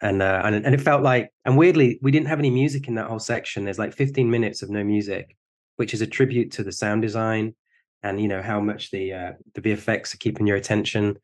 And, 0.00 0.22
uh, 0.22 0.42
and 0.44 0.54
and 0.54 0.74
it 0.74 0.80
felt 0.80 1.02
like, 1.02 1.30
and 1.44 1.56
weirdly, 1.56 1.98
we 2.02 2.12
didn't 2.12 2.28
have 2.28 2.38
any 2.38 2.50
music 2.50 2.86
in 2.86 2.94
that 2.94 3.06
whole 3.06 3.18
section. 3.18 3.64
There's 3.64 3.80
like 3.80 3.94
15 3.94 4.30
minutes 4.30 4.62
of 4.62 4.70
no 4.70 4.84
music, 4.84 5.36
which 5.76 5.92
is 5.92 6.00
a 6.00 6.06
tribute 6.06 6.52
to 6.52 6.62
the 6.62 6.70
sound 6.70 7.02
design 7.02 7.54
and 8.02 8.20
you 8.20 8.28
know 8.28 8.42
how 8.42 8.60
much 8.60 8.90
the 8.90 9.12
uh, 9.12 9.32
the 9.54 9.60
VFX 9.60 10.14
are 10.14 10.18
keeping 10.18 10.46
your 10.46 10.56
attention. 10.56 11.16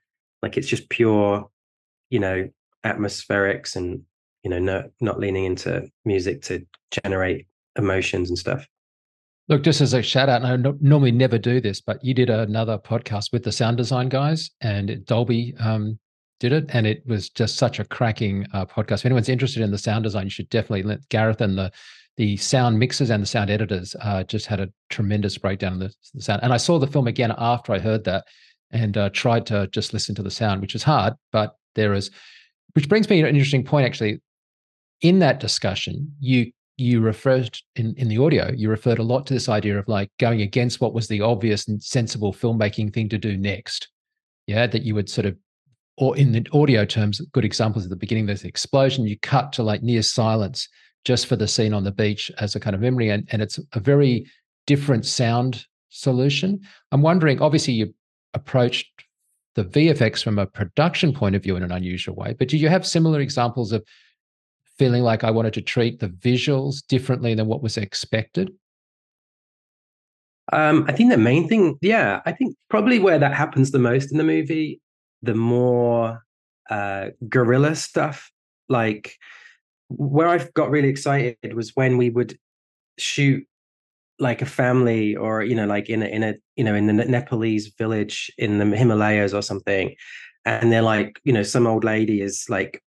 Like 0.43 0.57
it's 0.57 0.69
just 0.69 0.89
pure, 0.89 1.49
you 2.11 2.19
know, 2.19 2.49
atmospherics 2.85 3.77
and 3.77 4.03
you 4.43 4.51
know 4.51 4.59
not 4.59 4.87
not 5.01 5.21
leaning 5.21 5.45
into 5.45 5.89
music 6.05 6.43
to 6.43 6.67
generate 6.91 7.47
emotions 7.77 8.29
and 8.29 8.39
stuff. 8.39 8.67
Look, 9.48 9.62
just 9.62 9.83
as 9.83 9.92
a 9.92 10.02
shout 10.02 10.30
out, 10.30 10.42
and 10.42 10.50
I 10.50 10.57
no, 10.57 10.76
normally 10.80 11.12
never 11.12 11.37
do 11.37 11.61
this, 11.61 11.80
but 11.80 12.02
you 12.02 12.14
did 12.14 12.30
another 12.30 12.78
podcast 12.78 13.30
with 13.30 13.44
the 13.44 13.52
sound 13.52 13.76
design 13.76 14.09
guys, 14.09 14.50
and 14.62 15.04
Dolby 15.04 15.54
um, 15.61 15.98
did 16.40 16.52
it, 16.52 16.64
and 16.70 16.87
it 16.87 17.07
was 17.07 17.28
just 17.28 17.57
such 17.57 17.78
a 17.78 17.85
cracking 17.85 18.46
uh, 18.54 18.64
podcast. 18.64 19.00
If 19.00 19.07
anyone's 19.07 19.28
interested 19.28 19.62
in 19.62 19.70
the 19.70 19.76
sound 19.76 20.04
design, 20.04 20.24
you 20.24 20.30
should 20.30 20.48
definitely 20.48 20.83
let 20.83 21.07
Gareth 21.11 21.42
and 21.42 21.59
the 21.59 21.70
the 22.16 22.37
sound 22.37 22.78
mixers 22.78 23.11
and 23.11 23.22
the 23.22 23.26
sound 23.26 23.50
editors 23.50 23.96
uh, 24.00 24.22
just 24.22 24.46
had 24.46 24.61
a 24.61 24.72
tremendous 24.88 25.37
breakdown 25.37 25.72
of 25.74 25.78
the, 25.80 25.94
the, 26.14 26.22
sound. 26.22 26.42
And 26.44 26.52
I 26.52 26.59
saw 26.59 26.78
the 26.78 26.87
film 26.87 27.09
again 27.09 27.35
after 27.37 27.72
I 27.72 27.80
heard 27.80 28.04
that 28.04 28.24
and 28.70 28.96
uh, 28.96 29.11
tried 29.11 29.46
to 29.46 29.66
just 29.72 29.92
listen 29.92 30.14
to 30.14 30.22
the 30.22 30.30
sound, 30.30 30.61
which 30.61 30.76
is 30.76 30.85
hard, 30.85 31.14
but 31.33 31.57
there 31.74 31.92
is, 31.92 32.12
which 32.74 32.88
brings 32.88 33.11
me 33.11 33.20
to 33.20 33.28
an 33.28 33.35
interesting 33.35 33.64
point 33.64 33.87
actually. 33.87 34.20
In 35.00 35.18
that 35.18 35.40
discussion, 35.40 36.14
you 36.20 36.52
you 36.77 37.01
referred 37.01 37.57
in, 37.77 37.95
in 37.97 38.09
the 38.09 38.19
audio, 38.19 38.51
you 38.53 38.69
referred 38.69 38.99
a 38.99 39.05
lot 39.05 39.27
to 39.27 39.35
this 39.35 39.49
idea 39.49 39.79
of 39.79 39.87
like 39.89 40.11
going 40.19 40.43
against 40.43 40.81
what 40.81 40.95
was 40.95 41.09
the 41.09 41.21
obvious 41.21 41.69
and 41.69 41.83
sensible 41.83 42.33
filmmaking 42.33 42.93
thing 42.93 43.09
to 43.09 43.19
do 43.19 43.37
next. 43.37 43.89
Yeah, 44.47 44.67
that 44.67 44.83
you 44.83 44.95
would 44.95 45.09
sort 45.09 45.27
of 45.27 45.37
or 45.97 46.17
in 46.17 46.33
the 46.33 46.47
audio 46.53 46.85
terms, 46.85 47.21
good 47.33 47.45
examples 47.45 47.85
at 47.85 47.91
the 47.91 47.97
beginning, 47.97 48.27
there's 48.27 48.43
an 48.43 48.49
explosion, 48.49 49.07
you 49.07 49.19
cut 49.21 49.53
to 49.53 49.63
like 49.63 49.83
near 49.83 50.03
silence 50.03 50.69
just 51.05 51.27
for 51.27 51.37
the 51.37 51.47
scene 51.47 51.73
on 51.73 51.85
the 51.85 51.93
beach 51.93 52.31
as 52.39 52.55
a 52.55 52.61
kind 52.61 52.75
of 52.75 52.81
memory. 52.81 53.11
And, 53.11 53.29
and 53.31 53.43
it's 53.43 53.61
a 53.73 53.81
very 53.81 54.27
different 54.67 55.07
sound 55.07 55.67
solution. 55.91 56.61
I'm 56.91 57.03
wondering, 57.03 57.41
obviously, 57.41 57.75
you 57.75 57.95
approached 58.33 58.91
the 59.55 59.65
VFX 59.65 60.25
from 60.25 60.39
a 60.39 60.47
production 60.47 61.13
point 61.13 61.37
of 61.37 61.43
view 61.43 61.55
in 61.55 61.63
an 61.63 61.71
unusual 61.71 62.17
way, 62.17 62.35
but 62.37 62.49
do 62.49 62.57
you 62.57 62.69
have 62.69 62.85
similar 62.85 63.21
examples 63.21 63.71
of 63.71 63.85
feeling 64.79 65.03
like 65.03 65.25
I 65.25 65.31
wanted 65.31 65.55
to 65.55 65.63
treat 65.63 66.01
the 66.01 66.09
visuals 66.09 66.87
differently 66.87 67.35
than 67.35 67.47
what 67.47 67.63
was 67.63 67.77
expected? 67.77 68.53
Um, 70.53 70.85
I 70.89 70.93
think 70.93 71.11
the 71.11 71.19
main 71.19 71.49
thing, 71.49 71.79
yeah, 71.81 72.21
I 72.27 72.33
think 72.33 72.57
probably 72.69 72.99
where 72.99 73.19
that 73.19 73.35
happens 73.35 73.71
the 73.71 73.79
most 73.79 74.13
in 74.13 74.19
the 74.19 74.25
movie, 74.25 74.81
the 75.23 75.35
more 75.35 76.23
uh, 76.69 77.09
guerrilla 77.29 77.77
stuff, 77.77 78.31
like 78.69 79.17
where 79.89 80.29
I 80.29 80.47
got 80.55 80.71
really 80.71 80.89
excited 80.89 81.55
was 81.55 81.73
when 81.75 81.97
we 81.97 82.11
would 82.11 82.39
shoot 82.99 83.47
like 84.19 84.43
a 84.43 84.47
family 84.47 85.17
or 85.17 85.43
you 85.43 85.57
know 85.57 85.67
like 85.67 85.89
in 85.89 86.03
a 86.03 86.07
in 86.07 86.23
a 86.23 86.35
you 86.57 86.63
know 86.63 86.75
in 86.75 86.87
the 86.87 86.93
Nepalese 86.93 87.73
village 87.77 88.31
in 88.39 88.59
the 88.59 88.77
Himalayas 88.77 89.35
or 89.35 89.43
something 89.43 89.95
and 90.45 90.71
they're 90.71 90.83
like 90.83 91.21
you 91.25 91.33
know 91.33 91.43
some 91.43 91.67
old 91.67 91.83
lady 91.83 92.21
is 92.21 92.47
like 92.49 92.81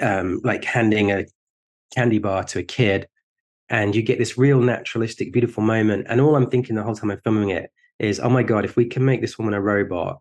um 0.00 0.40
like 0.44 0.64
handing 0.64 1.10
a 1.10 1.24
candy 1.94 2.18
bar 2.18 2.44
to 2.44 2.58
a 2.58 2.62
kid 2.62 3.08
and 3.70 3.94
you 3.94 4.02
get 4.02 4.18
this 4.18 4.38
real 4.38 4.60
naturalistic 4.60 5.32
beautiful 5.32 5.62
moment 5.62 6.06
and 6.08 6.20
all 6.20 6.36
I'm 6.36 6.50
thinking 6.50 6.76
the 6.76 6.82
whole 6.82 6.94
time 6.94 7.10
I'm 7.10 7.20
filming 7.22 7.50
it 7.50 7.70
is 7.98 8.20
oh 8.20 8.30
my 8.30 8.42
god 8.42 8.64
if 8.64 8.76
we 8.76 8.86
can 8.86 9.04
make 9.04 9.20
this 9.20 9.38
woman 9.38 9.54
a 9.54 9.60
robot 9.60 10.20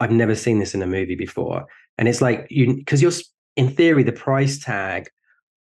I've 0.00 0.10
never 0.10 0.34
seen 0.34 0.58
this 0.58 0.74
in 0.74 0.82
a 0.82 0.86
movie 0.86 1.14
before 1.14 1.66
and 1.98 2.08
it's 2.08 2.20
like 2.20 2.46
you 2.50 2.74
because 2.74 3.00
you're 3.00 3.12
in 3.56 3.70
theory 3.70 4.02
the 4.02 4.12
price 4.12 4.58
tag 4.58 5.08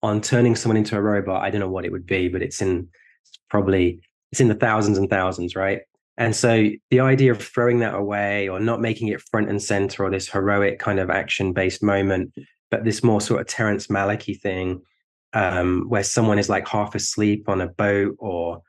on 0.02 0.22
turning 0.22 0.56
someone 0.56 0.78
into 0.78 0.96
a 0.96 1.02
robot, 1.02 1.44
I 1.44 1.50
don't 1.50 1.60
know 1.60 1.70
what 1.70 1.86
it 1.86 1.92
would 1.92 2.06
be, 2.06 2.30
but 2.30 2.42
it's 2.42 2.62
in 2.62 2.88
probably 3.50 4.02
it's 4.32 4.42
in 4.42 4.48
the 4.48 4.56
thousands 4.56 4.98
and 4.98 5.10
thousands, 5.10 5.56
right? 5.56 5.82
And 6.18 6.36
so 6.36 6.70
the 6.92 7.00
idea 7.00 7.32
of 7.32 7.42
throwing 7.42 7.80
that 7.80 7.96
away 7.96 8.48
or 8.48 8.60
not 8.60 8.82
making 8.82 9.08
it 9.08 9.22
front 9.22 9.50
and 9.50 9.62
center 9.62 10.04
or 10.04 10.12
this 10.12 10.30
heroic 10.30 10.78
kind 10.80 11.00
of 11.00 11.10
action 11.10 11.54
based 11.54 11.82
moment, 11.82 12.34
but 12.72 12.84
this 12.84 13.04
more 13.04 13.22
sort 13.22 13.42
of 13.42 13.48
Terrence 13.48 13.88
Malicky 13.88 14.40
thing, 14.40 14.82
um, 15.34 15.86
where 15.90 16.04
someone 16.04 16.40
is 16.40 16.50
like 16.50 16.68
half 16.68 16.96
asleep 16.96 17.48
on 17.48 17.62
a 17.62 17.68
boat 17.68 18.16
or 18.20 18.62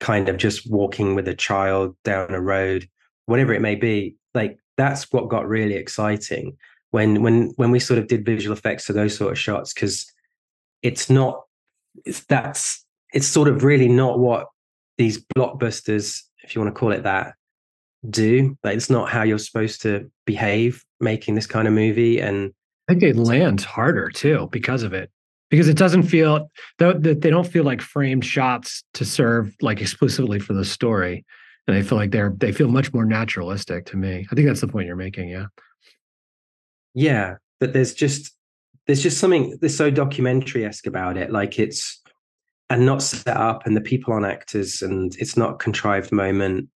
kind 0.00 0.28
of 0.28 0.36
just 0.36 0.70
walking 0.70 1.14
with 1.14 1.28
a 1.28 1.34
child 1.34 1.96
down 2.04 2.32
a 2.32 2.40
road, 2.40 2.88
whatever 3.26 3.52
it 3.52 3.62
may 3.62 3.74
be, 3.74 4.16
like 4.34 4.58
that's 4.76 5.10
what 5.12 5.28
got 5.28 5.48
really 5.48 5.74
exciting 5.74 6.56
when 6.90 7.22
when 7.22 7.52
when 7.56 7.70
we 7.70 7.80
sort 7.80 7.98
of 7.98 8.06
did 8.06 8.24
visual 8.24 8.56
effects 8.56 8.86
to 8.86 8.92
those 8.92 9.16
sort 9.16 9.32
of 9.32 9.38
shots 9.38 9.72
because 9.72 10.06
it's 10.82 11.10
not 11.10 11.42
it's 12.04 12.24
that's 12.24 12.84
it's 13.12 13.26
sort 13.26 13.48
of 13.48 13.64
really 13.64 13.88
not 13.88 14.18
what 14.18 14.46
these 14.98 15.24
blockbusters 15.36 16.22
if 16.42 16.54
you 16.54 16.60
want 16.60 16.74
to 16.74 16.78
call 16.78 16.92
it 16.92 17.02
that 17.02 17.34
do. 18.08 18.56
Like 18.62 18.76
it's 18.76 18.90
not 18.90 19.08
how 19.08 19.22
you're 19.22 19.38
supposed 19.38 19.82
to 19.82 20.10
behave 20.24 20.84
making 21.00 21.34
this 21.34 21.46
kind 21.46 21.66
of 21.68 21.74
movie 21.74 22.20
and 22.20 22.52
i 22.88 22.92
think 22.92 23.02
it 23.02 23.16
lands 23.16 23.64
harder 23.64 24.08
too 24.10 24.48
because 24.52 24.82
of 24.82 24.92
it 24.92 25.10
because 25.50 25.68
it 25.68 25.76
doesn't 25.76 26.02
feel 26.02 26.50
that 26.78 27.02
they 27.02 27.30
don't 27.30 27.46
feel 27.46 27.64
like 27.64 27.80
framed 27.80 28.24
shots 28.24 28.82
to 28.94 29.04
serve 29.04 29.54
like 29.60 29.80
exclusively 29.80 30.38
for 30.38 30.54
the 30.54 30.64
story 30.64 31.24
and 31.66 31.76
they 31.76 31.82
feel 31.82 31.98
like 31.98 32.10
they're 32.10 32.34
they 32.38 32.52
feel 32.52 32.68
much 32.68 32.92
more 32.92 33.04
naturalistic 33.04 33.86
to 33.86 33.96
me 33.96 34.26
i 34.30 34.34
think 34.34 34.46
that's 34.46 34.60
the 34.60 34.68
point 34.68 34.86
you're 34.86 34.96
making 34.96 35.28
yeah 35.28 35.46
yeah 36.94 37.36
but 37.60 37.72
there's 37.72 37.94
just 37.94 38.36
there's 38.86 39.02
just 39.02 39.18
something 39.18 39.56
there's 39.60 39.76
so 39.76 39.90
documentary 39.90 40.64
esque 40.64 40.86
about 40.86 41.16
it. 41.16 41.30
Like 41.30 41.58
it's 41.58 42.00
and 42.68 42.84
not 42.84 43.02
set 43.02 43.36
up, 43.36 43.64
and 43.64 43.76
the 43.76 43.80
people 43.80 44.12
on 44.12 44.24
actors, 44.24 44.82
and 44.82 45.14
it's 45.18 45.36
not 45.36 45.54
a 45.54 45.58
contrived 45.58 46.10
moment. 46.10 46.68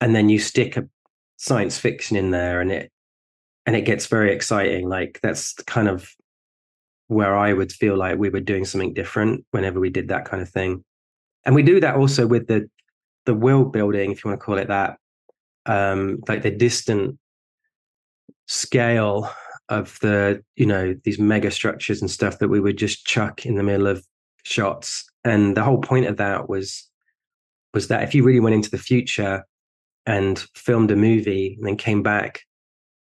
And 0.00 0.16
then 0.16 0.28
you 0.28 0.40
stick 0.40 0.76
a 0.76 0.88
science 1.36 1.78
fiction 1.78 2.16
in 2.16 2.30
there, 2.30 2.60
and 2.60 2.72
it 2.72 2.92
and 3.66 3.76
it 3.76 3.82
gets 3.82 4.06
very 4.06 4.32
exciting. 4.32 4.88
Like 4.88 5.20
that's 5.22 5.54
kind 5.54 5.88
of 5.88 6.10
where 7.08 7.36
I 7.36 7.52
would 7.52 7.72
feel 7.72 7.96
like 7.96 8.18
we 8.18 8.30
were 8.30 8.40
doing 8.40 8.64
something 8.64 8.94
different 8.94 9.44
whenever 9.50 9.78
we 9.78 9.90
did 9.90 10.08
that 10.08 10.24
kind 10.24 10.42
of 10.42 10.48
thing. 10.48 10.84
And 11.44 11.54
we 11.54 11.62
do 11.62 11.80
that 11.80 11.96
also 11.96 12.26
with 12.26 12.46
the 12.46 12.68
the 13.24 13.34
world 13.34 13.72
building, 13.72 14.10
if 14.10 14.24
you 14.24 14.30
want 14.30 14.40
to 14.40 14.44
call 14.44 14.58
it 14.58 14.68
that, 14.68 14.98
um, 15.66 16.18
like 16.26 16.42
the 16.42 16.50
distant 16.50 17.18
scale 18.46 19.30
of 19.68 19.98
the 20.00 20.42
you 20.56 20.66
know 20.66 20.94
these 21.04 21.18
mega 21.18 21.50
structures 21.50 22.00
and 22.00 22.10
stuff 22.10 22.38
that 22.38 22.48
we 22.48 22.60
would 22.60 22.76
just 22.76 23.06
chuck 23.06 23.46
in 23.46 23.54
the 23.54 23.62
middle 23.62 23.86
of 23.86 24.04
shots 24.44 25.08
and 25.24 25.56
the 25.56 25.62
whole 25.62 25.80
point 25.80 26.06
of 26.06 26.16
that 26.16 26.48
was 26.48 26.88
was 27.72 27.88
that 27.88 28.02
if 28.02 28.14
you 28.14 28.24
really 28.24 28.40
went 28.40 28.54
into 28.54 28.70
the 28.70 28.78
future 28.78 29.44
and 30.04 30.40
filmed 30.54 30.90
a 30.90 30.96
movie 30.96 31.54
and 31.56 31.66
then 31.66 31.76
came 31.76 32.02
back 32.02 32.42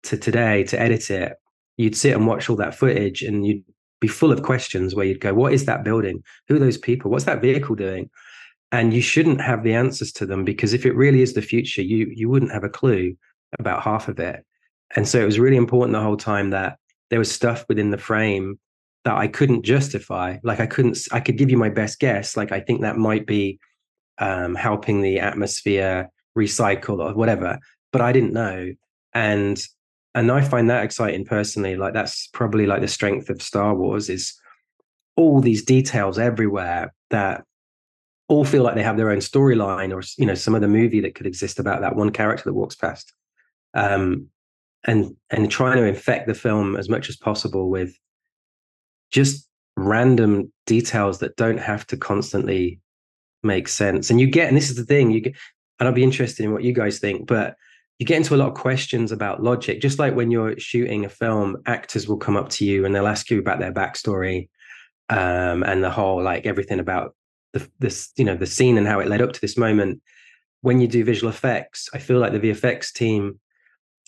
to 0.05 0.17
today 0.17 0.65
to 0.65 0.81
edit 0.81 1.11
it 1.11 1.35
you'd 1.77 1.97
sit 1.97 2.15
and 2.15 2.27
watch 2.27 2.49
all 2.49 2.57
that 2.57 2.75
footage 2.75 3.23
and 3.23 3.47
you'd 3.47 3.65
be 4.01 4.09
full 4.09 4.33
of 4.33 4.43
questions 4.43 4.95
where 4.95 5.07
you'd 5.07 5.21
go 5.21 5.33
what 5.33 5.53
is 5.53 5.65
that 5.65 5.85
building 5.85 6.23
who 6.49 6.57
are 6.57 6.61
those 6.61 6.79
people 6.79 7.11
what's 7.11 7.25
that 7.25 7.41
vehicle 7.41 7.75
doing 7.75 8.11
and 8.73 8.95
you 8.95 9.03
shouldn't 9.03 9.41
have 9.41 9.63
the 9.63 9.75
answers 9.75 10.13
to 10.13 10.27
them 10.27 10.45
because 10.45 10.73
if 10.73 10.85
it 10.85 10.97
really 10.97 11.23
is 11.23 11.35
the 11.35 11.43
future 11.43 11.83
you 11.83 12.11
you 12.15 12.29
wouldn't 12.29 12.53
have 12.53 12.65
a 12.65 12.69
clue 12.69 13.17
about 13.59 13.83
half 13.83 14.09
of 14.09 14.19
it 14.19 14.45
and 14.97 15.09
so 15.09 15.21
it 15.21 15.27
was 15.27 15.39
really 15.39 15.57
important 15.57 15.93
the 15.93 16.03
whole 16.03 16.17
time 16.17 16.51
that 16.51 16.79
there 17.11 17.19
was 17.19 17.31
stuff 17.31 17.65
within 17.69 17.91
the 17.91 17.99
frame 17.99 18.59
that 19.05 19.17
I 19.17 19.29
couldn't 19.29 19.65
justify. 19.65 20.39
Like 20.43 20.61
I 20.61 20.67
couldn't, 20.67 20.99
I 21.13 21.21
could 21.21 21.37
give 21.37 21.51
you 21.51 21.57
my 21.57 21.69
best 21.69 21.99
guess. 21.99 22.37
Like 22.37 22.53
I 22.53 22.61
think 22.61 22.83
that 22.83 22.97
might 22.97 23.27
be 23.27 23.59
um, 24.19 24.55
helping 24.55 25.03
the 25.03 25.21
atmosphere 25.21 26.09
recycle 26.39 27.05
or 27.05 27.15
whatever, 27.15 27.59
but 27.93 28.01
I 28.01 28.13
didn't 28.13 28.33
know. 28.33 28.73
And 29.13 29.63
and 30.15 30.31
I 30.31 30.43
find 30.43 30.69
that 30.69 30.85
exciting 30.85 31.25
personally. 31.25 31.77
Like 31.77 31.95
that's 31.95 32.27
probably 32.29 32.67
like 32.67 32.81
the 32.81 32.89
strength 32.89 33.31
of 33.31 33.41
Star 33.41 33.75
Wars 33.75 34.09
is 34.09 34.35
all 35.17 35.41
these 35.41 35.65
details 35.65 36.19
everywhere 36.19 36.93
that 37.11 37.45
all 38.29 38.45
feel 38.45 38.63
like 38.63 38.75
they 38.75 38.83
have 38.83 38.97
their 38.97 39.11
own 39.11 39.19
storyline 39.19 39.95
or 39.95 40.03
you 40.17 40.27
know 40.27 40.35
some 40.35 40.55
other 40.55 40.69
movie 40.69 41.01
that 41.01 41.15
could 41.15 41.27
exist 41.27 41.59
about 41.59 41.81
that 41.81 41.97
one 41.97 42.11
character 42.11 42.45
that 42.45 42.55
walks 42.55 42.75
past 42.75 43.13
um, 43.75 44.27
and 44.85 45.15
and 45.31 45.51
trying 45.51 45.77
to 45.77 45.85
infect 45.85 46.27
the 46.27 46.35
film 46.35 46.77
as 46.77 46.89
much 46.89 47.09
as 47.09 47.17
possible 47.17 47.69
with 47.69 47.95
just 49.11 49.49
random 49.77 50.51
details 50.67 51.19
that 51.19 51.37
don't 51.37 51.59
have 51.59 51.87
to 51.87 51.97
constantly 51.97 52.81
make 53.43 53.69
sense 53.69 54.09
and 54.09 54.21
you 54.21 54.27
get 54.27 54.49
and 54.49 54.57
this 54.57 54.71
is 54.71 54.77
the 54.77 54.85
thing 54.85 55.11
you 55.11 55.21
get 55.21 55.35
and 55.79 55.89
i'll 55.89 55.95
be 55.95 56.05
interested 56.05 56.45
in 56.45 56.53
what 56.53 56.63
you 56.63 56.73
guys 56.73 56.99
think 56.99 57.27
but 57.27 57.57
you 58.03 58.07
get 58.07 58.17
into 58.17 58.35
a 58.35 58.37
lot 58.37 58.49
of 58.49 58.55
questions 58.55 59.13
about 59.13 59.45
logic 59.45 59.81
just 59.81 60.01
like 60.01 60.17
when 60.17 60.33
you're 60.33 60.59
shooting 60.59 61.05
a 61.05 61.09
film 61.09 61.57
actors 61.67 62.09
will 62.09 62.17
come 62.17 62.37
up 62.37 62.49
to 62.49 62.65
you 62.65 62.85
and 62.85 62.93
they'll 62.93 63.07
ask 63.07 63.31
you 63.31 63.39
about 63.39 63.61
their 63.61 63.73
backstory 63.73 64.49
um, 65.09 65.63
and 65.63 65.85
the 65.85 65.91
whole 65.91 66.21
like 66.21 66.45
everything 66.45 66.81
about 66.81 67.15
the 67.53 67.65
this 67.79 68.11
you 68.17 68.25
know 68.25 68.35
the 68.35 68.45
scene 68.45 68.77
and 68.77 68.89
how 68.89 68.99
it 68.99 69.07
led 69.07 69.23
up 69.23 69.33
to 69.33 69.41
this 69.41 69.57
moment. 69.57 70.03
When 70.63 70.81
you 70.81 70.89
do 70.89 71.05
visual 71.05 71.31
effects 71.31 71.89
i 71.95 71.99
feel 71.99 72.19
like 72.19 72.33
the 72.33 72.41
vfx 72.41 72.93
team 72.93 73.39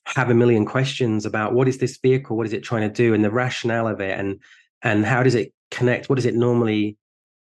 have 0.06 0.30
a 0.30 0.34
million 0.34 0.64
questions 0.66 1.24
about 1.24 1.52
what 1.52 1.68
is 1.68 1.78
this 1.78 1.96
vehicle 1.98 2.36
what 2.36 2.46
is 2.46 2.52
it 2.52 2.64
trying 2.64 2.88
to 2.88 2.94
do 3.02 3.14
and 3.14 3.24
the 3.24 3.30
rationale 3.30 3.86
of 3.86 4.00
it 4.00 4.18
and 4.18 4.40
and 4.82 5.04
how 5.04 5.22
does 5.22 5.34
it 5.34 5.52
connect 5.70 6.08
what 6.08 6.16
does 6.16 6.26
it 6.26 6.34
normally 6.34 6.96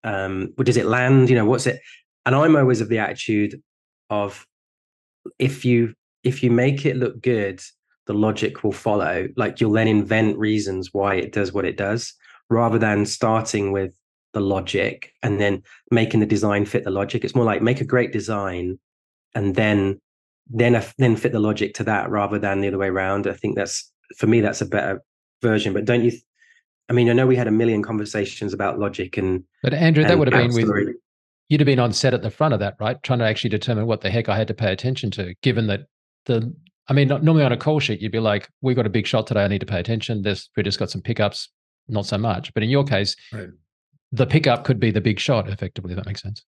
um 0.03 0.49
what 0.55 0.65
does 0.65 0.77
it 0.77 0.85
land 0.85 1.29
you 1.29 1.35
know 1.35 1.45
what's 1.45 1.65
it 1.65 1.81
and 2.25 2.35
i'm 2.35 2.55
always 2.55 2.81
of 2.81 2.89
the 2.89 2.99
attitude 2.99 3.61
of 4.09 4.45
if 5.39 5.65
you 5.65 5.95
if 6.23 6.43
you 6.43 6.51
make 6.51 6.85
it 6.85 6.97
look 6.97 7.21
good 7.21 7.61
the 8.07 8.13
logic 8.13 8.63
will 8.63 8.71
follow 8.71 9.27
like 9.37 9.61
you'll 9.61 9.71
then 9.71 9.87
invent 9.87 10.37
reasons 10.37 10.89
why 10.93 11.15
it 11.15 11.31
does 11.31 11.53
what 11.53 11.65
it 11.65 11.77
does 11.77 12.13
rather 12.49 12.77
than 12.77 13.05
starting 13.05 13.71
with 13.71 13.91
the 14.33 14.41
logic 14.41 15.13
and 15.23 15.39
then 15.39 15.63
making 15.89 16.19
the 16.19 16.25
design 16.25 16.65
fit 16.65 16.83
the 16.83 16.91
logic. 16.91 17.23
It's 17.23 17.35
more 17.35 17.45
like 17.45 17.61
make 17.61 17.81
a 17.81 17.85
great 17.85 18.11
design 18.11 18.79
and 19.33 19.55
then 19.55 19.99
then 20.49 20.83
then 20.97 21.15
fit 21.15 21.31
the 21.31 21.39
logic 21.39 21.73
to 21.75 21.83
that 21.85 22.09
rather 22.09 22.37
than 22.37 22.61
the 22.61 22.67
other 22.67 22.77
way 22.77 22.87
around. 22.87 23.27
I 23.27 23.33
think 23.33 23.55
that's 23.55 23.91
for 24.17 24.27
me 24.27 24.41
that's 24.41 24.61
a 24.61 24.65
better 24.65 25.01
version. 25.41 25.73
But 25.73 25.85
don't 25.85 26.03
you? 26.03 26.11
I 26.89 26.93
mean, 26.93 27.09
I 27.09 27.13
know 27.13 27.25
we 27.27 27.37
had 27.37 27.47
a 27.47 27.51
million 27.51 27.81
conversations 27.83 28.53
about 28.53 28.79
logic 28.79 29.17
and. 29.17 29.43
But 29.63 29.73
Andrew, 29.73 30.03
and 30.03 30.09
that 30.09 30.19
would 30.19 30.31
have 30.31 30.53
been 30.53 30.67
with 30.67 30.95
you'd 31.47 31.61
have 31.61 31.65
been 31.65 31.79
on 31.79 31.93
set 31.93 32.13
at 32.13 32.21
the 32.21 32.29
front 32.29 32.53
of 32.53 32.59
that, 32.61 32.75
right? 32.79 33.01
Trying 33.03 33.19
to 33.19 33.25
actually 33.25 33.49
determine 33.49 33.85
what 33.85 34.01
the 34.01 34.09
heck 34.09 34.29
I 34.29 34.37
had 34.37 34.47
to 34.47 34.53
pay 34.53 34.71
attention 34.71 35.11
to, 35.11 35.33
given 35.41 35.67
that 35.67 35.81
the. 36.25 36.53
I 36.87 36.93
mean, 36.93 37.07
normally 37.07 37.43
on 37.43 37.53
a 37.53 37.57
call 37.57 37.79
sheet, 37.79 38.01
you'd 38.01 38.11
be 38.11 38.19
like, 38.19 38.49
"We've 38.61 38.75
got 38.75 38.85
a 38.85 38.89
big 38.89 39.07
shot 39.07 39.27
today. 39.27 39.43
I 39.43 39.47
need 39.47 39.59
to 39.59 39.65
pay 39.65 39.79
attention. 39.79 40.21
This 40.21 40.49
we 40.57 40.63
just 40.63 40.79
got 40.79 40.89
some 40.89 41.01
pickups, 41.01 41.49
not 41.87 42.05
so 42.05 42.17
much." 42.17 42.53
But 42.53 42.63
in 42.63 42.69
your 42.69 42.83
case, 42.83 43.15
right 43.31 43.49
the 44.11 44.25
pickup 44.25 44.63
could 44.63 44.79
be 44.79 44.91
the 44.91 45.01
big 45.01 45.19
shot, 45.19 45.49
effectively. 45.49 45.91
If 45.91 45.97
that 45.97 46.05
makes 46.05 46.21
sense. 46.21 46.43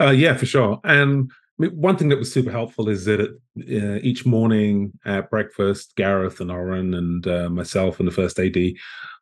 Uh, 0.00 0.10
yeah, 0.10 0.36
for 0.36 0.46
sure. 0.46 0.80
And 0.84 1.30
one 1.56 1.96
thing 1.96 2.08
that 2.08 2.18
was 2.18 2.32
super 2.32 2.50
helpful 2.50 2.88
is 2.88 3.04
that 3.04 3.20
uh, 3.20 3.98
each 4.02 4.26
morning 4.26 4.92
at 5.04 5.30
breakfast, 5.30 5.94
Gareth 5.96 6.40
and 6.40 6.50
Oren 6.50 6.94
and 6.94 7.26
uh, 7.26 7.48
myself 7.50 7.98
and 7.98 8.08
the 8.08 8.12
first 8.12 8.38
AD 8.38 8.56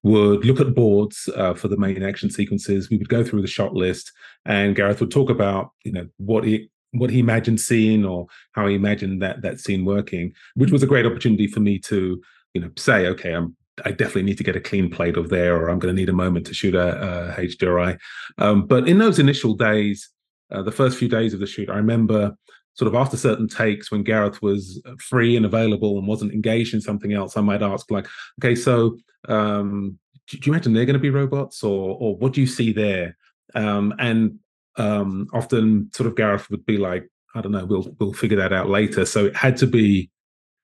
would 0.03 0.45
look 0.45 0.61
at 0.61 0.74
boards 0.74 1.28
uh, 1.37 1.55
for 1.55 1.68
the 1.68 1.76
main 1.76 2.03
action 2.03 2.31
sequences. 2.31 2.89
We 2.89 2.97
would 2.97 3.09
go 3.09 3.22
through 3.22 3.43
the 3.43 3.49
shot 3.49 3.74
list, 3.74 4.11
and 4.47 4.74
Gareth 4.74 5.01
would 5.01 5.11
talk 5.11 5.28
about 5.28 5.72
you 5.85 5.93
know 5.93 6.07
what 6.16 6.45
he 6.45 6.70
what 6.93 7.11
he 7.11 7.20
imagined 7.20 7.61
seeing 7.61 8.05
or 8.05 8.26
how 8.53 8.66
he 8.66 8.74
imagined 8.74 9.22
that 9.22 9.43
that 9.43 9.61
scene 9.61 9.84
working, 9.84 10.32
which 10.55 10.72
was 10.72 10.82
a 10.82 10.86
great 10.86 11.07
opportunity 11.07 11.47
for 11.47 11.61
me 11.61 11.78
to 11.78 12.20
you 12.55 12.61
know 12.61 12.70
say, 12.76 13.07
okay, 13.07 13.32
I'm 13.32 13.57
I 13.84 13.93
definitely 13.93 14.24
need 14.24 14.38
to 14.38 14.45
get 14.45 14.57
a 14.57 14.61
clean 14.61 14.91
plate 14.91 15.16
of 15.16 15.28
there, 15.28 15.57
or 15.57 15.68
I'm 15.68 15.78
going 15.78 15.95
to 15.95 15.99
need 16.01 16.09
a 16.09 16.14
moment 16.14 16.47
to 16.47 16.55
shoot 16.55 16.74
a, 16.74 17.30
a 17.30 17.41
HDRI. 17.41 17.99
Um, 18.38 18.66
but 18.66 18.88
in 18.88 18.99
those 18.99 19.18
initial 19.18 19.55
days, 19.55 20.11
uh, 20.51 20.62
the 20.62 20.72
first 20.72 20.99
few 20.99 21.09
days 21.09 21.32
of 21.32 21.41
the 21.41 21.47
shoot, 21.47 21.70
I 21.70 21.76
remember 21.76 22.36
sort 22.74 22.88
of 22.88 22.95
after 22.95 23.16
certain 23.16 23.49
takes 23.49 23.91
when 23.91 24.03
Gareth 24.03 24.43
was 24.43 24.82
free 24.99 25.36
and 25.36 25.45
available 25.45 25.99
and 25.99 26.07
wasn't 26.07 26.32
engaged 26.32 26.72
in 26.74 26.80
something 26.80 27.12
else, 27.12 27.36
I 27.36 27.41
might 27.41 27.62
ask 27.62 27.91
like, 27.91 28.07
okay, 28.41 28.55
so 28.55 28.97
um, 29.28 29.99
do, 30.28 30.38
you 30.43 30.53
imagine 30.53 30.72
they're 30.72 30.86
going 30.86 30.95
to 30.95 31.01
be 31.01 31.11
robots, 31.11 31.62
or 31.62 31.97
or 31.99 32.16
what 32.16 32.32
do 32.32 32.41
you 32.41 32.47
see 32.47 32.72
there? 32.72 33.16
Um, 33.55 33.95
and 33.99 34.38
um, 34.76 35.28
often, 35.32 35.90
sort 35.92 36.06
of 36.06 36.16
Gareth 36.16 36.50
would 36.50 36.64
be 36.66 36.78
like, 36.78 37.08
I 37.34 37.40
don't 37.40 37.52
know, 37.52 37.64
we'll 37.64 37.94
we'll 37.98 38.12
figure 38.12 38.36
that 38.38 38.52
out 38.52 38.68
later. 38.68 39.04
So 39.04 39.26
it 39.26 39.36
had 39.36 39.56
to 39.58 39.66
be 39.66 40.10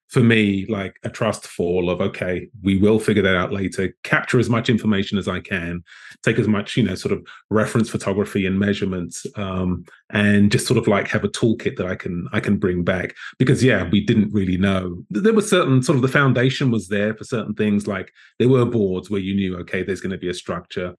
for 0.09 0.21
me 0.21 0.65
like 0.67 0.97
a 1.03 1.11
trust 1.11 1.49
fall 1.49 1.91
of 1.91 2.01
okay 2.01 2.49
we 2.63 2.77
will 2.77 3.01
figure 3.01 3.23
that 3.23 3.37
out 3.37 3.53
later. 3.53 3.93
Capture 4.05 4.39
as 4.39 4.49
much 4.49 4.71
information 4.71 5.19
as 5.19 5.27
i 5.29 5.41
can. 5.41 5.83
Take 6.23 6.39
as 6.39 6.49
much 6.49 6.77
you 6.77 6.83
know 6.85 6.95
sort 6.95 7.13
of 7.13 7.27
reference 7.51 7.89
photography 7.89 8.47
and 8.47 8.59
measurements 8.59 9.27
um, 9.37 9.85
and 10.11 10.51
just 10.53 10.67
sort 10.67 10.79
of 10.79 10.87
like 10.87 11.09
have 11.09 11.25
a 11.25 11.29
toolkit 11.29 11.77
that 11.77 11.87
i 11.87 11.95
can 11.95 12.29
i 12.33 12.41
can 12.41 12.57
bring 12.57 12.85
back. 12.85 13.15
Because 13.39 13.63
yeah 13.63 13.89
we 13.91 14.05
didn't 14.05 14.33
really 14.33 14.57
know. 14.57 15.03
There 15.11 15.35
was 15.35 15.51
certain 15.51 15.83
sort 15.83 15.97
of 15.97 16.03
the 16.03 16.09
foundation 16.09 16.71
was 16.71 16.89
there 16.89 17.15
for 17.15 17.25
certain 17.25 17.55
things 17.55 17.87
like 17.87 18.13
there 18.39 18.49
were 18.49 18.65
boards 18.65 19.11
where 19.11 19.21
you 19.21 19.35
knew 19.35 19.57
okay 19.59 19.83
there's 19.83 20.01
going 20.01 20.13
to 20.13 20.19
be 20.19 20.31
a 20.31 20.35
structure 20.35 20.95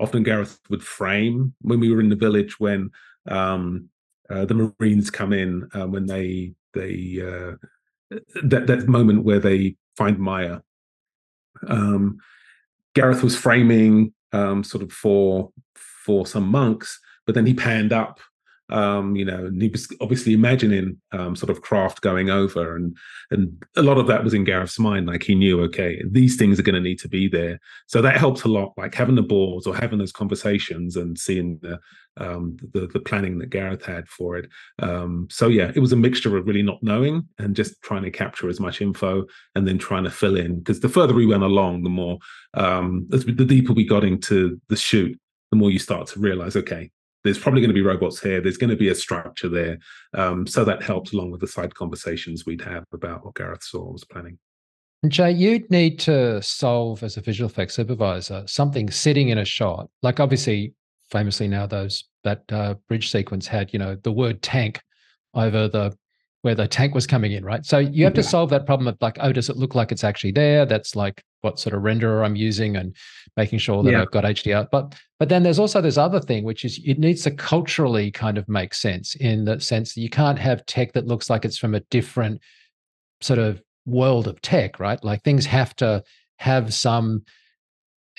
often 0.00 0.22
gareth 0.22 0.60
would 0.70 0.82
frame 0.82 1.54
when 1.60 1.80
we 1.80 1.90
were 1.90 2.00
in 2.00 2.08
the 2.08 2.16
village 2.16 2.60
when 2.60 2.90
um, 3.28 3.88
uh, 4.30 4.44
the 4.44 4.54
marines 4.54 5.10
come 5.10 5.32
in 5.32 5.68
uh, 5.74 5.86
when 5.86 6.06
they 6.06 6.54
they 6.74 7.20
uh, 7.22 8.16
that 8.42 8.66
that 8.66 8.88
moment 8.88 9.24
where 9.24 9.40
they 9.40 9.76
find 9.96 10.18
Maya. 10.18 10.60
Um, 11.66 12.18
Gareth 12.94 13.22
was 13.22 13.36
framing 13.36 14.12
um, 14.32 14.62
sort 14.64 14.82
of 14.82 14.92
for 14.92 15.50
for 15.74 16.26
some 16.26 16.48
monks, 16.48 17.00
but 17.26 17.34
then 17.34 17.46
he 17.46 17.54
panned 17.54 17.92
up 17.92 18.20
um, 18.70 19.16
you 19.16 19.24
know, 19.24 19.46
and 19.46 19.60
he 19.62 19.68
was 19.68 19.88
obviously 20.00 20.34
imagining 20.34 21.00
um, 21.12 21.34
sort 21.34 21.50
of 21.50 21.62
craft 21.62 22.00
going 22.02 22.30
over, 22.30 22.76
and 22.76 22.96
and 23.30 23.62
a 23.76 23.82
lot 23.82 23.98
of 23.98 24.06
that 24.08 24.24
was 24.24 24.34
in 24.34 24.44
Gareth's 24.44 24.78
mind. 24.78 25.06
Like 25.06 25.22
he 25.22 25.34
knew, 25.34 25.60
okay, 25.62 26.02
these 26.10 26.36
things 26.36 26.58
are 26.58 26.62
going 26.62 26.74
to 26.74 26.80
need 26.80 26.98
to 27.00 27.08
be 27.08 27.28
there, 27.28 27.58
so 27.86 28.02
that 28.02 28.16
helps 28.16 28.44
a 28.44 28.48
lot. 28.48 28.72
Like 28.76 28.94
having 28.94 29.14
the 29.14 29.22
boards 29.22 29.66
or 29.66 29.74
having 29.74 29.98
those 29.98 30.12
conversations 30.12 30.96
and 30.96 31.18
seeing 31.18 31.58
the 31.62 31.78
um, 32.18 32.56
the, 32.72 32.86
the 32.86 33.00
planning 33.00 33.38
that 33.38 33.50
Gareth 33.50 33.84
had 33.84 34.08
for 34.08 34.36
it. 34.36 34.50
Um, 34.80 35.28
so 35.30 35.48
yeah, 35.48 35.72
it 35.74 35.80
was 35.80 35.92
a 35.92 35.96
mixture 35.96 36.36
of 36.36 36.46
really 36.46 36.62
not 36.62 36.82
knowing 36.82 37.28
and 37.38 37.56
just 37.56 37.80
trying 37.82 38.02
to 38.02 38.10
capture 38.10 38.48
as 38.48 38.60
much 38.60 38.80
info, 38.80 39.24
and 39.54 39.66
then 39.66 39.78
trying 39.78 40.04
to 40.04 40.10
fill 40.10 40.36
in. 40.36 40.58
Because 40.58 40.80
the 40.80 40.88
further 40.88 41.14
we 41.14 41.26
went 41.26 41.42
along, 41.42 41.82
the 41.84 41.90
more 41.90 42.18
um, 42.54 43.06
the 43.08 43.44
deeper 43.44 43.72
we 43.72 43.86
got 43.86 44.04
into 44.04 44.60
the 44.68 44.76
shoot, 44.76 45.18
the 45.50 45.56
more 45.56 45.70
you 45.70 45.78
start 45.78 46.08
to 46.08 46.20
realize, 46.20 46.56
okay, 46.56 46.90
there's 47.24 47.38
probably 47.38 47.60
going 47.60 47.70
to 47.70 47.74
be 47.74 47.82
robots 47.82 48.20
here. 48.20 48.40
There's 48.40 48.56
going 48.56 48.70
to 48.70 48.76
be 48.76 48.88
a 48.88 48.94
structure 48.94 49.48
there. 49.48 49.78
Um, 50.14 50.46
so 50.46 50.64
that 50.64 50.82
helped 50.82 51.12
along 51.12 51.30
with 51.30 51.40
the 51.40 51.46
side 51.46 51.74
conversations 51.74 52.46
we'd 52.46 52.62
have 52.62 52.84
about 52.92 53.24
what 53.24 53.34
Gareth 53.34 53.62
saw 53.62 53.92
was 53.92 54.04
planning. 54.04 54.38
Jay, 55.06 55.30
you'd 55.30 55.70
need 55.70 55.98
to 56.00 56.42
solve 56.42 57.02
as 57.04 57.16
a 57.16 57.20
visual 57.20 57.48
effects 57.48 57.74
supervisor 57.74 58.42
something 58.46 58.90
sitting 58.90 59.28
in 59.28 59.38
a 59.38 59.44
shot. 59.44 59.88
Like 60.02 60.18
obviously, 60.18 60.74
famously 61.10 61.46
now, 61.48 61.66
those 61.66 62.04
that 62.24 62.42
uh, 62.50 62.74
bridge 62.88 63.10
sequence 63.10 63.46
had, 63.46 63.72
you 63.72 63.78
know, 63.78 63.96
the 64.02 64.12
word 64.12 64.42
tank 64.42 64.80
over 65.34 65.68
the 65.68 65.96
where 66.42 66.54
the 66.54 66.68
tank 66.68 66.94
was 66.94 67.06
coming 67.06 67.32
in, 67.32 67.44
right? 67.44 67.64
So 67.64 67.78
you 67.78 68.04
have 68.04 68.12
yeah. 68.14 68.22
to 68.22 68.28
solve 68.28 68.50
that 68.50 68.64
problem 68.64 68.86
of 68.86 68.96
like, 69.00 69.18
oh, 69.20 69.32
does 69.32 69.48
it 69.48 69.56
look 69.56 69.74
like 69.74 69.90
it's 69.90 70.04
actually 70.04 70.32
there? 70.32 70.66
That's 70.66 70.94
like 70.94 71.22
what 71.40 71.58
sort 71.58 71.74
of 71.74 71.82
renderer 71.82 72.24
I'm 72.24 72.36
using 72.36 72.76
and 72.76 72.94
making 73.36 73.58
sure 73.58 73.82
that 73.82 73.90
yeah. 73.90 74.02
I've 74.02 74.10
got 74.10 74.24
HDR. 74.24 74.68
But 74.70 74.94
but 75.18 75.28
then 75.28 75.42
there's 75.42 75.58
also 75.58 75.80
this 75.80 75.98
other 75.98 76.20
thing, 76.20 76.44
which 76.44 76.64
is 76.64 76.80
it 76.84 76.98
needs 76.98 77.22
to 77.22 77.30
culturally 77.30 78.10
kind 78.10 78.38
of 78.38 78.48
make 78.48 78.74
sense 78.74 79.14
in 79.16 79.44
the 79.44 79.60
sense 79.60 79.94
that 79.94 80.00
you 80.00 80.10
can't 80.10 80.38
have 80.38 80.66
tech 80.66 80.92
that 80.92 81.06
looks 81.06 81.30
like 81.30 81.44
it's 81.44 81.58
from 81.58 81.74
a 81.74 81.80
different 81.90 82.40
sort 83.20 83.38
of 83.38 83.62
world 83.86 84.28
of 84.28 84.40
tech, 84.42 84.78
right? 84.78 85.02
Like 85.02 85.22
things 85.22 85.46
have 85.46 85.74
to 85.76 86.02
have 86.38 86.72
some 86.72 87.22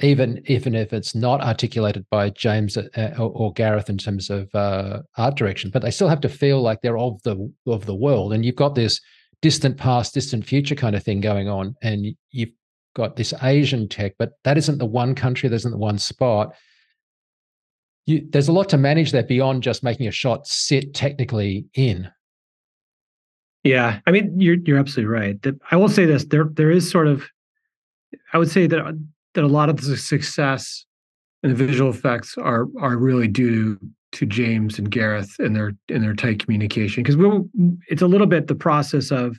even 0.02 0.42
even 0.46 0.76
if 0.76 0.94
it's 0.94 1.14
not 1.14 1.42
articulated 1.42 2.06
by 2.10 2.30
James 2.30 2.78
uh, 2.78 2.88
or, 3.18 3.32
or, 3.32 3.54
Gareth 3.54 3.90
in 3.90 3.98
terms 3.98 4.30
of 4.30 4.54
uh, 4.56 5.02
art 5.18 5.36
direction, 5.36 5.72
but 5.72 5.82
they 5.82 5.92
still 5.92 6.08
have 6.08 6.22
to 6.22 6.30
feel 6.30 6.62
like 6.62 6.82
they're 6.82 6.98
of 6.98 7.22
the 7.24 7.52
of 7.68 7.86
the 7.86 7.96
world. 7.96 8.32
And 8.34 8.46
you've 8.46 8.56
got 8.56 8.76
this 8.76 9.02
distant 9.42 9.78
past, 9.78 10.14
distant 10.14 10.46
future 10.46 10.76
kind 10.76 10.96
of 10.96 11.04
thing 11.04 11.22
going 11.22 11.50
on, 11.50 11.76
and 11.82 12.16
you've 12.32 12.52
got 12.96 13.16
this 13.16 13.34
Asian 13.42 13.88
tech, 13.88 14.14
but 14.18 14.34
that 14.44 14.58
isn't 14.58 14.78
the 14.78 14.86
one 14.86 15.16
country, 15.16 15.50
that 15.50 15.56
isn't 15.56 15.72
the 15.72 15.78
one 15.78 15.98
spot. 15.98 16.54
You, 18.06 18.28
there's 18.30 18.48
a 18.48 18.52
lot 18.52 18.70
to 18.70 18.78
manage 18.78 19.12
there 19.12 19.24
beyond 19.24 19.64
just 19.64 19.84
making 19.84 20.08
a 20.08 20.12
shot 20.12 20.48
sit 20.48 20.94
technically 20.94 21.68
in. 21.74 22.10
Yeah, 23.64 24.00
I 24.08 24.12
mean 24.12 24.40
you're 24.40 24.58
you're 24.66 24.80
absolutely 24.80 25.14
right. 25.14 25.38
I 25.70 25.76
will 25.76 25.90
say 25.90 26.06
this: 26.06 26.26
there 26.26 26.46
there 26.54 26.72
is 26.72 26.90
sort 26.90 27.08
of, 27.08 27.26
I 28.34 28.38
would 28.38 28.50
say 28.50 28.68
that 28.68 28.98
that 29.34 29.44
a 29.44 29.48
lot 29.48 29.70
of 29.70 29.82
the 29.82 29.98
success 29.98 30.86
and 31.44 31.52
the 31.52 31.56
visual 31.56 31.90
effects 31.90 32.38
are 32.38 32.68
are 32.80 32.98
really 32.98 33.28
due 33.28 33.76
to, 33.76 33.80
to 34.14 34.26
James 34.26 34.80
and 34.80 34.90
Gareth 34.90 35.36
and 35.40 35.56
their 35.56 35.74
in 35.90 36.02
their 36.02 36.16
tight 36.16 36.44
communication 36.44 37.04
because 37.04 37.18
we 37.18 37.28
it's 37.90 38.02
a 38.02 38.08
little 38.08 38.28
bit 38.28 38.48
the 38.48 38.56
process 38.56 39.12
of 39.12 39.38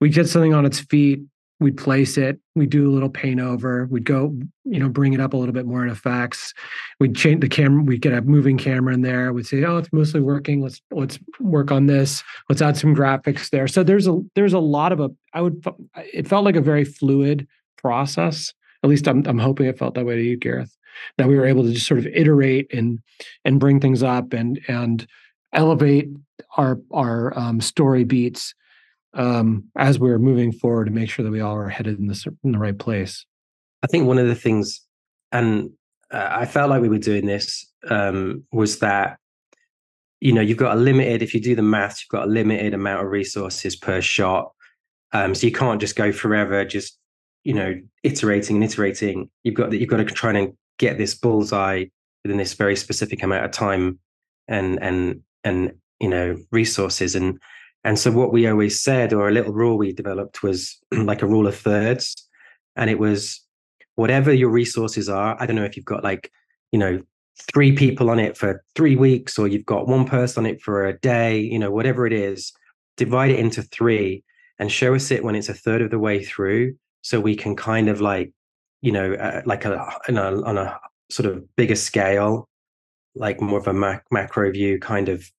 we 0.00 0.08
get 0.08 0.28
something 0.28 0.54
on 0.54 0.66
its 0.66 0.80
feet 0.80 1.20
we'd 1.60 1.76
place 1.76 2.16
it, 2.16 2.40
we'd 2.54 2.70
do 2.70 2.90
a 2.90 2.92
little 2.92 3.10
paint 3.10 3.38
over, 3.38 3.86
we'd 3.86 4.04
go, 4.04 4.34
you 4.64 4.80
know, 4.80 4.88
bring 4.88 5.12
it 5.12 5.20
up 5.20 5.34
a 5.34 5.36
little 5.36 5.52
bit 5.52 5.66
more 5.66 5.84
in 5.84 5.90
effects. 5.90 6.54
We'd 6.98 7.14
change 7.14 7.42
the 7.42 7.48
camera, 7.48 7.82
we'd 7.82 8.00
get 8.00 8.14
a 8.14 8.22
moving 8.22 8.56
camera 8.56 8.94
in 8.94 9.02
there. 9.02 9.32
We'd 9.32 9.46
say, 9.46 9.62
oh, 9.64 9.76
it's 9.76 9.92
mostly 9.92 10.20
working. 10.20 10.62
Let's 10.62 10.80
let's 10.90 11.18
work 11.38 11.70
on 11.70 11.86
this. 11.86 12.24
Let's 12.48 12.62
add 12.62 12.76
some 12.76 12.96
graphics 12.96 13.50
there. 13.50 13.68
So 13.68 13.82
there's 13.82 14.08
a 14.08 14.18
there's 14.34 14.54
a 14.54 14.58
lot 14.58 14.92
of 14.92 15.00
a 15.00 15.10
I 15.34 15.42
would 15.42 15.62
it 15.96 16.26
felt 16.26 16.44
like 16.44 16.56
a 16.56 16.62
very 16.62 16.84
fluid 16.84 17.46
process. 17.76 18.52
At 18.82 18.90
least 18.90 19.06
I'm 19.06 19.24
I'm 19.26 19.38
hoping 19.38 19.66
it 19.66 19.78
felt 19.78 19.94
that 19.94 20.06
way 20.06 20.16
to 20.16 20.22
you, 20.22 20.36
Gareth. 20.36 20.74
That 21.18 21.28
we 21.28 21.36
were 21.36 21.46
able 21.46 21.62
to 21.64 21.72
just 21.72 21.86
sort 21.86 22.00
of 22.00 22.06
iterate 22.06 22.72
and 22.72 23.00
and 23.44 23.60
bring 23.60 23.80
things 23.80 24.02
up 24.02 24.32
and 24.32 24.58
and 24.66 25.06
elevate 25.52 26.08
our 26.56 26.78
our 26.90 27.38
um, 27.38 27.60
story 27.60 28.04
beats 28.04 28.54
um, 29.14 29.64
as 29.76 29.98
we're 29.98 30.18
moving 30.18 30.52
forward 30.52 30.86
to 30.86 30.90
make 30.90 31.10
sure 31.10 31.24
that 31.24 31.30
we 31.30 31.40
all 31.40 31.56
are 31.56 31.68
headed 31.68 31.98
in 31.98 32.06
the 32.06 32.36
in 32.44 32.52
the 32.52 32.58
right 32.58 32.78
place. 32.78 33.24
I 33.82 33.86
think 33.86 34.06
one 34.06 34.18
of 34.18 34.26
the 34.26 34.34
things, 34.34 34.82
and 35.32 35.70
uh, 36.10 36.28
I 36.30 36.46
felt 36.46 36.70
like 36.70 36.82
we 36.82 36.88
were 36.88 36.98
doing 36.98 37.26
this, 37.26 37.66
um, 37.88 38.44
was 38.52 38.78
that 38.80 39.18
you 40.20 40.32
know 40.32 40.40
you've 40.40 40.58
got 40.58 40.76
a 40.76 40.80
limited. 40.80 41.22
If 41.22 41.34
you 41.34 41.40
do 41.40 41.54
the 41.54 41.62
maths, 41.62 42.02
you've 42.02 42.18
got 42.18 42.28
a 42.28 42.30
limited 42.30 42.74
amount 42.74 43.04
of 43.04 43.10
resources 43.10 43.76
per 43.76 44.00
shot, 44.00 44.52
um, 45.12 45.34
so 45.34 45.46
you 45.46 45.52
can't 45.52 45.80
just 45.80 45.96
go 45.96 46.12
forever, 46.12 46.64
just 46.64 46.98
you 47.44 47.54
know 47.54 47.74
iterating 48.02 48.56
and 48.56 48.64
iterating. 48.64 49.30
You've 49.42 49.54
got 49.54 49.70
that. 49.70 49.78
You've 49.78 49.90
got 49.90 49.96
to 49.96 50.04
try 50.04 50.38
and 50.38 50.52
get 50.78 50.98
this 50.98 51.14
bullseye 51.14 51.86
within 52.24 52.38
this 52.38 52.54
very 52.54 52.76
specific 52.76 53.22
amount 53.22 53.44
of 53.44 53.50
time, 53.50 53.98
and 54.46 54.80
and 54.80 55.22
and 55.42 55.72
you 55.98 56.08
know 56.08 56.36
resources 56.52 57.16
and 57.16 57.38
and 57.84 57.98
so 57.98 58.10
what 58.10 58.32
we 58.32 58.46
always 58.46 58.80
said 58.80 59.12
or 59.12 59.28
a 59.28 59.32
little 59.32 59.52
rule 59.52 59.78
we 59.78 59.92
developed 59.92 60.42
was 60.42 60.78
like 60.92 61.22
a 61.22 61.26
rule 61.26 61.46
of 61.46 61.56
thirds. 61.56 62.14
And 62.76 62.88
it 62.88 62.98
was 62.98 63.40
whatever 64.00 64.32
your 64.32 64.48
resources 64.48 65.10
are 65.10 65.36
i 65.40 65.44
don't 65.44 65.56
know 65.56 65.64
if 65.64 65.76
you've 65.76 65.84
got 65.84 66.02
like 66.02 66.32
you 66.72 66.78
know 66.78 67.02
three 67.52 67.72
people 67.72 68.08
on 68.08 68.18
it 68.18 68.34
for 68.34 68.64
three 68.74 68.96
weeks 68.96 69.38
or 69.38 69.46
you've 69.46 69.66
got 69.66 69.88
one 69.88 70.06
person 70.06 70.46
on 70.46 70.50
it 70.50 70.60
for 70.62 70.86
a 70.86 70.98
day 71.00 71.38
you 71.38 71.58
know 71.58 71.70
whatever 71.70 72.06
it 72.06 72.12
is 72.12 72.52
divide 72.96 73.30
it 73.30 73.38
into 73.38 73.62
three 73.62 74.24
and 74.58 74.72
show 74.72 74.94
us 74.94 75.10
it 75.10 75.22
when 75.22 75.34
it's 75.34 75.50
a 75.50 75.54
third 75.54 75.82
of 75.82 75.90
the 75.90 75.98
way 75.98 76.24
through 76.24 76.74
so 77.02 77.20
we 77.20 77.36
can 77.36 77.54
kind 77.54 77.90
of 77.90 78.00
like 78.00 78.32
you 78.80 78.90
know 78.90 79.12
uh, 79.12 79.42
like 79.44 79.66
a, 79.66 79.74
a, 80.08 80.12
on 80.12 80.56
a 80.56 80.78
sort 81.10 81.30
of 81.30 81.44
bigger 81.56 81.76
scale 81.76 82.48
like 83.14 83.40
more 83.40 83.58
of 83.58 83.66
a 83.66 83.72
mac- 83.74 84.06
macro 84.10 84.50
view 84.50 84.78
kind 84.78 85.10
of 85.10 85.30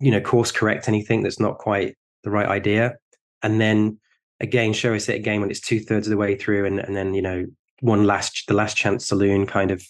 you 0.00 0.10
know 0.10 0.20
course 0.20 0.50
correct 0.52 0.88
anything 0.88 1.22
that's 1.22 1.40
not 1.40 1.58
quite 1.58 1.96
the 2.22 2.30
right 2.30 2.48
idea. 2.48 2.96
And 3.42 3.60
then 3.60 3.98
again 4.40 4.72
show 4.72 4.94
us 4.94 5.08
it 5.08 5.16
again 5.16 5.40
when 5.40 5.50
it's 5.50 5.60
two-thirds 5.60 6.06
of 6.06 6.10
the 6.10 6.16
way 6.16 6.36
through 6.36 6.66
and, 6.66 6.80
and 6.80 6.96
then 6.96 7.14
you 7.14 7.22
know 7.22 7.46
one 7.80 8.04
last 8.04 8.44
the 8.48 8.54
last 8.54 8.76
chance 8.76 9.06
saloon 9.06 9.46
kind 9.46 9.70
of 9.70 9.84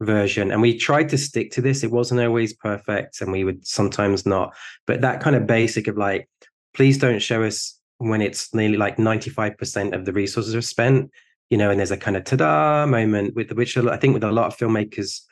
version. 0.00 0.52
And 0.52 0.62
we 0.62 0.78
tried 0.78 1.08
to 1.10 1.18
stick 1.18 1.50
to 1.52 1.60
this. 1.60 1.82
It 1.82 1.90
wasn't 1.90 2.20
always 2.20 2.52
perfect 2.52 3.20
and 3.20 3.32
we 3.32 3.44
would 3.44 3.66
sometimes 3.66 4.24
not. 4.24 4.54
But 4.86 5.00
that 5.00 5.20
kind 5.20 5.36
of 5.36 5.46
basic 5.46 5.88
of 5.88 5.96
like 5.96 6.28
please 6.74 6.98
don't 6.98 7.20
show 7.20 7.42
us 7.42 7.78
when 7.98 8.22
it's 8.22 8.54
nearly 8.54 8.76
like 8.76 8.96
95% 8.96 9.92
of 9.92 10.04
the 10.04 10.12
resources 10.12 10.54
are 10.54 10.62
spent 10.62 11.10
you 11.50 11.56
know 11.56 11.70
and 11.70 11.78
there's 11.78 11.90
a 11.90 11.96
kind 11.96 12.16
of 12.16 12.24
ta-da 12.24 12.86
moment 12.86 13.34
with 13.34 13.50
which 13.52 13.76
i 13.76 13.96
think 13.96 14.14
with 14.14 14.24
a 14.24 14.32
lot 14.32 14.46
of 14.46 14.56
filmmakers 14.56 15.22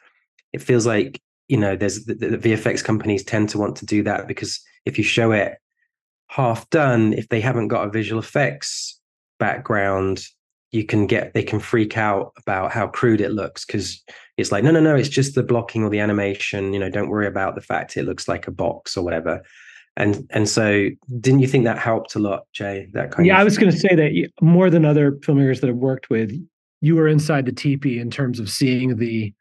it 0.52 0.62
feels 0.62 0.86
like 0.86 1.20
you 1.48 1.56
know 1.56 1.76
there's 1.76 2.04
the, 2.04 2.14
the 2.14 2.38
vfx 2.38 2.82
companies 2.82 3.24
tend 3.24 3.48
to 3.48 3.58
want 3.58 3.76
to 3.76 3.86
do 3.86 4.02
that 4.02 4.26
because 4.26 4.60
if 4.84 4.98
you 4.98 5.04
show 5.04 5.32
it 5.32 5.54
half 6.28 6.68
done 6.70 7.12
if 7.12 7.28
they 7.28 7.40
haven't 7.40 7.68
got 7.68 7.86
a 7.86 7.90
visual 7.90 8.20
effects 8.20 9.00
background 9.38 10.26
you 10.72 10.84
can 10.84 11.06
get 11.06 11.32
they 11.34 11.42
can 11.42 11.60
freak 11.60 11.96
out 11.96 12.32
about 12.38 12.72
how 12.72 12.86
crude 12.86 13.20
it 13.20 13.32
looks 13.32 13.64
because 13.64 14.02
it's 14.36 14.52
like 14.52 14.64
no 14.64 14.70
no 14.70 14.80
no 14.80 14.94
it's 14.94 15.08
just 15.08 15.34
the 15.34 15.42
blocking 15.42 15.82
or 15.82 15.90
the 15.90 16.00
animation 16.00 16.72
you 16.72 16.78
know 16.78 16.90
don't 16.90 17.08
worry 17.08 17.26
about 17.26 17.54
the 17.54 17.60
fact 17.60 17.96
it 17.96 18.04
looks 18.04 18.28
like 18.28 18.46
a 18.46 18.50
box 18.50 18.96
or 18.96 19.04
whatever. 19.04 19.42
And 19.98 20.26
and 20.30 20.46
so 20.46 20.90
didn't 21.20 21.40
you 21.40 21.46
think 21.46 21.64
that 21.64 21.78
helped 21.78 22.14
a 22.16 22.18
lot 22.18 22.42
jay 22.52 22.86
that 22.92 23.12
kind 23.12 23.20
of 23.20 23.26
yeah 23.26 23.40
i 23.40 23.44
was 23.44 23.56
going 23.56 23.72
to 23.72 23.78
say 23.78 23.94
that 23.94 24.30
more 24.42 24.68
than 24.68 24.84
other 24.84 25.12
filmmakers 25.12 25.62
that 25.62 25.70
i've 25.70 25.76
worked 25.76 26.10
with 26.10 26.38
you 26.82 26.96
were 26.96 27.08
inside 27.08 27.46
the 27.46 27.52
teepee 27.52 27.98
in 27.98 28.10
terms 28.10 28.38
of 28.38 28.50
seeing 28.50 28.96
the 28.96 29.32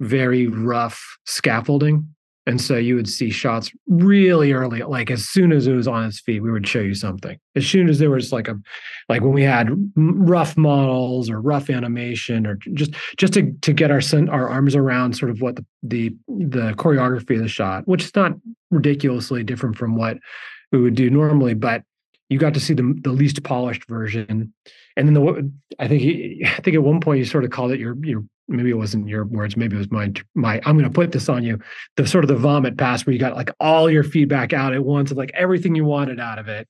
very 0.00 0.46
rough 0.46 1.18
scaffolding. 1.24 2.08
And 2.46 2.60
so 2.60 2.76
you 2.76 2.94
would 2.94 3.08
see 3.08 3.30
shots 3.30 3.72
really 3.88 4.52
early, 4.52 4.82
like 4.82 5.10
as 5.10 5.26
soon 5.26 5.50
as 5.50 5.66
it 5.66 5.72
was 5.72 5.88
on 5.88 6.04
its 6.04 6.20
feet, 6.20 6.40
we 6.40 6.50
would 6.50 6.68
show 6.68 6.80
you 6.80 6.94
something. 6.94 7.38
As 7.56 7.66
soon 7.66 7.88
as 7.88 7.98
there 7.98 8.10
was 8.10 8.32
like 8.32 8.48
a, 8.48 8.60
like 9.08 9.22
when 9.22 9.32
we 9.32 9.42
had 9.42 9.70
rough 9.96 10.54
models 10.54 11.30
or 11.30 11.40
rough 11.40 11.70
animation, 11.70 12.46
or 12.46 12.58
just 12.74 12.92
just 13.16 13.32
to 13.32 13.50
to 13.62 13.72
get 13.72 13.90
our 13.90 14.02
our 14.28 14.48
arms 14.48 14.74
around 14.74 15.16
sort 15.16 15.30
of 15.30 15.40
what 15.40 15.56
the 15.56 15.64
the 15.82 16.14
the 16.28 16.72
choreography 16.74 17.36
of 17.36 17.42
the 17.42 17.48
shot, 17.48 17.88
which 17.88 18.04
is 18.04 18.14
not 18.14 18.32
ridiculously 18.70 19.42
different 19.42 19.78
from 19.78 19.96
what 19.96 20.18
we 20.70 20.80
would 20.80 20.94
do 20.94 21.08
normally, 21.08 21.54
but 21.54 21.82
you 22.28 22.38
got 22.38 22.52
to 22.52 22.60
see 22.60 22.74
the 22.74 22.94
the 23.02 23.12
least 23.12 23.42
polished 23.42 23.88
version. 23.88 24.52
And 24.96 25.08
then 25.08 25.14
the 25.14 25.50
I 25.78 25.88
think 25.88 26.44
I 26.46 26.60
think 26.60 26.74
at 26.74 26.82
one 26.82 27.00
point 27.00 27.20
you 27.20 27.24
sort 27.24 27.44
of 27.44 27.50
called 27.50 27.72
it 27.72 27.80
your 27.80 27.96
your 28.04 28.22
maybe 28.48 28.70
it 28.70 28.78
wasn't 28.78 29.08
your 29.08 29.24
words, 29.24 29.56
maybe 29.56 29.76
it 29.76 29.78
was 29.78 29.90
mine. 29.90 30.14
My, 30.34 30.60
I'm 30.64 30.76
going 30.76 30.84
to 30.84 30.90
put 30.90 31.12
this 31.12 31.28
on 31.28 31.44
you. 31.44 31.58
The 31.96 32.06
sort 32.06 32.24
of 32.24 32.28
the 32.28 32.36
vomit 32.36 32.76
pass 32.76 33.06
where 33.06 33.12
you 33.12 33.18
got 33.18 33.36
like 33.36 33.50
all 33.60 33.90
your 33.90 34.04
feedback 34.04 34.52
out 34.52 34.74
at 34.74 34.84
once 34.84 35.10
of 35.10 35.16
like 35.16 35.30
everything 35.34 35.74
you 35.74 35.84
wanted 35.84 36.20
out 36.20 36.38
of 36.38 36.48
it. 36.48 36.68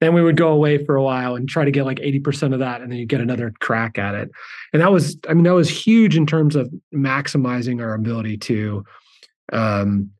Then 0.00 0.14
we 0.14 0.22
would 0.22 0.36
go 0.36 0.48
away 0.48 0.82
for 0.82 0.96
a 0.96 1.02
while 1.02 1.36
and 1.36 1.46
try 1.46 1.64
to 1.64 1.70
get 1.70 1.84
like 1.84 1.98
80% 1.98 2.54
of 2.54 2.60
that. 2.60 2.80
And 2.80 2.90
then 2.90 2.98
you 2.98 3.04
get 3.04 3.20
another 3.20 3.52
crack 3.60 3.98
at 3.98 4.14
it. 4.14 4.30
And 4.72 4.80
that 4.80 4.90
was, 4.90 5.18
I 5.28 5.34
mean, 5.34 5.44
that 5.44 5.54
was 5.54 5.68
huge 5.68 6.16
in 6.16 6.26
terms 6.26 6.56
of 6.56 6.72
maximizing 6.94 7.82
our 7.82 7.92
ability 7.92 8.38
to 8.38 8.84
um, 9.52 10.10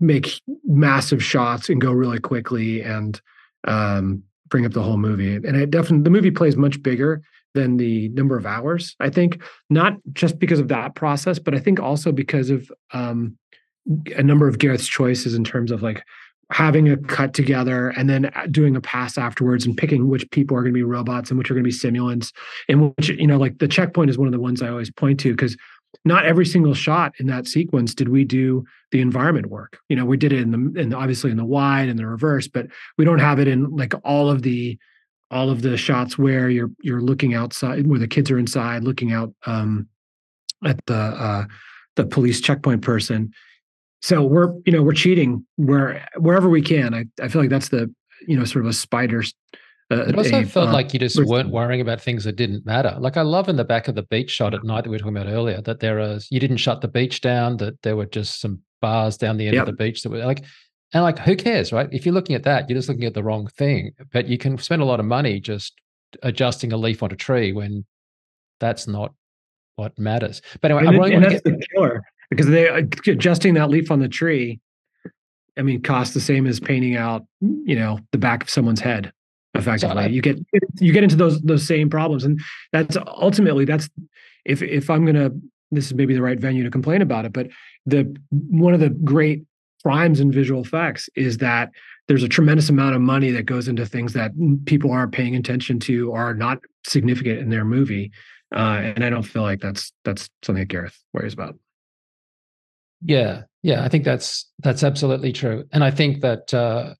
make 0.00 0.40
massive 0.64 1.22
shots 1.22 1.68
and 1.68 1.82
go 1.82 1.92
really 1.92 2.18
quickly 2.18 2.80
and 2.80 3.20
um, 3.68 4.22
bring 4.48 4.64
up 4.64 4.72
the 4.72 4.82
whole 4.82 4.96
movie. 4.96 5.36
And 5.36 5.54
it 5.54 5.70
definitely, 5.70 6.04
the 6.04 6.10
movie 6.10 6.30
plays 6.30 6.56
much 6.56 6.82
bigger 6.82 7.22
than 7.54 7.76
the 7.76 8.08
number 8.10 8.36
of 8.36 8.46
hours. 8.46 8.96
I 9.00 9.10
think 9.10 9.42
not 9.70 9.94
just 10.12 10.38
because 10.38 10.58
of 10.58 10.68
that 10.68 10.94
process, 10.94 11.38
but 11.38 11.54
I 11.54 11.58
think 11.58 11.80
also 11.80 12.12
because 12.12 12.50
of 12.50 12.70
um, 12.92 13.38
a 14.16 14.22
number 14.22 14.48
of 14.48 14.58
Gareth's 14.58 14.86
choices 14.86 15.34
in 15.34 15.44
terms 15.44 15.70
of 15.70 15.82
like 15.82 16.04
having 16.50 16.88
a 16.90 16.96
cut 16.96 17.32
together 17.32 17.88
and 17.90 18.08
then 18.08 18.30
doing 18.50 18.76
a 18.76 18.80
pass 18.80 19.16
afterwards 19.16 19.64
and 19.64 19.76
picking 19.76 20.08
which 20.08 20.30
people 20.30 20.56
are 20.56 20.60
going 20.60 20.72
to 20.72 20.78
be 20.78 20.82
robots 20.82 21.30
and 21.30 21.38
which 21.38 21.50
are 21.50 21.54
going 21.54 21.64
to 21.64 21.68
be 21.68 21.74
simulants 21.74 22.32
and 22.68 22.94
which 22.96 23.08
you 23.08 23.26
know 23.26 23.38
like 23.38 23.58
the 23.58 23.68
checkpoint 23.68 24.10
is 24.10 24.18
one 24.18 24.28
of 24.28 24.32
the 24.32 24.40
ones 24.40 24.60
I 24.60 24.68
always 24.68 24.90
point 24.90 25.18
to 25.20 25.32
because 25.32 25.56
not 26.04 26.26
every 26.26 26.44
single 26.44 26.74
shot 26.74 27.14
in 27.18 27.26
that 27.28 27.46
sequence 27.46 27.94
did 27.94 28.08
we 28.08 28.24
do 28.24 28.64
the 28.90 29.00
environment 29.00 29.46
work. 29.46 29.78
You 29.88 29.96
know, 29.96 30.04
we 30.04 30.16
did 30.16 30.32
it 30.32 30.40
in 30.40 30.50
the 30.50 30.80
in 30.80 30.94
obviously 30.94 31.30
in 31.30 31.36
the 31.36 31.44
wide 31.44 31.88
and 31.88 31.98
the 31.98 32.06
reverse, 32.06 32.48
but 32.48 32.66
we 32.98 33.04
don't 33.04 33.18
have 33.18 33.38
it 33.38 33.48
in 33.48 33.70
like 33.70 33.94
all 34.04 34.30
of 34.30 34.42
the 34.42 34.78
all 35.34 35.50
of 35.50 35.62
the 35.62 35.76
shots 35.76 36.16
where 36.16 36.48
you're 36.48 36.70
you're 36.80 37.02
looking 37.02 37.34
outside 37.34 37.86
where 37.86 37.98
the 37.98 38.08
kids 38.08 38.30
are 38.30 38.38
inside 38.38 38.84
looking 38.84 39.12
out 39.12 39.34
um, 39.46 39.88
at 40.64 40.78
the 40.86 40.94
uh, 40.94 41.44
the 41.96 42.06
police 42.06 42.40
checkpoint 42.40 42.82
person 42.82 43.32
so 44.00 44.22
we're 44.22 44.54
you 44.64 44.72
know 44.72 44.82
we're 44.82 44.92
cheating 44.92 45.44
where 45.56 46.08
wherever 46.16 46.48
we 46.48 46.62
can 46.62 46.94
i, 46.94 47.04
I 47.20 47.28
feel 47.28 47.42
like 47.42 47.50
that's 47.50 47.68
the 47.68 47.92
you 48.26 48.38
know 48.38 48.44
sort 48.44 48.64
of 48.64 48.70
a 48.70 48.72
spider's 48.72 49.34
uh, 49.90 50.06
it 50.06 50.16
also 50.16 50.40
a, 50.40 50.44
felt 50.44 50.70
uh, 50.70 50.72
like 50.72 50.94
you 50.94 51.00
just 51.00 51.22
weren't 51.26 51.50
worrying 51.50 51.80
about 51.80 52.00
things 52.00 52.24
that 52.24 52.36
didn't 52.36 52.64
matter. 52.64 52.96
Like 52.98 53.18
I 53.18 53.22
love 53.22 53.50
in 53.50 53.56
the 53.56 53.64
back 53.64 53.86
of 53.86 53.94
the 53.94 54.02
beach 54.04 54.30
shot 54.30 54.54
at 54.54 54.64
night 54.64 54.84
that 54.84 54.90
we 54.90 54.94
were 54.94 54.98
talking 54.98 55.14
about 55.14 55.30
earlier 55.30 55.60
that 55.60 55.80
there 55.80 55.98
is 55.98 56.26
you 56.30 56.40
didn't 56.40 56.56
shut 56.56 56.80
the 56.80 56.88
beach 56.88 57.20
down, 57.20 57.58
that 57.58 57.82
there 57.82 57.94
were 57.94 58.06
just 58.06 58.40
some 58.40 58.60
bars 58.80 59.18
down 59.18 59.36
the 59.36 59.46
end 59.46 59.56
yep. 59.56 59.68
of 59.68 59.76
the 59.76 59.84
beach 59.84 60.02
that 60.02 60.08
were 60.08 60.24
like 60.24 60.42
and 60.94 61.02
like, 61.02 61.18
who 61.18 61.34
cares, 61.34 61.72
right? 61.72 61.88
If 61.92 62.06
you're 62.06 62.14
looking 62.14 62.36
at 62.36 62.44
that, 62.44 62.70
you're 62.70 62.78
just 62.78 62.88
looking 62.88 63.04
at 63.04 63.14
the 63.14 63.22
wrong 63.22 63.48
thing. 63.48 63.90
But 64.12 64.28
you 64.28 64.38
can 64.38 64.56
spend 64.58 64.80
a 64.80 64.84
lot 64.84 65.00
of 65.00 65.06
money 65.06 65.40
just 65.40 65.74
adjusting 66.22 66.72
a 66.72 66.76
leaf 66.76 67.02
on 67.02 67.10
a 67.10 67.16
tree 67.16 67.52
when 67.52 67.84
that's 68.60 68.86
not 68.86 69.12
what 69.74 69.98
matters. 69.98 70.40
But 70.60 70.70
anyway, 70.70 70.86
and, 70.86 70.96
really 70.96 71.14
and 71.14 71.24
that's 71.24 71.40
get... 71.40 71.44
the 71.44 71.66
killer 71.74 72.04
because 72.30 72.46
they 72.46 72.68
uh, 72.68 72.82
adjusting 73.08 73.54
that 73.54 73.70
leaf 73.70 73.90
on 73.90 73.98
the 73.98 74.08
tree. 74.08 74.60
I 75.56 75.62
mean, 75.62 75.82
costs 75.82 76.14
the 76.14 76.20
same 76.20 76.46
as 76.46 76.58
painting 76.58 76.96
out, 76.96 77.24
you 77.40 77.76
know, 77.76 78.00
the 78.10 78.18
back 78.18 78.42
of 78.42 78.50
someone's 78.50 78.80
head. 78.80 79.12
Effectively, 79.56 80.10
you 80.10 80.20
get 80.20 80.38
you 80.80 80.92
get 80.92 81.04
into 81.04 81.14
those 81.14 81.40
those 81.42 81.66
same 81.66 81.88
problems, 81.90 82.24
and 82.24 82.40
that's 82.72 82.96
ultimately 83.06 83.64
that's 83.64 83.88
if 84.44 84.62
if 84.62 84.90
I'm 84.90 85.04
gonna 85.04 85.30
this 85.70 85.86
is 85.86 85.94
maybe 85.94 86.14
the 86.14 86.22
right 86.22 86.38
venue 86.38 86.64
to 86.64 86.70
complain 86.70 87.02
about 87.02 87.24
it, 87.24 87.32
but 87.32 87.48
the 87.86 88.16
one 88.30 88.74
of 88.74 88.80
the 88.80 88.90
great 88.90 89.44
crimes 89.84 90.20
in 90.20 90.32
visual 90.32 90.62
effects 90.62 91.08
is 91.14 91.38
that 91.38 91.70
there's 92.08 92.22
a 92.22 92.28
tremendous 92.28 92.68
amount 92.68 92.94
of 92.94 93.02
money 93.02 93.30
that 93.30 93.44
goes 93.44 93.68
into 93.68 93.84
things 93.84 94.12
that 94.14 94.32
people 94.64 94.90
aren't 94.90 95.12
paying 95.12 95.36
attention 95.36 95.78
to 95.80 96.10
or 96.10 96.20
are 96.20 96.34
not 96.34 96.58
significant 96.86 97.38
in 97.38 97.50
their 97.50 97.64
movie. 97.64 98.10
Uh, 98.54 98.92
and 98.96 99.04
I 99.04 99.10
don't 99.10 99.22
feel 99.22 99.42
like 99.42 99.60
that's 99.60 99.92
that's 100.04 100.28
something 100.42 100.62
that 100.62 100.68
Gareth 100.68 100.98
worries 101.12 101.32
about. 101.32 101.56
Yeah, 103.02 103.42
yeah, 103.62 103.84
I 103.84 103.88
think 103.88 104.04
that's 104.04 104.50
that's 104.60 104.84
absolutely 104.84 105.32
true, 105.32 105.64
and 105.72 105.82
I 105.82 105.90
think 105.90 106.20
that 106.20 106.54
uh, 106.54 106.94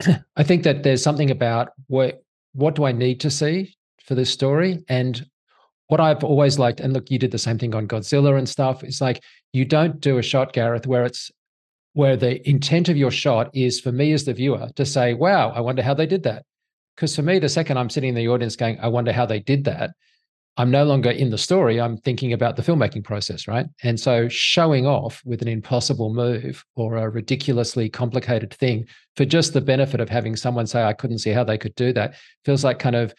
I 0.36 0.42
think 0.42 0.62
that 0.62 0.82
there's 0.82 1.02
something 1.02 1.30
about 1.30 1.70
what 1.88 2.22
what 2.52 2.76
do 2.76 2.84
I 2.84 2.92
need 2.92 3.20
to 3.20 3.30
see 3.30 3.74
for 4.06 4.14
this 4.14 4.30
story? 4.30 4.84
And 4.88 5.26
what 5.88 6.00
I've 6.00 6.22
always 6.22 6.58
liked, 6.58 6.80
and 6.80 6.92
look, 6.92 7.10
you 7.10 7.18
did 7.18 7.32
the 7.32 7.38
same 7.38 7.58
thing 7.58 7.74
on 7.74 7.88
Godzilla 7.88 8.38
and 8.38 8.48
stuff. 8.48 8.84
It's 8.84 9.00
like 9.00 9.22
you 9.52 9.64
don't 9.64 10.00
do 10.00 10.18
a 10.18 10.22
shot, 10.22 10.52
Gareth, 10.52 10.86
where 10.86 11.04
it's 11.04 11.30
where 11.94 12.16
the 12.16 12.46
intent 12.48 12.88
of 12.88 12.96
your 12.96 13.10
shot 13.10 13.50
is 13.54 13.80
for 13.80 13.90
me 13.90 14.12
as 14.12 14.24
the 14.24 14.34
viewer 14.34 14.68
to 14.76 14.84
say, 14.84 15.14
wow, 15.14 15.50
I 15.50 15.60
wonder 15.60 15.82
how 15.82 15.94
they 15.94 16.06
did 16.06 16.22
that. 16.24 16.44
Because 16.94 17.16
for 17.16 17.22
me, 17.22 17.38
the 17.38 17.48
second 17.48 17.78
I'm 17.78 17.90
sitting 17.90 18.10
in 18.10 18.14
the 18.14 18.28
audience 18.28 18.54
going, 18.54 18.78
I 18.80 18.88
wonder 18.88 19.12
how 19.12 19.26
they 19.26 19.40
did 19.40 19.64
that, 19.64 19.90
I'm 20.56 20.70
no 20.70 20.84
longer 20.84 21.10
in 21.10 21.30
the 21.30 21.38
story. 21.38 21.80
I'm 21.80 21.96
thinking 21.96 22.32
about 22.32 22.54
the 22.54 22.62
filmmaking 22.62 23.02
process, 23.02 23.48
right? 23.48 23.66
And 23.82 23.98
so 23.98 24.28
showing 24.28 24.86
off 24.86 25.20
with 25.24 25.42
an 25.42 25.48
impossible 25.48 26.14
move 26.14 26.64
or 26.76 26.96
a 26.96 27.08
ridiculously 27.08 27.88
complicated 27.88 28.54
thing 28.54 28.86
for 29.16 29.24
just 29.24 29.52
the 29.52 29.60
benefit 29.60 30.00
of 30.00 30.08
having 30.08 30.36
someone 30.36 30.66
say, 30.66 30.84
I 30.84 30.92
couldn't 30.92 31.18
see 31.18 31.30
how 31.30 31.42
they 31.42 31.58
could 31.58 31.74
do 31.74 31.92
that 31.94 32.14
feels 32.44 32.62
like 32.62 32.78
kind 32.78 32.94
of 32.94 33.12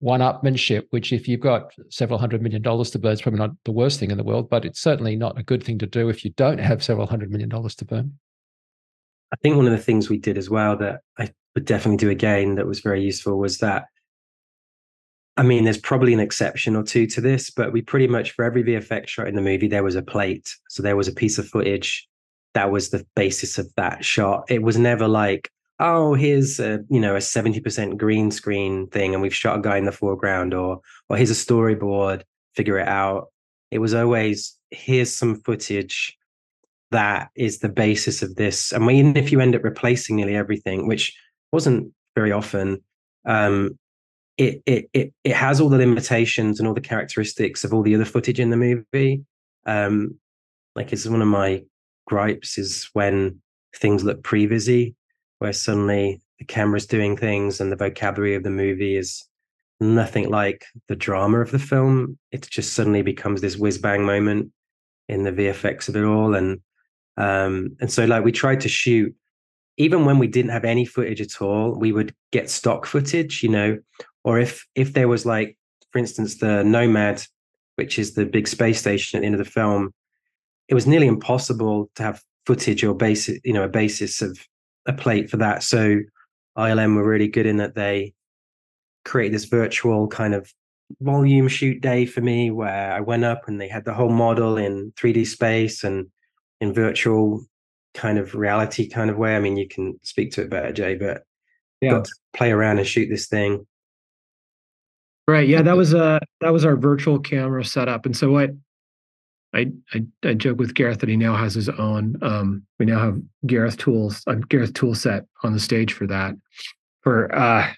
one 0.00 0.20
upmanship, 0.20 0.84
which 0.90 1.12
if 1.12 1.26
you've 1.26 1.40
got 1.40 1.72
several 1.90 2.18
hundred 2.18 2.42
million 2.42 2.62
dollars 2.62 2.90
to 2.90 2.98
burn, 2.98 3.12
is 3.12 3.22
probably 3.22 3.40
not 3.40 3.50
the 3.64 3.72
worst 3.72 3.98
thing 3.98 4.10
in 4.10 4.18
the 4.18 4.24
world, 4.24 4.48
but 4.48 4.64
it's 4.64 4.80
certainly 4.80 5.16
not 5.16 5.38
a 5.38 5.42
good 5.42 5.62
thing 5.62 5.78
to 5.78 5.86
do 5.86 6.08
if 6.08 6.24
you 6.24 6.30
don't 6.32 6.58
have 6.58 6.82
several 6.82 7.06
hundred 7.06 7.30
million 7.30 7.48
dollars 7.48 7.74
to 7.76 7.84
burn. 7.84 8.18
I 9.32 9.36
think 9.42 9.56
one 9.56 9.66
of 9.66 9.72
the 9.72 9.78
things 9.78 10.08
we 10.08 10.18
did 10.18 10.38
as 10.38 10.48
well 10.48 10.76
that 10.78 11.00
I 11.18 11.30
would 11.54 11.64
definitely 11.64 11.98
do 11.98 12.10
again 12.10 12.54
that 12.54 12.66
was 12.66 12.80
very 12.80 13.02
useful 13.02 13.38
was 13.38 13.58
that 13.58 13.86
I 15.36 15.44
mean, 15.44 15.62
there's 15.62 15.78
probably 15.78 16.12
an 16.12 16.18
exception 16.18 16.74
or 16.74 16.82
two 16.82 17.06
to 17.06 17.20
this, 17.20 17.48
but 17.48 17.72
we 17.72 17.80
pretty 17.80 18.08
much 18.08 18.32
for 18.32 18.44
every 18.44 18.64
VFX 18.64 19.06
shot 19.06 19.28
in 19.28 19.36
the 19.36 19.40
movie, 19.40 19.68
there 19.68 19.84
was 19.84 19.94
a 19.94 20.02
plate. 20.02 20.52
So 20.68 20.82
there 20.82 20.96
was 20.96 21.06
a 21.06 21.12
piece 21.12 21.38
of 21.38 21.46
footage 21.46 22.08
that 22.54 22.72
was 22.72 22.90
the 22.90 23.06
basis 23.14 23.56
of 23.56 23.72
that 23.76 24.04
shot. 24.04 24.44
It 24.48 24.62
was 24.62 24.76
never 24.76 25.06
like, 25.06 25.48
oh, 25.80 26.14
here's 26.14 26.58
a 26.60 26.80
you 26.88 27.00
know 27.00 27.14
a 27.14 27.20
70% 27.20 27.96
green 27.96 28.30
screen 28.30 28.88
thing, 28.88 29.14
and 29.14 29.22
we've 29.22 29.34
shot 29.34 29.58
a 29.58 29.62
guy 29.62 29.76
in 29.76 29.84
the 29.84 29.92
foreground, 29.92 30.54
or 30.54 30.80
or 31.08 31.16
here's 31.16 31.30
a 31.30 31.34
storyboard, 31.34 32.22
figure 32.54 32.78
it 32.78 32.88
out. 32.88 33.28
It 33.70 33.78
was 33.78 33.94
always 33.94 34.56
here's 34.70 35.14
some 35.14 35.40
footage 35.42 36.16
that 36.90 37.30
is 37.34 37.58
the 37.58 37.68
basis 37.68 38.22
of 38.22 38.36
this. 38.36 38.72
And 38.72 38.90
even 38.90 39.16
if 39.16 39.30
you 39.30 39.40
end 39.40 39.54
up 39.54 39.64
replacing 39.64 40.16
nearly 40.16 40.34
everything, 40.34 40.86
which 40.86 41.14
wasn't 41.52 41.92
very 42.14 42.32
often, 42.32 42.82
um, 43.26 43.78
it 44.36 44.62
it 44.66 44.88
it 44.92 45.12
it 45.24 45.34
has 45.34 45.60
all 45.60 45.68
the 45.68 45.78
limitations 45.78 46.58
and 46.58 46.68
all 46.68 46.74
the 46.74 46.80
characteristics 46.80 47.64
of 47.64 47.74
all 47.74 47.82
the 47.82 47.94
other 47.94 48.04
footage 48.04 48.40
in 48.40 48.50
the 48.50 48.56
movie. 48.56 49.24
Um, 49.66 50.18
like 50.74 50.92
it's 50.92 51.06
one 51.06 51.22
of 51.22 51.28
my 51.28 51.64
gripes 52.06 52.56
is 52.56 52.88
when 52.92 53.40
things 53.76 54.04
look 54.04 54.22
previs-y, 54.22 54.94
where 55.38 55.52
suddenly 55.52 56.20
the 56.38 56.44
camera's 56.44 56.86
doing 56.86 57.16
things 57.16 57.60
and 57.60 57.70
the 57.70 57.76
vocabulary 57.76 58.34
of 58.34 58.42
the 58.42 58.50
movie 58.50 58.96
is 58.96 59.24
nothing 59.80 60.28
like 60.28 60.64
the 60.88 60.96
drama 60.96 61.40
of 61.40 61.50
the 61.50 61.58
film. 61.58 62.18
It 62.32 62.48
just 62.50 62.74
suddenly 62.74 63.02
becomes 63.02 63.40
this 63.40 63.56
whiz 63.56 63.78
bang 63.78 64.04
moment 64.04 64.52
in 65.08 65.24
the 65.24 65.32
VFX 65.32 65.88
of 65.88 65.96
it 65.96 66.04
all. 66.04 66.34
And 66.34 66.60
um, 67.16 67.76
and 67.80 67.90
so 67.90 68.04
like 68.04 68.24
we 68.24 68.32
tried 68.32 68.60
to 68.60 68.68
shoot 68.68 69.14
even 69.76 70.04
when 70.04 70.18
we 70.18 70.26
didn't 70.26 70.50
have 70.50 70.64
any 70.64 70.84
footage 70.84 71.20
at 71.20 71.40
all, 71.40 71.78
we 71.78 71.92
would 71.92 72.12
get 72.32 72.50
stock 72.50 72.84
footage, 72.84 73.44
you 73.44 73.48
know, 73.48 73.78
or 74.24 74.38
if 74.38 74.66
if 74.74 74.92
there 74.92 75.08
was 75.08 75.24
like 75.24 75.56
for 75.90 75.98
instance 75.98 76.36
the 76.36 76.62
nomad 76.62 77.22
which 77.76 77.98
is 77.98 78.14
the 78.14 78.26
big 78.26 78.46
space 78.46 78.78
station 78.78 79.16
at 79.16 79.20
the 79.20 79.26
end 79.26 79.34
of 79.34 79.38
the 79.38 79.50
film 79.50 79.92
it 80.68 80.74
was 80.74 80.86
nearly 80.86 81.06
impossible 81.06 81.90
to 81.94 82.02
have 82.02 82.22
footage 82.44 82.84
or 82.84 82.94
basis 82.94 83.38
you 83.44 83.52
know 83.52 83.64
a 83.64 83.68
basis 83.68 84.20
of 84.20 84.38
a 84.88 84.92
plate 84.92 85.30
for 85.30 85.36
that 85.36 85.62
so 85.62 86.00
ilm 86.56 86.96
were 86.96 87.08
really 87.08 87.28
good 87.28 87.46
in 87.46 87.58
that 87.58 87.74
they 87.74 88.12
created 89.04 89.34
this 89.34 89.44
virtual 89.44 90.08
kind 90.08 90.34
of 90.34 90.52
volume 91.00 91.46
shoot 91.46 91.80
day 91.80 92.04
for 92.06 92.20
me 92.20 92.50
where 92.50 92.92
i 92.92 93.00
went 93.00 93.24
up 93.24 93.46
and 93.46 93.60
they 93.60 93.68
had 93.68 93.84
the 93.84 93.94
whole 93.94 94.10
model 94.10 94.56
in 94.56 94.92
3d 94.92 95.26
space 95.26 95.84
and 95.84 96.06
in 96.60 96.72
virtual 96.72 97.44
kind 97.94 98.18
of 98.18 98.34
reality 98.34 98.88
kind 98.88 99.10
of 99.10 99.16
way 99.16 99.36
i 99.36 99.40
mean 99.40 99.56
you 99.56 99.68
can 99.68 99.98
speak 100.02 100.32
to 100.32 100.42
it 100.42 100.50
better 100.50 100.72
jay 100.72 100.94
but 100.94 101.22
yeah. 101.80 101.90
got 101.92 102.04
to 102.04 102.12
play 102.34 102.50
around 102.50 102.78
and 102.78 102.86
shoot 102.86 103.08
this 103.08 103.28
thing 103.28 103.64
Right. 105.28 105.46
Yeah, 105.46 105.60
that 105.60 105.76
was 105.76 105.92
uh 105.92 106.20
that 106.40 106.54
was 106.54 106.64
our 106.64 106.74
virtual 106.74 107.18
camera 107.18 107.62
setup. 107.62 108.06
And 108.06 108.16
so 108.16 108.30
what 108.30 108.48
I, 109.54 109.70
I 109.94 110.04
I 110.24 110.34
joke 110.34 110.58
with 110.58 110.74
Gareth 110.74 110.98
that 111.00 111.08
he 111.08 111.16
now 111.16 111.34
has 111.34 111.54
his 111.54 111.68
own. 111.68 112.16
Um, 112.22 112.62
we 112.78 112.86
now 112.86 112.98
have 112.98 113.18
Gareth 113.46 113.78
tools, 113.78 114.22
a 114.26 114.36
Gareth 114.36 114.74
tool 114.74 114.94
set 114.94 115.24
on 115.42 115.52
the 115.52 115.60
stage 115.60 115.92
for 115.92 116.06
that. 116.06 116.34
For 117.02 117.34
uh 117.34 117.72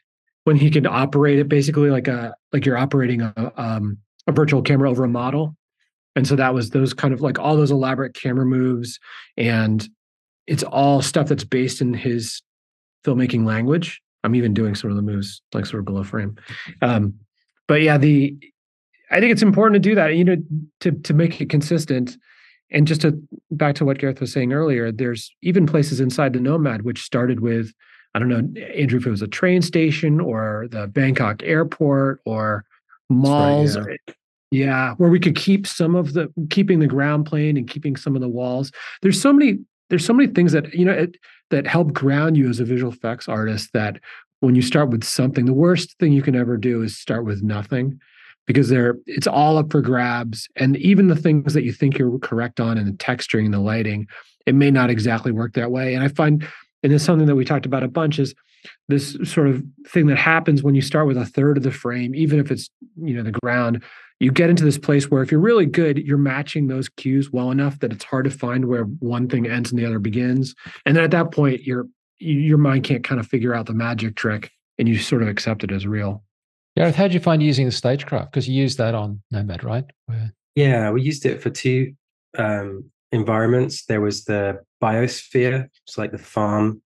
when 0.45 0.57
he 0.57 0.71
can 0.71 0.87
operate 0.87 1.39
it 1.39 1.49
basically 1.49 1.91
like 1.91 2.09
a 2.09 2.35
like 2.53 2.67
you're 2.67 2.79
operating 2.79 3.23
a 3.23 3.53
um 3.57 3.99
a 4.27 4.33
virtual 4.33 4.63
camera 4.63 4.91
over 4.91 5.05
a 5.05 5.09
model. 5.09 5.57
And 6.17 6.27
so 6.27 6.35
that 6.37 6.55
was 6.55 6.71
those 6.71 6.93
kind 6.93 7.15
of 7.15 7.21
like 7.21 7.39
all 7.39 7.57
those 7.57 7.71
elaborate 7.71 8.15
camera 8.15 8.45
moves 8.45 8.99
and 9.37 9.89
it's 10.47 10.65
all 10.65 11.01
stuff 11.03 11.29
that's 11.29 11.45
based 11.45 11.81
in 11.81 11.95
his 11.95 12.43
filmmaking 13.05 13.47
language. 13.47 14.01
I'm 14.25 14.35
even 14.35 14.53
doing 14.53 14.75
some 14.75 14.91
of 14.91 14.97
the 14.97 15.03
moves 15.03 15.41
like 15.55 15.67
sort 15.67 15.81
of 15.81 15.87
below 15.87 16.03
frame. 16.03 16.37
Um, 16.83 17.15
but 17.69 17.83
yeah, 17.83 17.97
the 17.97 18.37
I 19.11 19.21
think 19.21 19.33
it's 19.33 19.43
important 19.43 19.83
to 19.83 19.89
do 19.89 19.95
that. 19.95 20.15
You 20.15 20.25
know, 20.25 20.37
to 20.81 20.93
to 20.93 21.15
make 21.15 21.41
it 21.41 21.51
consistent. 21.51 22.17
And 22.73 22.87
just 22.87 23.01
to 23.01 23.21
back 23.51 23.75
to 23.77 23.85
what 23.85 23.99
Gareth 23.99 24.21
was 24.21 24.33
saying 24.33 24.53
earlier, 24.53 24.93
there's 24.93 25.35
even 25.43 25.67
places 25.67 26.01
inside 26.01 26.33
the 26.33 26.41
Nomad 26.41 26.83
which 26.83 27.03
started 27.03 27.41
with, 27.41 27.73
I 28.15 28.21
don't 28.21 28.29
know, 28.29 28.45
Andrew, 28.77 29.01
if 29.01 29.07
it 29.07 29.11
was 29.11 29.23
a 29.23 29.29
train 29.29 29.61
station 29.61 30.21
or 30.21 30.69
the 30.71 30.87
Bangkok 30.87 31.43
airport 31.43 32.21
or 32.25 32.65
malls. 33.09 33.77
Right, 33.77 33.99
yeah. 34.07 34.15
yeah, 34.53 34.95
where 34.99 35.11
we 35.11 35.19
could 35.19 35.35
keep 35.35 35.67
some 35.67 35.97
of 35.97 36.13
the 36.13 36.33
keeping 36.49 36.79
the 36.79 36.87
ground 36.87 37.27
plane 37.27 37.57
and 37.57 37.69
keeping 37.69 37.97
some 37.97 38.15
of 38.15 38.23
the 38.23 38.29
walls. 38.29 38.71
There's 39.03 39.21
so 39.21 39.33
many 39.33 39.59
there's 39.89 40.07
so 40.07 40.13
many 40.13 40.33
things 40.33 40.53
that 40.53 40.73
you 40.73 40.85
know 40.85 40.93
it, 40.93 41.17
that 41.51 41.67
help 41.67 41.93
ground 41.93 42.37
you 42.37 42.49
as 42.49 42.61
a 42.61 42.65
visual 42.65 42.93
effects 42.93 43.29
artist 43.29 43.71
that 43.75 43.99
when 44.39 44.55
you 44.55 44.63
start 44.63 44.91
with 44.91 45.03
something, 45.05 45.45
the 45.45 45.53
worst 45.53 45.99
thing 45.99 46.13
you 46.13 46.23
can 46.23 46.37
ever 46.37 46.57
do 46.57 46.83
is 46.83 46.97
start 46.97 47.25
with 47.25 47.43
nothing 47.43 48.01
because 48.47 48.69
they're 48.69 48.97
it's 49.07 49.27
all 49.27 49.59
up 49.59 49.71
for 49.71 49.81
grabs. 49.81 50.49
And 50.57 50.77
even 50.77 51.09
the 51.09 51.17
things 51.17 51.55
that 51.55 51.65
you 51.65 51.73
think 51.73 51.99
you're 51.99 52.19
correct 52.19 52.61
on 52.61 52.79
and 52.79 52.87
the 52.87 52.93
texturing 52.93 53.45
and 53.45 53.55
the 53.55 53.61
lighting, 53.61 54.07
it 54.47 54.55
may 54.55 54.71
not 54.71 54.91
exactly 54.91 55.33
work 55.33 55.55
that 55.55 55.71
way. 55.71 55.95
And 55.95 56.03
I 56.03 56.09
find, 56.09 56.47
and 56.83 56.93
it's 56.93 57.05
something 57.05 57.27
that 57.27 57.37
we 57.37 57.45
talked 57.45 57.67
about 57.67 57.83
a 57.83 57.89
bunch 57.89 58.19
is 58.19 58.35
this 58.89 59.17
sort 59.25 59.49
of 59.49 59.63
thing 59.87 60.07
that 60.07 60.19
happens 60.19 60.63
when 60.63 60.75
you 60.75 60.83
start 60.83 61.07
with 61.07 61.17
a 61.17 61.25
third 61.25 61.57
of 61.57 61.63
the 61.63 61.71
frame, 61.71 62.15
even 62.15 62.39
if 62.39 62.51
it's, 62.51 62.69
you 62.97 63.15
know, 63.15 63.23
the 63.23 63.39
ground, 63.43 63.83
you 64.19 64.31
get 64.31 64.51
into 64.51 64.65
this 64.65 64.79
place 64.79 65.11
where 65.11 65.23
if 65.23 65.31
you're 65.31 65.41
really 65.41 65.65
good, 65.65 65.99
you're 65.99 66.19
matching 66.19 66.67
those 66.67 66.89
cues 66.89 67.31
well 67.33 67.51
enough 67.51 67.79
that 67.79 67.93
it's 67.93 68.05
hard 68.05 68.25
to 68.27 68.31
find 68.31 68.67
where 68.67 68.85
one 68.85 69.29
thing 69.29 69.47
ends 69.47 69.71
and 69.71 69.79
the 69.79 69.87
other 69.87 69.99
begins. 69.99 70.55
And 70.85 70.95
then 70.95 71.05
at 71.05 71.11
that 71.13 71.33
point, 71.33 71.63
you're 71.63 71.87
your 72.23 72.59
mind 72.59 72.85
can't 72.85 73.03
kind 73.03 73.19
of 73.19 73.27
figure 73.27 73.55
out 73.55 73.65
the 73.65 73.73
magic 73.73 74.15
trick 74.15 74.51
and 74.79 74.87
you 74.87 74.99
sort 74.99 75.23
of 75.23 75.29
accept 75.29 75.65
it 75.65 75.73
as 75.73 75.87
real. 75.87 76.23
Gareth, 76.77 76.95
how 76.95 77.05
did 77.05 77.15
you 77.15 77.21
find 77.21 77.43
using 77.43 77.67
the 77.67 77.73
StageCraft? 77.73 78.31
Because 78.31 78.49
you 78.49 78.55
used 78.55 78.79
that 78.79 78.95
on 78.95 79.23
Nomad, 79.31 79.65
right? 79.65 79.85
Where... 80.07 80.33
Yeah, 80.55 80.91
we 80.91 81.03
used 81.03 81.27
it 81.27 81.43
for 81.43 81.51
two 81.51 81.95
um, 82.39 82.91
environments. 83.13 83.87
There 83.87 84.01
was 84.01 84.25
the 84.25 84.61
biosphere, 84.83 85.69
it's 85.87 85.99
like 85.99 86.13
the 86.13 86.19
farm 86.19 86.83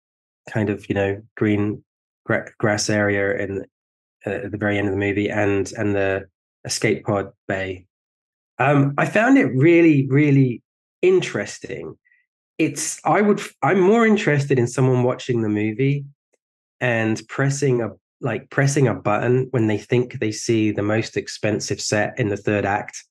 kind 0.50 0.70
of, 0.70 0.88
you 0.90 0.96
know, 0.96 1.22
green 1.36 1.84
gra- 2.26 2.52
grass 2.60 2.90
area 2.90 3.36
in, 3.38 3.66
uh, 4.26 4.30
at 4.30 4.52
the 4.52 4.58
very 4.58 4.78
end 4.78 4.88
of 4.88 4.94
the 4.94 5.00
movie, 5.00 5.30
and 5.30 5.72
and 5.78 5.96
the 5.96 6.26
escape 6.66 7.06
pod 7.06 7.32
bay. 7.48 7.86
Um, 8.60 8.94
I 8.98 9.06
found 9.06 9.38
it 9.38 9.48
really, 9.54 10.08
really 10.08 10.62
interesting 11.02 11.98
it's 12.58 13.00
i 13.04 13.22
would 13.22 13.42
i'm 13.62 13.80
more 13.80 14.06
interested 14.06 14.60
in 14.60 14.68
someone 14.68 15.04
watching 15.04 15.42
the 15.42 15.50
movie 15.50 16.06
and 16.80 17.22
pressing 17.28 17.82
a 17.82 17.90
like 18.24 18.49
pressing 18.49 18.88
a 18.88 18.93
button 18.93 19.47
when 19.51 19.67
they 19.67 19.78
think 19.78 20.19
they 20.19 20.32
see 20.32 20.71
the 20.71 20.82
most 20.82 21.17
expensive 21.17 21.80
set 21.80 22.17
in 22.17 22.30
the 22.30 22.38
third 22.38 22.65
act 22.65 23.03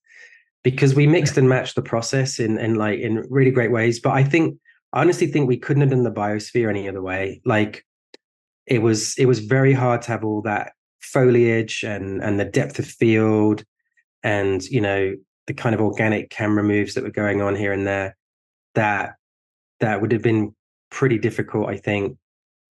because 0.65 0.95
we 0.95 1.07
mixed 1.07 1.37
and 1.37 1.49
matched 1.49 1.75
the 1.75 1.83
process 1.83 2.39
in 2.39 2.59
in 2.59 2.75
like 2.75 2.99
in 3.01 3.25
really 3.31 3.51
great 3.51 3.71
ways. 3.71 4.01
But 4.01 4.13
i 4.13 4.25
think 4.25 4.59
i 4.93 5.01
honestly 5.01 5.27
think 5.27 5.47
we 5.47 5.59
couldn't 5.59 5.83
have 5.83 5.91
done 5.91 6.03
the 6.03 6.11
biosphere 6.11 6.69
any 6.69 6.89
other 6.89 7.03
way. 7.03 7.41
Like 7.45 7.85
it 8.67 8.81
was 8.81 9.17
it 9.19 9.27
was 9.27 9.41
very 9.41 9.73
hard 9.73 10.03
to 10.03 10.09
have 10.09 10.25
all 10.25 10.43
that 10.43 10.73
foliage 11.01 11.83
and 11.83 12.23
and 12.23 12.41
the 12.41 12.45
depth 12.45 12.79
of 12.79 12.87
field 12.87 13.65
and 14.23 14.63
you 14.65 14.81
know 14.81 15.15
the 15.47 15.55
kind 15.55 15.75
of 15.75 15.81
organic 15.81 16.31
camera 16.31 16.63
moves 16.63 16.95
that 16.95 17.03
were 17.03 17.11
going 17.11 17.43
on 17.43 17.57
here 17.57 17.73
and 17.73 17.87
there 17.87 18.17
that 18.75 19.15
that 19.81 20.01
would 20.01 20.13
have 20.13 20.23
been 20.23 20.55
pretty 20.91 21.19
difficult, 21.19 21.69
I 21.69 21.77
think, 21.77 22.17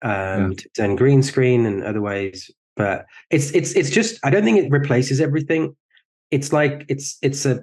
um, 0.03 0.55
yeah. 0.79 0.95
green 0.95 1.23
screen 1.23 1.67
and 1.67 1.83
other 1.83 2.01
ways. 2.01 2.51
But 2.77 3.07
it's 3.31 3.51
it's 3.53 3.73
it's 3.73 3.91
just 3.91 4.19
I 4.25 4.31
don't 4.31 4.45
think 4.45 4.59
it 4.59 4.71
replaces 4.71 5.21
everything. 5.21 5.77
It's 6.31 6.53
like 6.53 6.85
it's 6.89 7.17
it's 7.23 7.47
a 7.47 7.63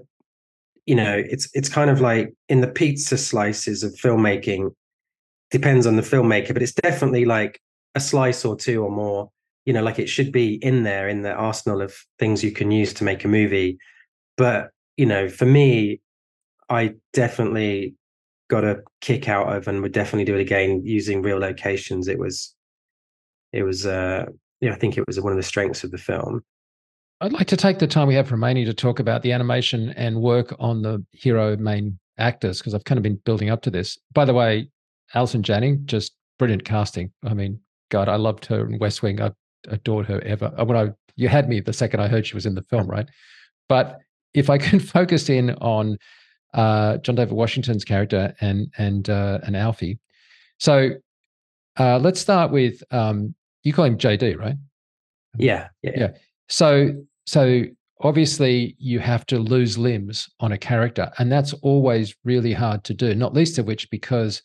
you 0.86 0.96
know 0.96 1.16
it's 1.16 1.50
it's 1.54 1.70
kind 1.70 1.90
of 1.90 2.02
like 2.02 2.34
in 2.50 2.62
the 2.62 2.68
pizza 2.68 3.18
slices 3.18 3.84
of 3.84 3.94
filmmaking 3.94 4.74
depends 5.52 5.86
on 5.86 5.96
the 5.96 6.02
filmmaker, 6.02 6.54
but 6.54 6.64
it's 6.64 6.74
definitely 6.74 7.26
like 7.26 7.62
a 7.94 8.00
slice 8.00 8.44
or 8.44 8.56
two 8.56 8.84
or 8.84 8.90
more 8.90 9.30
you 9.66 9.74
know, 9.74 9.84
like 9.84 10.00
it 10.00 10.10
should 10.10 10.32
be 10.32 10.56
in 10.56 10.84
there 10.84 11.08
in 11.08 11.22
the 11.22 11.34
arsenal 11.34 11.82
of 11.82 11.96
things 12.20 12.44
you 12.44 12.52
can 12.52 12.72
use 12.72 12.94
to 12.96 13.04
make 13.04 13.24
a 13.24 13.28
movie. 13.30 13.78
But, 14.36 14.72
you 14.98 15.06
know, 15.06 15.30
for 15.30 15.46
me, 15.46 16.02
I 16.70 16.96
definitely 17.14 17.96
got 18.50 18.64
a 18.64 18.82
kick 19.02 19.30
out 19.30 19.56
of 19.56 19.68
and 19.68 19.82
would 19.82 19.94
definitely 19.94 20.26
do 20.26 20.36
it 20.36 20.42
again 20.42 20.82
using 20.84 21.22
real 21.22 21.40
locations. 21.40 22.08
It 22.08 22.20
was, 22.20 22.54
it 23.52 23.64
was, 23.64 23.86
uh, 23.86 24.26
yeah, 24.62 24.74
I 24.74 24.76
think 24.76 24.98
it 24.98 25.06
was 25.08 25.20
one 25.20 25.32
of 25.32 25.38
the 25.38 25.44
strengths 25.44 25.84
of 25.84 25.92
the 25.92 25.98
film. 25.98 26.42
I'd 27.22 27.34
like 27.34 27.48
to 27.48 27.58
take 27.58 27.80
the 27.80 27.88
time 27.88 28.08
we 28.08 28.16
have 28.16 28.32
remaining 28.32 28.66
to 28.66 28.74
talk 28.74 29.00
about 29.00 29.22
the 29.22 29.32
animation 29.32 29.92
and 29.92 30.22
work 30.22 30.54
on 30.60 30.82
the 30.82 31.06
hero 31.12 31.56
main 31.56 31.98
actors 32.18 32.60
because 32.60 32.74
I've 32.74 32.84
kind 32.84 32.98
of 32.98 33.04
been 33.04 33.16
building 33.24 33.50
up 33.50 33.62
to 33.64 33.72
this. 33.72 33.98
By 34.14 34.26
the 34.26 34.34
way, 34.34 34.70
Allison 35.14 35.44
Janney, 35.44 35.78
just 35.86 36.14
brilliant 36.38 36.66
casting. 36.66 37.12
I 37.24 37.34
mean, 37.34 37.60
God, 37.90 38.10
I 38.10 38.16
loved 38.16 38.46
her 38.48 38.66
in 38.66 38.78
West 38.80 39.04
Wing. 39.04 39.22
I 39.22 39.32
adored 39.68 40.06
her 40.08 40.22
ever. 40.22 40.54
Uh, 40.58 40.66
when 40.66 40.78
I 40.78 40.92
you 41.16 41.30
had 41.30 41.48
me 41.48 41.60
the 41.60 41.74
second 41.74 42.00
I 42.00 42.08
heard 42.08 42.26
she 42.26 42.36
was 42.36 42.46
in 42.46 42.56
the 42.56 42.64
film, 42.64 42.88
right? 42.88 43.08
But 43.70 44.00
if 44.34 44.50
I 44.50 44.58
can 44.58 44.80
focus 44.98 45.30
in 45.30 45.52
on 45.56 45.98
uh, 46.54 46.98
John 46.98 47.16
David 47.16 47.34
Washington's 47.34 47.86
character 47.86 48.36
and 48.42 48.72
and 48.78 49.10
uh, 49.10 49.40
and 49.44 49.56
Alphie, 49.56 50.00
so 50.60 50.92
uh, 51.80 52.00
let's 52.00 52.20
start 52.20 52.52
with 52.52 52.84
um, 52.92 53.36
you 53.64 53.74
call 53.74 53.86
him 53.86 53.98
JD, 53.98 54.38
right? 54.38 54.56
Yeah, 55.38 55.70
yeah, 55.82 55.92
yeah. 55.96 56.12
So 56.50 56.92
so 57.26 57.64
obviously 58.02 58.76
you 58.80 59.00
have 59.00 59.26
to 59.26 59.40
lose 59.40 59.78
limbs 59.78 60.30
on 60.40 60.52
a 60.52 60.58
character 60.58 61.10
and 61.18 61.32
that's 61.32 61.54
always 61.62 62.16
really 62.26 62.52
hard 62.52 62.84
to 62.84 62.94
do 62.94 63.16
not 63.16 63.34
least 63.34 63.58
of 63.58 63.66
which 63.66 63.90
because 63.90 64.42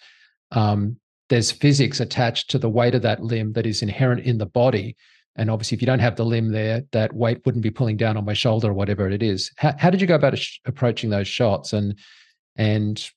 um, 0.53 0.97
there's 1.29 1.51
physics 1.51 2.01
attached 2.01 2.49
to 2.51 2.59
the 2.59 2.69
weight 2.69 2.95
of 2.95 3.03
that 3.03 3.23
limb 3.23 3.53
that 3.53 3.67
is 3.67 3.83
inherent 3.83 4.25
in 4.25 4.39
the 4.39 4.47
body 4.47 4.97
and 5.39 5.51
obviously 5.51 5.77
if 5.77 5.81
you 5.81 5.87
don't 5.87 6.01
have 6.01 6.17
the 6.17 6.25
limb 6.25 6.51
there 6.51 6.83
that 6.93 7.15
weight 7.15 7.41
wouldn't 7.47 7.63
be 7.63 7.71
pulling 7.71 7.97
down 7.97 8.17
on 8.17 8.25
my 8.25 8.35
shoulder 8.35 8.69
or 8.69 8.75
whatever 8.75 9.09
it 9.09 9.23
is 9.23 9.51
how, 9.57 9.73
how 9.79 9.89
did 9.89 10.01
you 10.01 10.07
go 10.07 10.17
about 10.17 10.39
approaching 10.67 11.09
those 11.09 11.29
shots 11.29 11.73
and 11.73 11.99
and 12.57 13.11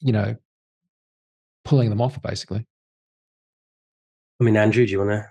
you 0.00 0.12
know 0.12 0.36
pulling 1.64 1.90
them 1.90 2.00
off 2.00 2.20
basically 2.22 2.64
i 4.40 4.44
mean 4.44 4.56
andrew 4.56 4.86
do 4.86 4.92
you 4.92 4.98
want 4.98 5.10
to 5.10 5.26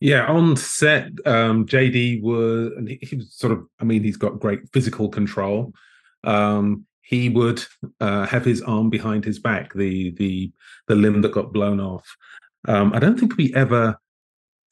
yeah, 0.00 0.26
on 0.26 0.56
set, 0.56 1.08
um, 1.26 1.66
JD 1.66 2.22
was, 2.22 2.70
and 2.76 2.88
he, 2.88 3.00
he, 3.02 3.16
was 3.16 3.34
sort 3.34 3.52
of, 3.52 3.66
I 3.80 3.84
mean, 3.84 4.04
he's 4.04 4.16
got 4.16 4.38
great 4.38 4.60
physical 4.72 5.08
control. 5.08 5.72
Um, 6.22 6.86
he 7.02 7.28
would 7.28 7.64
uh, 8.00 8.26
have 8.26 8.44
his 8.44 8.62
arm 8.62 8.90
behind 8.90 9.24
his 9.24 9.38
back, 9.38 9.72
the 9.74 10.10
the 10.12 10.52
the 10.86 10.94
limb 10.94 11.22
that 11.22 11.32
got 11.32 11.52
blown 11.52 11.80
off. 11.80 12.06
Um, 12.66 12.92
I 12.92 12.98
don't 12.98 13.18
think 13.18 13.36
we 13.36 13.52
ever 13.54 13.98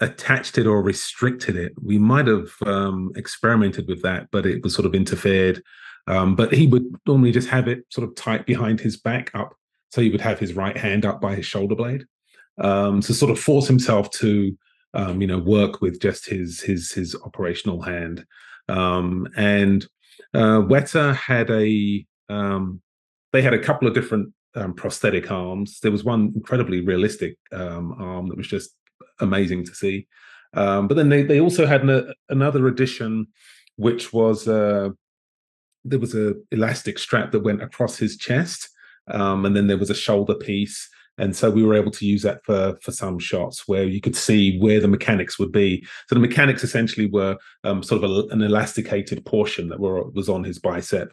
attached 0.01 0.59
it 0.59 0.66
or 0.66 0.82
restricted 0.82 1.57
it. 1.57 1.72
We 1.82 1.99
might 1.99 2.26
have 2.26 2.51
um, 2.64 3.12
experimented 3.16 3.88
with 3.88 4.03
that, 4.03 4.28
but 4.30 4.47
it 4.47 4.62
was 4.62 4.74
sort 4.74 4.86
of 4.86 4.94
interfered. 4.94 5.62
Um, 6.07 6.36
but 6.36 6.53
he 6.53 6.66
would 6.66 6.86
normally 7.07 7.32
just 7.32 7.49
have 7.49 7.66
it 7.66 7.84
sort 7.90 8.09
of 8.09 8.14
tight 8.14 8.47
behind 8.47 8.78
his 8.78 8.97
back 8.97 9.30
up, 9.34 9.55
so 9.90 10.01
he 10.01 10.11
would 10.11 10.20
have 10.20 10.38
his 10.38 10.55
right 10.55 10.76
hand 10.76 11.05
up 11.05 11.20
by 11.20 11.34
his 11.34 11.47
shoulder 11.47 11.74
blade 11.74 12.05
um, 12.59 13.01
to 13.01 13.12
sort 13.12 13.32
of 13.32 13.40
force 13.40 13.66
himself 13.66 14.11
to 14.11 14.57
um, 14.97 15.20
you 15.20 15.26
know, 15.26 15.38
work 15.38 15.82
with 15.82 16.01
just 16.01 16.26
his 16.26 16.61
his 16.61 16.90
his 16.90 17.14
operational 17.24 17.82
hand. 17.82 18.24
Um, 18.68 19.28
and 19.36 19.86
uh, 20.34 20.61
Weta 20.62 21.14
had 21.14 21.51
a 21.51 22.05
um, 22.28 22.80
they 23.32 23.42
had 23.42 23.55
a 23.55 23.62
couple 23.62 23.86
of 23.86 23.94
different 23.94 24.32
prosthetic 24.76 25.30
arms. 25.30 25.80
There 25.80 25.92
was 25.92 26.03
one 26.03 26.32
incredibly 26.34 26.80
realistic 26.80 27.36
arm 27.53 28.28
that 28.28 28.38
was 28.38 28.49
just 28.49 28.70
amazing 29.20 29.64
to 29.64 29.74
see. 29.74 30.07
Um, 30.55 30.88
but 30.88 30.97
then 30.97 31.09
they 31.09 31.22
they 31.22 31.40
also 31.40 31.66
had 31.66 31.82
an, 31.82 32.12
another 32.28 32.66
addition, 32.66 33.26
which 33.76 34.12
was 34.12 34.49
uh, 34.49 34.90
there 35.84 35.99
was 35.99 36.14
a 36.14 36.34
elastic 36.51 36.99
strap 36.99 37.32
that 37.32 37.44
went 37.44 37.62
across 37.62 37.99
his 37.99 38.16
chest, 38.16 38.68
um, 39.09 39.44
and 39.44 39.57
then 39.57 39.66
there 39.66 39.78
was 39.78 39.90
a 39.90 39.94
shoulder 39.94 40.34
piece, 40.34 40.88
and 41.18 41.36
so 41.36 41.51
we 41.51 41.62
were 41.62 41.74
able 41.74 41.90
to 41.92 42.07
use 42.07 42.22
that 42.22 42.44
for 42.44 42.78
for 42.82 42.92
some 42.92 43.18
shots 43.18 43.68
where 43.68 43.84
you 43.84 44.01
could 44.01 44.16
see 44.16 44.59
where 44.59 44.80
the 44.80 44.88
mechanics 44.88 45.38
would 45.38 45.53
be. 45.53 45.84
So 46.09 46.14
the 46.14 46.20
mechanics 46.20 46.64
essentially 46.64 47.07
were 47.07 47.36
um, 47.64 47.82
sort 47.82 48.03
of 48.03 48.11
a, 48.11 48.32
an 48.32 48.42
elasticated 48.42 49.24
portion 49.24 49.68
that 49.68 49.80
were 49.80 50.05
was 50.11 50.28
on 50.28 50.44
his 50.44 50.59
bicep. 50.59 51.12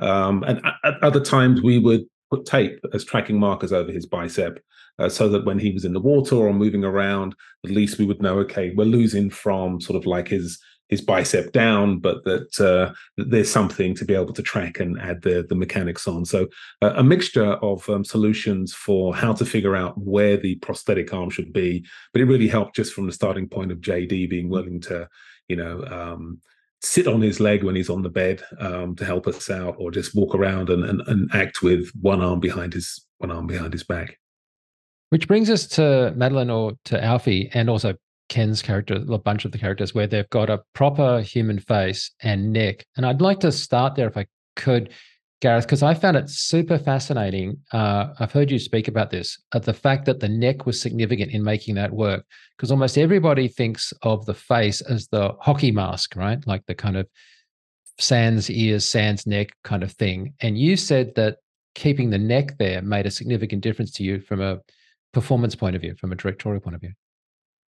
Um, 0.00 0.42
and 0.44 0.58
at, 0.64 0.74
at, 0.84 1.02
other 1.02 1.20
times 1.20 1.60
we 1.60 1.78
would 1.78 2.04
put 2.30 2.46
tape 2.46 2.80
as 2.94 3.04
tracking 3.04 3.38
markers 3.38 3.72
over 3.74 3.92
his 3.92 4.06
bicep 4.06 4.58
uh, 4.98 5.08
so 5.08 5.28
that 5.28 5.44
when 5.44 5.58
he 5.58 5.72
was 5.72 5.84
in 5.84 5.92
the 5.92 6.00
water 6.00 6.36
or 6.36 6.52
moving 6.52 6.84
around 6.84 7.34
at 7.64 7.70
least 7.70 7.98
we 7.98 8.04
would 8.04 8.22
know 8.22 8.38
okay 8.38 8.72
we're 8.76 8.84
losing 8.84 9.30
from 9.30 9.80
sort 9.80 9.96
of 9.96 10.06
like 10.06 10.28
his 10.28 10.58
his 10.92 11.00
bicep 11.00 11.52
down, 11.52 11.98
but 11.98 12.22
that, 12.24 12.60
uh, 12.60 12.92
that, 13.16 13.30
there's 13.30 13.50
something 13.50 13.94
to 13.94 14.04
be 14.04 14.14
able 14.14 14.34
to 14.34 14.42
track 14.42 14.78
and 14.78 15.00
add 15.00 15.22
the, 15.22 15.42
the 15.48 15.54
mechanics 15.54 16.06
on. 16.06 16.22
So 16.26 16.48
uh, 16.82 16.92
a 16.94 17.02
mixture 17.02 17.54
of 17.54 17.88
um, 17.88 18.04
solutions 18.04 18.74
for 18.74 19.16
how 19.16 19.32
to 19.32 19.46
figure 19.46 19.74
out 19.74 19.96
where 19.96 20.36
the 20.36 20.56
prosthetic 20.56 21.14
arm 21.14 21.30
should 21.30 21.50
be, 21.50 21.82
but 22.12 22.20
it 22.20 22.26
really 22.26 22.46
helped 22.46 22.76
just 22.76 22.92
from 22.92 23.06
the 23.06 23.12
starting 23.12 23.48
point 23.48 23.72
of 23.72 23.80
JD 23.80 24.28
being 24.28 24.50
willing 24.50 24.82
to, 24.82 25.08
you 25.48 25.56
know, 25.56 25.82
um, 25.86 26.42
sit 26.82 27.06
on 27.06 27.22
his 27.22 27.40
leg 27.40 27.64
when 27.64 27.74
he's 27.74 27.88
on 27.88 28.02
the 28.02 28.10
bed 28.10 28.42
um, 28.58 28.94
to 28.96 29.06
help 29.06 29.26
us 29.26 29.48
out, 29.48 29.76
or 29.78 29.90
just 29.90 30.14
walk 30.14 30.34
around 30.34 30.68
and, 30.68 30.84
and, 30.84 31.00
and 31.06 31.30
act 31.32 31.62
with 31.62 31.90
one 32.02 32.20
arm 32.20 32.38
behind 32.38 32.74
his 32.74 33.02
one 33.16 33.30
arm 33.30 33.46
behind 33.46 33.72
his 33.72 33.84
back. 33.84 34.18
Which 35.12 35.28
brings 35.28 35.50
us 35.50 35.66
to 35.66 36.10
Madeleine 36.16 36.48
or 36.48 36.72
to 36.86 36.98
Alphie, 36.98 37.50
and 37.52 37.68
also 37.68 37.96
Ken's 38.30 38.62
character, 38.62 38.94
a 38.94 39.18
bunch 39.18 39.44
of 39.44 39.52
the 39.52 39.58
characters, 39.58 39.94
where 39.94 40.06
they've 40.06 40.30
got 40.30 40.48
a 40.48 40.62
proper 40.72 41.20
human 41.20 41.58
face 41.58 42.12
and 42.22 42.50
neck. 42.50 42.86
And 42.96 43.04
I'd 43.04 43.20
like 43.20 43.38
to 43.40 43.52
start 43.52 43.94
there 43.94 44.08
if 44.08 44.16
I 44.16 44.24
could, 44.56 44.88
Gareth, 45.42 45.66
because 45.66 45.82
I 45.82 45.92
found 45.92 46.16
it 46.16 46.30
super 46.30 46.78
fascinating. 46.78 47.58
Uh, 47.72 48.14
I've 48.20 48.32
heard 48.32 48.50
you 48.50 48.58
speak 48.58 48.88
about 48.88 49.10
this, 49.10 49.38
uh, 49.52 49.58
the 49.58 49.74
fact 49.74 50.06
that 50.06 50.20
the 50.20 50.30
neck 50.30 50.64
was 50.64 50.80
significant 50.80 51.32
in 51.32 51.44
making 51.44 51.74
that 51.74 51.92
work, 51.92 52.24
because 52.56 52.70
almost 52.70 52.96
everybody 52.96 53.48
thinks 53.48 53.92
of 54.00 54.24
the 54.24 54.32
face 54.32 54.80
as 54.80 55.08
the 55.08 55.34
hockey 55.42 55.72
mask, 55.72 56.16
right? 56.16 56.38
Like 56.46 56.64
the 56.64 56.74
kind 56.74 56.96
of 56.96 57.06
sans 57.98 58.48
ears, 58.48 58.88
sans 58.88 59.26
neck 59.26 59.50
kind 59.62 59.82
of 59.82 59.92
thing. 59.92 60.32
And 60.40 60.56
you 60.56 60.78
said 60.78 61.14
that 61.16 61.36
keeping 61.74 62.08
the 62.08 62.16
neck 62.16 62.56
there 62.56 62.80
made 62.80 63.04
a 63.04 63.10
significant 63.10 63.60
difference 63.60 63.90
to 63.90 64.04
you 64.04 64.18
from 64.18 64.40
a 64.40 64.60
performance 65.12 65.54
point 65.54 65.76
of 65.76 65.82
view, 65.82 65.94
from 65.94 66.12
a 66.12 66.16
directorial 66.16 66.60
point 66.60 66.74
of 66.74 66.80
view. 66.80 66.92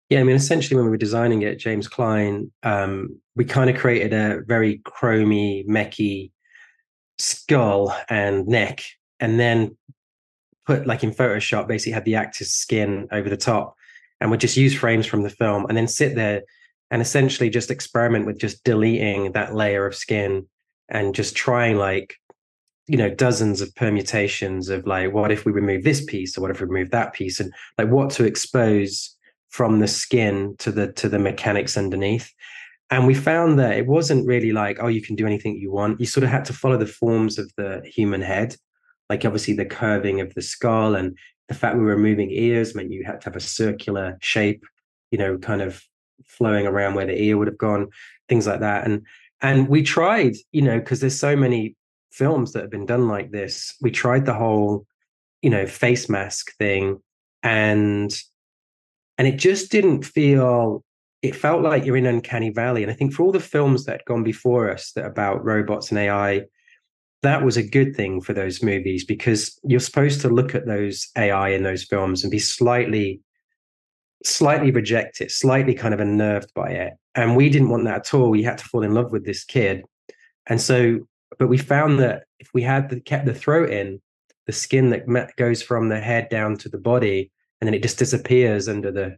Yeah, 0.10 0.20
I 0.20 0.24
mean, 0.24 0.36
essentially, 0.36 0.76
when 0.76 0.86
we 0.86 0.92
were 0.92 0.98
designing 0.98 1.42
it, 1.42 1.60
James 1.60 1.88
Clyne, 1.88 2.52
um, 2.64 3.20
we 3.36 3.46
kind 3.46 3.70
of 3.70 3.78
created 3.78 4.14
a 4.14 4.42
very 4.46 4.80
chromy, 4.80 5.66
mechy 5.68 6.32
skull 7.18 7.96
and 8.10 8.48
neck, 8.48 8.84
and 9.20 9.40
then 9.40 9.78
put 10.66 10.86
like 10.88 11.04
in 11.04 11.12
Photoshop, 11.12 11.68
basically 11.68 11.94
had 11.94 12.06
the 12.06 12.16
actor's 12.16 12.52
skin 12.52 13.08
over 13.12 13.30
the 13.30 13.38
top, 13.38 13.76
and 14.20 14.30
would 14.30 14.40
just 14.40 14.58
use 14.58 14.76
frames 14.76 15.06
from 15.06 15.24
the 15.24 15.30
film, 15.30 15.66
and 15.68 15.78
then 15.78 15.88
sit 15.88 16.16
there 16.16 16.44
and 16.92 17.02
essentially 17.02 17.50
just 17.50 17.72
experiment 17.72 18.26
with 18.26 18.38
just 18.38 18.64
deleting 18.64 19.32
that 19.32 19.56
layer 19.56 19.86
of 19.86 19.96
skin 19.96 20.48
and 20.90 21.16
just 21.16 21.36
trying 21.36 21.78
like 21.78 22.18
you 22.88 22.98
know 22.98 23.10
dozens 23.10 23.62
of 23.62 23.74
permutations 23.76 24.70
of 24.70 24.86
like 24.86 25.14
what 25.14 25.32
if 25.32 25.46
we 25.46 25.52
remove 25.52 25.84
this 25.84 26.04
piece 26.06 26.38
or 26.38 26.42
what 26.42 26.52
if 26.52 26.60
we 26.60 26.68
remove 26.68 26.92
that 26.92 27.14
piece? 27.14 27.40
And 27.40 27.54
like 27.78 27.90
what 27.90 28.10
to 28.12 28.26
expose 28.26 29.16
from 29.50 29.80
the 29.80 29.88
skin 29.88 30.56
to 30.60 30.72
the 30.72 30.92
to 30.94 31.10
the 31.10 31.20
mechanics 31.20 31.78
underneath. 31.78 32.32
And 32.90 33.08
we 33.08 33.16
found 33.16 33.58
that 33.60 33.78
it 33.78 33.88
wasn't 33.88 34.28
really 34.28 34.52
like 34.52 34.78
oh 34.82 34.88
you 34.88 35.02
can 35.02 35.16
do 35.16 35.26
anything 35.26 35.58
you 35.58 35.72
want. 35.72 36.00
You 36.00 36.06
sort 36.06 36.24
of 36.24 36.30
had 36.30 36.46
to 36.46 36.54
follow 36.54 36.78
the 36.78 36.86
forms 36.86 37.38
of 37.38 37.52
the 37.58 37.82
human 37.86 38.22
head 38.22 38.56
like 39.10 39.26
obviously 39.26 39.54
the 39.54 39.66
curving 39.66 40.22
of 40.22 40.34
the 40.34 40.42
skull 40.42 40.96
and 40.96 41.18
the 41.50 41.54
fact 41.54 41.76
we 41.76 41.84
were 41.84 41.96
removing 41.96 42.32
ears 42.32 42.74
meant 42.74 42.92
you 42.92 43.04
had 43.06 43.20
to 43.20 43.26
have 43.26 43.36
a 43.36 43.42
circular 43.42 44.18
shape 44.22 44.64
you 45.12 45.18
know 45.18 45.38
kind 45.38 45.62
of 45.62 45.84
flowing 46.26 46.66
around 46.66 46.96
where 46.96 47.06
the 47.06 47.22
ear 47.22 47.38
would 47.38 47.48
have 47.48 47.58
gone 47.58 47.88
things 48.30 48.48
like 48.48 48.60
that. 48.62 48.86
And 48.86 49.06
and 49.42 49.68
we 49.68 49.84
tried 49.84 50.36
you 50.52 50.62
know 50.62 50.80
because 50.80 51.00
there's 51.00 51.20
so 51.20 51.36
many 51.36 51.76
films 52.14 52.54
that 52.54 52.62
have 52.62 52.72
been 52.72 52.86
done 52.86 53.08
like 53.08 53.32
this 53.32 53.76
we 53.82 53.92
tried 53.92 54.26
the 54.26 54.34
whole 54.34 54.86
you 55.42 55.50
know 55.50 55.66
face 55.66 56.08
mask 56.10 56.56
thing 56.58 57.00
and 57.42 58.16
and 59.18 59.28
it 59.28 59.38
just 59.38 59.72
didn't 59.72 60.04
feel 60.04 60.84
it 61.22 61.36
felt 61.36 61.62
like 61.62 61.86
you're 61.86 61.96
in 61.96 62.06
uncanny 62.06 62.50
valley. 62.50 62.84
And 62.84 62.92
i 62.92 62.96
think 62.96 63.14
for 63.14 63.24
all 63.24 63.32
the 63.32 63.40
films 63.40 63.86
that 63.86 63.94
had 63.94 64.06
gone 64.06 64.24
before 64.24 64.70
us 64.70 64.92
that 64.94 65.06
about 65.06 65.44
robots 65.44 65.90
and 65.90 66.00
ai 66.00 66.44
that 67.24 67.44
was 67.44 67.56
a 67.56 67.64
good 67.64 67.96
thing 67.96 68.22
for 68.22 68.34
those 68.34 68.62
movies 68.62 69.06
because 69.06 69.58
you're 69.64 69.80
supposed 69.80 70.22
to 70.22 70.30
look 70.30 70.54
at 70.56 70.66
those 70.66 71.10
ai 71.18 71.50
in 71.50 71.64
those 71.64 71.84
films 71.84 72.24
and 72.24 72.32
be 72.32 72.40
slightly 72.40 73.22
slightly 74.26 74.72
reject 74.72 75.22
it 75.22 75.32
slightly 75.32 75.74
kind 75.74 75.94
of 75.94 76.00
unnerved 76.00 76.54
by 76.54 76.70
it. 76.70 76.94
And 77.16 77.36
we 77.36 77.50
didn't 77.50 77.70
want 77.70 77.86
that 77.86 77.98
at 77.98 78.14
all. 78.14 78.30
We 78.30 78.44
had 78.44 78.58
to 78.58 78.66
fall 78.66 78.84
in 78.84 78.94
love 78.94 79.12
with 79.12 79.26
this 79.26 79.44
kid. 79.44 79.84
And 80.48 80.60
so 80.60 81.08
but 81.40 81.48
we 81.48 81.58
found 81.58 82.00
that 82.00 82.24
if 82.40 82.50
we 82.54 82.62
had 82.62 82.90
the 82.90 83.00
kept 83.00 83.26
the 83.26 83.34
throat 83.34 83.70
in 83.70 84.02
the 84.46 84.54
skin 84.54 84.90
that 84.90 85.36
goes 85.38 85.62
from 85.62 85.90
the 85.90 86.00
head 86.00 86.28
down 86.30 86.58
to 86.58 86.70
the 86.70 86.78
body 86.78 87.32
and 87.62 87.68
then 87.68 87.74
it 87.74 87.82
just 87.82 87.98
disappears 87.98 88.68
under 88.68 88.92
the 88.92 89.18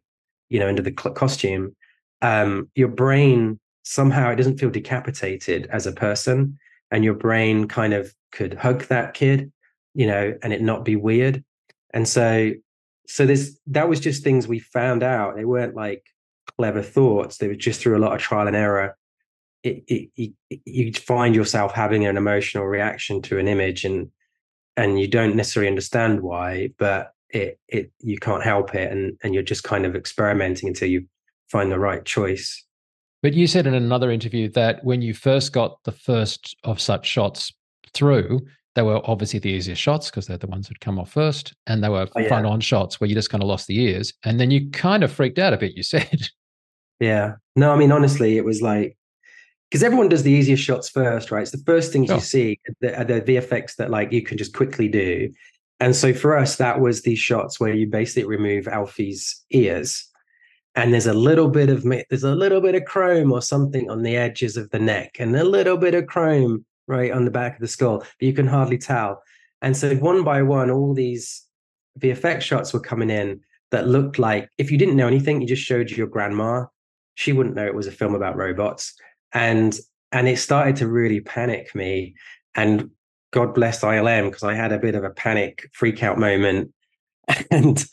you 0.49 0.59
know, 0.59 0.67
under 0.67 0.81
the 0.81 0.91
costume, 0.91 1.75
um, 2.21 2.69
your 2.75 2.87
brain 2.87 3.59
somehow 3.83 4.31
it 4.31 4.35
doesn't 4.35 4.59
feel 4.59 4.69
decapitated 4.69 5.67
as 5.71 5.85
a 5.85 5.91
person, 5.91 6.57
and 6.91 7.03
your 7.03 7.13
brain 7.13 7.67
kind 7.67 7.93
of 7.93 8.13
could 8.31 8.53
hug 8.53 8.83
that 8.85 9.13
kid, 9.13 9.51
you 9.93 10.07
know, 10.07 10.33
and 10.43 10.53
it 10.53 10.61
not 10.61 10.85
be 10.85 10.95
weird. 10.95 11.43
And 11.93 12.07
so, 12.07 12.51
so 13.07 13.25
this 13.25 13.59
that 13.67 13.89
was 13.89 13.99
just 13.99 14.23
things 14.23 14.47
we 14.47 14.59
found 14.59 15.03
out. 15.03 15.35
They 15.35 15.45
weren't 15.45 15.75
like 15.75 16.05
clever 16.57 16.81
thoughts. 16.81 17.37
They 17.37 17.47
were 17.47 17.55
just 17.55 17.81
through 17.81 17.97
a 17.97 17.99
lot 17.99 18.13
of 18.13 18.21
trial 18.21 18.47
and 18.47 18.55
error. 18.55 18.97
It, 19.65 19.83
it, 19.87 20.31
it, 20.49 20.59
you 20.65 20.93
find 20.93 21.33
yourself 21.33 21.73
having 21.73 22.05
an 22.05 22.17
emotional 22.17 22.65
reaction 22.65 23.21
to 23.23 23.39
an 23.39 23.47
image, 23.47 23.83
and 23.83 24.11
and 24.77 24.99
you 24.99 25.07
don't 25.07 25.35
necessarily 25.35 25.69
understand 25.69 26.21
why, 26.21 26.69
but 26.77 27.13
it 27.29 27.59
it 27.67 27.91
you 27.99 28.17
can't 28.19 28.43
help 28.43 28.75
it, 28.75 28.91
and 28.91 29.17
and 29.23 29.33
you're 29.33 29.43
just 29.43 29.63
kind 29.63 29.85
of 29.85 29.95
experimenting 29.95 30.69
until 30.69 30.87
you 30.87 31.07
find 31.49 31.71
the 31.71 31.79
right 31.79 32.05
choice. 32.05 32.63
But 33.23 33.33
you 33.33 33.47
said 33.47 33.65
in 33.65 33.73
another 33.73 34.11
interview 34.11 34.49
that 34.49 34.83
when 34.83 35.01
you 35.01 35.15
first 35.15 35.51
got 35.51 35.83
the 35.83 35.91
first 35.91 36.55
of 36.63 36.79
such 36.79 37.07
shots 37.07 37.51
through, 37.93 38.45
they 38.75 38.83
were 38.83 39.01
obviously 39.05 39.39
the 39.39 39.49
easiest 39.49 39.81
shots 39.81 40.11
because 40.11 40.27
they're 40.27 40.37
the 40.37 40.47
ones 40.47 40.67
that 40.67 40.79
come 40.79 40.99
off 40.99 41.11
first, 41.11 41.53
and 41.65 41.83
they 41.83 41.89
were 41.89 42.07
oh, 42.15 42.19
yeah. 42.19 42.27
front 42.27 42.45
on 42.45 42.59
shots 42.59 42.99
where 42.99 43.07
you 43.07 43.15
just 43.15 43.31
kind 43.31 43.41
of 43.41 43.49
lost 43.49 43.65
the 43.67 43.79
ears, 43.79 44.13
and 44.23 44.39
then 44.39 44.51
you 44.51 44.69
kind 44.69 45.03
of 45.03 45.11
freaked 45.11 45.39
out 45.39 45.53
a 45.53 45.57
bit. 45.57 45.75
You 45.75 45.81
said, 45.83 46.27
"Yeah, 46.99 47.37
no, 47.55 47.71
I 47.71 47.77
mean 47.77 47.91
honestly, 47.91 48.37
it 48.37 48.45
was 48.45 48.61
like 48.61 48.95
because 49.69 49.83
everyone 49.83 50.09
does 50.09 50.23
the 50.23 50.31
easiest 50.31 50.63
shots 50.63 50.89
first, 50.89 51.31
right? 51.31 51.41
It's 51.41 51.51
the 51.51 51.63
first 51.65 51.91
things 51.91 52.09
you 52.09 52.19
see 52.19 52.59
the, 52.81 52.89
the 52.89 53.33
VFX 53.33 53.75
that 53.75 53.89
like 53.89 54.11
you 54.11 54.21
can 54.21 54.37
just 54.37 54.53
quickly 54.53 54.87
do, 54.87 55.31
and 55.79 55.95
so 55.95 56.13
for 56.13 56.37
us, 56.37 56.57
that 56.57 56.79
was 56.79 57.01
these 57.01 57.19
shots 57.19 57.59
where 57.59 57.73
you 57.73 57.87
basically 57.87 58.25
remove 58.25 58.65
Alphie's 58.65 59.43
ears, 59.51 60.07
and 60.75 60.93
there's 60.93 61.07
a 61.07 61.13
little 61.13 61.49
bit 61.49 61.69
of 61.69 61.83
there's 61.83 62.23
a 62.23 62.35
little 62.35 62.61
bit 62.61 62.75
of 62.75 62.85
chrome 62.85 63.31
or 63.31 63.41
something 63.41 63.89
on 63.89 64.03
the 64.03 64.15
edges 64.15 64.57
of 64.57 64.69
the 64.69 64.79
neck, 64.79 65.17
and 65.19 65.35
a 65.35 65.43
little 65.43 65.77
bit 65.77 65.93
of 65.93 66.07
chrome 66.07 66.65
right 66.87 67.11
on 67.11 67.25
the 67.25 67.31
back 67.31 67.55
of 67.55 67.61
the 67.61 67.67
skull, 67.67 67.99
but 67.99 68.07
you 68.19 68.33
can 68.33 68.47
hardly 68.47 68.77
tell. 68.77 69.21
And 69.61 69.75
so 69.75 69.95
one 69.95 70.23
by 70.23 70.41
one, 70.43 70.69
all 70.69 70.93
these 70.93 71.43
VFX 71.99 72.41
shots 72.41 72.73
were 72.73 72.79
coming 72.79 73.09
in 73.09 73.41
that 73.71 73.87
looked 73.87 74.19
like 74.19 74.49
if 74.57 74.71
you 74.71 74.77
didn't 74.77 74.95
know 74.95 75.07
anything, 75.07 75.41
you 75.41 75.47
just 75.47 75.63
showed 75.63 75.89
your 75.89 76.07
grandma, 76.07 76.65
she 77.15 77.33
wouldn't 77.33 77.55
know 77.55 77.65
it 77.65 77.75
was 77.75 77.87
a 77.87 77.91
film 77.91 78.13
about 78.13 78.35
robots. 78.35 78.93
And 79.35 79.77
and 80.11 80.27
it 80.27 80.39
started 80.39 80.77
to 80.77 80.87
really 80.87 81.19
panic 81.19 81.75
me. 81.75 82.15
And 82.55 82.89
God 83.31 83.53
bless 83.53 83.81
ILM 83.81 84.29
because 84.29 84.43
I 84.43 84.55
had 84.55 84.71
a 84.71 84.79
bit 84.79 84.95
of 84.95 85.03
a 85.03 85.11
panic 85.11 85.69
freak 85.73 86.01
out 86.01 86.17
moment. 86.17 86.73
And 87.51 87.83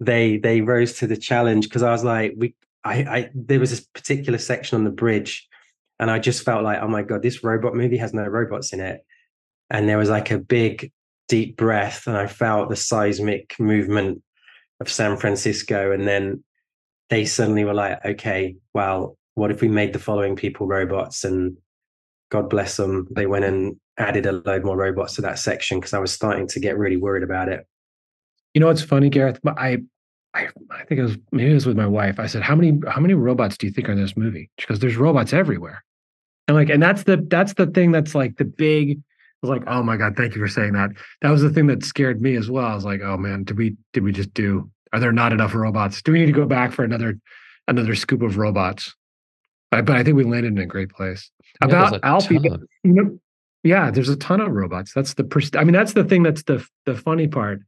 they 0.00 0.38
they 0.38 0.60
rose 0.60 0.94
to 0.94 1.06
the 1.06 1.16
challenge 1.16 1.68
because 1.68 1.82
I 1.82 1.92
was 1.92 2.04
like, 2.04 2.34
we 2.36 2.54
I, 2.84 2.94
I 2.94 3.30
there 3.34 3.60
was 3.60 3.70
this 3.70 3.80
particular 3.80 4.38
section 4.38 4.76
on 4.76 4.84
the 4.84 4.90
bridge 4.90 5.48
and 6.02 6.10
I 6.10 6.18
just 6.18 6.44
felt 6.44 6.64
like, 6.64 6.80
oh 6.82 6.88
my 6.88 7.02
God, 7.02 7.22
this 7.22 7.44
robot 7.44 7.76
movie 7.76 7.98
has 7.98 8.12
no 8.12 8.24
robots 8.24 8.72
in 8.72 8.80
it. 8.80 9.06
And 9.70 9.88
there 9.88 9.98
was 9.98 10.10
like 10.10 10.32
a 10.32 10.38
big, 10.38 10.90
deep 11.28 11.56
breath, 11.56 12.08
and 12.08 12.16
I 12.16 12.26
felt 12.26 12.70
the 12.70 12.76
seismic 12.76 13.54
movement 13.60 14.20
of 14.80 14.90
San 14.90 15.16
Francisco. 15.16 15.92
And 15.92 16.06
then 16.06 16.42
they 17.08 17.24
suddenly 17.24 17.62
were 17.62 17.72
like, 17.72 18.04
okay, 18.04 18.56
well, 18.74 19.16
what 19.34 19.50
if 19.50 19.60
we 19.60 19.68
made 19.68 19.92
the 19.92 19.98
following 19.98 20.36
people 20.36 20.66
robots? 20.66 21.24
And 21.24 21.56
God 22.30 22.48
bless 22.50 22.76
them, 22.76 23.08
they 23.10 23.26
went 23.26 23.44
and 23.44 23.76
added 23.98 24.26
a 24.26 24.32
load 24.32 24.64
more 24.64 24.76
robots 24.76 25.14
to 25.16 25.22
that 25.22 25.38
section 25.38 25.78
because 25.78 25.94
I 25.94 25.98
was 25.98 26.12
starting 26.12 26.46
to 26.48 26.60
get 26.60 26.78
really 26.78 26.96
worried 26.96 27.22
about 27.22 27.48
it. 27.48 27.66
You 28.54 28.60
know 28.60 28.66
what's 28.66 28.82
funny, 28.82 29.08
Gareth? 29.08 29.40
I 29.46 29.78
I, 30.34 30.48
I 30.70 30.84
think 30.84 30.98
it 30.98 31.02
was 31.02 31.18
maybe 31.30 31.50
it 31.50 31.54
was 31.54 31.66
with 31.66 31.76
my 31.76 31.86
wife. 31.86 32.18
I 32.18 32.26
said, 32.26 32.42
"How 32.42 32.54
many 32.54 32.80
how 32.88 33.00
many 33.00 33.14
robots 33.14 33.58
do 33.58 33.66
you 33.66 33.72
think 33.72 33.88
are 33.88 33.92
in 33.92 34.00
this 34.00 34.16
movie?" 34.16 34.50
She 34.58 34.66
goes, 34.66 34.78
"There's 34.78 34.96
robots 34.96 35.32
everywhere." 35.32 35.84
And 36.48 36.56
like, 36.56 36.70
and 36.70 36.82
that's 36.82 37.04
the 37.04 37.24
that's 37.28 37.54
the 37.54 37.66
thing 37.66 37.92
that's 37.92 38.14
like 38.14 38.36
the 38.36 38.44
big 38.44 38.98
I 39.42 39.46
was 39.46 39.58
like, 39.58 39.64
oh 39.66 39.82
my 39.82 39.96
God, 39.96 40.16
thank 40.16 40.36
you 40.36 40.40
for 40.40 40.46
saying 40.46 40.74
that. 40.74 40.90
That 41.20 41.30
was 41.30 41.42
the 41.42 41.50
thing 41.50 41.66
that 41.66 41.84
scared 41.84 42.22
me 42.22 42.36
as 42.36 42.48
well. 42.48 42.64
I 42.64 42.74
was 42.76 42.84
like, 42.84 43.00
oh 43.02 43.16
man, 43.16 43.42
did 43.42 43.58
we 43.58 43.76
did 43.92 44.04
we 44.04 44.12
just 44.12 44.32
do 44.34 44.70
are 44.92 45.00
there 45.00 45.12
not 45.12 45.32
enough 45.32 45.54
robots? 45.54 46.00
Do 46.00 46.12
we 46.12 46.20
need 46.20 46.26
to 46.26 46.32
go 46.32 46.46
back 46.46 46.72
for 46.72 46.84
another 46.84 47.18
another 47.66 47.94
scoop 47.94 48.22
of 48.22 48.36
robots? 48.36 48.94
But, 49.80 49.90
I 49.90 50.04
think 50.04 50.16
we 50.16 50.24
landed 50.24 50.52
in 50.52 50.58
a 50.58 50.66
great 50.66 50.90
place. 50.90 51.30
Yeah, 51.62 51.68
About 51.68 52.00
Alphie, 52.02 52.44
you 52.84 52.92
know, 52.92 53.18
yeah, 53.64 53.90
there's 53.90 54.08
a 54.08 54.16
ton 54.16 54.40
of 54.40 54.52
robots. 54.52 54.92
That's 54.92 55.14
the 55.14 55.50
I 55.56 55.64
mean, 55.64 55.72
that's 55.72 55.94
the 55.94 56.04
thing 56.04 56.22
that's 56.22 56.42
the 56.42 56.66
the 56.84 56.94
funny 56.94 57.26
part 57.26 57.60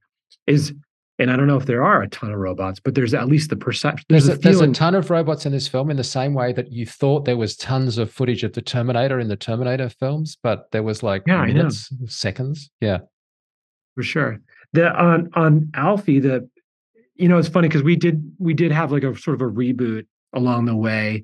is 0.46 0.74
and 1.18 1.30
I 1.30 1.36
don't 1.36 1.46
know 1.46 1.56
if 1.56 1.66
there 1.66 1.84
are 1.84 2.02
a 2.02 2.08
ton 2.08 2.32
of 2.32 2.38
robots, 2.38 2.80
but 2.80 2.96
there's 2.96 3.14
at 3.14 3.28
least 3.28 3.48
the 3.48 3.56
perception. 3.56 4.04
There's, 4.08 4.26
there's, 4.26 4.38
a, 4.38 4.40
there's, 4.40 4.60
a, 4.60 4.72
ton 4.72 4.96
of 4.96 5.10
robots 5.10 5.46
in 5.46 5.52
this 5.52 5.68
film, 5.68 5.90
in 5.90 5.96
the 5.96 6.02
same 6.02 6.34
way 6.34 6.52
that 6.52 6.72
you 6.72 6.86
thought 6.86 7.24
there 7.24 7.36
was 7.36 7.56
tons 7.56 7.98
of 7.98 8.10
footage 8.10 8.42
of 8.42 8.52
the 8.52 8.60
Terminator 8.60 9.20
in 9.20 9.28
the 9.28 9.36
Terminator 9.36 9.88
films, 9.88 10.36
but 10.42 10.70
there 10.72 10.82
was 10.82 11.04
like 11.04 11.22
yeah, 11.26 11.44
minutes, 11.44 11.88
seconds. 12.06 12.68
Yeah, 12.80 12.98
for 13.94 14.02
sure. 14.02 14.40
The 14.72 14.92
on 14.92 15.30
on 15.34 15.70
Alphie, 15.74 16.20
the 16.20 16.48
you 17.14 17.28
know, 17.28 17.38
it's 17.38 17.48
funny 17.48 17.68
because 17.68 17.84
we 17.84 17.94
did 17.94 18.32
we 18.38 18.52
did 18.52 18.72
have 18.72 18.90
like 18.90 19.04
a 19.04 19.16
sort 19.16 19.40
of 19.40 19.40
a 19.40 19.50
reboot 19.50 20.06
along 20.32 20.64
the 20.64 20.74
way, 20.74 21.22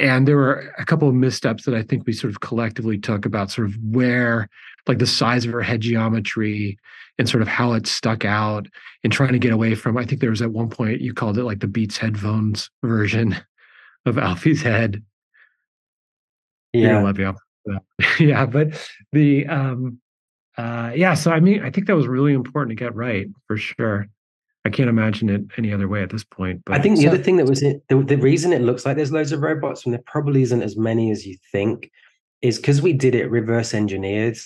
and 0.00 0.26
there 0.26 0.36
were 0.36 0.72
a 0.78 0.84
couple 0.84 1.08
of 1.08 1.14
missteps 1.14 1.64
that 1.64 1.74
I 1.74 1.82
think 1.82 2.06
we 2.06 2.12
sort 2.12 2.32
of 2.32 2.40
collectively 2.40 2.98
took 2.98 3.26
about 3.26 3.50
sort 3.50 3.68
of 3.68 3.76
where 3.82 4.48
like 4.86 4.98
the 4.98 5.06
size 5.06 5.44
of 5.44 5.52
her 5.52 5.62
head 5.62 5.80
geometry 5.82 6.78
and 7.18 7.28
sort 7.28 7.42
of 7.42 7.48
how 7.48 7.74
it 7.74 7.86
stuck 7.86 8.24
out 8.24 8.66
and 9.04 9.12
trying 9.12 9.32
to 9.32 9.38
get 9.38 9.52
away 9.52 9.74
from 9.74 9.96
i 9.96 10.04
think 10.04 10.20
there 10.20 10.30
was 10.30 10.42
at 10.42 10.52
one 10.52 10.68
point 10.68 11.00
you 11.00 11.12
called 11.12 11.38
it 11.38 11.44
like 11.44 11.60
the 11.60 11.66
beats 11.66 11.98
headphones 11.98 12.70
version 12.82 13.36
of 14.06 14.16
alphie's 14.16 14.62
head. 14.62 15.04
Yeah. 16.72 17.02
love 17.02 17.18
you 17.18 17.34
yeah 18.18 18.46
but 18.46 18.68
the 19.12 19.46
um 19.46 19.98
uh 20.56 20.92
yeah 20.94 21.14
so 21.14 21.30
i 21.30 21.40
mean 21.40 21.62
i 21.62 21.70
think 21.70 21.86
that 21.86 21.96
was 21.96 22.06
really 22.06 22.32
important 22.32 22.70
to 22.70 22.82
get 22.82 22.94
right 22.94 23.26
for 23.46 23.56
sure 23.56 24.06
i 24.64 24.70
can't 24.70 24.88
imagine 24.88 25.28
it 25.28 25.42
any 25.56 25.72
other 25.72 25.88
way 25.88 26.02
at 26.02 26.10
this 26.10 26.24
point 26.24 26.62
but 26.64 26.74
i 26.74 26.80
think 26.80 26.96
the 26.96 27.02
so, 27.02 27.08
other 27.08 27.22
thing 27.22 27.36
that 27.36 27.46
was 27.46 27.62
it 27.62 27.82
the, 27.88 27.96
the 28.02 28.16
reason 28.16 28.52
it 28.52 28.62
looks 28.62 28.84
like 28.84 28.96
there's 28.96 29.12
loads 29.12 29.32
of 29.32 29.40
robots 29.40 29.84
and 29.84 29.92
there 29.92 30.02
probably 30.06 30.42
isn't 30.42 30.62
as 30.62 30.76
many 30.76 31.10
as 31.10 31.26
you 31.26 31.36
think 31.52 31.90
is 32.42 32.58
because 32.58 32.80
we 32.80 32.92
did 32.92 33.14
it 33.14 33.30
reverse 33.30 33.74
engineered 33.74 34.38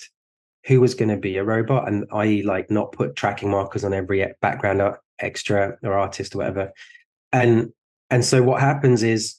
who 0.65 0.81
was 0.81 0.95
going 0.95 1.09
to 1.09 1.17
be 1.17 1.37
a 1.37 1.43
robot 1.43 1.87
and 1.87 2.05
i.e 2.13 2.43
like 2.43 2.69
not 2.71 2.91
put 2.91 3.15
tracking 3.15 3.49
markers 3.49 3.83
on 3.83 3.93
every 3.93 4.25
background 4.41 4.81
or 4.81 4.99
extra 5.19 5.77
or 5.83 5.93
artist 5.93 6.35
or 6.35 6.39
whatever. 6.39 6.71
And 7.31 7.71
and 8.09 8.23
so 8.23 8.43
what 8.43 8.61
happens 8.61 9.03
is 9.03 9.35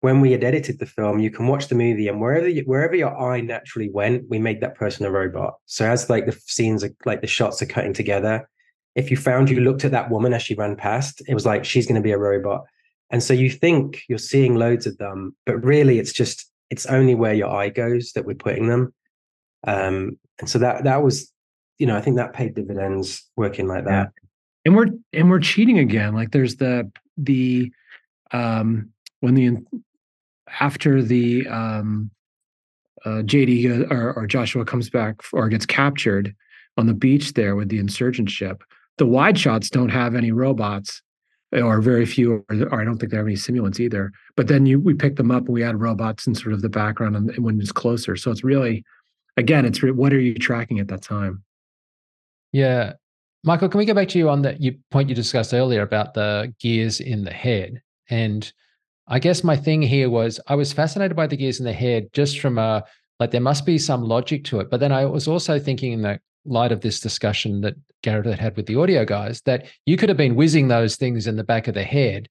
when 0.00 0.20
we 0.20 0.32
had 0.32 0.44
edited 0.44 0.78
the 0.78 0.86
film 0.86 1.18
you 1.18 1.30
can 1.30 1.46
watch 1.46 1.68
the 1.68 1.74
movie 1.74 2.08
and 2.08 2.20
wherever 2.20 2.48
you, 2.48 2.62
wherever 2.62 2.94
your 2.94 3.16
eye 3.18 3.40
naturally 3.40 3.90
went 3.90 4.28
we 4.28 4.38
made 4.38 4.60
that 4.60 4.74
person 4.74 5.06
a 5.06 5.10
robot. 5.10 5.54
So 5.66 5.86
as 5.86 6.10
like 6.10 6.26
the 6.26 6.38
scenes 6.46 6.84
are 6.84 6.90
like 7.04 7.20
the 7.20 7.26
shots 7.26 7.62
are 7.62 7.66
cutting 7.66 7.94
together 7.94 8.48
if 8.94 9.10
you 9.10 9.16
found 9.16 9.50
you 9.50 9.60
looked 9.60 9.84
at 9.84 9.90
that 9.90 10.10
woman 10.10 10.32
as 10.32 10.42
she 10.42 10.54
ran 10.54 10.76
past 10.76 11.22
it 11.26 11.34
was 11.34 11.46
like 11.46 11.64
she's 11.64 11.86
going 11.86 12.00
to 12.00 12.00
be 12.00 12.12
a 12.12 12.18
robot 12.18 12.64
and 13.10 13.22
so 13.22 13.32
you 13.34 13.50
think 13.50 14.02
you're 14.08 14.18
seeing 14.18 14.56
loads 14.56 14.86
of 14.86 14.96
them 14.98 15.34
but 15.46 15.62
really 15.64 15.98
it's 15.98 16.12
just 16.12 16.50
it's 16.70 16.86
only 16.86 17.14
where 17.14 17.34
your 17.34 17.50
eye 17.50 17.68
goes 17.68 18.12
that 18.12 18.24
we're 18.24 18.34
putting 18.34 18.68
them 18.68 18.92
um, 19.66 20.18
and 20.40 20.48
so 20.48 20.58
that 20.58 20.84
that 20.84 21.02
was, 21.02 21.32
you 21.78 21.86
know, 21.86 21.96
I 21.96 22.00
think 22.00 22.16
that 22.16 22.32
paid 22.32 22.54
dividends 22.54 23.28
working 23.36 23.66
like 23.66 23.84
that. 23.84 24.10
Yeah. 24.14 24.20
And 24.66 24.76
we're 24.76 24.88
and 25.12 25.30
we're 25.30 25.40
cheating 25.40 25.78
again. 25.78 26.14
Like 26.14 26.30
there's 26.30 26.56
the 26.56 26.90
the 27.16 27.72
um 28.32 28.90
when 29.20 29.34
the 29.34 29.58
after 30.60 31.02
the 31.02 31.46
um 31.48 32.10
uh, 33.04 33.22
JD 33.22 33.90
or, 33.90 34.14
or 34.14 34.26
Joshua 34.26 34.64
comes 34.64 34.88
back 34.88 35.20
or 35.32 35.48
gets 35.48 35.66
captured 35.66 36.34
on 36.78 36.86
the 36.86 36.94
beach 36.94 37.34
there 37.34 37.54
with 37.54 37.68
the 37.68 37.78
insurgent 37.78 38.30
ship. 38.30 38.64
The 38.98 39.06
wide 39.06 39.38
shots 39.38 39.70
don't 39.70 39.88
have 39.88 40.14
any 40.14 40.32
robots 40.32 41.02
or 41.52 41.80
very 41.80 42.06
few, 42.06 42.44
or, 42.48 42.56
or, 42.70 42.80
I 42.80 42.84
don't 42.84 42.98
think 42.98 43.10
they 43.10 43.16
have 43.16 43.26
any 43.26 43.36
simulants 43.36 43.78
either. 43.78 44.12
But 44.36 44.48
then 44.48 44.66
you 44.66 44.80
we 44.80 44.94
pick 44.94 45.16
them 45.16 45.30
up 45.30 45.44
and 45.44 45.54
we 45.54 45.62
add 45.62 45.80
robots 45.80 46.26
in 46.26 46.34
sort 46.34 46.52
of 46.52 46.62
the 46.62 46.68
background 46.68 47.16
and, 47.16 47.44
when 47.44 47.60
it's 47.60 47.72
closer. 47.72 48.16
So 48.16 48.30
it's 48.30 48.44
really 48.44 48.84
again, 49.36 49.64
it's 49.64 49.82
what 49.82 50.12
are 50.12 50.20
you 50.20 50.34
tracking 50.34 50.80
at 50.80 50.88
that 50.88 51.02
time? 51.02 51.42
Yeah. 52.52 52.94
Michael, 53.42 53.68
can 53.68 53.78
we 53.78 53.84
go 53.84 53.94
back 53.94 54.08
to 54.08 54.18
you 54.18 54.30
on 54.30 54.42
that 54.42 54.60
you 54.60 54.78
point 54.90 55.08
you 55.08 55.14
discussed 55.14 55.52
earlier 55.52 55.82
about 55.82 56.14
the 56.14 56.54
gears 56.60 57.00
in 57.00 57.24
the 57.24 57.32
head? 57.32 57.82
And 58.08 58.50
I 59.06 59.18
guess 59.18 59.44
my 59.44 59.56
thing 59.56 59.82
here 59.82 60.08
was 60.08 60.40
I 60.46 60.54
was 60.54 60.72
fascinated 60.72 61.16
by 61.16 61.26
the 61.26 61.36
gears 61.36 61.58
in 61.58 61.66
the 61.66 61.72
head 61.72 62.08
just 62.12 62.40
from 62.40 62.58
a 62.58 62.84
like 63.20 63.30
there 63.30 63.40
must 63.40 63.66
be 63.66 63.78
some 63.78 64.02
logic 64.02 64.44
to 64.44 64.60
it. 64.60 64.70
But 64.70 64.80
then 64.80 64.92
I 64.92 65.04
was 65.04 65.28
also 65.28 65.58
thinking 65.58 65.92
in 65.92 66.02
the 66.02 66.20
light 66.44 66.72
of 66.72 66.80
this 66.80 67.00
discussion 67.00 67.60
that 67.62 67.74
Gareth 68.02 68.26
had 68.26 68.38
had 68.38 68.56
with 68.56 68.66
the 68.66 68.76
audio 68.76 69.04
guys 69.04 69.40
that 69.42 69.66
you 69.86 69.96
could 69.96 70.08
have 70.08 70.18
been 70.18 70.34
whizzing 70.34 70.68
those 70.68 70.96
things 70.96 71.26
in 71.26 71.36
the 71.36 71.44
back 71.44 71.68
of 71.68 71.74
the 71.74 71.84
head 71.84 72.28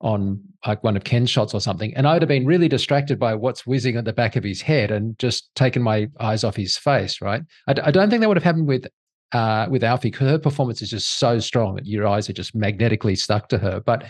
on 0.00 0.40
like 0.66 0.84
one 0.84 0.96
of 0.96 1.04
Ken's 1.04 1.30
shots 1.30 1.54
or 1.54 1.60
something, 1.60 1.94
and 1.94 2.06
I 2.06 2.12
would 2.12 2.22
have 2.22 2.28
been 2.28 2.46
really 2.46 2.68
distracted 2.68 3.18
by 3.18 3.34
what's 3.34 3.66
whizzing 3.66 3.96
at 3.96 4.04
the 4.04 4.12
back 4.12 4.36
of 4.36 4.44
his 4.44 4.60
head 4.60 4.90
and 4.90 5.18
just 5.18 5.54
taken 5.54 5.82
my 5.82 6.08
eyes 6.20 6.44
off 6.44 6.56
his 6.56 6.76
face. 6.76 7.20
Right? 7.20 7.42
I, 7.66 7.74
I 7.84 7.90
don't 7.90 8.10
think 8.10 8.20
that 8.20 8.28
would 8.28 8.36
have 8.36 8.44
happened 8.44 8.66
with 8.66 8.86
uh, 9.32 9.66
with 9.70 9.82
Alphie 9.82 10.02
because 10.02 10.28
her 10.28 10.38
performance 10.38 10.82
is 10.82 10.90
just 10.90 11.18
so 11.18 11.38
strong 11.38 11.76
that 11.76 11.86
your 11.86 12.06
eyes 12.06 12.28
are 12.28 12.34
just 12.34 12.54
magnetically 12.54 13.16
stuck 13.16 13.48
to 13.48 13.58
her. 13.58 13.80
But 13.80 14.04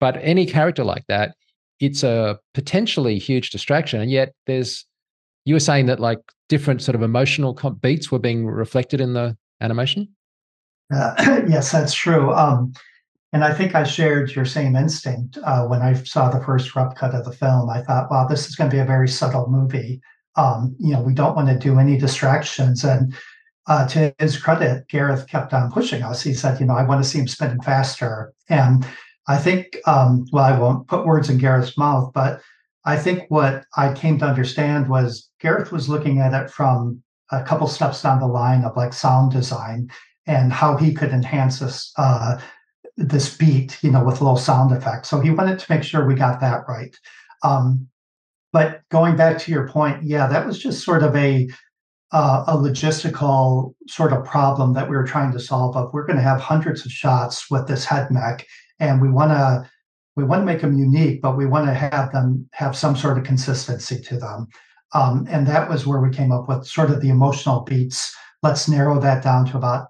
but 0.00 0.18
any 0.20 0.46
character 0.46 0.84
like 0.84 1.04
that, 1.08 1.34
it's 1.80 2.02
a 2.02 2.38
potentially 2.54 3.18
huge 3.18 3.50
distraction. 3.50 4.00
And 4.00 4.10
yet 4.10 4.32
there's, 4.46 4.84
you 5.44 5.54
were 5.54 5.60
saying 5.60 5.86
that 5.86 6.00
like 6.00 6.20
different 6.48 6.82
sort 6.82 6.94
of 6.94 7.02
emotional 7.02 7.54
beats 7.80 8.10
were 8.10 8.18
being 8.18 8.46
reflected 8.46 9.00
in 9.00 9.12
the 9.12 9.36
animation? 9.60 10.08
Uh, 10.92 11.14
yes, 11.48 11.72
that's 11.72 11.94
true. 11.94 12.32
Um, 12.32 12.72
and 13.32 13.44
I 13.44 13.52
think 13.52 13.74
I 13.74 13.84
shared 13.84 14.34
your 14.34 14.46
same 14.46 14.74
instinct 14.74 15.38
uh, 15.44 15.66
when 15.66 15.82
I 15.82 15.92
saw 15.92 16.30
the 16.30 16.42
first 16.44 16.74
rough 16.74 16.94
cut 16.94 17.14
of 17.14 17.24
the 17.24 17.32
film. 17.32 17.68
I 17.68 17.82
thought, 17.82 18.10
wow, 18.10 18.26
this 18.26 18.48
is 18.48 18.56
going 18.56 18.70
to 18.70 18.74
be 18.74 18.80
a 18.80 18.86
very 18.86 19.08
subtle 19.08 19.48
movie. 19.48 20.00
Um, 20.36 20.74
you 20.78 20.92
know, 20.92 21.02
we 21.02 21.12
don't 21.12 21.36
want 21.36 21.48
to 21.48 21.58
do 21.58 21.78
any 21.78 21.98
distractions. 21.98 22.84
And 22.84 23.14
uh, 23.66 23.86
to 23.88 24.14
his 24.18 24.38
credit, 24.38 24.88
Gareth 24.88 25.26
kept 25.28 25.52
on 25.52 25.70
pushing 25.70 26.02
us. 26.02 26.22
He 26.22 26.32
said, 26.32 26.58
you 26.58 26.64
know, 26.64 26.74
I 26.74 26.84
want 26.84 27.04
to 27.04 27.08
see 27.08 27.18
him 27.18 27.28
spinning 27.28 27.60
faster. 27.60 28.32
And 28.48 28.86
I 29.26 29.36
think, 29.36 29.76
um, 29.86 30.26
well, 30.32 30.44
I 30.44 30.58
won't 30.58 30.88
put 30.88 31.04
words 31.04 31.28
in 31.28 31.36
Gareth's 31.36 31.76
mouth, 31.76 32.12
but 32.14 32.40
I 32.86 32.96
think 32.96 33.24
what 33.28 33.64
I 33.76 33.92
came 33.92 34.18
to 34.20 34.24
understand 34.24 34.88
was 34.88 35.27
Gareth 35.40 35.72
was 35.72 35.88
looking 35.88 36.20
at 36.20 36.34
it 36.34 36.50
from 36.50 37.02
a 37.30 37.42
couple 37.42 37.66
steps 37.66 38.02
down 38.02 38.20
the 38.20 38.26
line 38.26 38.64
of 38.64 38.76
like 38.76 38.92
sound 38.92 39.32
design 39.32 39.90
and 40.26 40.52
how 40.52 40.76
he 40.76 40.92
could 40.92 41.10
enhance 41.10 41.58
this 41.58 41.92
uh, 41.96 42.38
this 42.96 43.36
beat, 43.36 43.78
you 43.82 43.90
know, 43.90 44.04
with 44.04 44.20
little 44.20 44.36
sound 44.36 44.72
effects. 44.72 45.08
So 45.08 45.20
he 45.20 45.30
wanted 45.30 45.58
to 45.58 45.72
make 45.72 45.84
sure 45.84 46.04
we 46.04 46.14
got 46.14 46.40
that 46.40 46.64
right. 46.68 46.94
Um, 47.44 47.88
but 48.52 48.82
going 48.90 49.16
back 49.16 49.38
to 49.38 49.52
your 49.52 49.68
point, 49.68 50.02
yeah, 50.02 50.26
that 50.26 50.46
was 50.46 50.58
just 50.58 50.84
sort 50.84 51.02
of 51.02 51.14
a 51.14 51.48
uh, 52.10 52.44
a 52.48 52.56
logistical 52.56 53.74
sort 53.86 54.12
of 54.12 54.24
problem 54.24 54.72
that 54.72 54.88
we 54.88 54.96
were 54.96 55.04
trying 55.04 55.32
to 55.32 55.40
solve. 55.40 55.76
Of 55.76 55.92
we're 55.92 56.06
going 56.06 56.16
to 56.16 56.22
have 56.22 56.40
hundreds 56.40 56.84
of 56.84 56.92
shots 56.92 57.50
with 57.50 57.68
this 57.68 57.84
head 57.84 58.10
mech, 58.10 58.46
and 58.80 59.00
we 59.00 59.10
want 59.10 59.30
to 59.30 59.70
we 60.16 60.24
want 60.24 60.42
to 60.42 60.46
make 60.46 60.60
them 60.60 60.76
unique, 60.76 61.22
but 61.22 61.36
we 61.36 61.46
want 61.46 61.66
to 61.66 61.74
have 61.74 62.10
them 62.12 62.48
have 62.52 62.76
some 62.76 62.96
sort 62.96 63.18
of 63.18 63.24
consistency 63.24 64.00
to 64.00 64.18
them. 64.18 64.48
Um, 64.94 65.26
and 65.28 65.46
that 65.46 65.68
was 65.68 65.86
where 65.86 66.00
we 66.00 66.10
came 66.10 66.32
up 66.32 66.48
with 66.48 66.66
sort 66.66 66.90
of 66.90 67.00
the 67.00 67.10
emotional 67.10 67.60
beats. 67.60 68.14
Let's 68.42 68.68
narrow 68.68 69.00
that 69.00 69.22
down 69.22 69.46
to 69.46 69.56
about 69.56 69.88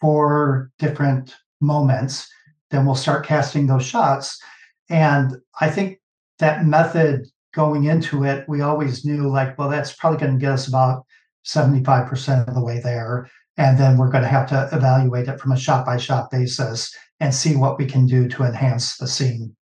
four 0.00 0.70
different 0.78 1.36
moments. 1.60 2.28
Then 2.70 2.86
we'll 2.86 2.94
start 2.94 3.26
casting 3.26 3.66
those 3.66 3.84
shots. 3.84 4.40
And 4.88 5.36
I 5.60 5.70
think 5.70 6.00
that 6.38 6.66
method 6.66 7.26
going 7.52 7.84
into 7.84 8.24
it, 8.24 8.48
we 8.48 8.60
always 8.60 9.04
knew 9.04 9.28
like, 9.28 9.58
well, 9.58 9.68
that's 9.68 9.94
probably 9.94 10.18
going 10.18 10.32
to 10.32 10.38
get 10.38 10.52
us 10.52 10.68
about 10.68 11.04
75% 11.44 12.48
of 12.48 12.54
the 12.54 12.62
way 12.62 12.80
there. 12.80 13.28
And 13.56 13.78
then 13.78 13.98
we're 13.98 14.10
going 14.10 14.22
to 14.22 14.28
have 14.28 14.48
to 14.48 14.68
evaluate 14.72 15.28
it 15.28 15.38
from 15.38 15.52
a 15.52 15.58
shot 15.58 15.84
by 15.84 15.96
shot 15.96 16.30
basis 16.30 16.94
and 17.18 17.34
see 17.34 17.56
what 17.56 17.78
we 17.78 17.86
can 17.86 18.06
do 18.06 18.28
to 18.28 18.44
enhance 18.44 18.96
the 18.96 19.06
scene. 19.06 19.54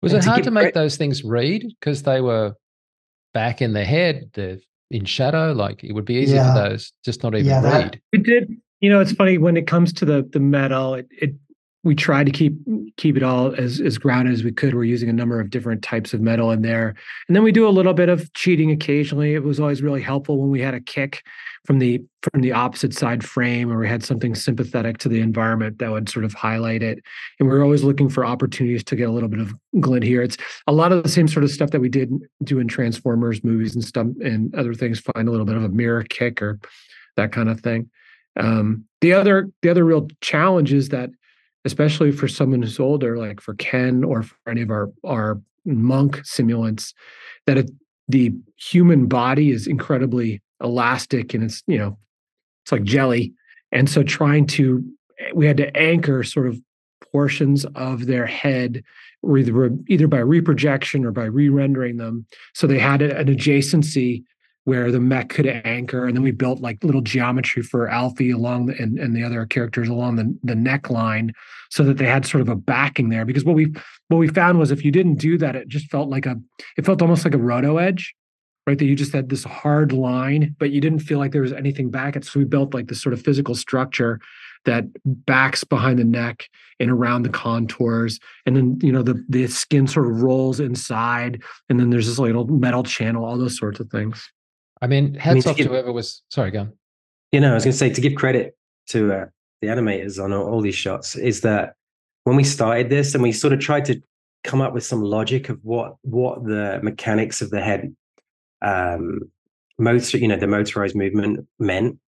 Was 0.00 0.12
and 0.12 0.22
it 0.22 0.24
to 0.24 0.30
hard 0.30 0.44
to 0.44 0.50
make 0.50 0.74
those 0.74 0.96
things 0.96 1.24
read 1.24 1.66
because 1.80 2.02
they 2.02 2.20
were 2.20 2.54
back 3.34 3.60
in 3.60 3.74
the 3.74 3.84
head, 3.84 4.30
the 4.32 4.60
in 4.90 5.04
shadow? 5.04 5.52
Like 5.52 5.84
it 5.84 5.92
would 5.92 6.04
be 6.04 6.14
easy 6.14 6.36
yeah. 6.36 6.54
for 6.54 6.68
those 6.68 6.92
just 7.04 7.22
not 7.22 7.34
even 7.34 7.46
yeah, 7.46 7.60
that, 7.60 7.82
read. 7.82 8.00
We 8.12 8.18
did. 8.20 8.56
You 8.80 8.90
know, 8.90 9.00
it's 9.00 9.12
funny 9.12 9.38
when 9.38 9.56
it 9.56 9.66
comes 9.66 9.92
to 9.94 10.04
the 10.04 10.28
the 10.32 10.40
metal. 10.40 10.94
It, 10.94 11.08
it 11.10 11.34
we 11.84 11.94
try 11.94 12.24
to 12.24 12.30
keep 12.30 12.54
keep 12.96 13.16
it 13.16 13.22
all 13.22 13.54
as 13.54 13.80
as 13.80 13.98
grounded 13.98 14.32
as 14.32 14.42
we 14.42 14.50
could. 14.50 14.74
We're 14.74 14.84
using 14.84 15.10
a 15.10 15.12
number 15.12 15.38
of 15.38 15.50
different 15.50 15.82
types 15.82 16.14
of 16.14 16.20
metal 16.20 16.50
in 16.50 16.62
there, 16.62 16.94
and 17.28 17.36
then 17.36 17.42
we 17.42 17.52
do 17.52 17.68
a 17.68 17.70
little 17.70 17.92
bit 17.92 18.08
of 18.08 18.32
cheating 18.32 18.70
occasionally. 18.70 19.34
It 19.34 19.44
was 19.44 19.60
always 19.60 19.82
really 19.82 20.02
helpful 20.02 20.40
when 20.40 20.50
we 20.50 20.60
had 20.60 20.74
a 20.74 20.80
kick 20.80 21.22
from 21.66 21.78
the 21.78 22.02
from 22.22 22.40
the 22.40 22.52
opposite 22.52 22.94
side 22.94 23.22
frame, 23.22 23.70
or 23.70 23.78
we 23.78 23.86
had 23.86 24.02
something 24.02 24.34
sympathetic 24.34 24.96
to 24.98 25.10
the 25.10 25.20
environment 25.20 25.78
that 25.78 25.90
would 25.90 26.08
sort 26.08 26.24
of 26.24 26.32
highlight 26.32 26.82
it. 26.82 27.02
And 27.38 27.48
we 27.48 27.54
are 27.54 27.62
always 27.62 27.84
looking 27.84 28.08
for 28.08 28.24
opportunities 28.24 28.82
to 28.84 28.96
get 28.96 29.08
a 29.08 29.12
little 29.12 29.28
bit 29.28 29.40
of 29.40 29.54
glint 29.78 30.04
here. 30.04 30.22
It's 30.22 30.38
a 30.66 30.72
lot 30.72 30.90
of 30.90 31.02
the 31.02 31.08
same 31.10 31.28
sort 31.28 31.44
of 31.44 31.50
stuff 31.50 31.70
that 31.70 31.80
we 31.80 31.90
did 31.90 32.10
do 32.42 32.58
in 32.58 32.68
Transformers 32.68 33.44
movies 33.44 33.74
and 33.74 33.84
stuff 33.84 34.06
and 34.22 34.54
other 34.54 34.72
things. 34.72 35.00
Find 35.00 35.28
a 35.28 35.30
little 35.30 35.46
bit 35.46 35.56
of 35.56 35.64
a 35.64 35.68
mirror 35.68 36.02
kick 36.02 36.40
or 36.40 36.58
that 37.16 37.30
kind 37.30 37.50
of 37.50 37.60
thing. 37.60 37.90
Um, 38.36 38.86
the 39.02 39.12
other 39.12 39.50
the 39.60 39.68
other 39.68 39.84
real 39.84 40.08
challenge 40.22 40.72
is 40.72 40.88
that 40.88 41.10
especially 41.64 42.12
for 42.12 42.28
someone 42.28 42.62
who's 42.62 42.80
older, 42.80 43.16
like 43.16 43.40
for 43.40 43.54
Ken 43.54 44.04
or 44.04 44.22
for 44.22 44.36
any 44.48 44.62
of 44.62 44.70
our 44.70 44.90
our 45.04 45.40
monk 45.64 46.16
simulants, 46.18 46.92
that 47.46 47.58
it, 47.58 47.70
the 48.08 48.32
human 48.56 49.06
body 49.06 49.50
is 49.50 49.66
incredibly 49.66 50.42
elastic 50.62 51.34
and 51.34 51.44
it's 51.44 51.62
you 51.66 51.78
know 51.78 51.98
it's 52.64 52.72
like 52.72 52.82
jelly, 52.82 53.32
and 53.72 53.88
so 53.88 54.02
trying 54.02 54.46
to 54.46 54.84
we 55.34 55.46
had 55.46 55.56
to 55.56 55.76
anchor 55.76 56.22
sort 56.22 56.46
of 56.46 56.60
portions 57.12 57.64
of 57.76 58.06
their 58.06 58.26
head 58.26 58.82
either 59.24 59.70
either 59.88 60.06
by 60.06 60.18
reprojection 60.18 61.04
or 61.04 61.10
by 61.10 61.24
re-rendering 61.24 61.96
them. 61.96 62.26
So 62.54 62.66
they 62.66 62.78
had 62.78 63.02
an 63.02 63.26
adjacency 63.26 64.24
where 64.64 64.90
the 64.90 65.00
mech 65.00 65.28
could 65.28 65.46
anchor 65.46 66.06
and 66.06 66.16
then 66.16 66.22
we 66.22 66.30
built 66.30 66.60
like 66.60 66.82
little 66.82 67.02
geometry 67.02 67.62
for 67.62 67.86
alphie 67.86 68.34
along 68.34 68.66
the, 68.66 68.74
and, 68.80 68.98
and 68.98 69.14
the 69.14 69.22
other 69.22 69.44
characters 69.46 69.88
along 69.88 70.16
the, 70.16 70.36
the 70.42 70.54
neckline 70.54 71.30
so 71.70 71.84
that 71.84 71.98
they 71.98 72.06
had 72.06 72.24
sort 72.24 72.40
of 72.40 72.48
a 72.48 72.56
backing 72.56 73.10
there. 73.10 73.24
Because 73.24 73.44
what 73.44 73.56
we 73.56 73.72
what 74.08 74.18
we 74.18 74.28
found 74.28 74.58
was 74.58 74.70
if 74.70 74.84
you 74.84 74.90
didn't 74.90 75.16
do 75.16 75.36
that 75.38 75.54
it 75.54 75.68
just 75.68 75.90
felt 75.90 76.08
like 76.08 76.26
a 76.26 76.36
it 76.76 76.86
felt 76.86 77.02
almost 77.02 77.24
like 77.24 77.34
a 77.34 77.38
roto 77.38 77.78
edge 77.78 78.14
right? 78.66 78.78
That 78.78 78.86
you 78.86 78.96
just 78.96 79.12
had 79.12 79.28
this 79.28 79.44
hard 79.44 79.92
line 79.92 80.56
but 80.58 80.70
you 80.70 80.80
didn't 80.80 81.00
feel 81.00 81.18
like 81.18 81.32
there 81.32 81.42
was 81.42 81.52
anything 81.52 81.90
back 81.90 82.16
it. 82.16 82.24
So 82.24 82.38
we 82.38 82.46
built 82.46 82.72
like 82.72 82.88
this 82.88 83.02
sort 83.02 83.12
of 83.12 83.22
physical 83.22 83.54
structure 83.54 84.20
that 84.64 84.86
backs 85.04 85.62
behind 85.62 85.98
the 85.98 86.04
neck 86.04 86.48
and 86.80 86.90
around 86.90 87.24
the 87.24 87.28
contours. 87.28 88.18
And 88.46 88.56
then 88.56 88.78
you 88.80 88.92
know 88.92 89.02
the 89.02 89.22
the 89.28 89.46
skin 89.46 89.86
sort 89.86 90.06
of 90.06 90.22
rolls 90.22 90.58
inside 90.58 91.42
and 91.68 91.78
then 91.78 91.90
there's 91.90 92.06
this 92.06 92.18
little 92.18 92.46
metal 92.46 92.82
channel 92.82 93.26
all 93.26 93.36
those 93.36 93.58
sorts 93.58 93.78
of 93.78 93.90
things 93.90 94.30
I 94.82 94.86
mean, 94.86 95.14
hats 95.14 95.26
I 95.26 95.34
mean, 95.34 95.42
to 95.42 95.50
off 95.50 95.56
give, 95.56 95.66
to 95.66 95.72
whoever 95.72 95.92
was. 95.92 96.22
Sorry, 96.30 96.50
go. 96.50 96.60
On. 96.60 96.72
You 97.32 97.40
know, 97.40 97.52
I 97.52 97.54
was 97.54 97.64
going 97.64 97.72
to 97.72 97.78
say 97.78 97.90
to 97.90 98.00
give 98.00 98.14
credit 98.14 98.56
to 98.88 99.12
uh, 99.12 99.26
the 99.60 99.68
animators 99.68 100.22
on 100.22 100.32
all, 100.32 100.46
all 100.46 100.60
these 100.60 100.74
shots 100.74 101.16
is 101.16 101.40
that 101.40 101.74
when 102.24 102.36
we 102.36 102.44
started 102.44 102.90
this 102.90 103.14
and 103.14 103.22
we 103.22 103.32
sort 103.32 103.52
of 103.52 103.60
tried 103.60 103.84
to 103.86 104.00
come 104.42 104.60
up 104.60 104.74
with 104.74 104.84
some 104.84 105.02
logic 105.02 105.48
of 105.48 105.58
what 105.62 105.96
what 106.02 106.44
the 106.44 106.78
mechanics 106.82 107.40
of 107.40 107.50
the 107.50 107.62
head 107.62 107.94
um 108.62 109.20
motor 109.78 110.18
you 110.18 110.28
know 110.28 110.36
the 110.36 110.46
motorized 110.46 110.94
movement 110.94 111.46
meant 111.58 111.98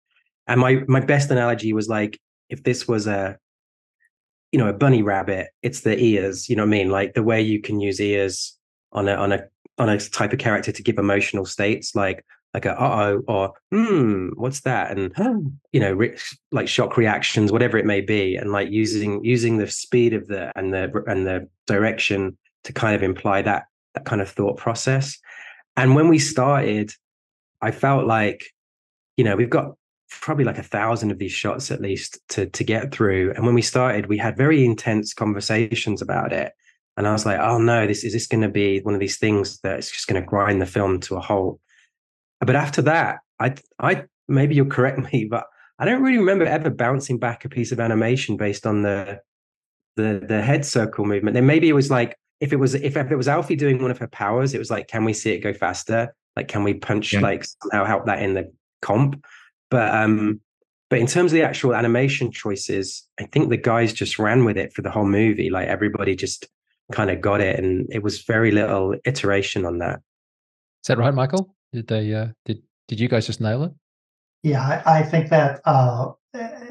and 0.46 0.60
my 0.60 0.82
my 0.86 1.00
best 1.00 1.30
analogy 1.30 1.72
was 1.72 1.88
like 1.88 2.20
if 2.50 2.62
this 2.62 2.86
was 2.86 3.06
a 3.06 3.36
you 4.52 4.58
know 4.58 4.68
a 4.68 4.72
bunny 4.72 5.02
rabbit 5.02 5.48
it's 5.62 5.80
the 5.80 5.98
ears 5.98 6.48
you 6.48 6.54
know 6.54 6.62
what 6.62 6.68
i 6.68 6.78
mean 6.78 6.90
like 6.90 7.14
the 7.14 7.22
way 7.22 7.40
you 7.40 7.60
can 7.60 7.80
use 7.80 8.00
ears 8.00 8.56
on 8.92 9.08
a 9.08 9.14
on 9.14 9.32
a 9.32 9.44
on 9.78 9.88
a 9.88 9.98
type 9.98 10.32
of 10.32 10.38
character 10.38 10.72
to 10.72 10.82
give 10.82 10.98
emotional 10.98 11.44
states 11.44 11.94
like 11.94 12.24
like 12.56 12.64
a 12.64 12.80
uh 12.80 13.12
oh 13.12 13.22
or 13.28 13.52
hmm 13.70 14.28
what's 14.36 14.60
that? 14.60 14.96
and 14.96 15.12
you 15.72 15.78
know 15.78 15.92
re- 15.92 16.16
like 16.52 16.68
shock 16.68 16.96
reactions 16.96 17.52
whatever 17.52 17.76
it 17.76 17.84
may 17.84 18.00
be 18.00 18.34
and 18.34 18.50
like 18.50 18.70
using 18.70 19.22
using 19.22 19.58
the 19.58 19.68
speed 19.68 20.14
of 20.14 20.26
the 20.26 20.50
and 20.56 20.72
the 20.72 20.90
and 21.06 21.26
the 21.26 21.46
direction 21.66 22.36
to 22.64 22.72
kind 22.72 22.96
of 22.96 23.02
imply 23.02 23.42
that 23.42 23.64
that 23.94 24.06
kind 24.06 24.20
of 24.22 24.28
thought 24.28 24.56
process. 24.56 25.18
And 25.76 25.94
when 25.94 26.08
we 26.08 26.18
started 26.18 26.92
i 27.60 27.70
felt 27.70 28.06
like 28.06 28.46
you 29.18 29.24
know 29.24 29.36
we've 29.36 29.50
got 29.50 29.72
probably 30.08 30.44
like 30.44 30.58
a 30.58 30.62
thousand 30.62 31.10
of 31.10 31.18
these 31.18 31.32
shots 31.32 31.70
at 31.70 31.82
least 31.82 32.18
to 32.30 32.46
to 32.46 32.64
get 32.64 32.90
through. 32.90 33.34
And 33.36 33.44
when 33.44 33.54
we 33.54 33.62
started 33.62 34.06
we 34.06 34.16
had 34.16 34.34
very 34.34 34.64
intense 34.64 35.12
conversations 35.12 36.00
about 36.00 36.32
it. 36.32 36.52
And 36.96 37.06
i 37.06 37.12
was 37.12 37.26
like 37.26 37.38
oh 37.38 37.58
no 37.58 37.86
this 37.86 38.02
is 38.02 38.14
this 38.14 38.26
going 38.26 38.40
to 38.40 38.48
be 38.48 38.80
one 38.80 38.94
of 38.94 39.00
these 39.00 39.18
things 39.18 39.60
that's 39.62 39.90
just 39.90 40.06
going 40.06 40.22
to 40.22 40.26
grind 40.26 40.62
the 40.62 40.72
film 40.76 41.00
to 41.00 41.16
a 41.16 41.20
halt 41.20 41.60
but 42.40 42.56
after 42.56 42.82
that, 42.82 43.18
I, 43.40 43.54
I 43.78 44.04
maybe 44.28 44.54
you'll 44.54 44.66
correct 44.66 44.98
me, 45.12 45.26
but 45.30 45.44
I 45.78 45.84
don't 45.84 46.02
really 46.02 46.18
remember 46.18 46.44
ever 46.44 46.70
bouncing 46.70 47.18
back 47.18 47.44
a 47.44 47.48
piece 47.48 47.72
of 47.72 47.80
animation 47.80 48.36
based 48.36 48.66
on 48.66 48.82
the 48.82 49.20
the 49.96 50.24
the 50.26 50.42
head 50.42 50.64
circle 50.64 51.04
movement. 51.04 51.34
Then 51.34 51.46
maybe 51.46 51.68
it 51.68 51.74
was 51.74 51.90
like 51.90 52.16
if 52.40 52.52
it 52.52 52.56
was 52.56 52.74
if, 52.74 52.96
if 52.96 53.10
it 53.10 53.16
was 53.16 53.26
Alphie 53.26 53.58
doing 53.58 53.80
one 53.80 53.90
of 53.90 53.98
her 53.98 54.08
powers, 54.08 54.54
it 54.54 54.58
was 54.58 54.70
like, 54.70 54.88
can 54.88 55.04
we 55.04 55.12
see 55.12 55.32
it 55.32 55.40
go 55.40 55.52
faster? 55.52 56.14
Like, 56.36 56.48
can 56.48 56.64
we 56.64 56.74
punch 56.74 57.14
yeah. 57.14 57.20
like 57.20 57.44
somehow 57.44 57.84
help 57.84 58.06
that 58.06 58.22
in 58.22 58.34
the 58.34 58.52
comp? 58.82 59.24
But 59.70 59.94
um, 59.94 60.40
but 60.90 60.98
in 60.98 61.06
terms 61.06 61.32
of 61.32 61.36
the 61.36 61.44
actual 61.44 61.74
animation 61.74 62.30
choices, 62.30 63.06
I 63.18 63.24
think 63.24 63.48
the 63.48 63.56
guys 63.56 63.92
just 63.92 64.18
ran 64.18 64.44
with 64.44 64.56
it 64.56 64.72
for 64.72 64.82
the 64.82 64.90
whole 64.90 65.06
movie. 65.06 65.50
Like 65.50 65.68
everybody 65.68 66.14
just 66.14 66.46
kind 66.92 67.10
of 67.10 67.20
got 67.20 67.40
it, 67.40 67.58
and 67.58 67.88
it 67.90 68.02
was 68.02 68.22
very 68.22 68.50
little 68.50 68.94
iteration 69.04 69.64
on 69.64 69.78
that. 69.78 70.00
Is 70.84 70.88
that 70.88 70.98
right, 70.98 71.14
Michael? 71.14 71.55
Did 71.72 71.86
they? 71.88 72.12
Uh, 72.12 72.28
did 72.44 72.62
Did 72.88 73.00
you 73.00 73.08
guys 73.08 73.26
just 73.26 73.40
nail 73.40 73.64
it? 73.64 73.72
Yeah, 74.42 74.82
I, 74.84 75.00
I 75.00 75.02
think 75.02 75.28
that 75.30 75.60
uh, 75.64 76.12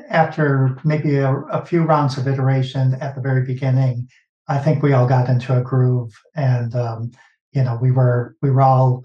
after 0.10 0.78
maybe 0.84 1.18
a, 1.18 1.34
a, 1.34 1.66
few 1.66 1.84
rounds 1.84 2.18
of 2.18 2.28
iteration 2.28 2.93
at 3.02 3.16
the 3.16 3.22
very 3.22 3.46
beginning, 3.46 4.08
I 4.48 4.60
think 4.60 4.82
we 4.82 4.93
all 4.93 5.08
got 5.08 5.30
into 5.30 5.58
a 5.58 5.62
groove, 5.62 6.14
and 6.36 6.76
um, 6.76 7.12
you 7.52 7.64
know, 7.64 7.78
we 7.82 7.91
were 7.91 8.36
we 8.41 8.52
were 8.52 8.62
all 8.62 9.04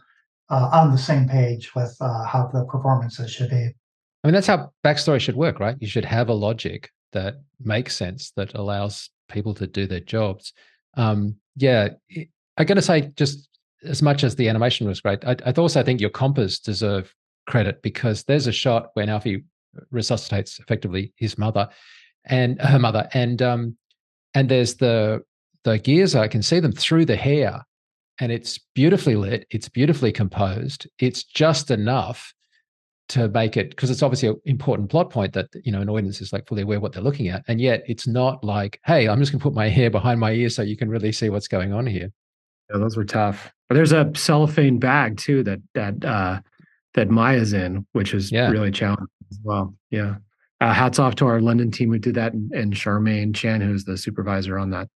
uh, 0.50 0.70
on 0.72 0.92
the 0.92 0.98
same 0.98 1.28
page 1.28 1.74
with 1.74 1.96
uh, 2.00 2.24
how 2.24 2.50
the 2.52 2.64
performances 2.64 3.30
should 3.30 3.50
be. 3.50 3.74
I 4.22 4.28
mean, 4.28 4.34
that's 4.34 4.46
how 4.46 4.70
backstory 4.84 5.20
should 5.20 5.36
work, 5.36 5.60
right? 5.60 5.76
You 5.80 5.88
should 5.88 6.04
have 6.04 6.28
a 6.28 6.34
logic 6.34 6.90
that 7.12 7.36
makes 7.60 7.96
sense 7.96 8.32
that 8.36 8.54
allows 8.54 9.10
people 9.28 9.54
to 9.54 9.66
do 9.66 9.86
their 9.86 10.00
jobs. 10.00 10.52
um, 10.96 11.36
yeah, 11.56 11.88
I 12.56 12.64
got 12.64 12.74
to 12.74 12.82
say, 12.82 13.10
just 13.16 13.48
as 13.84 14.02
much 14.02 14.24
as 14.24 14.36
the 14.36 14.48
animation 14.48 14.86
was 14.86 15.00
great, 15.00 15.24
I, 15.24 15.36
I 15.44 15.52
also 15.52 15.82
think 15.82 16.00
your 16.00 16.10
compas 16.10 16.58
deserve 16.58 17.14
credit 17.46 17.82
because 17.82 18.24
there's 18.24 18.46
a 18.46 18.52
shot 18.52 18.90
when 18.94 19.08
Alphie 19.08 19.44
resuscitates 19.90 20.58
effectively 20.58 21.12
his 21.16 21.38
mother 21.38 21.68
and 22.26 22.60
her 22.60 22.78
mother, 22.78 23.08
and 23.14 23.40
um, 23.40 23.76
and 24.34 24.48
there's 24.48 24.74
the 24.76 25.22
the 25.64 25.78
gears. 25.78 26.14
I 26.14 26.28
can 26.28 26.42
see 26.42 26.60
them 26.60 26.72
through 26.72 27.06
the 27.06 27.16
hair, 27.16 27.64
and 28.18 28.30
it's 28.30 28.58
beautifully 28.74 29.16
lit. 29.16 29.46
It's 29.50 29.68
beautifully 29.68 30.12
composed. 30.12 30.86
It's 30.98 31.24
just 31.24 31.70
enough 31.70 32.34
to 33.10 33.28
make 33.28 33.56
it 33.56 33.70
because 33.70 33.90
it's 33.90 34.04
obviously 34.04 34.28
an 34.28 34.40
important 34.44 34.88
plot 34.88 35.10
point 35.10 35.32
that 35.32 35.48
you 35.64 35.72
know 35.72 35.80
an 35.80 35.88
audience 35.88 36.20
is 36.20 36.32
like 36.32 36.46
fully 36.46 36.62
aware 36.62 36.78
what 36.78 36.92
they're 36.92 37.02
looking 37.02 37.26
at 37.26 37.42
and 37.48 37.60
yet 37.60 37.82
it's 37.88 38.06
not 38.06 38.42
like 38.44 38.80
hey 38.84 39.08
i'm 39.08 39.18
just 39.18 39.32
going 39.32 39.40
to 39.40 39.42
put 39.42 39.52
my 39.52 39.68
hair 39.68 39.90
behind 39.90 40.20
my 40.20 40.30
ear 40.30 40.48
so 40.48 40.62
you 40.62 40.76
can 40.76 40.88
really 40.88 41.10
see 41.10 41.28
what's 41.28 41.48
going 41.48 41.72
on 41.72 41.84
here 41.84 42.12
yeah 42.70 42.78
those 42.78 42.96
were 42.96 43.04
tough 43.04 43.52
but 43.68 43.74
there's 43.74 43.92
a 43.92 44.10
cellophane 44.14 44.78
bag 44.78 45.16
too 45.16 45.42
that 45.42 45.60
that 45.74 46.04
uh 46.04 46.40
that 46.94 47.10
maya's 47.10 47.52
in 47.52 47.86
which 47.92 48.14
is 48.14 48.32
yeah. 48.32 48.50
really 48.50 48.70
challenging 48.70 49.06
as 49.30 49.38
well 49.42 49.74
yeah 49.90 50.16
uh, 50.60 50.72
hats 50.72 50.98
off 50.98 51.14
to 51.14 51.26
our 51.26 51.40
london 51.40 51.70
team 51.70 51.90
who 51.90 51.98
did 51.98 52.14
that 52.14 52.32
and, 52.32 52.52
and 52.52 52.74
charmaine 52.74 53.34
chan 53.34 53.60
who's 53.60 53.84
the 53.84 53.96
supervisor 53.96 54.58
on 54.58 54.70
that 54.70 54.88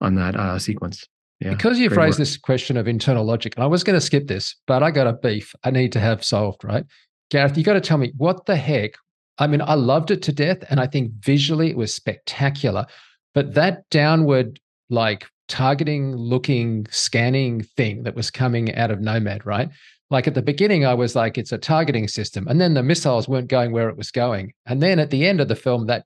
on 0.00 0.14
that 0.14 0.36
uh 0.36 0.58
sequence 0.58 1.06
yeah, 1.40 1.50
because 1.50 1.78
you've 1.78 1.96
raised 1.96 2.14
work. 2.14 2.18
this 2.18 2.36
question 2.36 2.76
of 2.76 2.88
internal 2.88 3.24
logic, 3.24 3.54
and 3.56 3.64
I 3.64 3.66
was 3.66 3.84
going 3.84 3.98
to 3.98 4.00
skip 4.00 4.28
this, 4.28 4.54
but 4.66 4.82
I 4.82 4.90
got 4.90 5.06
a 5.06 5.12
beef 5.12 5.54
I 5.64 5.70
need 5.70 5.92
to 5.92 6.00
have 6.00 6.24
solved, 6.24 6.64
right? 6.64 6.86
Gareth, 7.30 7.58
you 7.58 7.64
got 7.64 7.74
to 7.74 7.80
tell 7.80 7.98
me 7.98 8.12
what 8.16 8.46
the 8.46 8.56
heck. 8.56 8.92
I 9.38 9.48
mean, 9.48 9.60
I 9.60 9.74
loved 9.74 10.10
it 10.10 10.22
to 10.22 10.32
death, 10.32 10.58
and 10.70 10.80
I 10.80 10.86
think 10.86 11.12
visually 11.20 11.70
it 11.70 11.76
was 11.76 11.92
spectacular. 11.92 12.86
But 13.34 13.54
that 13.54 13.82
downward, 13.90 14.60
like 14.90 15.26
targeting, 15.48 16.16
looking, 16.16 16.86
scanning 16.90 17.62
thing 17.62 18.02
that 18.04 18.14
was 18.14 18.30
coming 18.30 18.74
out 18.74 18.90
of 18.90 19.00
Nomad, 19.00 19.44
right? 19.46 19.68
Like 20.10 20.26
at 20.26 20.34
the 20.34 20.42
beginning, 20.42 20.84
I 20.84 20.94
was 20.94 21.16
like, 21.16 21.38
it's 21.38 21.52
a 21.52 21.58
targeting 21.58 22.08
system. 22.08 22.46
And 22.48 22.60
then 22.60 22.74
the 22.74 22.82
missiles 22.82 23.28
weren't 23.28 23.48
going 23.48 23.72
where 23.72 23.88
it 23.88 23.96
was 23.96 24.10
going. 24.10 24.52
And 24.66 24.82
then 24.82 24.98
at 24.98 25.10
the 25.10 25.26
end 25.26 25.40
of 25.40 25.48
the 25.48 25.56
film, 25.56 25.86
that 25.86 26.04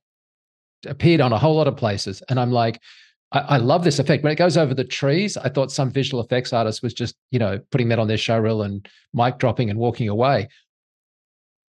appeared 0.87 1.21
on 1.21 1.33
a 1.33 1.39
whole 1.39 1.57
lot 1.57 1.69
of 1.69 1.77
places. 1.77 2.23
And 2.29 2.39
I'm 2.39 2.53
like, 2.53 2.81
I, 3.33 3.41
I, 3.41 3.57
love 3.59 3.85
this 3.85 3.99
effect. 3.99 4.23
When 4.23 4.33
it 4.33 4.37
goes 4.37 4.57
over 4.57 4.73
the 4.73 4.85
trees, 4.85 5.37
I 5.37 5.49
thought 5.49 5.73
some 5.73 5.91
visual 5.91 6.23
effects 6.23 6.53
artist 6.53 6.83
was 6.83 6.95
just, 6.95 7.17
you 7.31 7.39
know, 7.39 7.61
putting 7.71 7.89
that 7.89 7.99
on 7.99 8.09
their 8.09 8.17
show 8.17 8.39
reel 8.39 8.63
and 8.63 8.89
mic 9.13 9.39
dropping 9.39 9.69
and 9.69 9.79
walking 9.79 10.09
away. 10.09 10.49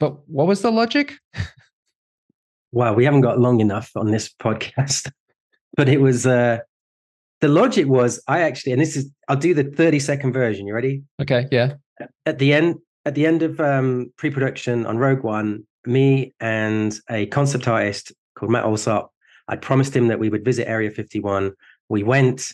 But 0.01 0.27
what 0.29 0.47
was 0.47 0.63
the 0.63 0.71
logic? 0.71 1.15
Well, 2.73 2.95
we 2.95 3.05
haven't 3.05 3.21
got 3.21 3.39
long 3.39 3.61
enough 3.61 3.91
on 3.97 4.11
this 4.11 4.33
podcast, 4.43 5.11
but 5.77 5.89
it 5.89 6.01
was 6.01 6.27
uh, 6.27 6.61
the 7.43 7.49
logic 7.49 7.89
was 7.89 8.23
I 8.29 8.41
actually, 8.41 8.73
and 8.73 8.81
this 8.81 8.97
is 8.97 9.11
I'll 9.29 9.37
do 9.37 9.53
the 9.53 9.65
30 9.65 9.99
second 9.99 10.33
version. 10.33 10.67
You 10.67 10.75
ready? 10.75 11.03
Okay, 11.21 11.47
yeah. 11.51 11.75
At 12.25 12.39
the 12.39 12.55
end, 12.55 12.77
at 13.05 13.15
the 13.15 13.27
end 13.27 13.43
of 13.43 13.61
um, 13.61 14.13
pre-production 14.17 14.87
on 14.87 14.97
Rogue 14.97 15.25
One, 15.25 15.67
me 15.85 16.33
and 16.41 16.99
a 17.11 17.27
concept 17.27 17.67
artist 17.69 18.13
called 18.37 18.53
Matt 18.53 18.65
Allsopp, 18.65 19.09
I 19.49 19.57
promised 19.57 19.95
him 19.95 20.07
that 20.07 20.21
we 20.21 20.31
would 20.31 20.45
visit 20.45 20.69
Area 20.69 20.91
51. 20.91 21.53
We 21.89 22.05
went, 22.05 22.53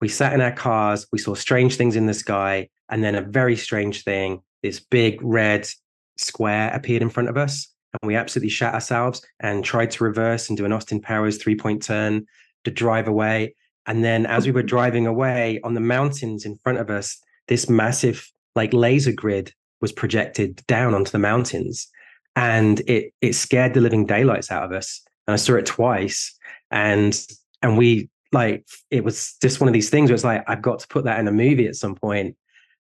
we 0.00 0.08
sat 0.08 0.32
in 0.32 0.40
our 0.40 0.52
cars, 0.52 1.06
we 1.12 1.18
saw 1.18 1.34
strange 1.34 1.74
things 1.74 1.96
in 1.96 2.06
the 2.06 2.14
sky, 2.14 2.68
and 2.88 3.02
then 3.02 3.16
a 3.16 3.22
very 3.22 3.56
strange 3.56 4.04
thing, 4.04 4.40
this 4.62 4.78
big 4.78 5.20
red 5.20 5.68
square 6.16 6.70
appeared 6.72 7.02
in 7.02 7.10
front 7.10 7.28
of 7.28 7.36
us 7.36 7.68
and 7.92 8.06
we 8.06 8.16
absolutely 8.16 8.50
shat 8.50 8.74
ourselves 8.74 9.22
and 9.40 9.64
tried 9.64 9.90
to 9.90 10.04
reverse 10.04 10.48
and 10.48 10.58
do 10.58 10.64
an 10.64 10.72
Austin 10.72 11.00
Powers 11.00 11.38
three 11.38 11.56
point 11.56 11.82
turn 11.82 12.26
to 12.64 12.70
drive 12.70 13.08
away. 13.08 13.54
And 13.88 14.04
then 14.04 14.24
as 14.26 14.46
we 14.46 14.52
were 14.52 14.62
driving 14.62 15.06
away 15.06 15.58
on 15.64 15.74
the 15.74 15.80
mountains 15.80 16.44
in 16.44 16.56
front 16.56 16.78
of 16.78 16.90
us, 16.90 17.18
this 17.48 17.68
massive 17.68 18.30
like 18.54 18.72
laser 18.72 19.12
grid 19.12 19.52
was 19.80 19.90
projected 19.90 20.64
down 20.66 20.94
onto 20.94 21.10
the 21.10 21.18
mountains 21.18 21.88
and 22.36 22.80
it 22.80 23.12
it 23.20 23.34
scared 23.34 23.74
the 23.74 23.80
living 23.80 24.06
daylights 24.06 24.52
out 24.52 24.62
of 24.62 24.72
us. 24.72 25.02
And 25.26 25.32
I 25.32 25.36
saw 25.36 25.54
it 25.54 25.66
twice 25.66 26.38
and 26.70 27.18
and 27.62 27.76
we 27.76 28.10
like 28.30 28.64
it 28.90 29.02
was 29.02 29.34
just 29.42 29.58
one 29.60 29.68
of 29.68 29.74
these 29.74 29.90
things 29.90 30.10
where 30.10 30.14
it's 30.14 30.24
like 30.24 30.44
I've 30.46 30.62
got 30.62 30.78
to 30.80 30.88
put 30.88 31.04
that 31.04 31.18
in 31.18 31.26
a 31.26 31.32
movie 31.32 31.66
at 31.66 31.74
some 31.74 31.96
point 31.96 32.36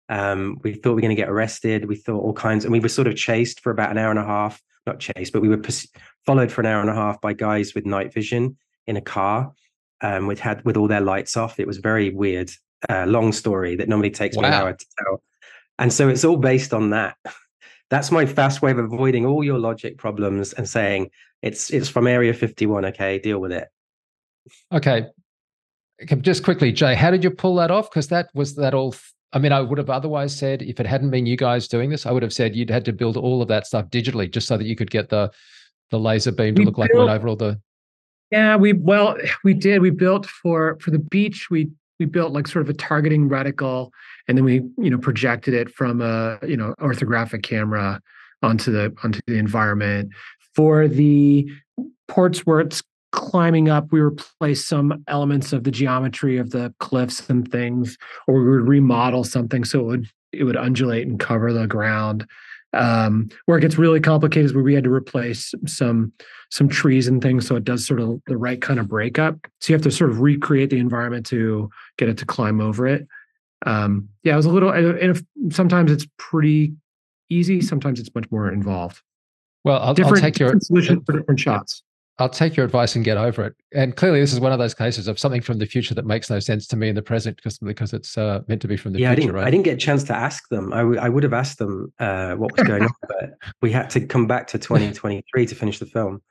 um, 0.10 0.60
we 0.64 0.74
thought 0.74 0.91
we 0.91 0.95
were 0.95 1.01
going 1.01 1.16
to 1.16 1.22
get 1.22 1.30
arrested. 1.30 1.86
We 1.86 1.95
thought 1.95 2.22
all 2.22 2.34
kinds, 2.34 2.66
and 2.66 2.72
we 2.72 2.80
were 2.80 2.89
sort 2.89 3.08
of 3.08 3.16
chased 3.16 3.62
for 3.62 3.72
about 3.72 3.91
an 3.91 3.97
hour 3.97 4.10
and 4.10 4.20
a 4.20 4.26
half. 4.26 4.62
Not 4.86 4.99
chased, 4.99 5.32
but 5.32 5.41
we 5.41 5.47
were 5.47 5.58
pers- 5.58 5.88
followed 6.26 6.51
for 6.51 6.62
an 6.62 6.68
hour 6.68 6.82
and 6.82 6.89
a 6.89 6.93
half 6.93 7.22
by 7.22 7.34
guys 7.34 7.74
with 7.74 7.86
night 7.86 8.14
vision 8.14 8.58
in 8.86 8.97
a 8.97 9.01
car, 9.01 9.54
um, 10.04 10.28
with 10.28 10.39
had 10.39 10.64
with 10.66 10.78
all 10.78 10.88
their 10.88 11.01
lights 11.01 11.36
off. 11.36 11.60
It 11.60 11.68
was 11.68 11.78
very 11.78 12.10
weird. 12.10 12.51
Uh, 12.89 13.06
long 13.06 13.32
story 13.32 13.78
that 13.78 13.88
normally 13.88 14.12
takes 14.12 14.36
wow. 14.36 14.43
an 14.43 14.54
hour 14.54 14.74
to 14.74 14.86
tell, 14.99 15.24
and 15.80 15.91
so 15.91 16.10
it's 16.10 16.26
all 16.26 16.38
based 16.38 16.74
on 16.74 16.91
that. 16.91 17.16
That's 17.89 18.12
my 18.12 18.26
fast 18.26 18.62
way 18.62 18.72
of 18.72 18.80
avoiding 18.80 19.26
all 19.26 19.43
your 19.43 19.60
logic 19.60 19.97
problems 19.97 20.54
and 20.54 20.68
saying 20.68 21.10
it's 21.41 21.70
it's 21.70 21.89
from 21.89 22.08
Area 22.08 22.34
51. 22.34 22.86
Okay, 22.86 23.20
deal 23.20 23.39
with 23.39 23.51
it. 23.51 23.70
Okay, 24.72 25.08
just 26.22 26.43
quickly, 26.43 26.72
Jay, 26.72 26.95
how 26.95 27.12
did 27.12 27.24
you 27.24 27.32
pull 27.32 27.56
that 27.56 27.72
off? 27.72 27.89
Because 27.89 28.10
that 28.10 28.30
was 28.34 28.56
that 28.56 28.74
all 28.74 28.93
I 29.34 29.39
mean, 29.39 29.51
I 29.51 29.62
would 29.62 29.80
have 29.80 29.89
otherwise 29.89 30.36
said 30.36 30.62
if 30.62 30.80
it 30.80 30.86
hadn't 30.86 31.10
been 31.10 31.26
you 31.26 31.36
guys 31.36 31.68
doing 31.68 31.89
this, 31.89 32.06
I 32.06 32.12
would 32.12 32.22
have 32.22 32.34
said 32.34 32.56
you'd 32.56 32.70
had 32.70 32.86
to 32.86 32.93
build 32.93 33.18
all 33.18 33.41
of 33.41 33.47
that 33.47 33.66
stuff 33.66 33.88
digitally 33.88 34.32
just 34.32 34.47
so 34.47 34.58
that 34.58 34.66
you 34.66 34.76
could 34.76 34.91
get 34.91 35.10
the 35.10 35.32
the 35.89 35.99
laser 35.99 36.32
beam 36.32 36.56
to 36.56 36.62
we 36.62 36.66
look 36.66 36.76
built, 36.76 36.89
like 36.89 36.91
it 36.91 36.97
went 36.97 37.10
over 37.10 37.28
all 37.28 37.36
the. 37.36 37.60
Yeah, 38.34 38.55
we 38.55 38.73
well 38.73 39.15
we 39.43 39.53
did. 39.53 39.84
We 39.84 39.91
built 39.91 40.25
for 40.25 40.79
for 40.79 40.89
the 40.89 40.97
beach. 40.97 41.49
We 41.51 41.69
we 41.99 42.07
built 42.07 42.34
like 42.34 42.47
sort 42.47 42.63
of 42.63 42.69
a 42.69 42.73
targeting 42.73 43.29
reticle, 43.29 43.91
and 44.27 44.36
then 44.36 44.43
we 44.43 44.55
you 44.79 44.89
know 44.89 44.97
projected 44.97 45.53
it 45.53 45.69
from 45.69 46.01
a 46.01 46.39
you 46.41 46.57
know 46.57 46.73
orthographic 46.81 47.43
camera 47.43 48.01
onto 48.41 48.71
the 48.71 48.91
onto 49.03 49.19
the 49.27 49.38
environment. 49.38 50.09
For 50.55 50.88
the 50.88 51.47
ports 52.07 52.39
where 52.39 52.59
it's 52.59 52.81
climbing 53.11 53.69
up, 53.69 53.91
we 53.91 53.99
replace 53.99 54.65
some 54.65 55.03
elements 55.07 55.53
of 55.53 55.63
the 55.63 55.69
geometry 55.69 56.38
of 56.39 56.49
the 56.49 56.73
cliffs 56.79 57.29
and 57.29 57.47
things, 57.51 57.99
or 58.27 58.41
we 58.41 58.49
would 58.49 58.67
remodel 58.67 59.23
something 59.23 59.63
so 59.63 59.81
it 59.81 59.84
would 59.84 60.07
it 60.31 60.43
would 60.45 60.55
undulate 60.55 61.05
and 61.05 61.19
cover 61.19 61.53
the 61.53 61.67
ground. 61.67 62.25
Um, 62.74 63.30
where 63.45 63.59
it 63.59 63.61
gets 63.61 63.78
really 63.78 63.99
complicated 63.99 64.45
is 64.45 64.53
where 64.53 64.63
we 64.63 64.74
had 64.74 64.84
to 64.86 64.91
replace 64.91 65.53
some 65.67 66.11
some 66.49 66.67
trees 66.67 67.07
and 67.07 67.21
things, 67.21 67.47
so 67.47 67.55
it 67.55 67.63
does 67.63 67.86
sort 67.86 67.99
of 67.99 68.19
the 68.26 68.38
right 68.38 68.61
kind 68.61 68.80
of 68.80 68.88
breakup. 68.88 69.38
So 69.59 69.71
you 69.71 69.76
have 69.76 69.84
to 69.84 69.91
sort 69.91 70.09
of 70.09 70.21
recreate 70.21 70.71
the 70.71 70.80
environment 70.80 71.25
to 71.28 71.70
get 71.97 72.09
it 72.09 72.17
to 72.17 72.25
climb 72.25 72.62
over 72.62 72.87
it. 72.87 73.08
Um, 73.66 74.09
yeah, 74.24 74.33
it 74.33 74.37
was 74.37 74.45
a 74.45 74.51
little. 74.51 74.71
And 74.71 74.97
if, 74.97 75.24
sometimes 75.55 75.91
it's 75.91 76.08
pretty 76.17 76.74
easy, 77.29 77.62
sometimes 77.62 78.00
it's 78.00 78.13
much 78.16 78.29
more 78.32 78.51
involved. 78.51 79.01
Well, 79.63 79.79
I'll, 79.82 79.93
different, 79.93 80.17
I'll 80.17 80.21
take 80.24 80.39
your 80.39 80.59
solution 80.59 81.04
for 81.05 81.17
different 81.17 81.39
shots. 81.39 81.83
I'll 82.19 82.29
take 82.29 82.55
your 82.55 82.65
advice 82.65 82.95
and 82.95 83.03
get 83.03 83.17
over 83.17 83.43
it. 83.43 83.55
And 83.73 83.95
clearly, 83.95 84.19
this 84.19 84.33
is 84.33 84.39
one 84.39 84.51
of 84.51 84.59
those 84.59 84.75
cases 84.75 85.07
of 85.07 85.17
something 85.17 85.41
from 85.41 85.57
the 85.57 85.65
future 85.65 85.95
that 85.95 86.05
makes 86.05 86.29
no 86.29 86.39
sense 86.39 86.67
to 86.67 86.75
me 86.75 86.89
in 86.89 86.95
the 86.95 87.01
present 87.01 87.37
because 87.37 87.57
because 87.57 87.91
it's 87.91 88.17
uh, 88.17 88.41
meant 88.47 88.61
to 88.61 88.67
be 88.67 88.77
from 88.77 88.93
the 88.93 88.99
yeah, 88.99 89.09
future. 89.09 89.21
I 89.21 89.25
didn't, 89.25 89.35
right? 89.35 89.47
I 89.47 89.51
didn't 89.51 89.63
get 89.63 89.73
a 89.73 89.77
chance 89.77 90.03
to 90.05 90.15
ask 90.15 90.47
them. 90.49 90.71
I, 90.73 90.79
w- 90.79 90.99
I 90.99 91.09
would 91.09 91.23
have 91.23 91.33
asked 91.33 91.57
them 91.57 91.91
uh, 91.99 92.35
what 92.35 92.55
was 92.55 92.67
going 92.67 92.83
on, 92.83 92.91
but 93.07 93.31
we 93.61 93.71
had 93.71 93.89
to 93.91 94.05
come 94.05 94.27
back 94.27 94.47
to 94.47 94.59
2023 94.59 95.45
to 95.47 95.55
finish 95.55 95.79
the 95.79 95.87
film. 95.87 96.21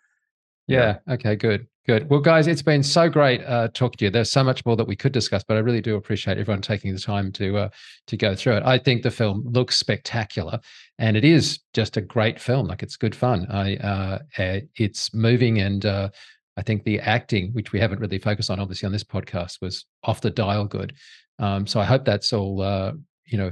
Yeah. 0.67 0.99
yeah. 1.07 1.15
Okay. 1.15 1.37
Good. 1.37 1.67
Good. 1.85 2.09
Well, 2.09 2.21
guys, 2.21 2.47
it's 2.47 2.63
been 2.63 2.85
so 2.85 3.09
great 3.09 3.43
uh, 3.45 3.67
talking 3.75 3.97
to 3.99 4.05
you. 4.05 4.11
There's 4.13 4.31
so 4.31 4.45
much 4.45 4.65
more 4.65 4.77
that 4.77 4.87
we 4.87 4.95
could 4.95 5.11
discuss, 5.11 5.43
but 5.43 5.57
I 5.57 5.61
really 5.61 5.81
do 5.81 5.97
appreciate 5.97 6.39
everyone 6.39 6.63
taking 6.63 6.93
the 6.95 7.01
time 7.01 7.33
to 7.33 7.57
uh, 7.57 7.69
to 8.07 8.17
go 8.17 8.37
through 8.37 8.59
it. 8.59 8.63
I 8.65 8.79
think 8.79 9.03
the 9.03 9.11
film 9.11 9.43
looks 9.51 9.79
spectacular, 9.79 10.61
and 11.01 11.17
it 11.17 11.25
is 11.25 11.59
just 11.75 11.97
a 11.97 12.01
great 12.01 12.39
film. 12.39 12.69
Like 12.69 12.85
it's 12.85 12.97
good 12.97 13.17
fun. 13.17 13.49
I 13.51 13.77
uh, 13.79 14.19
eh, 14.37 14.61
it's 14.77 15.13
moving, 15.13 15.59
and 15.59 15.85
uh, 15.85 16.11
I 16.57 16.63
think 16.63 16.85
the 16.85 17.01
acting, 17.01 17.51
which 17.53 17.73
we 17.73 17.81
haven't 17.81 17.99
really 17.99 18.19
focused 18.19 18.49
on, 18.49 18.61
obviously 18.61 18.87
on 18.87 18.93
this 18.93 19.03
podcast, 19.03 19.61
was 19.61 19.85
off 20.05 20.21
the 20.21 20.31
dial 20.31 20.67
good. 20.67 20.95
Um, 21.41 21.67
so 21.67 21.81
I 21.81 21.85
hope 21.85 22.05
that's 22.05 22.33
all 22.33 22.63
uh, 22.63 22.93
you 23.27 23.39
know 23.39 23.51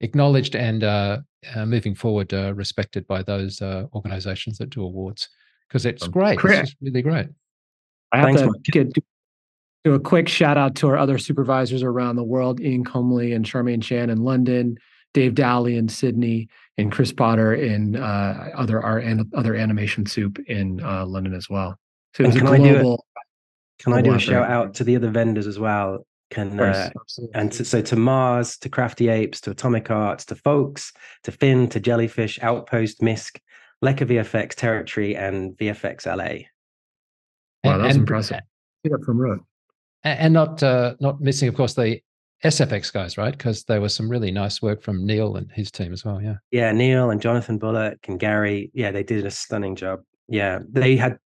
acknowledged 0.00 0.56
and 0.56 0.82
uh, 0.82 1.18
moving 1.64 1.94
forward 1.94 2.32
respected 2.32 3.06
by 3.06 3.22
those 3.22 3.62
organisations 3.62 4.58
that 4.58 4.70
do 4.70 4.82
awards 4.82 5.28
because 5.68 5.86
it's 5.86 6.06
great. 6.08 6.38
It's 6.42 6.74
really 6.80 7.02
great. 7.02 7.26
I 8.12 8.18
have 8.18 8.36
Thanks, 8.36 8.58
to 8.64 8.70
get, 8.70 8.92
do 9.84 9.94
a 9.94 10.00
quick 10.00 10.28
shout 10.28 10.56
out 10.56 10.74
to 10.76 10.88
our 10.88 10.96
other 10.96 11.18
supervisors 11.18 11.82
around 11.82 12.16
the 12.16 12.24
world: 12.24 12.60
Ian 12.60 12.84
Comley 12.84 13.34
and 13.34 13.44
Charmaine 13.44 13.82
Chan 13.82 14.10
in 14.10 14.24
London, 14.24 14.78
Dave 15.14 15.34
Dowley 15.34 15.76
in 15.76 15.88
Sydney, 15.88 16.48
and 16.78 16.90
Chris 16.90 17.12
Potter 17.12 17.54
in 17.54 17.96
uh, 17.96 18.50
other 18.54 18.82
our 18.82 19.02
other 19.34 19.54
animation 19.54 20.06
soup 20.06 20.38
in 20.46 20.82
uh, 20.82 21.04
London 21.06 21.34
as 21.34 21.48
well. 21.48 21.78
So 22.14 22.24
it 22.24 22.28
was 22.28 22.36
can 22.36 22.46
a 22.46 22.58
global. 22.58 23.04
Can 23.78 23.92
I 23.92 24.02
do 24.02 24.14
a 24.14 24.18
shout 24.18 24.50
out 24.50 24.74
to 24.74 24.84
the 24.84 24.96
other 24.96 25.10
vendors 25.10 25.46
as 25.46 25.58
well? 25.58 26.04
Can 26.30 26.60
uh, 26.60 26.90
and 27.32 27.50
to, 27.52 27.64
so 27.64 27.80
to 27.80 27.96
Mars, 27.96 28.58
to 28.58 28.68
Crafty 28.68 29.08
Apes, 29.08 29.40
to 29.42 29.52
Atomic 29.52 29.90
Arts, 29.90 30.26
to 30.26 30.34
Folks, 30.34 30.92
to 31.22 31.32
Finn, 31.32 31.68
to 31.68 31.80
Jellyfish, 31.80 32.38
Outpost, 32.42 33.00
Misc, 33.00 33.40
Leka 33.82 34.06
VFX 34.06 34.54
Territory, 34.54 35.14
and 35.16 35.56
VFX 35.56 36.06
LA. 36.06 36.44
Wow, 37.64 37.78
that's 37.78 37.96
impressive. 37.96 38.40
See 38.84 38.90
that 38.90 39.02
from 39.04 39.18
road. 39.18 39.40
and 40.04 40.32
not 40.32 40.62
uh, 40.62 40.94
not 41.00 41.20
missing, 41.20 41.48
of 41.48 41.54
course, 41.54 41.74
the 41.74 42.00
SFX 42.44 42.92
guys, 42.92 43.18
right? 43.18 43.36
Because 43.36 43.64
there 43.64 43.80
was 43.80 43.94
some 43.94 44.08
really 44.08 44.30
nice 44.30 44.62
work 44.62 44.82
from 44.82 45.04
Neil 45.04 45.36
and 45.36 45.50
his 45.52 45.70
team 45.70 45.92
as 45.92 46.04
well. 46.04 46.22
Yeah. 46.22 46.36
Yeah, 46.52 46.70
Neil 46.72 47.10
and 47.10 47.20
Jonathan 47.20 47.58
Bullock 47.58 47.98
and 48.06 48.18
Gary. 48.20 48.70
Yeah, 48.74 48.90
they 48.92 49.02
did 49.02 49.26
a 49.26 49.30
stunning 49.30 49.74
job. 49.76 50.00
Yeah, 50.28 50.60
they 50.68 50.96
had. 50.96 51.18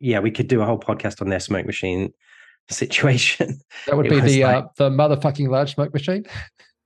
Yeah, 0.00 0.20
we 0.20 0.30
could 0.30 0.48
do 0.48 0.60
a 0.62 0.64
whole 0.64 0.78
podcast 0.78 1.20
on 1.20 1.28
their 1.28 1.40
smoke 1.40 1.66
machine 1.66 2.12
situation. 2.70 3.58
That 3.86 3.96
would 3.96 4.06
It 4.06 4.10
be 4.10 4.20
the 4.20 4.44
like- 4.44 4.64
uh, 4.64 4.68
the 4.76 4.90
motherfucking 4.90 5.48
large 5.48 5.74
smoke 5.74 5.92
machine. 5.92 6.24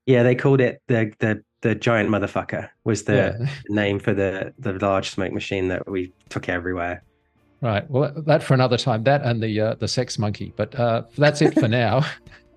Yeah, 0.06 0.24
they 0.24 0.34
called 0.34 0.60
it 0.60 0.80
the 0.88 1.12
the 1.20 1.44
the 1.62 1.74
giant 1.74 2.08
motherfucker 2.08 2.68
was 2.84 3.04
the 3.04 3.36
yeah. 3.38 3.48
name 3.68 3.98
for 3.98 4.14
the 4.14 4.52
the 4.58 4.72
large 4.74 5.10
smoke 5.10 5.32
machine 5.32 5.68
that 5.68 5.88
we 5.88 6.12
took 6.28 6.48
everywhere. 6.48 7.02
Right. 7.60 7.88
Well, 7.90 8.12
that 8.26 8.42
for 8.42 8.54
another 8.54 8.78
time. 8.78 9.04
That 9.04 9.22
and 9.22 9.42
the 9.42 9.60
uh, 9.60 9.74
the 9.74 9.88
sex 9.88 10.18
monkey. 10.18 10.52
But 10.56 10.74
uh, 10.78 11.02
that's 11.16 11.42
it 11.42 11.54
for 11.54 11.68
now. 11.82 12.04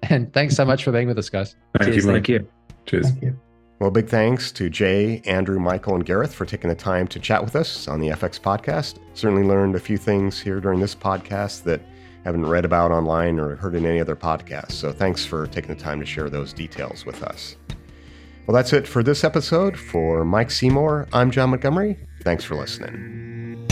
And 0.09 0.33
thanks 0.33 0.53
so 0.57 0.65
much 0.65 0.83
for 0.83 0.91
being 0.91 1.07
with 1.07 1.17
us, 1.17 1.29
guys. 1.29 1.55
Thank 1.77 1.93
Cheers, 1.93 2.03
you, 2.03 2.11
Mike. 2.11 2.15
Thank 2.15 2.27
you. 2.27 2.49
Cheers. 2.85 3.09
Thank 3.09 3.23
you. 3.23 3.39
Well, 3.79 3.89
big 3.89 4.09
thanks 4.09 4.51
to 4.51 4.69
Jay, 4.69 5.21
Andrew, 5.25 5.59
Michael, 5.59 5.95
and 5.95 6.05
Gareth 6.05 6.33
for 6.33 6.45
taking 6.45 6.69
the 6.69 6.75
time 6.75 7.07
to 7.07 7.19
chat 7.19 7.41
with 7.41 7.55
us 7.55 7.87
on 7.87 8.01
the 8.01 8.09
FX 8.09 8.37
podcast. 8.37 8.99
Certainly 9.13 9.43
learned 9.43 9.75
a 9.75 9.79
few 9.79 9.97
things 9.97 10.41
here 10.41 10.59
during 10.59 10.81
this 10.81 10.93
podcast 10.93 11.63
that 11.63 11.79
I 11.79 11.85
haven't 12.25 12.45
read 12.45 12.65
about 12.65 12.91
online 12.91 13.39
or 13.39 13.55
heard 13.55 13.75
in 13.75 13.85
any 13.85 14.01
other 14.01 14.17
podcast. 14.17 14.73
So 14.73 14.91
thanks 14.91 15.25
for 15.25 15.47
taking 15.47 15.73
the 15.73 15.81
time 15.81 16.01
to 16.01 16.05
share 16.05 16.29
those 16.29 16.51
details 16.51 17.05
with 17.05 17.23
us. 17.23 17.55
Well, 18.45 18.55
that's 18.55 18.73
it 18.73 18.85
for 18.85 19.03
this 19.03 19.23
episode. 19.23 19.77
For 19.77 20.25
Mike 20.25 20.51
Seymour, 20.51 21.07
I'm 21.13 21.31
John 21.31 21.51
Montgomery. 21.51 21.97
Thanks 22.23 22.43
for 22.43 22.55
listening. 22.55 23.65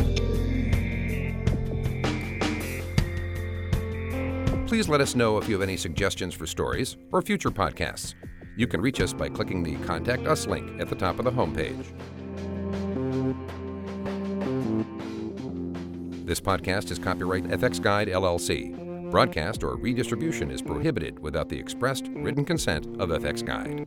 Please 4.68 4.88
let 4.88 5.02
us 5.02 5.14
know 5.14 5.38
if 5.38 5.49
you 5.49 5.56
have 5.56 5.61
any 5.61 5.76
suggestions 5.76 6.34
for 6.34 6.48
stories 6.48 6.95
or 7.11 7.22
future 7.22 7.52
podcasts. 7.52 8.14
You 8.56 8.65
can 8.65 8.80
reach 8.80 9.02
us 9.02 9.11
by 9.11 9.27
clicking 9.27 9.61
the 9.61 9.76
Contact 9.85 10.26
Us 10.26 10.48
link 10.48 10.80
at 10.80 10.88
the 10.88 10.95
top 10.95 11.19
of 11.19 11.26
the 11.26 11.31
homepage. 11.31 11.85
This 16.26 16.39
podcast 16.39 16.91
is 16.91 16.99
copyright 16.99 17.43
fxguide 17.43 18.07
LLC. 18.07 19.11
Broadcast 19.11 19.65
or 19.65 19.76
redistribution 19.76 20.49
is 20.49 20.61
prohibited 20.61 21.19
without 21.19 21.49
the 21.49 21.60
expressed 21.60 22.07
written 22.14 22.45
consent 22.45 22.85
of 23.02 23.10
fxguide. 23.10 23.85